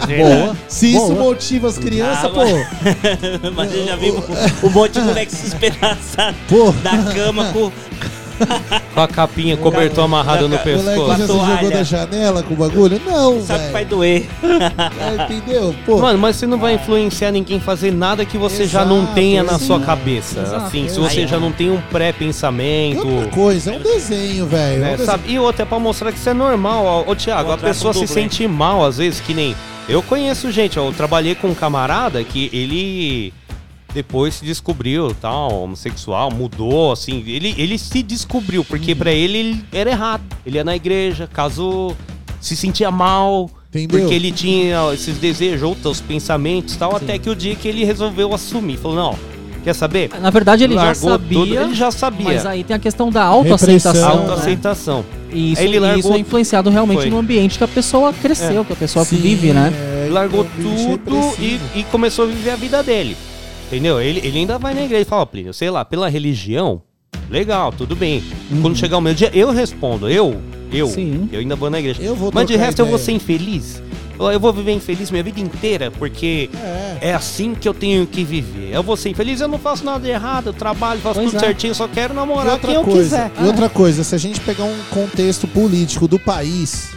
[0.08, 0.56] Boa.
[0.68, 1.24] se isso Boa.
[1.24, 2.42] motiva as crianças, Ah, pô.
[3.56, 4.22] Mas eu já vi um,
[4.68, 6.72] um monte de moleque se espedaçar Pô.
[6.84, 7.72] da cama com.
[8.94, 11.22] Com a capinha, cobertor amarrado no moleque pescoço.
[11.22, 13.02] se jogou da janela com o bagulho?
[13.06, 14.28] Não, Sabe que vai doer.
[14.44, 15.74] É, Entendeu?
[15.86, 19.14] Pô, Mano, mas você não vai influenciar ninguém fazer nada que você já não Exato,
[19.14, 19.66] tenha na sim.
[19.68, 20.42] sua cabeça.
[20.42, 20.66] Exato.
[20.66, 23.08] Assim, se você Aí, já não tem um pré-pensamento.
[23.08, 24.76] outra coisa, é um desenho, velho.
[24.84, 25.20] é um né, desenho.
[25.28, 26.86] E outra é pra mostrar que isso é normal.
[26.86, 29.56] Ó, Ô, Thiago, a pessoa se sente mal às vezes, que nem.
[29.90, 33.34] Eu conheço gente, ó, eu trabalhei com um camarada que ele
[33.94, 39.66] depois se descobriu, tal, homossexual, mudou, assim, ele, ele se descobriu, porque pra ele, ele
[39.72, 40.24] era errado.
[40.46, 41.96] Ele ia na igreja, casou,
[42.40, 44.00] se sentia mal, Entendeu?
[44.00, 48.34] porque ele tinha esses desejos, outros pensamentos, tal, até que o dia que ele resolveu
[48.34, 49.16] assumir, falou, não,
[49.64, 50.10] quer saber?
[50.22, 51.38] Na verdade, ele já Largou sabia.
[51.40, 52.26] tudo, ele já sabia.
[52.26, 54.16] Mas aí tem a questão da autoaceitação.
[54.16, 54.22] Né?
[54.22, 55.06] Autoaceitação.
[55.34, 57.10] E isso, ele largou- isso é influenciado realmente Foi.
[57.10, 58.64] no ambiente que a pessoa cresceu, É.
[58.66, 59.72] que a pessoa Sim, vive, né?
[60.08, 63.16] é, largou é um bicho tudo e, e começou a viver a vida dele.
[63.72, 64.02] Entendeu?
[64.02, 66.82] Ele, ele ainda vai na igreja e fala, Plínio, sei lá, pela religião,
[67.30, 68.22] legal, tudo bem.
[68.62, 70.42] Quando chegar o meu dia, eu respondo, eu,
[70.74, 71.30] eu, Sim.
[71.32, 72.02] eu ainda vou na igreja.
[72.02, 73.06] Eu vou Mas de resto eu vou ideia.
[73.06, 73.82] ser infeliz.
[74.20, 76.50] Eu eu vou viver infeliz minha vida inteira, porque
[77.02, 77.10] É.
[77.10, 78.72] é assim que eu tenho que viver.
[78.74, 81.38] Eu vou ser infeliz, eu não faço nada de errado, eu trabalho, faço Pois tudo
[81.42, 81.46] é.
[81.48, 83.32] certinho, só quero namorar quem eu coisa, quiser.
[83.44, 86.92] e outra coisa, se a gente pegar um contexto político do país,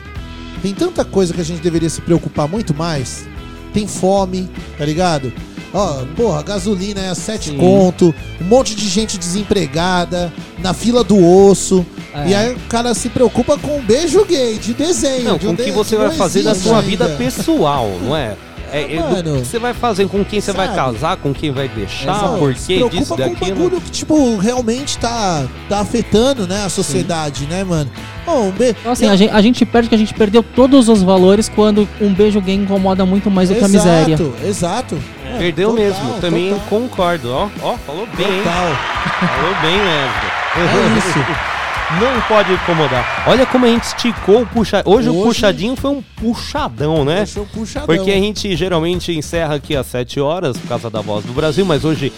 [0.60, 3.26] tem tanta coisa que a gente deveria se preocupar muito mais.
[3.72, 5.32] tem fome, tá ligado?
[5.74, 7.56] Ó, porra, gasolina é a 7 Sim.
[7.58, 11.84] conto, um monte de gente desempregada, na fila do osso.
[12.14, 12.28] É.
[12.28, 15.24] E aí o cara se preocupa com um beijo gay de desenho.
[15.24, 17.16] Não, de com o que de- você não vai fazer da existe sua vida ainda.
[17.16, 18.36] pessoal, não é?
[18.72, 19.40] É, do mano.
[19.40, 20.76] que você vai fazer, com quem você vai Sabe?
[20.78, 22.38] casar, com quem vai deixar, Exato.
[22.38, 23.54] por Se quê preocupa disso, com um daquilo.
[23.56, 27.88] bagulho que, tipo, realmente tá, tá afetando, né, a sociedade, né, mano?
[28.26, 28.70] Ô, um be...
[28.70, 31.88] Então, assim, a gente, a gente perde que a gente perdeu todos os valores quando
[32.00, 34.14] um beijo gay incomoda muito mais do que a miséria.
[34.14, 34.98] Exato, exato.
[35.34, 36.66] É, Perdeu total, mesmo, também total.
[36.68, 37.32] concordo.
[37.32, 38.42] Ó, ó, falou bem, hein?
[38.42, 39.28] Total.
[39.36, 40.14] Falou bem mesmo.
[40.56, 41.18] É isso.
[42.00, 43.24] Não pode incomodar.
[43.26, 44.82] Olha como a gente esticou o puxa.
[44.86, 47.24] Hoje, o Hoje- puxadinho foi um puxadão, né?
[47.36, 47.86] É um puxadão.
[47.86, 51.64] Porque a gente geralmente encerra aqui às 7 horas por causa da voz do Brasil,
[51.64, 52.10] mas hoje,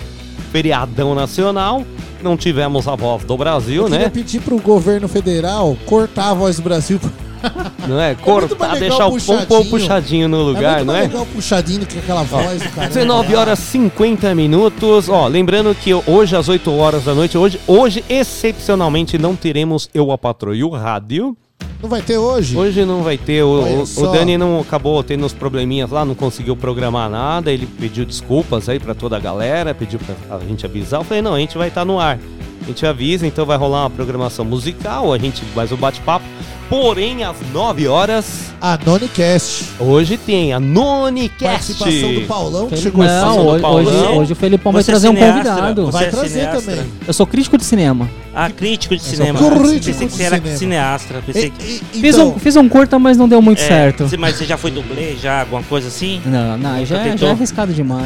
[0.52, 1.84] feriadão nacional,
[2.22, 4.08] não tivemos a voz do Brasil, Eu né?
[4.08, 7.00] pedir pro governo federal cortar a voz do Brasil.
[7.86, 8.08] Não é?
[8.08, 10.28] muito Cortar, legal deixar o pom puxadinho.
[10.28, 11.02] no lugar, é não é?
[11.02, 12.88] legal puxadinho do que aquela voz do cara.
[12.88, 15.08] 19 horas 50 minutos.
[15.08, 20.10] Ó, lembrando que hoje às 8 horas da noite, hoje, hoje excepcionalmente não teremos eu
[20.10, 21.36] a patroa e o rádio.
[21.82, 22.56] Não vai ter hoje?
[22.56, 23.42] Hoje não vai ter.
[23.42, 24.06] O, o- o.
[24.12, 27.52] Dani não acabou tendo uns probleminhas lá, não conseguiu programar nada.
[27.52, 31.00] Ele pediu desculpas aí pra toda a galera, pediu pra a gente avisar.
[31.00, 32.18] Eu falei, não, a gente vai estar no ar.
[32.62, 36.24] A gente avisa, então vai rolar uma programação musical, a gente mais um bate-papo.
[36.68, 39.66] Porém, às 9 horas, A Nonicast.
[39.78, 41.74] hoje tem a Nonicast.
[41.74, 43.84] Participação do Paulão, que chegou Não, hoje, Paulão.
[43.84, 45.84] hoje, hoje o Felipão vai Você é trazer um convidado.
[45.86, 46.60] Você Vai é trazer cineastra?
[46.76, 46.92] também.
[47.06, 48.08] Eu sou crítico de cinema.
[48.34, 49.38] Ah, crítico de sou cinema.
[49.38, 50.56] crítico Pensei de que você era cinema.
[50.58, 51.22] cineastra.
[51.24, 51.62] Pensei que...
[51.64, 54.08] E- e- Fiz, então, um, fiz um curta, mas não deu muito É, certo.
[54.08, 56.20] você- Mas você já foi dublê, já, alguma coisa assim?
[56.26, 57.18] Não, não, já, é- tentou?
[57.18, 58.04] já é arriscado demais.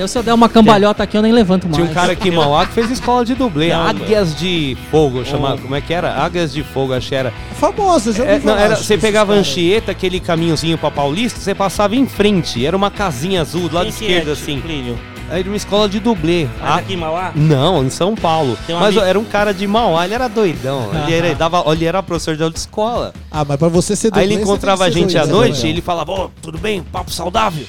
[0.00, 1.76] Eu, se eu der uma cambalhota aqui, eu nem levanto mais.
[1.76, 3.68] Tinha um cara aqui em Mauá que fez escola de dublê.
[3.70, 5.58] Não, Águias de Fogo, chamava.
[5.58, 6.12] Como é que era?
[6.22, 7.32] Águias de Fogo, acho que era.
[7.72, 9.32] Famosa, já É, não, era você pegava.
[9.32, 12.64] Anchieta, aquele caminhozinho pra Paulista, você passava em frente.
[12.66, 14.60] Era uma casinha azul do lado Quem que esquerdo, é, assim.
[14.60, 14.98] Plínio?
[15.30, 16.46] Era uma escola de dublê.
[16.60, 17.32] Mas Ah, aqui em Mauá?
[17.34, 18.58] Não, em São Paulo.
[18.68, 20.90] Um Mas amigo- era um cara de Mauá, ele era doidão.
[21.06, 23.14] Ele era, dava, ele era professor de autoescola.
[23.30, 25.62] Ah, mas pra você ser Aí dublê, ele você encontrava a gente à doidão, noite
[25.62, 25.68] né?
[25.68, 26.82] e ele falava, ô, tudo bem?
[26.82, 27.64] Papo saudável?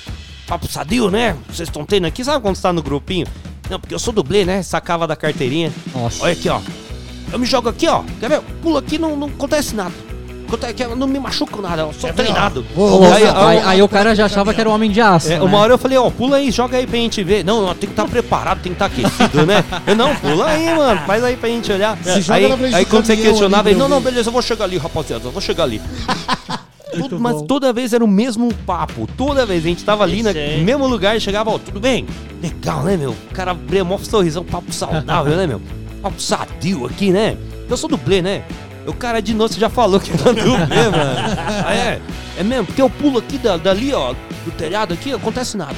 [0.47, 1.37] Papo sadio, né?
[1.47, 2.23] Vocês estão tendo aqui?
[2.23, 3.25] Sabe quando você tá no grupinho?
[3.69, 4.61] Não, porque eu sou dublê, né?
[4.61, 5.71] Sacava da carteirinha.
[5.95, 6.21] Nossa.
[6.23, 6.59] Olha aqui, ó.
[7.33, 8.03] Eu me jogo aqui, ó.
[8.19, 8.41] Quer ver?
[8.61, 9.91] Pulo aqui, não, não acontece nada.
[10.77, 12.63] Eu não me machuco nada, eu sou treinado.
[12.75, 15.01] Vou- Ô, vou- aí, Aí- aí- o cara já achava que era um homem de
[15.01, 15.31] aço.
[15.31, 15.41] É, né?
[15.41, 17.43] uma hora eu falei, ó, pula aí, joga aí pra gente ver.
[17.43, 19.65] Não, tem que estar preparado, tem que estar aquecido, né?
[19.87, 21.97] Eu, não, pula aí, mano, faz aí pra gente olhar.
[22.03, 24.77] Se aí, aí do quando você questionava, ele, não, não, beleza, eu vou chegar ali,
[24.77, 25.81] rapaziada, eu vou chegar ali.
[26.93, 30.29] Tudo- mas toda vez era o mesmo papo, toda vez a gente tava ali no
[30.29, 30.63] Isso aí.
[30.63, 32.05] mesmo lugar e chegava, ó, tudo bem?
[32.39, 33.09] Legal, né, meu?
[33.09, 35.59] O cara abriu mó sorrisão, papo saudável, né, meu?
[36.03, 37.35] Papo sadio aqui, né?
[37.69, 38.43] Eu sou dublê, né?
[38.85, 41.37] O cara de novo já falou que era dublê, mano.
[41.65, 42.01] Ah, é?
[42.37, 42.65] É mesmo?
[42.65, 44.13] Porque eu pulo aqui da- dali, ó,
[44.45, 45.75] do telhado aqui, acontece nada.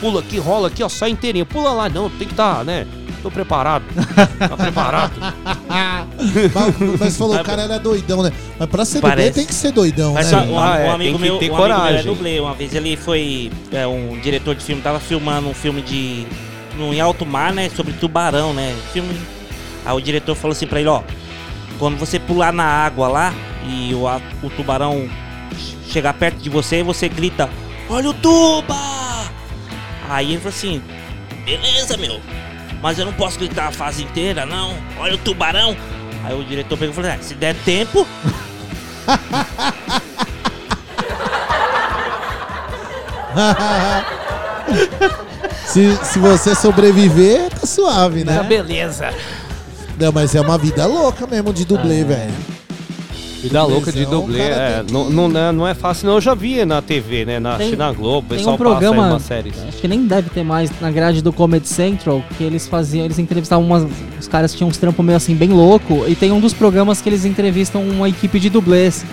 [0.00, 1.44] Pula aqui, rola aqui, ó, sai inteirinho.
[1.46, 2.86] Pula lá, não, tem que estar, né?
[3.22, 3.84] Tô preparado.
[4.38, 5.12] Tá preparado.
[6.54, 8.32] Mas, mas falou, o cara era doidão, né?
[8.58, 9.28] Mas pra ser Parece.
[9.28, 10.38] dublê tem que ser doidão, Mas né?
[10.38, 12.04] só, um, Ah, é, um tem amigo que meu, ter um amigo meu é coragem.
[12.04, 12.40] dublê.
[12.40, 16.26] Uma vez ele foi é, um diretor de filme, tava filmando um filme de.
[16.78, 17.68] No, em alto mar, né?
[17.70, 18.74] Sobre tubarão, né?
[18.92, 19.18] Filme.
[19.84, 21.02] Aí o diretor falou assim pra ele, ó.
[21.78, 23.34] Quando você pular na água lá
[23.66, 25.08] e o, a- o tubarão
[25.88, 27.48] chegar perto de você, você grita,
[27.88, 28.74] olha o tuba!
[30.08, 30.82] Aí ele falou assim,
[31.44, 32.20] beleza, meu.
[32.82, 34.74] Mas eu não posso gritar a fase inteira, não.
[34.98, 35.76] Olha o tubarão.
[36.24, 38.06] Aí o diretor pegou e falou, ah, se der tempo,
[45.66, 48.36] se, se você sobreviver, tá suave, né?
[48.36, 49.10] Tá beleza.
[49.98, 52.32] Não, mas é uma vida louca mesmo de dublê, velho.
[53.42, 56.14] Vida louca de Dublêzão, dublê, é, que- não, não, é- não é fácil não.
[56.14, 57.38] Eu já vi na TV, né?
[57.38, 59.54] Na, Tem- na Globo, o Tem pessoal um programa, passa aí umas séries.
[59.68, 63.18] acho que nem deve ter mais na grade do Comedy Central, que eles faziam, eles
[63.18, 63.86] entrevistavam umas,
[64.18, 67.02] os caras que tinham uns trampos meio assim bem louco, e tem um dos programas
[67.02, 69.04] que eles entrevistam uma equipe de dublês.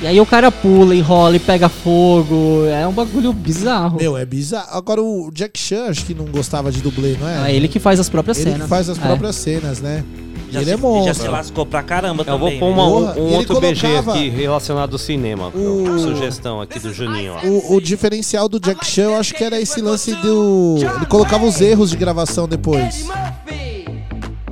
[0.00, 3.96] E aí o cara pula e rola e pega fogo, é um bagulho bizarro.
[3.98, 4.68] Meu, é bizarro.
[4.70, 7.50] Agora o Jack Chan acho que não gostava de dublê, não é?
[7.50, 8.62] É ele que faz as próprias Ele cenas.
[8.62, 9.00] que faz as É.
[9.00, 10.04] próprias cenas, né?
[10.50, 11.14] já, ele se, é monstro.
[11.14, 12.60] já se lascou pra caramba Eu vou também.
[12.60, 12.72] pôr né?
[12.74, 15.48] uma- um, um ele outro BG colocava- aqui relacionado ao cinema.
[15.48, 17.46] O- Sugestão aqui do Juninho, ó.
[17.46, 20.76] O, o diferencial do Jack Chan, eu acho que era esse lance do.
[20.78, 23.04] Ele colocava os erros de gravação depois.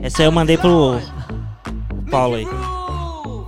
[0.02, 1.00] Essa aí eu mandei pro
[2.10, 2.46] Paulo aí.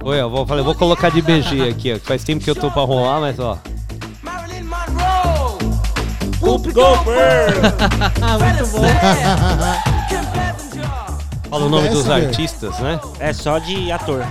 [0.09, 1.99] Oi, eu vou, falei, vou colocar de BG aqui, ó.
[1.99, 3.59] Faz tempo que eu tô pra rolar, mas ó.
[6.41, 7.55] Whoop Goldberg!
[8.41, 8.85] Muito bom.
[11.51, 12.27] Fala o nome dos Messenger.
[12.27, 12.99] artistas, né?
[13.21, 14.25] É só de ator.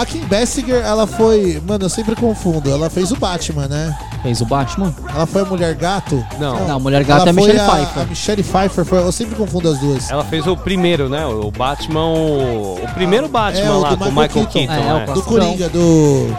[0.00, 1.60] A Kim Basinger, ela foi.
[1.66, 2.70] Mano, eu sempre confundo.
[2.70, 3.94] Ela fez o Batman, né?
[4.22, 4.94] Fez o Batman?
[5.14, 6.24] Ela foi a Mulher Gato?
[6.38, 6.66] Não.
[6.66, 8.02] Não, a Mulher Gato Ela é a foi Michelle a, Pfeiffer.
[8.02, 8.98] A Michelle Pfeiffer foi.
[8.98, 10.10] Eu sempre confundo as duas.
[10.10, 11.26] Ela fez o primeiro, né?
[11.26, 12.06] O Batman.
[12.06, 14.72] O, o primeiro Batman é, o lá, do com o Michael Keaton.
[14.72, 15.04] É, né?
[15.06, 16.34] o Do Coringa, do.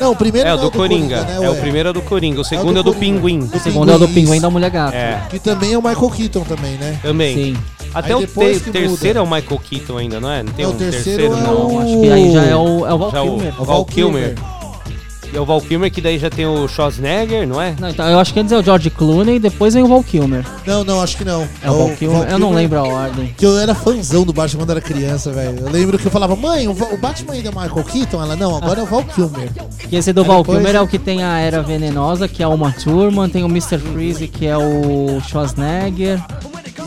[0.00, 1.22] Não, o primeiro É, o não do Coringa.
[1.22, 2.40] né, é o primeiro é do Coringa.
[2.40, 3.20] O segundo do é do Coringa.
[3.20, 3.46] Pinguim.
[3.46, 4.94] Do O segundo é o do Pinguim, da Mulher Gato.
[4.94, 6.98] É, Que também é o Michael Keaton também, né?
[7.02, 7.34] também.
[7.34, 7.56] Sim.
[7.98, 8.26] Até Aí o te-
[8.60, 9.08] que terceiro muda.
[9.18, 10.42] é o Michael Keaton ainda, não é?
[10.42, 11.74] Não tem Não, um o terceiro é não.
[11.76, 13.54] o- Acho que aí já é o, é o Val Já o, Kilmer.
[13.60, 14.34] o Val Kilmer.
[15.30, 17.74] E é o Val Kilmer que daí já tem o Schwarzenegger, não é?
[17.78, 20.02] Não, então, eu acho que antes é o George Clooney e depois vem o Val
[20.02, 20.42] Kilmer.
[20.66, 21.46] Não, não, acho que não.
[21.62, 22.30] É o Val Kilmer.
[22.30, 23.34] Eu não lembro a ordem.
[23.36, 25.58] Que eu era fãzão do Batman quando era criança, velho.
[25.60, 28.22] Eu lembro que eu falava, mãe, o, o Batman ainda é o Michael Keaton?
[28.22, 29.50] Ela, não, agora é o Val Kilmer.
[29.92, 32.42] E esse do Aí Val depois- Kilmer é o que tem a Era Venenosa, que
[32.42, 33.76] é o Uma Thurman, tem o Mr.
[33.76, 36.18] Freeze, que é o Schwarzenegger.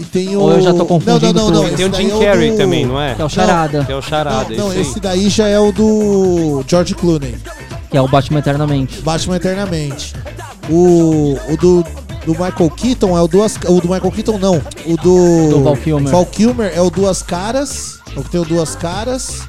[0.01, 0.39] E tem o...
[0.41, 1.63] Ou eu já tô confundindo Não, não, não.
[1.69, 3.13] não Tem o Jim daí é Carrey do- também, não é?
[3.13, 3.85] Que é o Charada.
[3.85, 7.35] Que é o Charada, Não, não esse daí já é o do George Clooney.
[7.89, 9.01] Que é o Batman Eternamente.
[9.01, 10.15] Batman Eternamente.
[10.69, 11.83] O, o do,
[12.25, 13.55] do Michael Keaton é o Duas...
[13.67, 14.61] O do Michael Keaton, não.
[14.85, 15.49] O do...
[15.49, 16.11] Do Val Kilmer.
[16.11, 17.99] Val Kilmer é o Duas Caras.
[18.15, 19.41] O que tem o Duas Caras.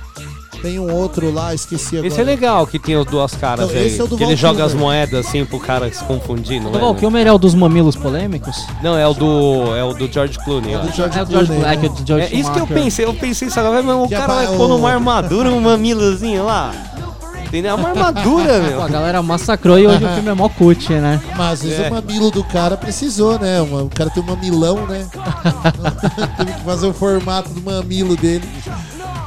[0.63, 2.07] Tem um outro lá, esqueci agora.
[2.07, 3.87] Esse é legal que tem as duas caras Não, aí.
[3.89, 6.61] esse é o do que ele Val joga as moedas assim pro cara se confundir,
[6.63, 6.81] não O é?
[6.81, 8.57] Val Kilmer é o dos mamilos polêmicos?
[8.83, 9.75] Não, é o do.
[9.77, 10.73] É o do George Clooney.
[10.75, 11.89] É do George É o George Clooney, é que né?
[11.89, 14.15] o do George É isso que eu pensei, eu pensei isso agora, mas o Que
[14.15, 16.73] cara é vai pra- pôr numa armadura, um mamilozinho lá.
[17.45, 17.73] Entendeu?
[17.73, 18.89] É Uma armadura, Pô, a meu.
[18.89, 21.21] galera massacrou e hoje o filme é mó cut, né?
[21.37, 21.89] Mas às vezes É.
[21.91, 23.61] o mamilo do cara precisou, né?
[23.61, 25.07] O cara tem um mamilão, né?
[26.39, 28.49] Teve que fazer o formato do mamilo dele.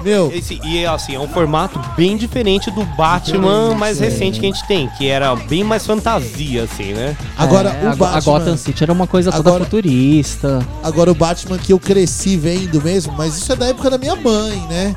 [0.06, 4.06] Meu, Esse, e assim, é um formato bem diferente do Batman Diferente, mais é.
[4.06, 7.18] recente que a gente tem, que era bem mais fantasia, assim, né?
[7.36, 8.22] agora É, o a, a Batman.
[8.22, 10.66] Gotham City era uma coisa toda Agora- futurista.
[10.84, 14.16] Agora o Batman que eu cresci vendo mesmo, mas isso é da época da minha
[14.16, 14.96] mãe, né?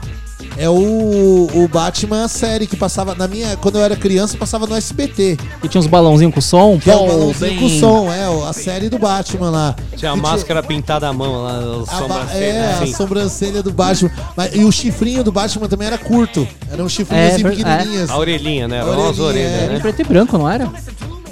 [0.61, 3.57] É o, o Batman a série que passava na minha.
[3.59, 5.39] Quando eu era criança, passava no SBT.
[5.63, 6.79] E tinha uns balãozinhos com som.
[6.81, 9.77] Que é o pô, balãozinho bem- com som, é, a série do Batman lá.
[9.97, 12.93] Tinha a Que máscara pintada à mão lá, A sobrancelhas, é, assim.
[12.93, 14.11] a sobrancelha do Batman.
[14.37, 16.47] Mas- e o chifrinho do Batman também era curto.
[16.73, 18.11] Eram uns chifrinhos É, assim pequenininhas.
[18.11, 18.81] A orelhinha, né?
[18.83, 19.57] A Eram as orelhas, é.
[19.63, 19.81] Era em né?
[19.81, 20.69] preto e branco, não era?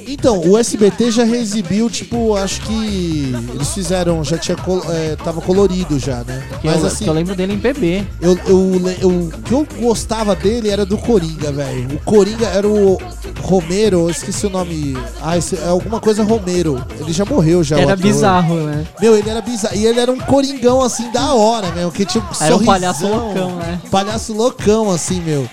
[0.07, 5.41] Então, o SBT já reexibiu, tipo, acho que eles fizeram, já tinha, col- é, tava
[5.41, 6.43] colorido já, né?
[6.61, 8.05] Que Mas eu, assim, eu lembro dele em bebê.
[8.21, 11.97] eu, eu, eu- o que eu gostava dele era do Coringa, velho.
[11.97, 12.99] O Coringa era o
[13.43, 14.97] Romero, eu esqueci o nome.
[15.21, 16.85] Ah, esse- é alguma coisa Romero.
[17.01, 17.79] Ele já morreu já.
[17.79, 18.87] Era bizarro, né?
[19.01, 19.75] Meu, ele era bizarro.
[19.77, 21.91] E ele era um coringão, assim, da hora, meu.
[21.91, 22.65] Que tinha um Era um sorrisão.
[22.65, 23.81] palhaço loucão, né?
[23.91, 25.49] Palhaço loucão, assim, meu.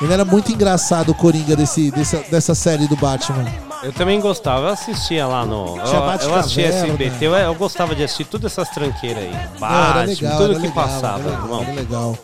[0.00, 3.46] Ele era muito engraçado, o Coringa, desse, dessa, dessa série do Batman.
[3.86, 5.76] Eu também gostava, eu assistia lá no.
[5.78, 6.66] Eu, Bate eu assistia.
[6.66, 9.30] SBT, eu, eu gostava de assistir todas essas tranqueiras aí.
[9.60, 11.62] Batman, legal, tudo era que legal, passava, era legal, irmão.
[11.62, 12.18] Era legal.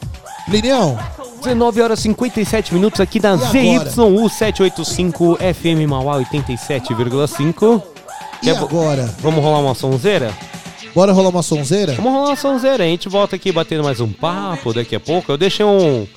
[0.45, 0.99] Plinião,
[1.41, 3.91] 19 horas e 57 minutos aqui na E agora?
[3.91, 7.81] ZYU 785 FM Mauá 87,5.
[8.43, 9.15] e Quer agora?
[9.21, 10.33] Vamos rolar uma sonzeira?
[10.93, 11.93] Bora rolar uma sonzeira?
[11.95, 15.31] Vamos rolar uma sonzeira, a gente volta aqui batendo mais um papo daqui a pouco.
[15.31, 16.09] Eu deixei um,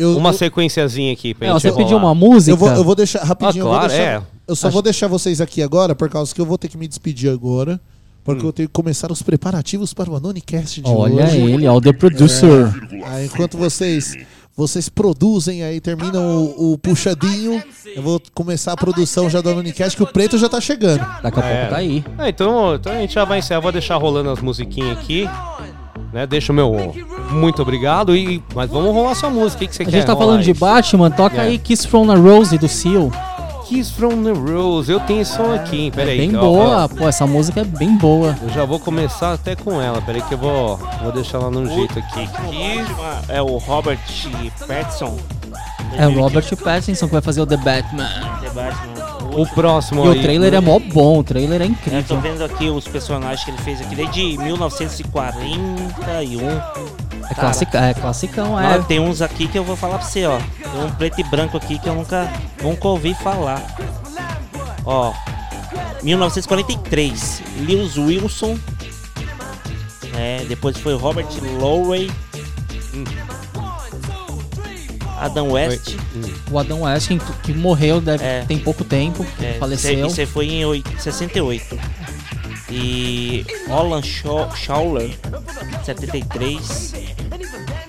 [0.00, 2.52] Eu, uma eu- sequenciazinha aqui pra É, gente você pediu uma música?
[2.52, 3.64] eu vou, eu vou deixar rapidinho.
[3.64, 4.22] Ah, eu vou claro, deixar- é.
[4.48, 6.88] Eu só vou deixar vocês aqui agora, por causa que eu vou ter que me
[6.88, 7.80] despedir agora.
[8.24, 11.38] Porque eu tenho que começar os preparativos para o Anonicast de Olha hoje.
[11.40, 12.70] ele, ó, o The Producer.
[13.06, 14.14] Aí, enquanto vocês
[14.56, 17.62] vocês produzem aí, terminam o, o puxadinho,
[17.96, 21.00] eu vou começar a produção já do Anonicast, que o preto já tá chegando.
[21.22, 21.56] Daqui a É.
[21.60, 22.04] pouco tá aí.
[22.18, 23.58] Ah, então, então a gente já vai encerrar.
[23.58, 25.26] Eu vou deixar rolando as musiquinhas aqui.
[26.12, 26.26] Né?
[26.26, 26.92] Deixa o meu
[27.30, 28.16] muito obrigado.
[28.16, 29.64] E, mas vamos rolar sua música.
[29.64, 29.92] O que, você A quer?
[29.92, 31.40] gente tá falando de Batman, toca É.
[31.42, 33.10] aí Kiss from a Rose do Seal.
[33.66, 34.90] Kiss from the Rose.
[34.90, 35.90] Eu tenho esse som aqui, hein?
[35.92, 36.18] Pera É aí.
[36.26, 36.88] bem ó, boa, ó.
[36.88, 38.36] pô, essa música é bem boa.
[38.42, 40.02] Eu já vou começar até com ela.
[40.02, 42.28] Pera aí que eu vou, vou deixar ela num jeito aqui.
[43.28, 43.98] É o Robert
[44.66, 45.16] Pattinson.
[45.96, 48.08] É o Robert Pattinson que vai fazer o The Batman.
[49.32, 52.20] O próximo E o aí- trailer é mó bom, o trailer é Eu tô incrível.
[52.20, 56.60] vendo aqui os personagens que ele fez aqui desde 1941.
[57.30, 58.78] É, classica, é classicão, é.
[58.80, 60.38] tem uns aqui que eu vou falar pra você, ó.
[60.38, 62.30] Tem um preto e branco aqui que eu nunca,
[62.62, 63.62] nunca ouvi falar.
[64.84, 65.12] Ó,
[66.02, 68.58] 1943, Lewis Wilson.
[70.16, 71.26] É, depois foi o Robert
[71.60, 72.10] Lowry.
[75.20, 75.94] Adam West.
[76.50, 78.44] O Adam West, que, que morreu deve, É.
[78.46, 80.06] tem pouco tempo, que É, faleceu.
[80.06, 81.78] Isso aí foi em oit- 68.
[82.70, 85.10] E Alan Shaw- Shawler,
[85.84, 86.92] 73.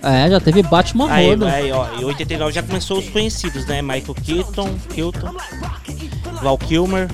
[0.03, 1.45] É, já teve Batman Aí, rodo.
[1.45, 3.81] aí, ó, em 89 já começou os conhecidos, né?
[3.83, 5.35] Michael Keaton, Keaton
[6.41, 7.07] Val Kilmer,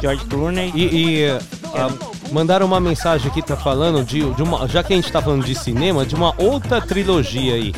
[0.00, 0.72] George Clooney.
[0.74, 1.26] E, e,
[1.74, 1.90] ah,
[2.32, 4.66] mandaram uma mensagem aqui, tá falando de, de uma.
[4.66, 7.74] Já que a gente tá falando de cinema, de uma outra trilogia aí.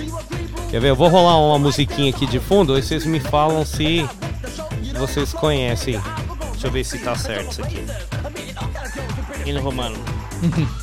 [0.71, 0.91] Quer ver?
[0.91, 4.07] Eu vou rolar uma musiquinha aqui de fundo, aí vocês me falam se
[4.99, 6.01] vocês conhecem.
[6.53, 7.87] Deixa eu ver se tá certo isso aqui.
[9.47, 9.97] Hino romano.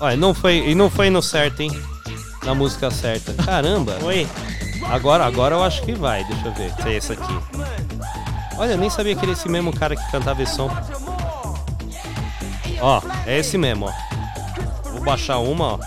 [0.00, 1.72] Olha, não foi, e não foi no certo, hein?
[2.44, 3.34] Na música certa.
[3.34, 3.98] Caramba!
[4.04, 4.28] Oi.
[4.88, 6.72] Agora, agora eu acho que vai, deixa eu ver.
[6.74, 7.38] Se é esse aqui.
[8.56, 10.70] Olha, eu nem sabia que era esse mesmo cara que cantava esse som.
[12.80, 13.92] Ó, é esse mesmo, ó.
[14.90, 15.78] Vou baixar uma, ó.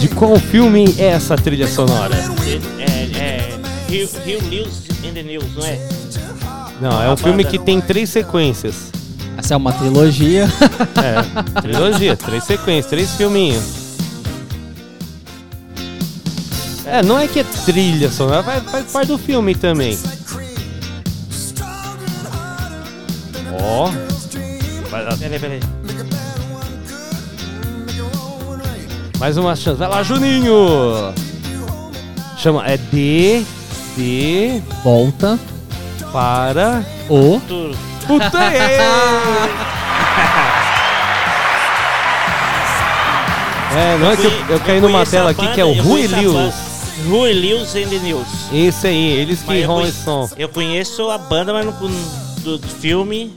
[0.00, 2.16] De qual filme é essa trilha sonora?
[2.78, 3.58] É, é.
[3.86, 5.78] Rio, Rio News in the News, não é?
[6.80, 8.90] Não, é um filme que tem três sequências.
[9.36, 10.48] Essa é uma trilogia.
[10.96, 13.62] É, trilogia, três sequências, três filminhos.
[16.86, 19.98] É, não é que é trilha sonora, faz, faz parte do filme também.
[23.62, 23.90] Ó.
[24.90, 25.16] Lá.
[25.16, 25.60] Peraí, peraí.
[29.20, 29.78] Mais uma chance.
[29.78, 31.12] Vai lá, Juninho!
[32.38, 32.66] Chama.
[32.66, 33.44] É de.
[33.94, 34.62] De.
[34.82, 35.38] Volta.
[36.10, 36.82] Para.
[37.08, 37.38] O.
[38.06, 38.30] Puta
[43.72, 46.54] É, não é que eu, eu caí numa tela aqui que é o Rui Lewis.
[47.08, 48.26] Rui Lewis and the News.
[48.52, 50.28] Esse aí, eles que rolam esse som.
[50.36, 53.32] Eu conheço a banda, mas não do, do filme.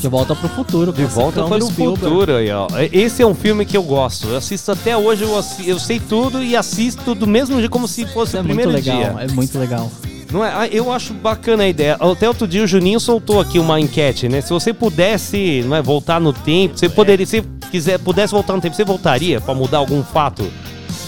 [0.00, 0.92] De volta pro futuro.
[0.92, 2.66] De volta para o futuro aí, ó.
[2.92, 4.28] Esse é um filme que eu gosto.
[4.28, 8.06] Eu assisto até hoje, eu, eu sei tudo e assisto do mesmo jeito como se
[8.06, 9.24] fosse É o muito primeiro legal, dia.
[9.24, 9.90] é muito legal.
[10.30, 10.52] Não é?
[10.54, 11.96] Ah, Eu acho bacana a ideia.
[11.98, 14.40] Até outro dia o Juninho soltou aqui uma enquete, né?
[14.40, 18.60] Se você pudesse não é, voltar no tempo, você poderia, se quiser, pudesse voltar no
[18.60, 20.48] tempo, você voltaria pra mudar algum fato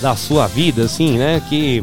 [0.03, 1.41] da sua vida, assim, né?
[1.49, 1.83] Que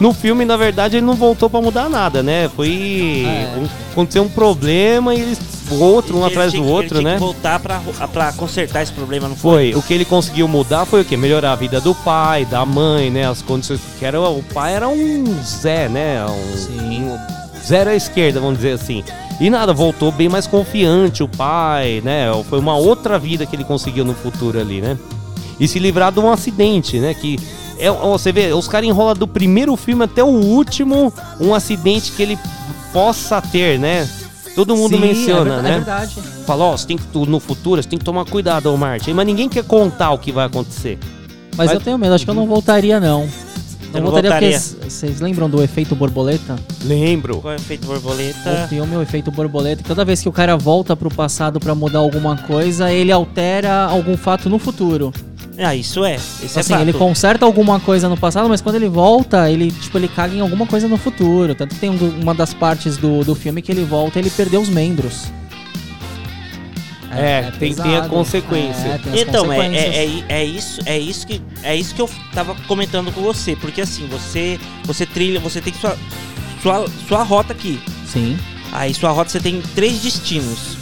[0.00, 2.48] no filme, na verdade, ele não voltou pra mudar nada, né?
[2.56, 3.58] Foi É.
[3.58, 5.38] um- aconteceu um problema e eles
[5.76, 7.16] outro um atrás tinha do outro, né?
[7.18, 7.80] voltar pra,
[8.12, 9.74] pra consertar esse problema, não Foi.
[9.74, 11.16] O que ele conseguiu mudar foi o quê?
[11.16, 13.28] Melhorar a vida do pai, da mãe, né?
[13.28, 13.80] As condições.
[13.98, 16.24] Que era, o pai era um Zé, né?
[16.24, 17.18] Um, um
[17.64, 19.04] zero à esquerda, vamos dizer assim.
[19.40, 22.26] E nada, voltou bem mais confiante o pai, né?
[22.48, 24.98] Foi uma outra vida que ele conseguiu no futuro ali, né?
[25.60, 27.14] E se livrar de um acidente, né?
[27.14, 27.38] Que
[27.78, 32.22] é, você vê, os caras enrolam do primeiro filme até o último um acidente que
[32.22, 32.38] ele
[32.92, 34.08] possa ter, né?
[34.58, 35.70] Todo mundo Sim, menciona, é ver- é né?
[35.76, 36.16] verdade.
[36.44, 39.12] Fala, ó, você tem que, no futuro, você tem que tomar cuidado, ô Martin.
[39.12, 40.98] Mas ninguém quer contar o que vai acontecer.
[41.56, 43.20] Mas eu tenho medo, acho que eu não voltaria, não.
[43.92, 44.58] Não, não voltaria, voltaria?
[44.58, 46.56] porque vocês lembram do efeito borboleta?
[46.84, 47.36] Lembro.
[47.40, 48.66] Qual é o efeito O borboleta?
[48.68, 52.36] filme, o efeito borboleta, toda vez que o cara volta pro passado pra mudar alguma
[52.36, 55.12] coisa, ele altera algum fato no futuro.
[55.58, 56.14] Ah, isso é.
[56.14, 59.98] Isso assim, é ele conserta alguma coisa no passado, mas quando ele volta, ele, tipo,
[59.98, 61.54] ele caga em alguma coisa no futuro.
[61.54, 64.30] Tanto que tem um uma das partes do, do filme que ele volta e ele
[64.30, 65.26] perdeu os membros.
[67.10, 68.86] É, tem, tem a consequência.
[68.86, 72.08] É, tem Então, é, é, é, é isso, é isso que é isso que eu
[72.32, 75.96] tava comentando com você, porque assim, você você trilha, você tem sua
[76.62, 77.80] sua, sua rota aqui.
[78.06, 78.38] Sim.
[78.72, 80.76] Aí sua rota você tem três destinos.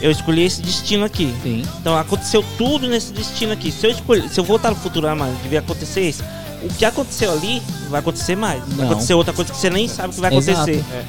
[0.00, 1.34] Eu escolhi esse destino aqui.
[1.42, 1.62] Sim.
[1.80, 3.70] Então aconteceu tudo nesse destino aqui.
[3.70, 6.22] Se eu escolher, se eu voltar no futuro, ah, mano, devia acontecer isso.
[6.62, 8.62] O que aconteceu ali vai acontecer mais.
[8.68, 8.92] Vai Não.
[8.92, 10.60] acontecer outra coisa que você nem sabe que vai Exato.
[10.60, 10.84] acontecer.
[10.92, 11.04] É.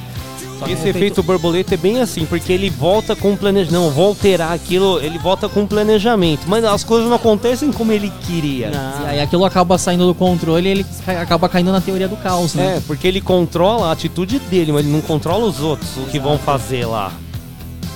[0.70, 3.72] Esse efeito borboleta é bem assim, porque ele volta com planejamento.
[3.82, 6.42] Não, vou alterar aquilo, ele volta com planejamento.
[6.46, 8.70] Mas as coisas não acontecem como ele queria.
[9.02, 12.16] E aí aquilo acaba saindo do controle e ele ca- acaba caindo na teoria do
[12.16, 12.76] caos, né?
[12.76, 16.20] É, porque ele controla a atitude dele, mas ele não controla os outros, o que
[16.20, 17.10] vão fazer lá.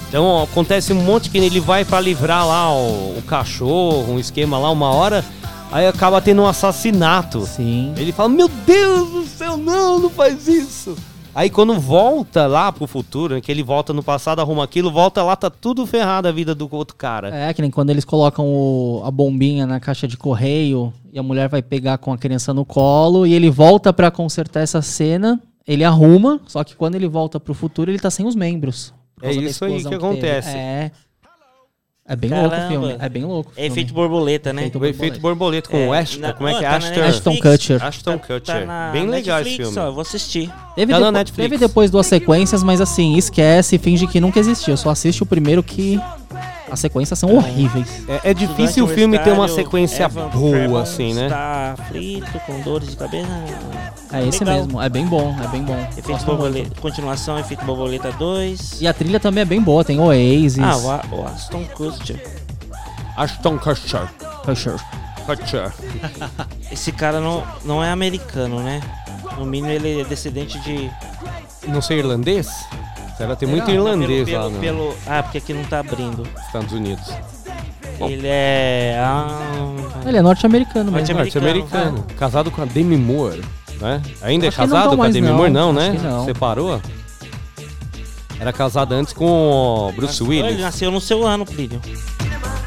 [0.08, 4.58] Então acontece um monte que ele vai pra livrar lá o, o cachorro, um esquema
[4.58, 5.24] lá, uma hora,
[5.70, 7.42] aí acaba tendo um assassinato.
[7.44, 7.92] Sim.
[7.96, 10.96] Ele fala: Meu Deus do céu, não, não faz isso.
[11.34, 15.22] Aí quando volta lá pro futuro, né, que ele volta no passado, arruma aquilo, volta
[15.22, 17.28] lá, tá tudo ferrado a vida do outro cara.
[17.28, 21.22] É, que nem quando eles colocam o- a bombinha na caixa de correio e a
[21.22, 25.38] mulher vai pegar com a criança no colo e ele volta pra consertar essa cena,
[25.66, 28.94] ele arruma, só que quando ele volta pro futuro ele tá sem os membros.
[29.22, 29.94] É isso aí que teve.
[29.96, 30.56] acontece.
[30.56, 30.90] É.
[32.08, 32.68] É bem louco o Caramba.
[32.70, 32.96] filme.
[33.00, 33.50] É bem louco.
[33.50, 33.68] É filme.
[33.68, 34.60] efeito borboleta, né?
[34.62, 36.68] Efeito O efeito borboleta com o Ashton, na- como é que é?
[36.68, 37.36] tá Ashton.
[37.36, 37.84] Kutcher.
[37.84, 38.64] Ashton Tá Kutcher.
[38.66, 39.78] na Bem legal esse Netflix, filme.
[39.84, 40.52] Ó, eu vou assistir.
[40.76, 41.50] Teve, Tá depo- Netflix.
[41.50, 44.76] teve depois duas sequências, mas assim, esquece e finge que nunca existiu.
[44.76, 46.00] Só assiste o primeiro que
[46.70, 47.88] as sequências são horríveis.
[48.08, 51.24] É, é difícil o filme ter uma sequência Evan boa, assim, né?
[51.26, 53.28] Está aflito, com dores de cabeça.
[54.12, 54.64] É esse Legal.
[54.64, 55.78] mesmo, é bem bom, é bem bom.
[55.96, 58.80] Efeito borboleta, continuação, efeito borboleta 2.
[58.80, 60.58] E a trilha também é bem boa, tem Oasis.
[60.58, 62.22] Ah, o, A- o Aston Kutcher.
[63.16, 64.08] Ashton Kutcher.
[64.44, 64.76] Kutcher.
[65.24, 65.72] Kutcher.
[66.70, 68.80] Esse cara não, não é americano, né?
[69.38, 70.90] No mínimo ele é descendente de.
[71.68, 72.48] Não sei irlandês?
[73.18, 73.76] Ela tem muito Será?
[73.76, 76.26] irlandês Pelo- lá pelo- pelo- Ah, porque aqui não tá abrindo.
[76.46, 77.04] Estados Unidos.
[78.00, 78.96] Ele é.
[79.00, 79.40] Ah,
[80.04, 81.14] Ele é norte-americano mesmo.
[81.16, 82.04] Norte-americano.
[82.18, 83.42] Casado com a Demi Moore,
[83.80, 84.02] né?
[84.20, 85.36] Ainda Acho é que não casado com a Demi não.
[85.36, 86.00] Moore, não, Acho né?
[86.02, 86.24] não.
[86.26, 86.80] Separou?
[88.38, 90.60] Era casado antes com o Bruce Ele Willis.
[90.60, 91.80] nasceu no seu ano, Plínio.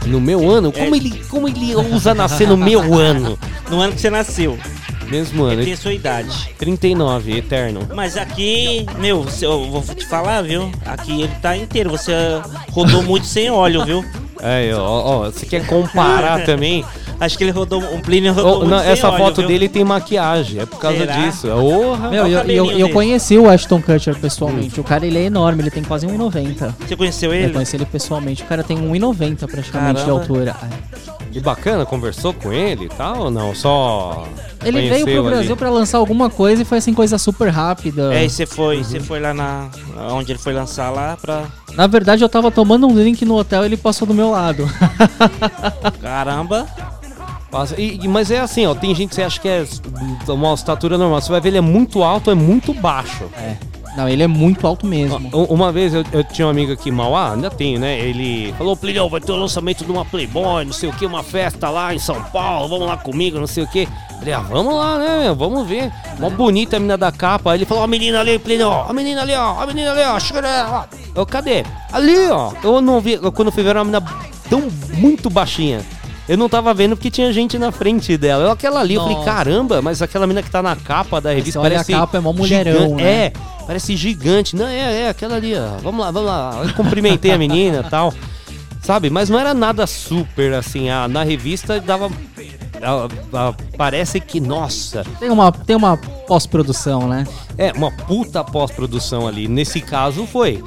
[0.08, 0.72] No meu ano?
[0.72, 0.98] Como, É.
[0.98, 3.38] ele, como ele ousa nascer no meu ano?
[3.70, 4.58] No ano que você nasceu.
[5.10, 5.54] Mesmo ano.
[5.62, 6.54] Ele tem sua idade.
[6.58, 7.88] 39, eterno.
[7.94, 10.72] Mas aqui, meu, eu vou te falar, viu?
[10.86, 11.90] Aqui ele tá inteiro.
[11.90, 12.14] Você
[12.72, 14.06] rodou muito sem óleo, viu?
[14.42, 16.86] É, ó, ó, você quer comparar também?
[17.20, 17.82] Acho que ele rodou.
[17.82, 19.48] Um Plínio rodou muito não, essa óleo, foto viu?
[19.48, 21.14] dele tem maquiagem, é por causa Será?
[21.14, 21.48] disso.
[21.50, 22.10] Orra.
[22.10, 24.80] Meu, eu, eu, eu conheci o Ashton Kutcher pessoalmente.
[24.80, 26.74] O cara, ele é enorme, ele tem quase 1,90.
[26.88, 27.54] Você conheceu Eu ele?
[27.54, 28.44] conheci ele pessoalmente.
[28.44, 30.12] O cara tem 1,90 praticamente de Caramba.
[30.22, 30.56] altura.
[31.32, 33.54] E bacana, conversou com ele e tal ou não?
[33.54, 34.28] Só.
[34.66, 35.56] Ele veio pro Brasil ali?
[35.56, 38.14] pra lançar alguma coisa e foi assim, coisa super rápida.
[38.14, 39.70] É, e você foi, você foi lá na.
[40.12, 41.44] Onde ele foi lançar lá pra.
[41.76, 44.66] Na verdade, eu tava tomando um drink no hotel e ele passou do meu lado.
[46.02, 46.68] Caramba!
[47.78, 49.66] E- e- mas é assim, ó, tem gente que você acha que é
[50.28, 51.20] uma estatura normal.
[51.22, 53.26] Você vai ver, ele é muito alto, é muito baixo.
[53.38, 53.56] É.
[54.00, 55.30] Não, ele é muito alto mesmo.
[55.50, 58.00] Uma vez eu, eu tinha um amigo aqui em Mauá, ainda tenho, né?
[58.00, 61.22] Ele falou, Plilhão, vai ter o lançamento de uma Playboy, não sei o que, uma
[61.22, 63.90] festa lá em São Paulo, vamos lá comigo, não sei o que.
[64.18, 65.36] Falei, ah, vamos lá, né?
[65.38, 65.92] Vamos ver.
[66.18, 67.52] Mó bonita a menina da capa.
[67.52, 70.02] Aí ele falou, ó, a menina ali, Plilhão, a menina ali, ó, a menina ali,
[70.04, 70.88] ó, chega.
[71.14, 71.66] Eu, cadê?
[71.92, 72.54] Ali, ó.
[72.64, 74.06] Eu não vi, quando eu fui ver era uma menina
[74.50, 75.82] tão muito baixinha.
[76.30, 78.44] Eu não tava vendo porque tinha gente na frente dela.
[78.44, 79.32] Eu, aquela ali, eu falei, Nossa.
[79.32, 81.92] caramba, mas aquela menina que tá na capa da revista olha a parece.
[81.92, 83.04] capa, é mó mulherão, gigante.
[83.04, 83.26] né?
[83.26, 83.34] É,
[83.66, 84.56] parece gigante.
[84.56, 85.80] Não, é, é, aquela ali, ó.
[85.82, 86.62] Vamos lá, vamos lá.
[86.64, 88.14] Eu cumprimentei a menina e tal.
[88.80, 89.10] Sabe?
[89.10, 90.88] Mas não era nada super assim.
[90.92, 92.12] Ah, na revista dava.
[93.76, 95.04] parece que, nossa.
[95.20, 97.26] Tem uma, tem uma pós-produção, né?
[97.58, 99.48] É, uma puta pós-produção ali.
[99.48, 100.64] Nesse caso foi.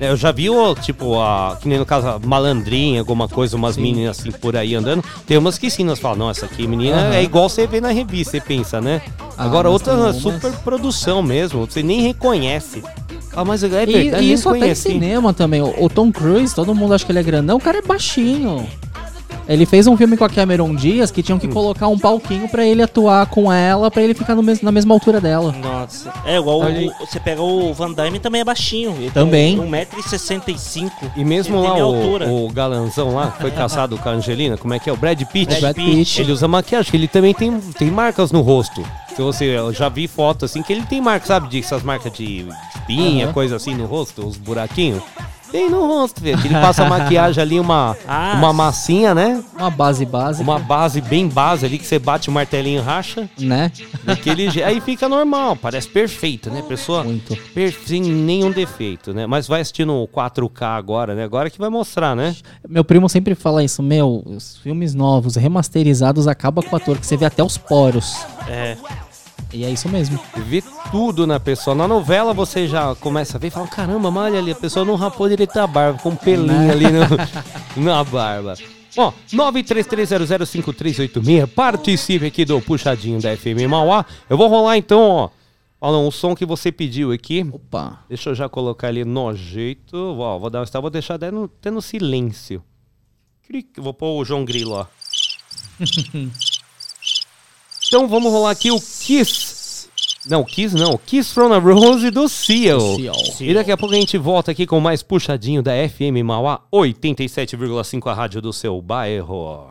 [0.00, 3.56] É, Eu já vi, ó, tipo, a, que nem no caso, a malandrinha, alguma coisa,
[3.56, 5.02] umas meninas assim por aí andando.
[5.26, 7.14] Tem umas que sim, nós falamos, não, essa aqui, menina, Aham.
[7.14, 9.00] é igual você vê na revista, você pensa, né?
[9.36, 12.82] Ah, Agora mas outras tem é umas- super produção mesmo, você nem reconhece.
[13.34, 15.60] Ah, mas é E, verdade, e nem isso até em cinema também.
[15.60, 17.58] O, o Tom Cruise, todo mundo acha que ele é grandão.
[17.58, 18.66] O cara é baixinho.
[19.48, 22.64] Ele fez um filme com a Cameron Diaz que tinham que colocar um palquinho pra
[22.64, 25.52] ele atuar com ela, pra ele ficar no mes na mesma altura dela.
[25.52, 26.12] Nossa.
[26.24, 28.94] É igual Olha o, você pega o Van Damme também é baixinho.
[28.98, 29.58] Ele Também.
[29.58, 30.90] Tem 1,65m.
[31.16, 34.78] E mesmo lá o, o galanzão lá, que foi caçado com a Angelina, como é
[34.78, 34.92] que é?
[34.92, 35.54] O Brad Pitt.
[35.54, 36.20] O Brad Pitt.
[36.20, 38.84] Ele usa maquiagem, ele também tem, tem marcas no rosto.
[39.14, 41.48] Se você, eu já vi foto assim, que ele tem marcas, sabe?
[41.48, 45.02] De essas marcas de espinha, coisa assim no rosto, os buraquinhos.
[45.50, 46.38] Tem no rosto, velho.
[46.44, 49.42] Ele passa a maquiagem ali, uma, Ah, uma massinha, né?
[49.58, 50.42] Uma base básica.
[50.42, 53.28] Uma base bem base ali, que você bate o martelinho e racha.
[53.38, 53.70] Né?
[54.04, 56.62] Daquele je- Aí fica normal, parece perfeito, né?
[56.66, 57.36] Pessoa Muito.
[57.86, 59.26] sem nenhum defeito, né?
[59.26, 61.24] Mas vai assistir no 4K agora, né?
[61.24, 62.34] Agora que vai mostrar, né?
[62.68, 67.06] Meu primo sempre fala isso, meu, os filmes novos, remasterizados, acaba com o ator, que
[67.06, 68.16] você vê até os poros.
[68.48, 68.76] É.
[69.52, 70.18] E é isso mesmo.
[70.36, 71.74] Vê tudo na pessoa.
[71.74, 74.84] Na novela você já começa a ver e fala: caramba, mas olha ali, a pessoa
[74.84, 77.06] não rapou direito a barba, com um pelinho ali no-
[77.82, 78.54] na barba.
[78.98, 84.04] Ó, 933005386, participe aqui do Puxadinho da FM Mauá.
[84.28, 85.30] Eu vou rolar então, ó.
[85.80, 87.46] Olha, um som que você pediu aqui.
[87.52, 88.00] Opa.
[88.08, 89.96] Deixa eu já colocar ali no jeito.
[90.18, 92.62] Ó, vou dar um start, vou deixar até no, até no silêncio.
[93.78, 94.86] Vou pôr o João Grilo, ó.
[97.86, 99.88] Então vamos rolar aqui o Kiss.
[100.26, 100.98] Não, Kiss não.
[100.98, 102.96] Kiss from a Rose do Seal.
[102.96, 103.14] Seal.
[103.40, 108.10] E daqui a pouco a gente volta aqui com mais puxadinho da FM Mauá 87,5
[108.10, 109.70] a rádio do seu bairro.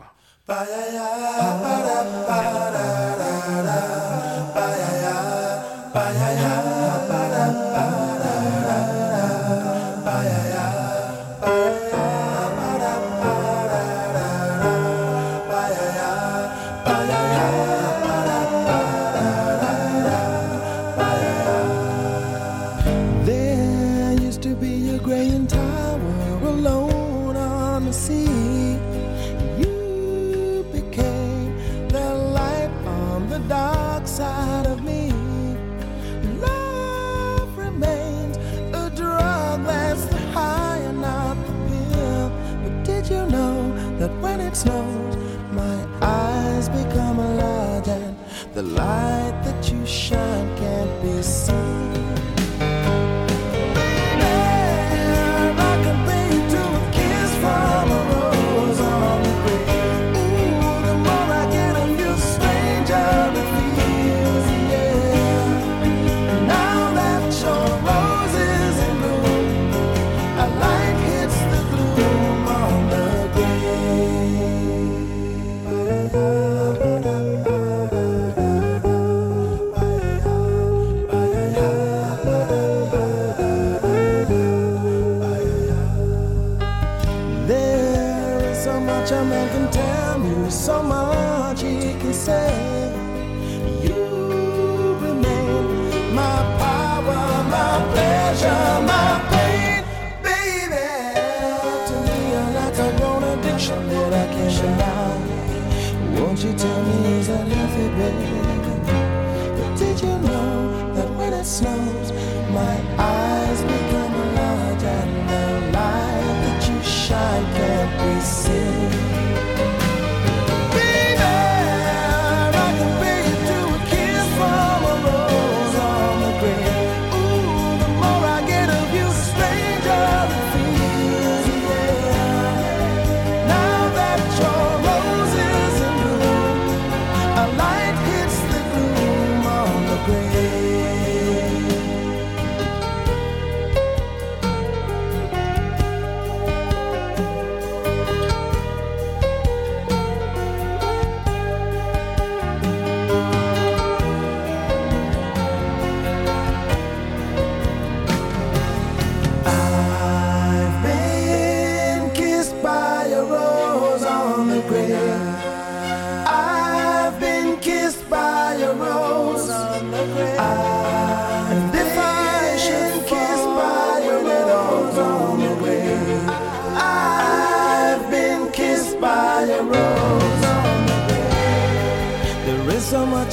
[44.56, 45.16] Snows,
[45.52, 48.16] my eyes become large and
[48.54, 51.85] the light that you shine can't be seen?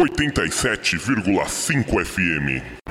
[0.00, 2.83] Oitenta e sete vírgula cinco FM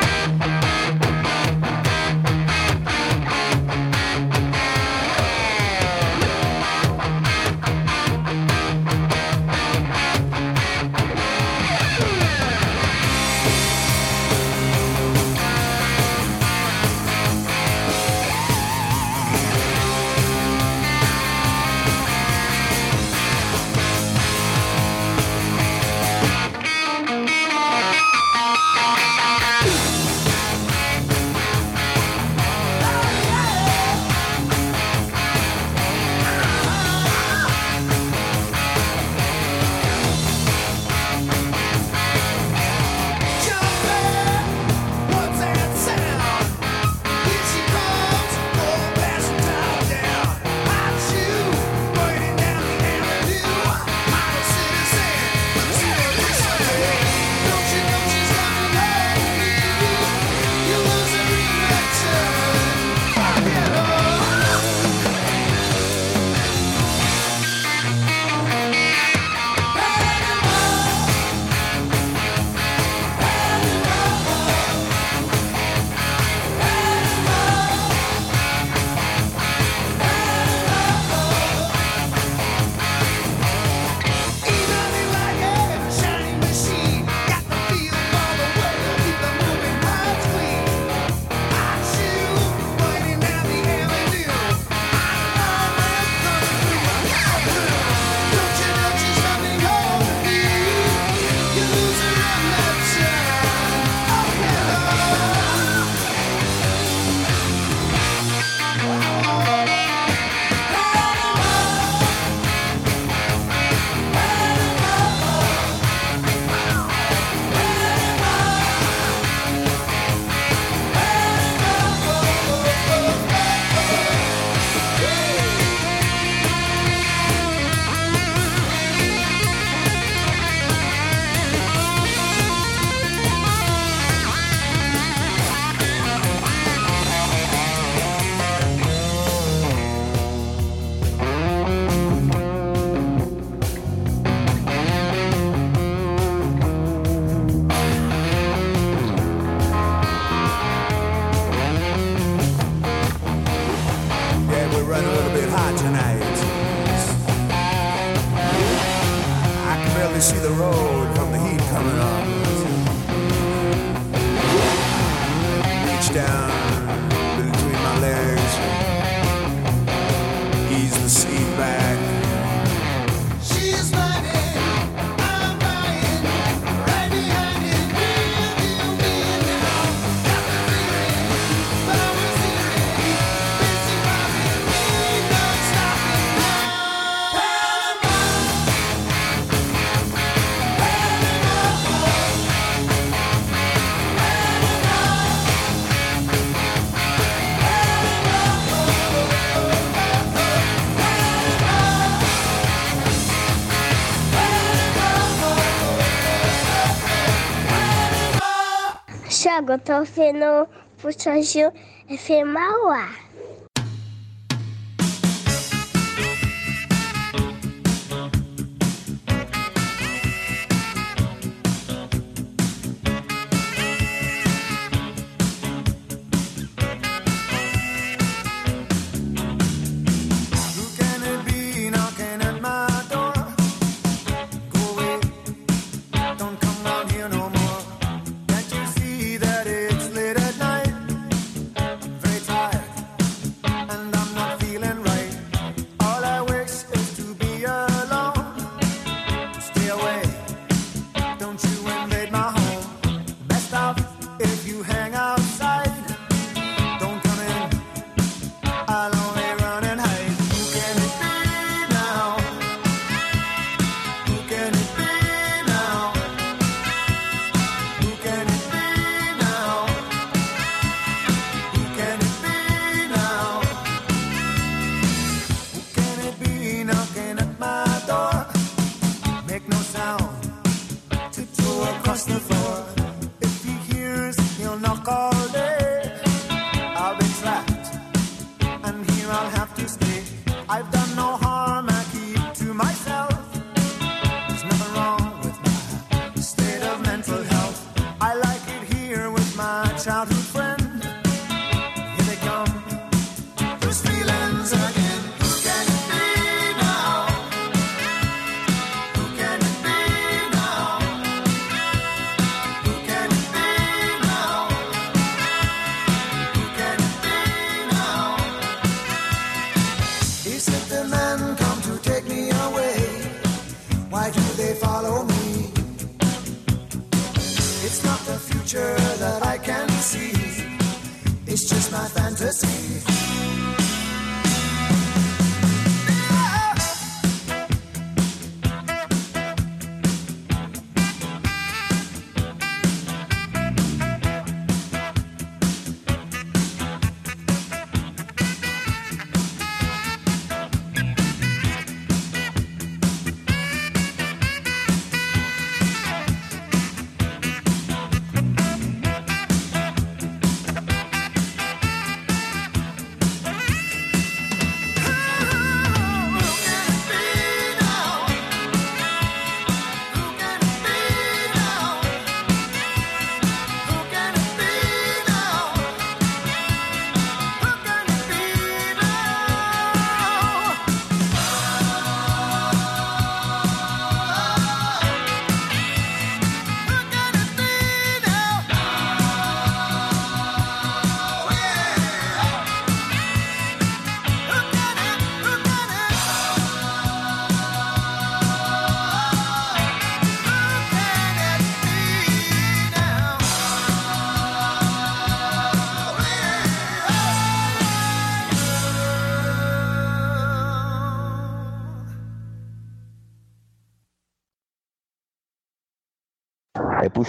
[209.74, 210.68] Eu tô vendo o
[211.02, 211.74] Puxadinho
[212.08, 213.23] FM Mauá.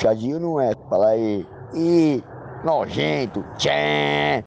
[0.05, 0.75] Puxadinho não é.
[0.91, 1.47] Fala aí.
[1.73, 2.23] E
[2.63, 4.44] nojento, tchê,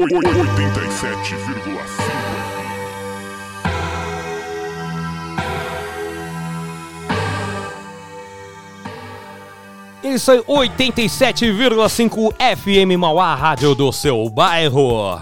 [0.00, 1.80] 87,5.
[10.02, 15.20] É isso aí, 87,5 FM Mauá, rádio do seu bairro.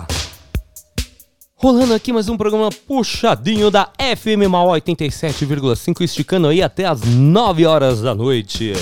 [1.57, 7.67] Rolando aqui mais um programa puxadinho da FM Mauá 87,5, esticando aí até as 9
[7.67, 8.73] horas da noite.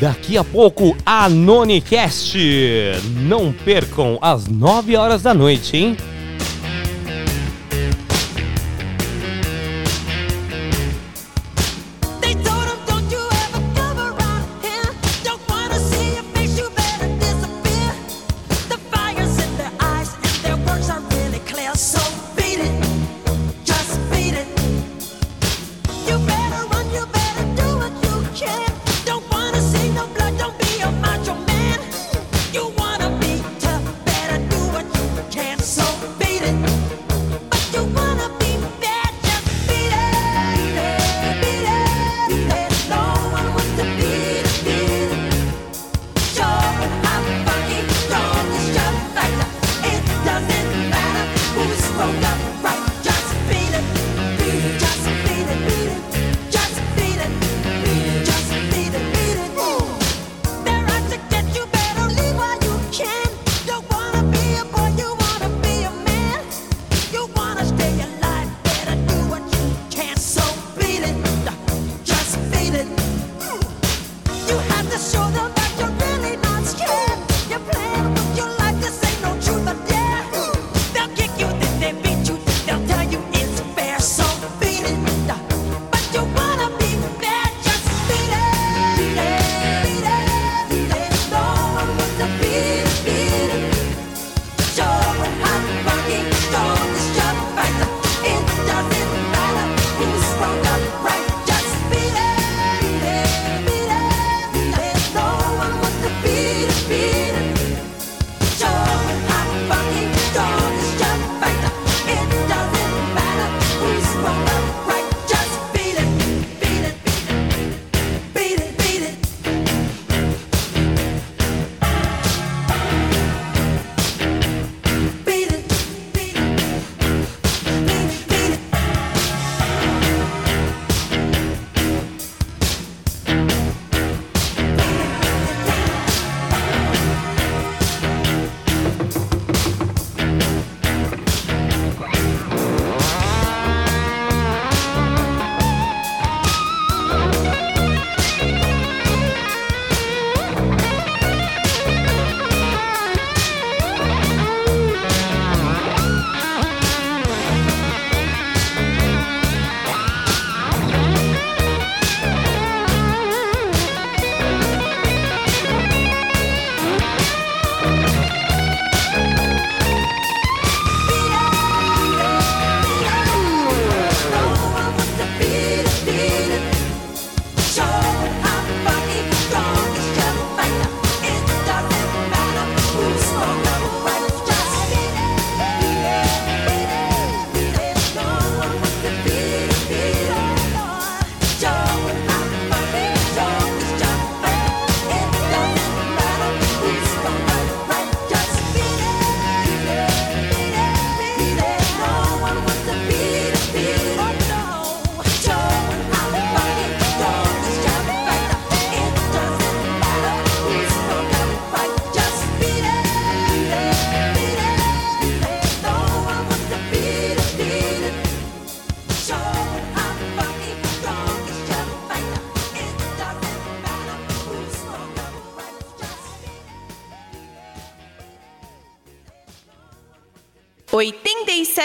[0.00, 2.38] Daqui a pouco, a Nonicast.
[3.22, 5.96] Não percam às 9 horas da noite, hein?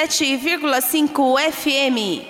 [0.07, 2.25] 107,5 FM.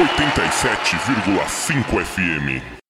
[0.00, 2.87] Oitenta e sete vírgula cinco FM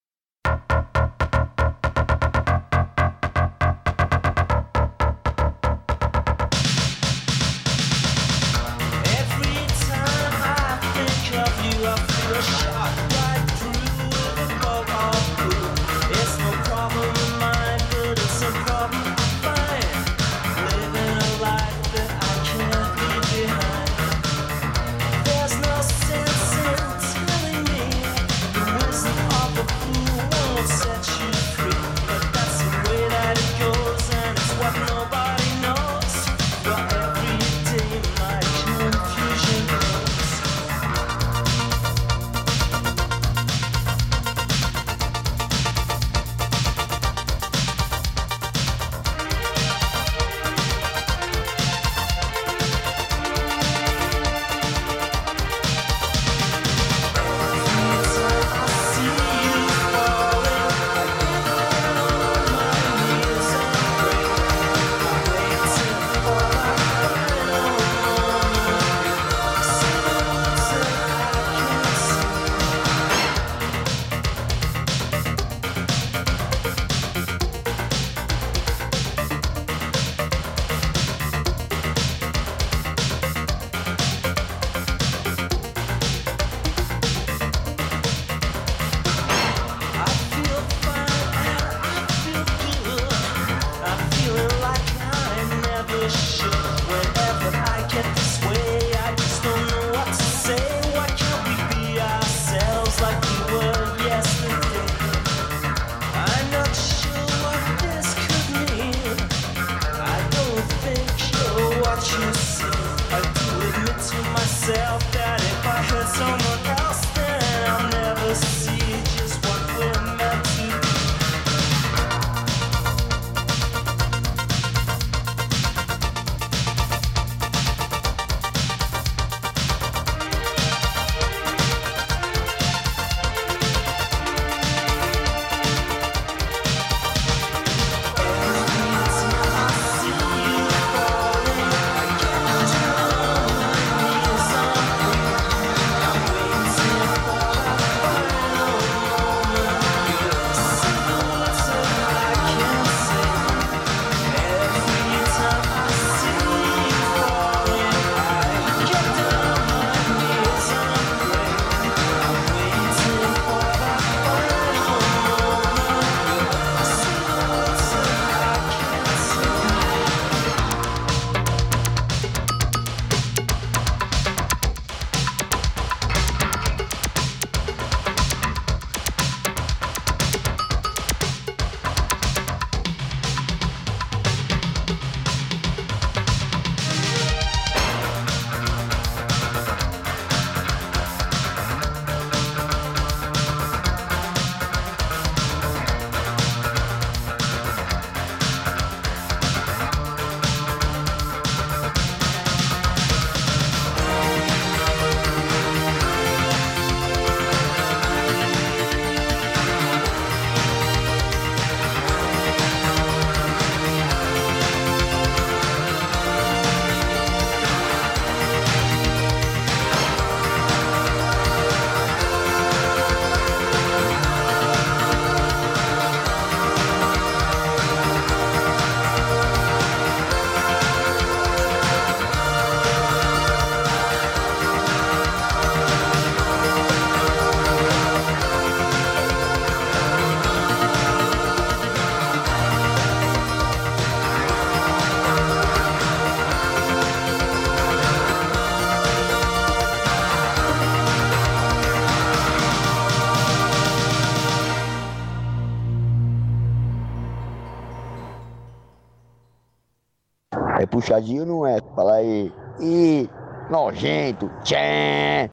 [260.91, 261.79] puxadinho não é.
[261.95, 262.53] Fala aí.
[262.81, 263.29] E
[263.71, 265.49] nojento, tchê.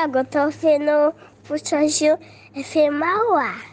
[0.00, 1.14] Thiago, tô ouvindo
[1.44, 2.18] Puxadinho
[2.54, 3.69] FM Mauá.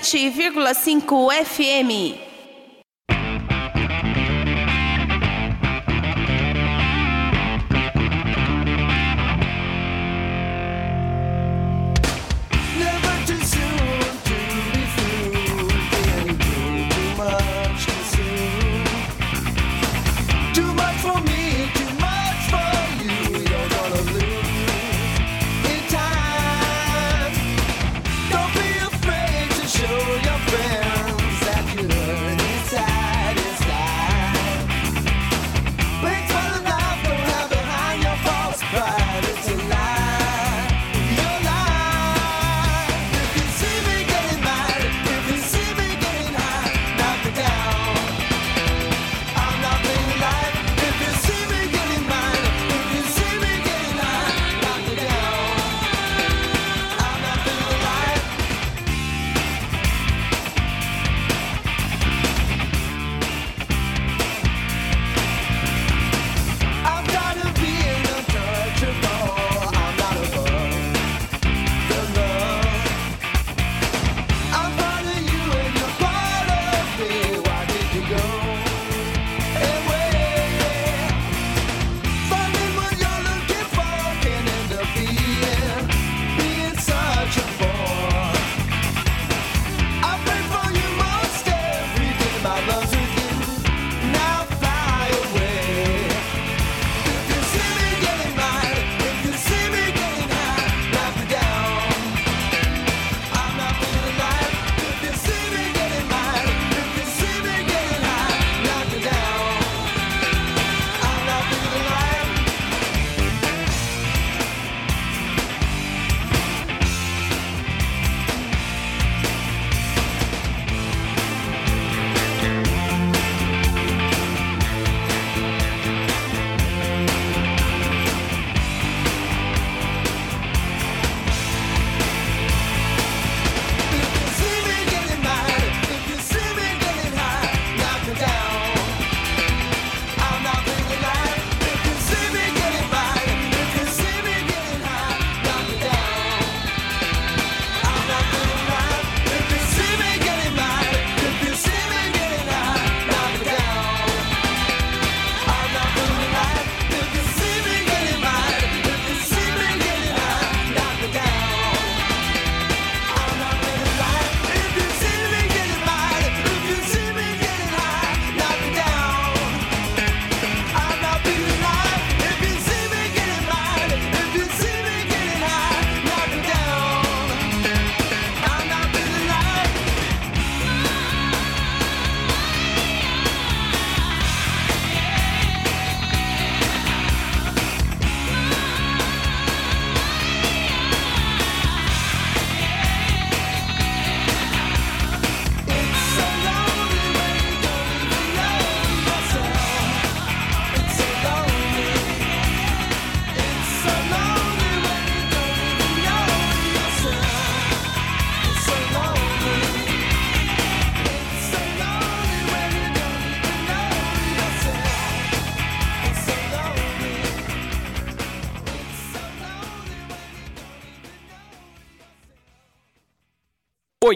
[0.00, 2.23] 107,5 FM.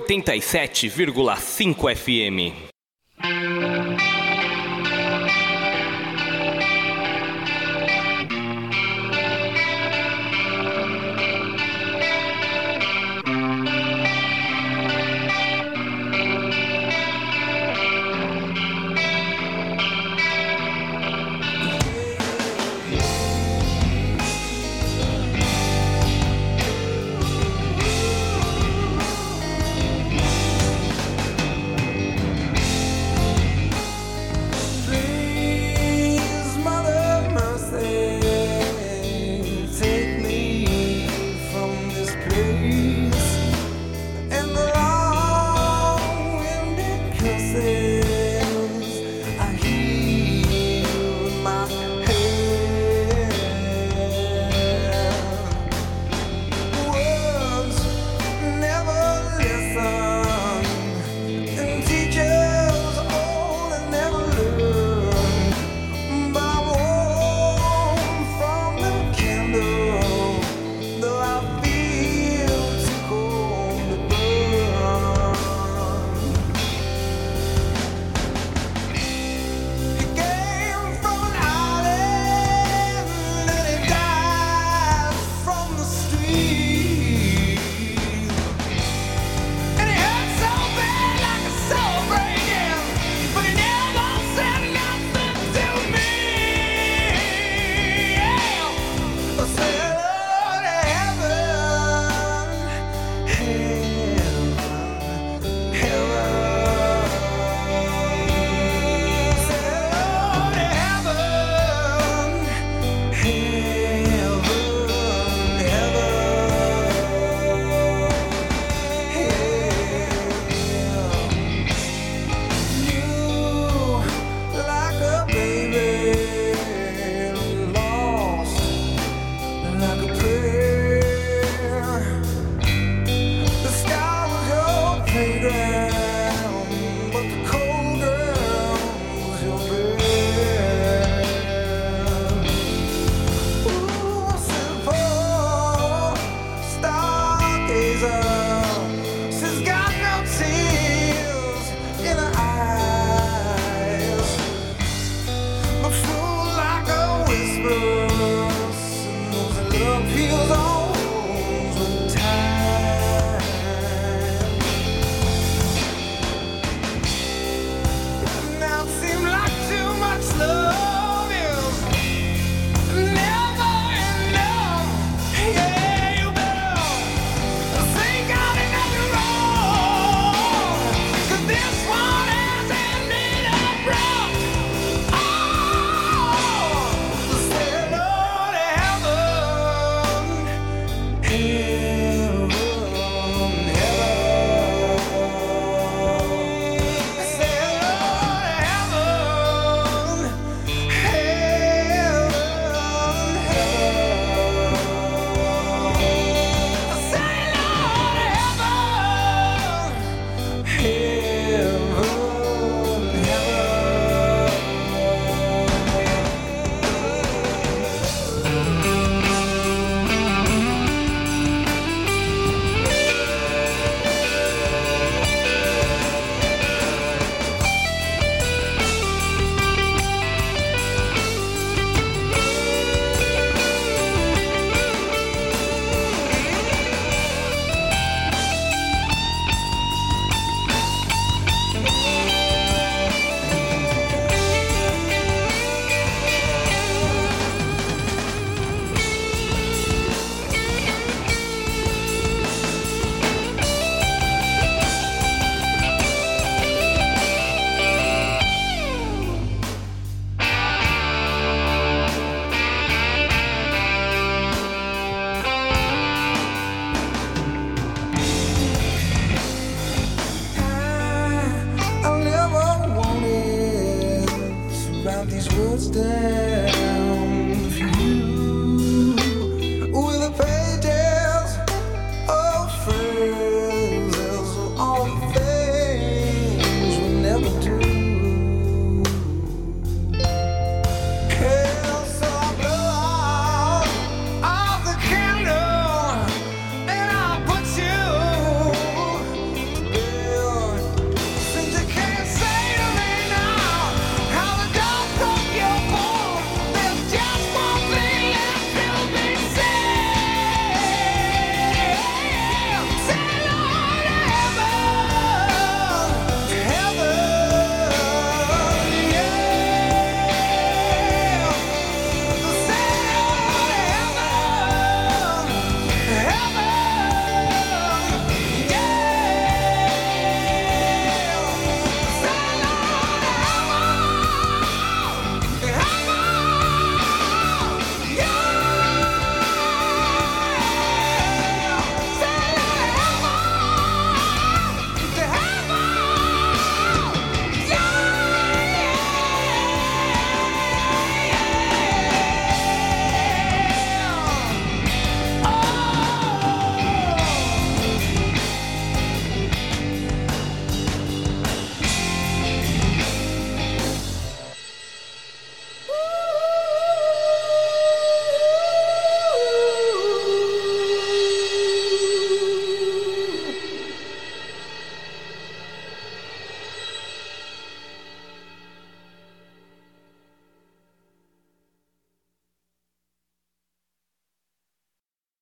[0.09, 2.68] 87,5 FM.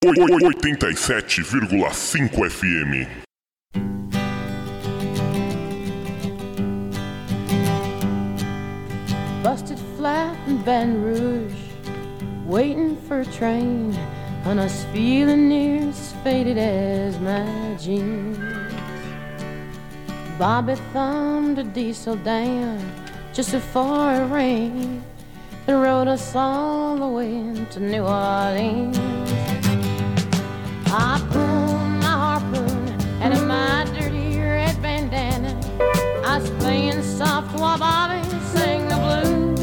[0.06, 3.08] 87,5 FM.
[9.42, 11.52] Busted flat in Baton Rouge,
[12.46, 13.92] waiting for a train,
[14.44, 18.38] and I was feeling near as faded as my jeans.
[20.38, 22.78] Bobby thumbed a diesel down
[23.32, 25.02] just before it rained
[25.66, 29.55] and rode us all the way to New Orleans.
[30.98, 32.88] I pulled my harpoon
[33.20, 35.52] out of my dirty red bandana.
[36.24, 38.22] I playing soft while Bobby
[38.54, 39.60] sang the blues.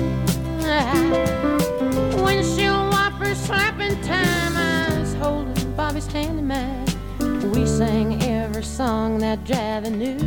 [2.22, 4.56] Windshield wipers slapping time.
[4.56, 7.52] I was holding Bobby's hand in.
[7.52, 10.20] We sang every song that Javi knew.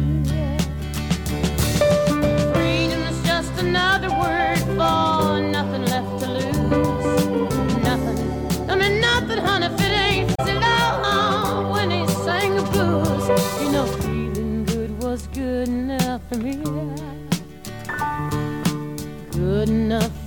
[2.52, 5.75] Freedom is just another word for nothing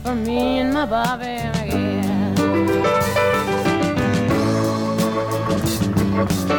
[0.09, 2.35] for me and my Bobby McGee.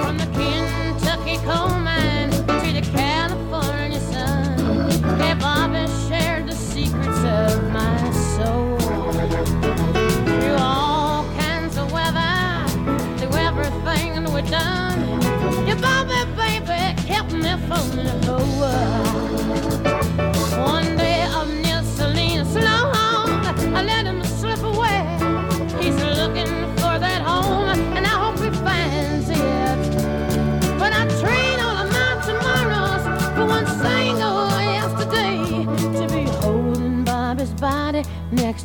[0.05, 4.57] From the Kentucky coal mine to the California sun,
[5.19, 8.79] yeah, Bobby shared the secrets of my soul.
[8.79, 12.69] Through all kinds of weather,
[13.19, 15.01] through everything we've done,
[15.67, 19.10] yeah, Bobby, baby, kept me from the whole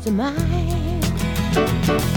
[0.06, 2.15] to mine.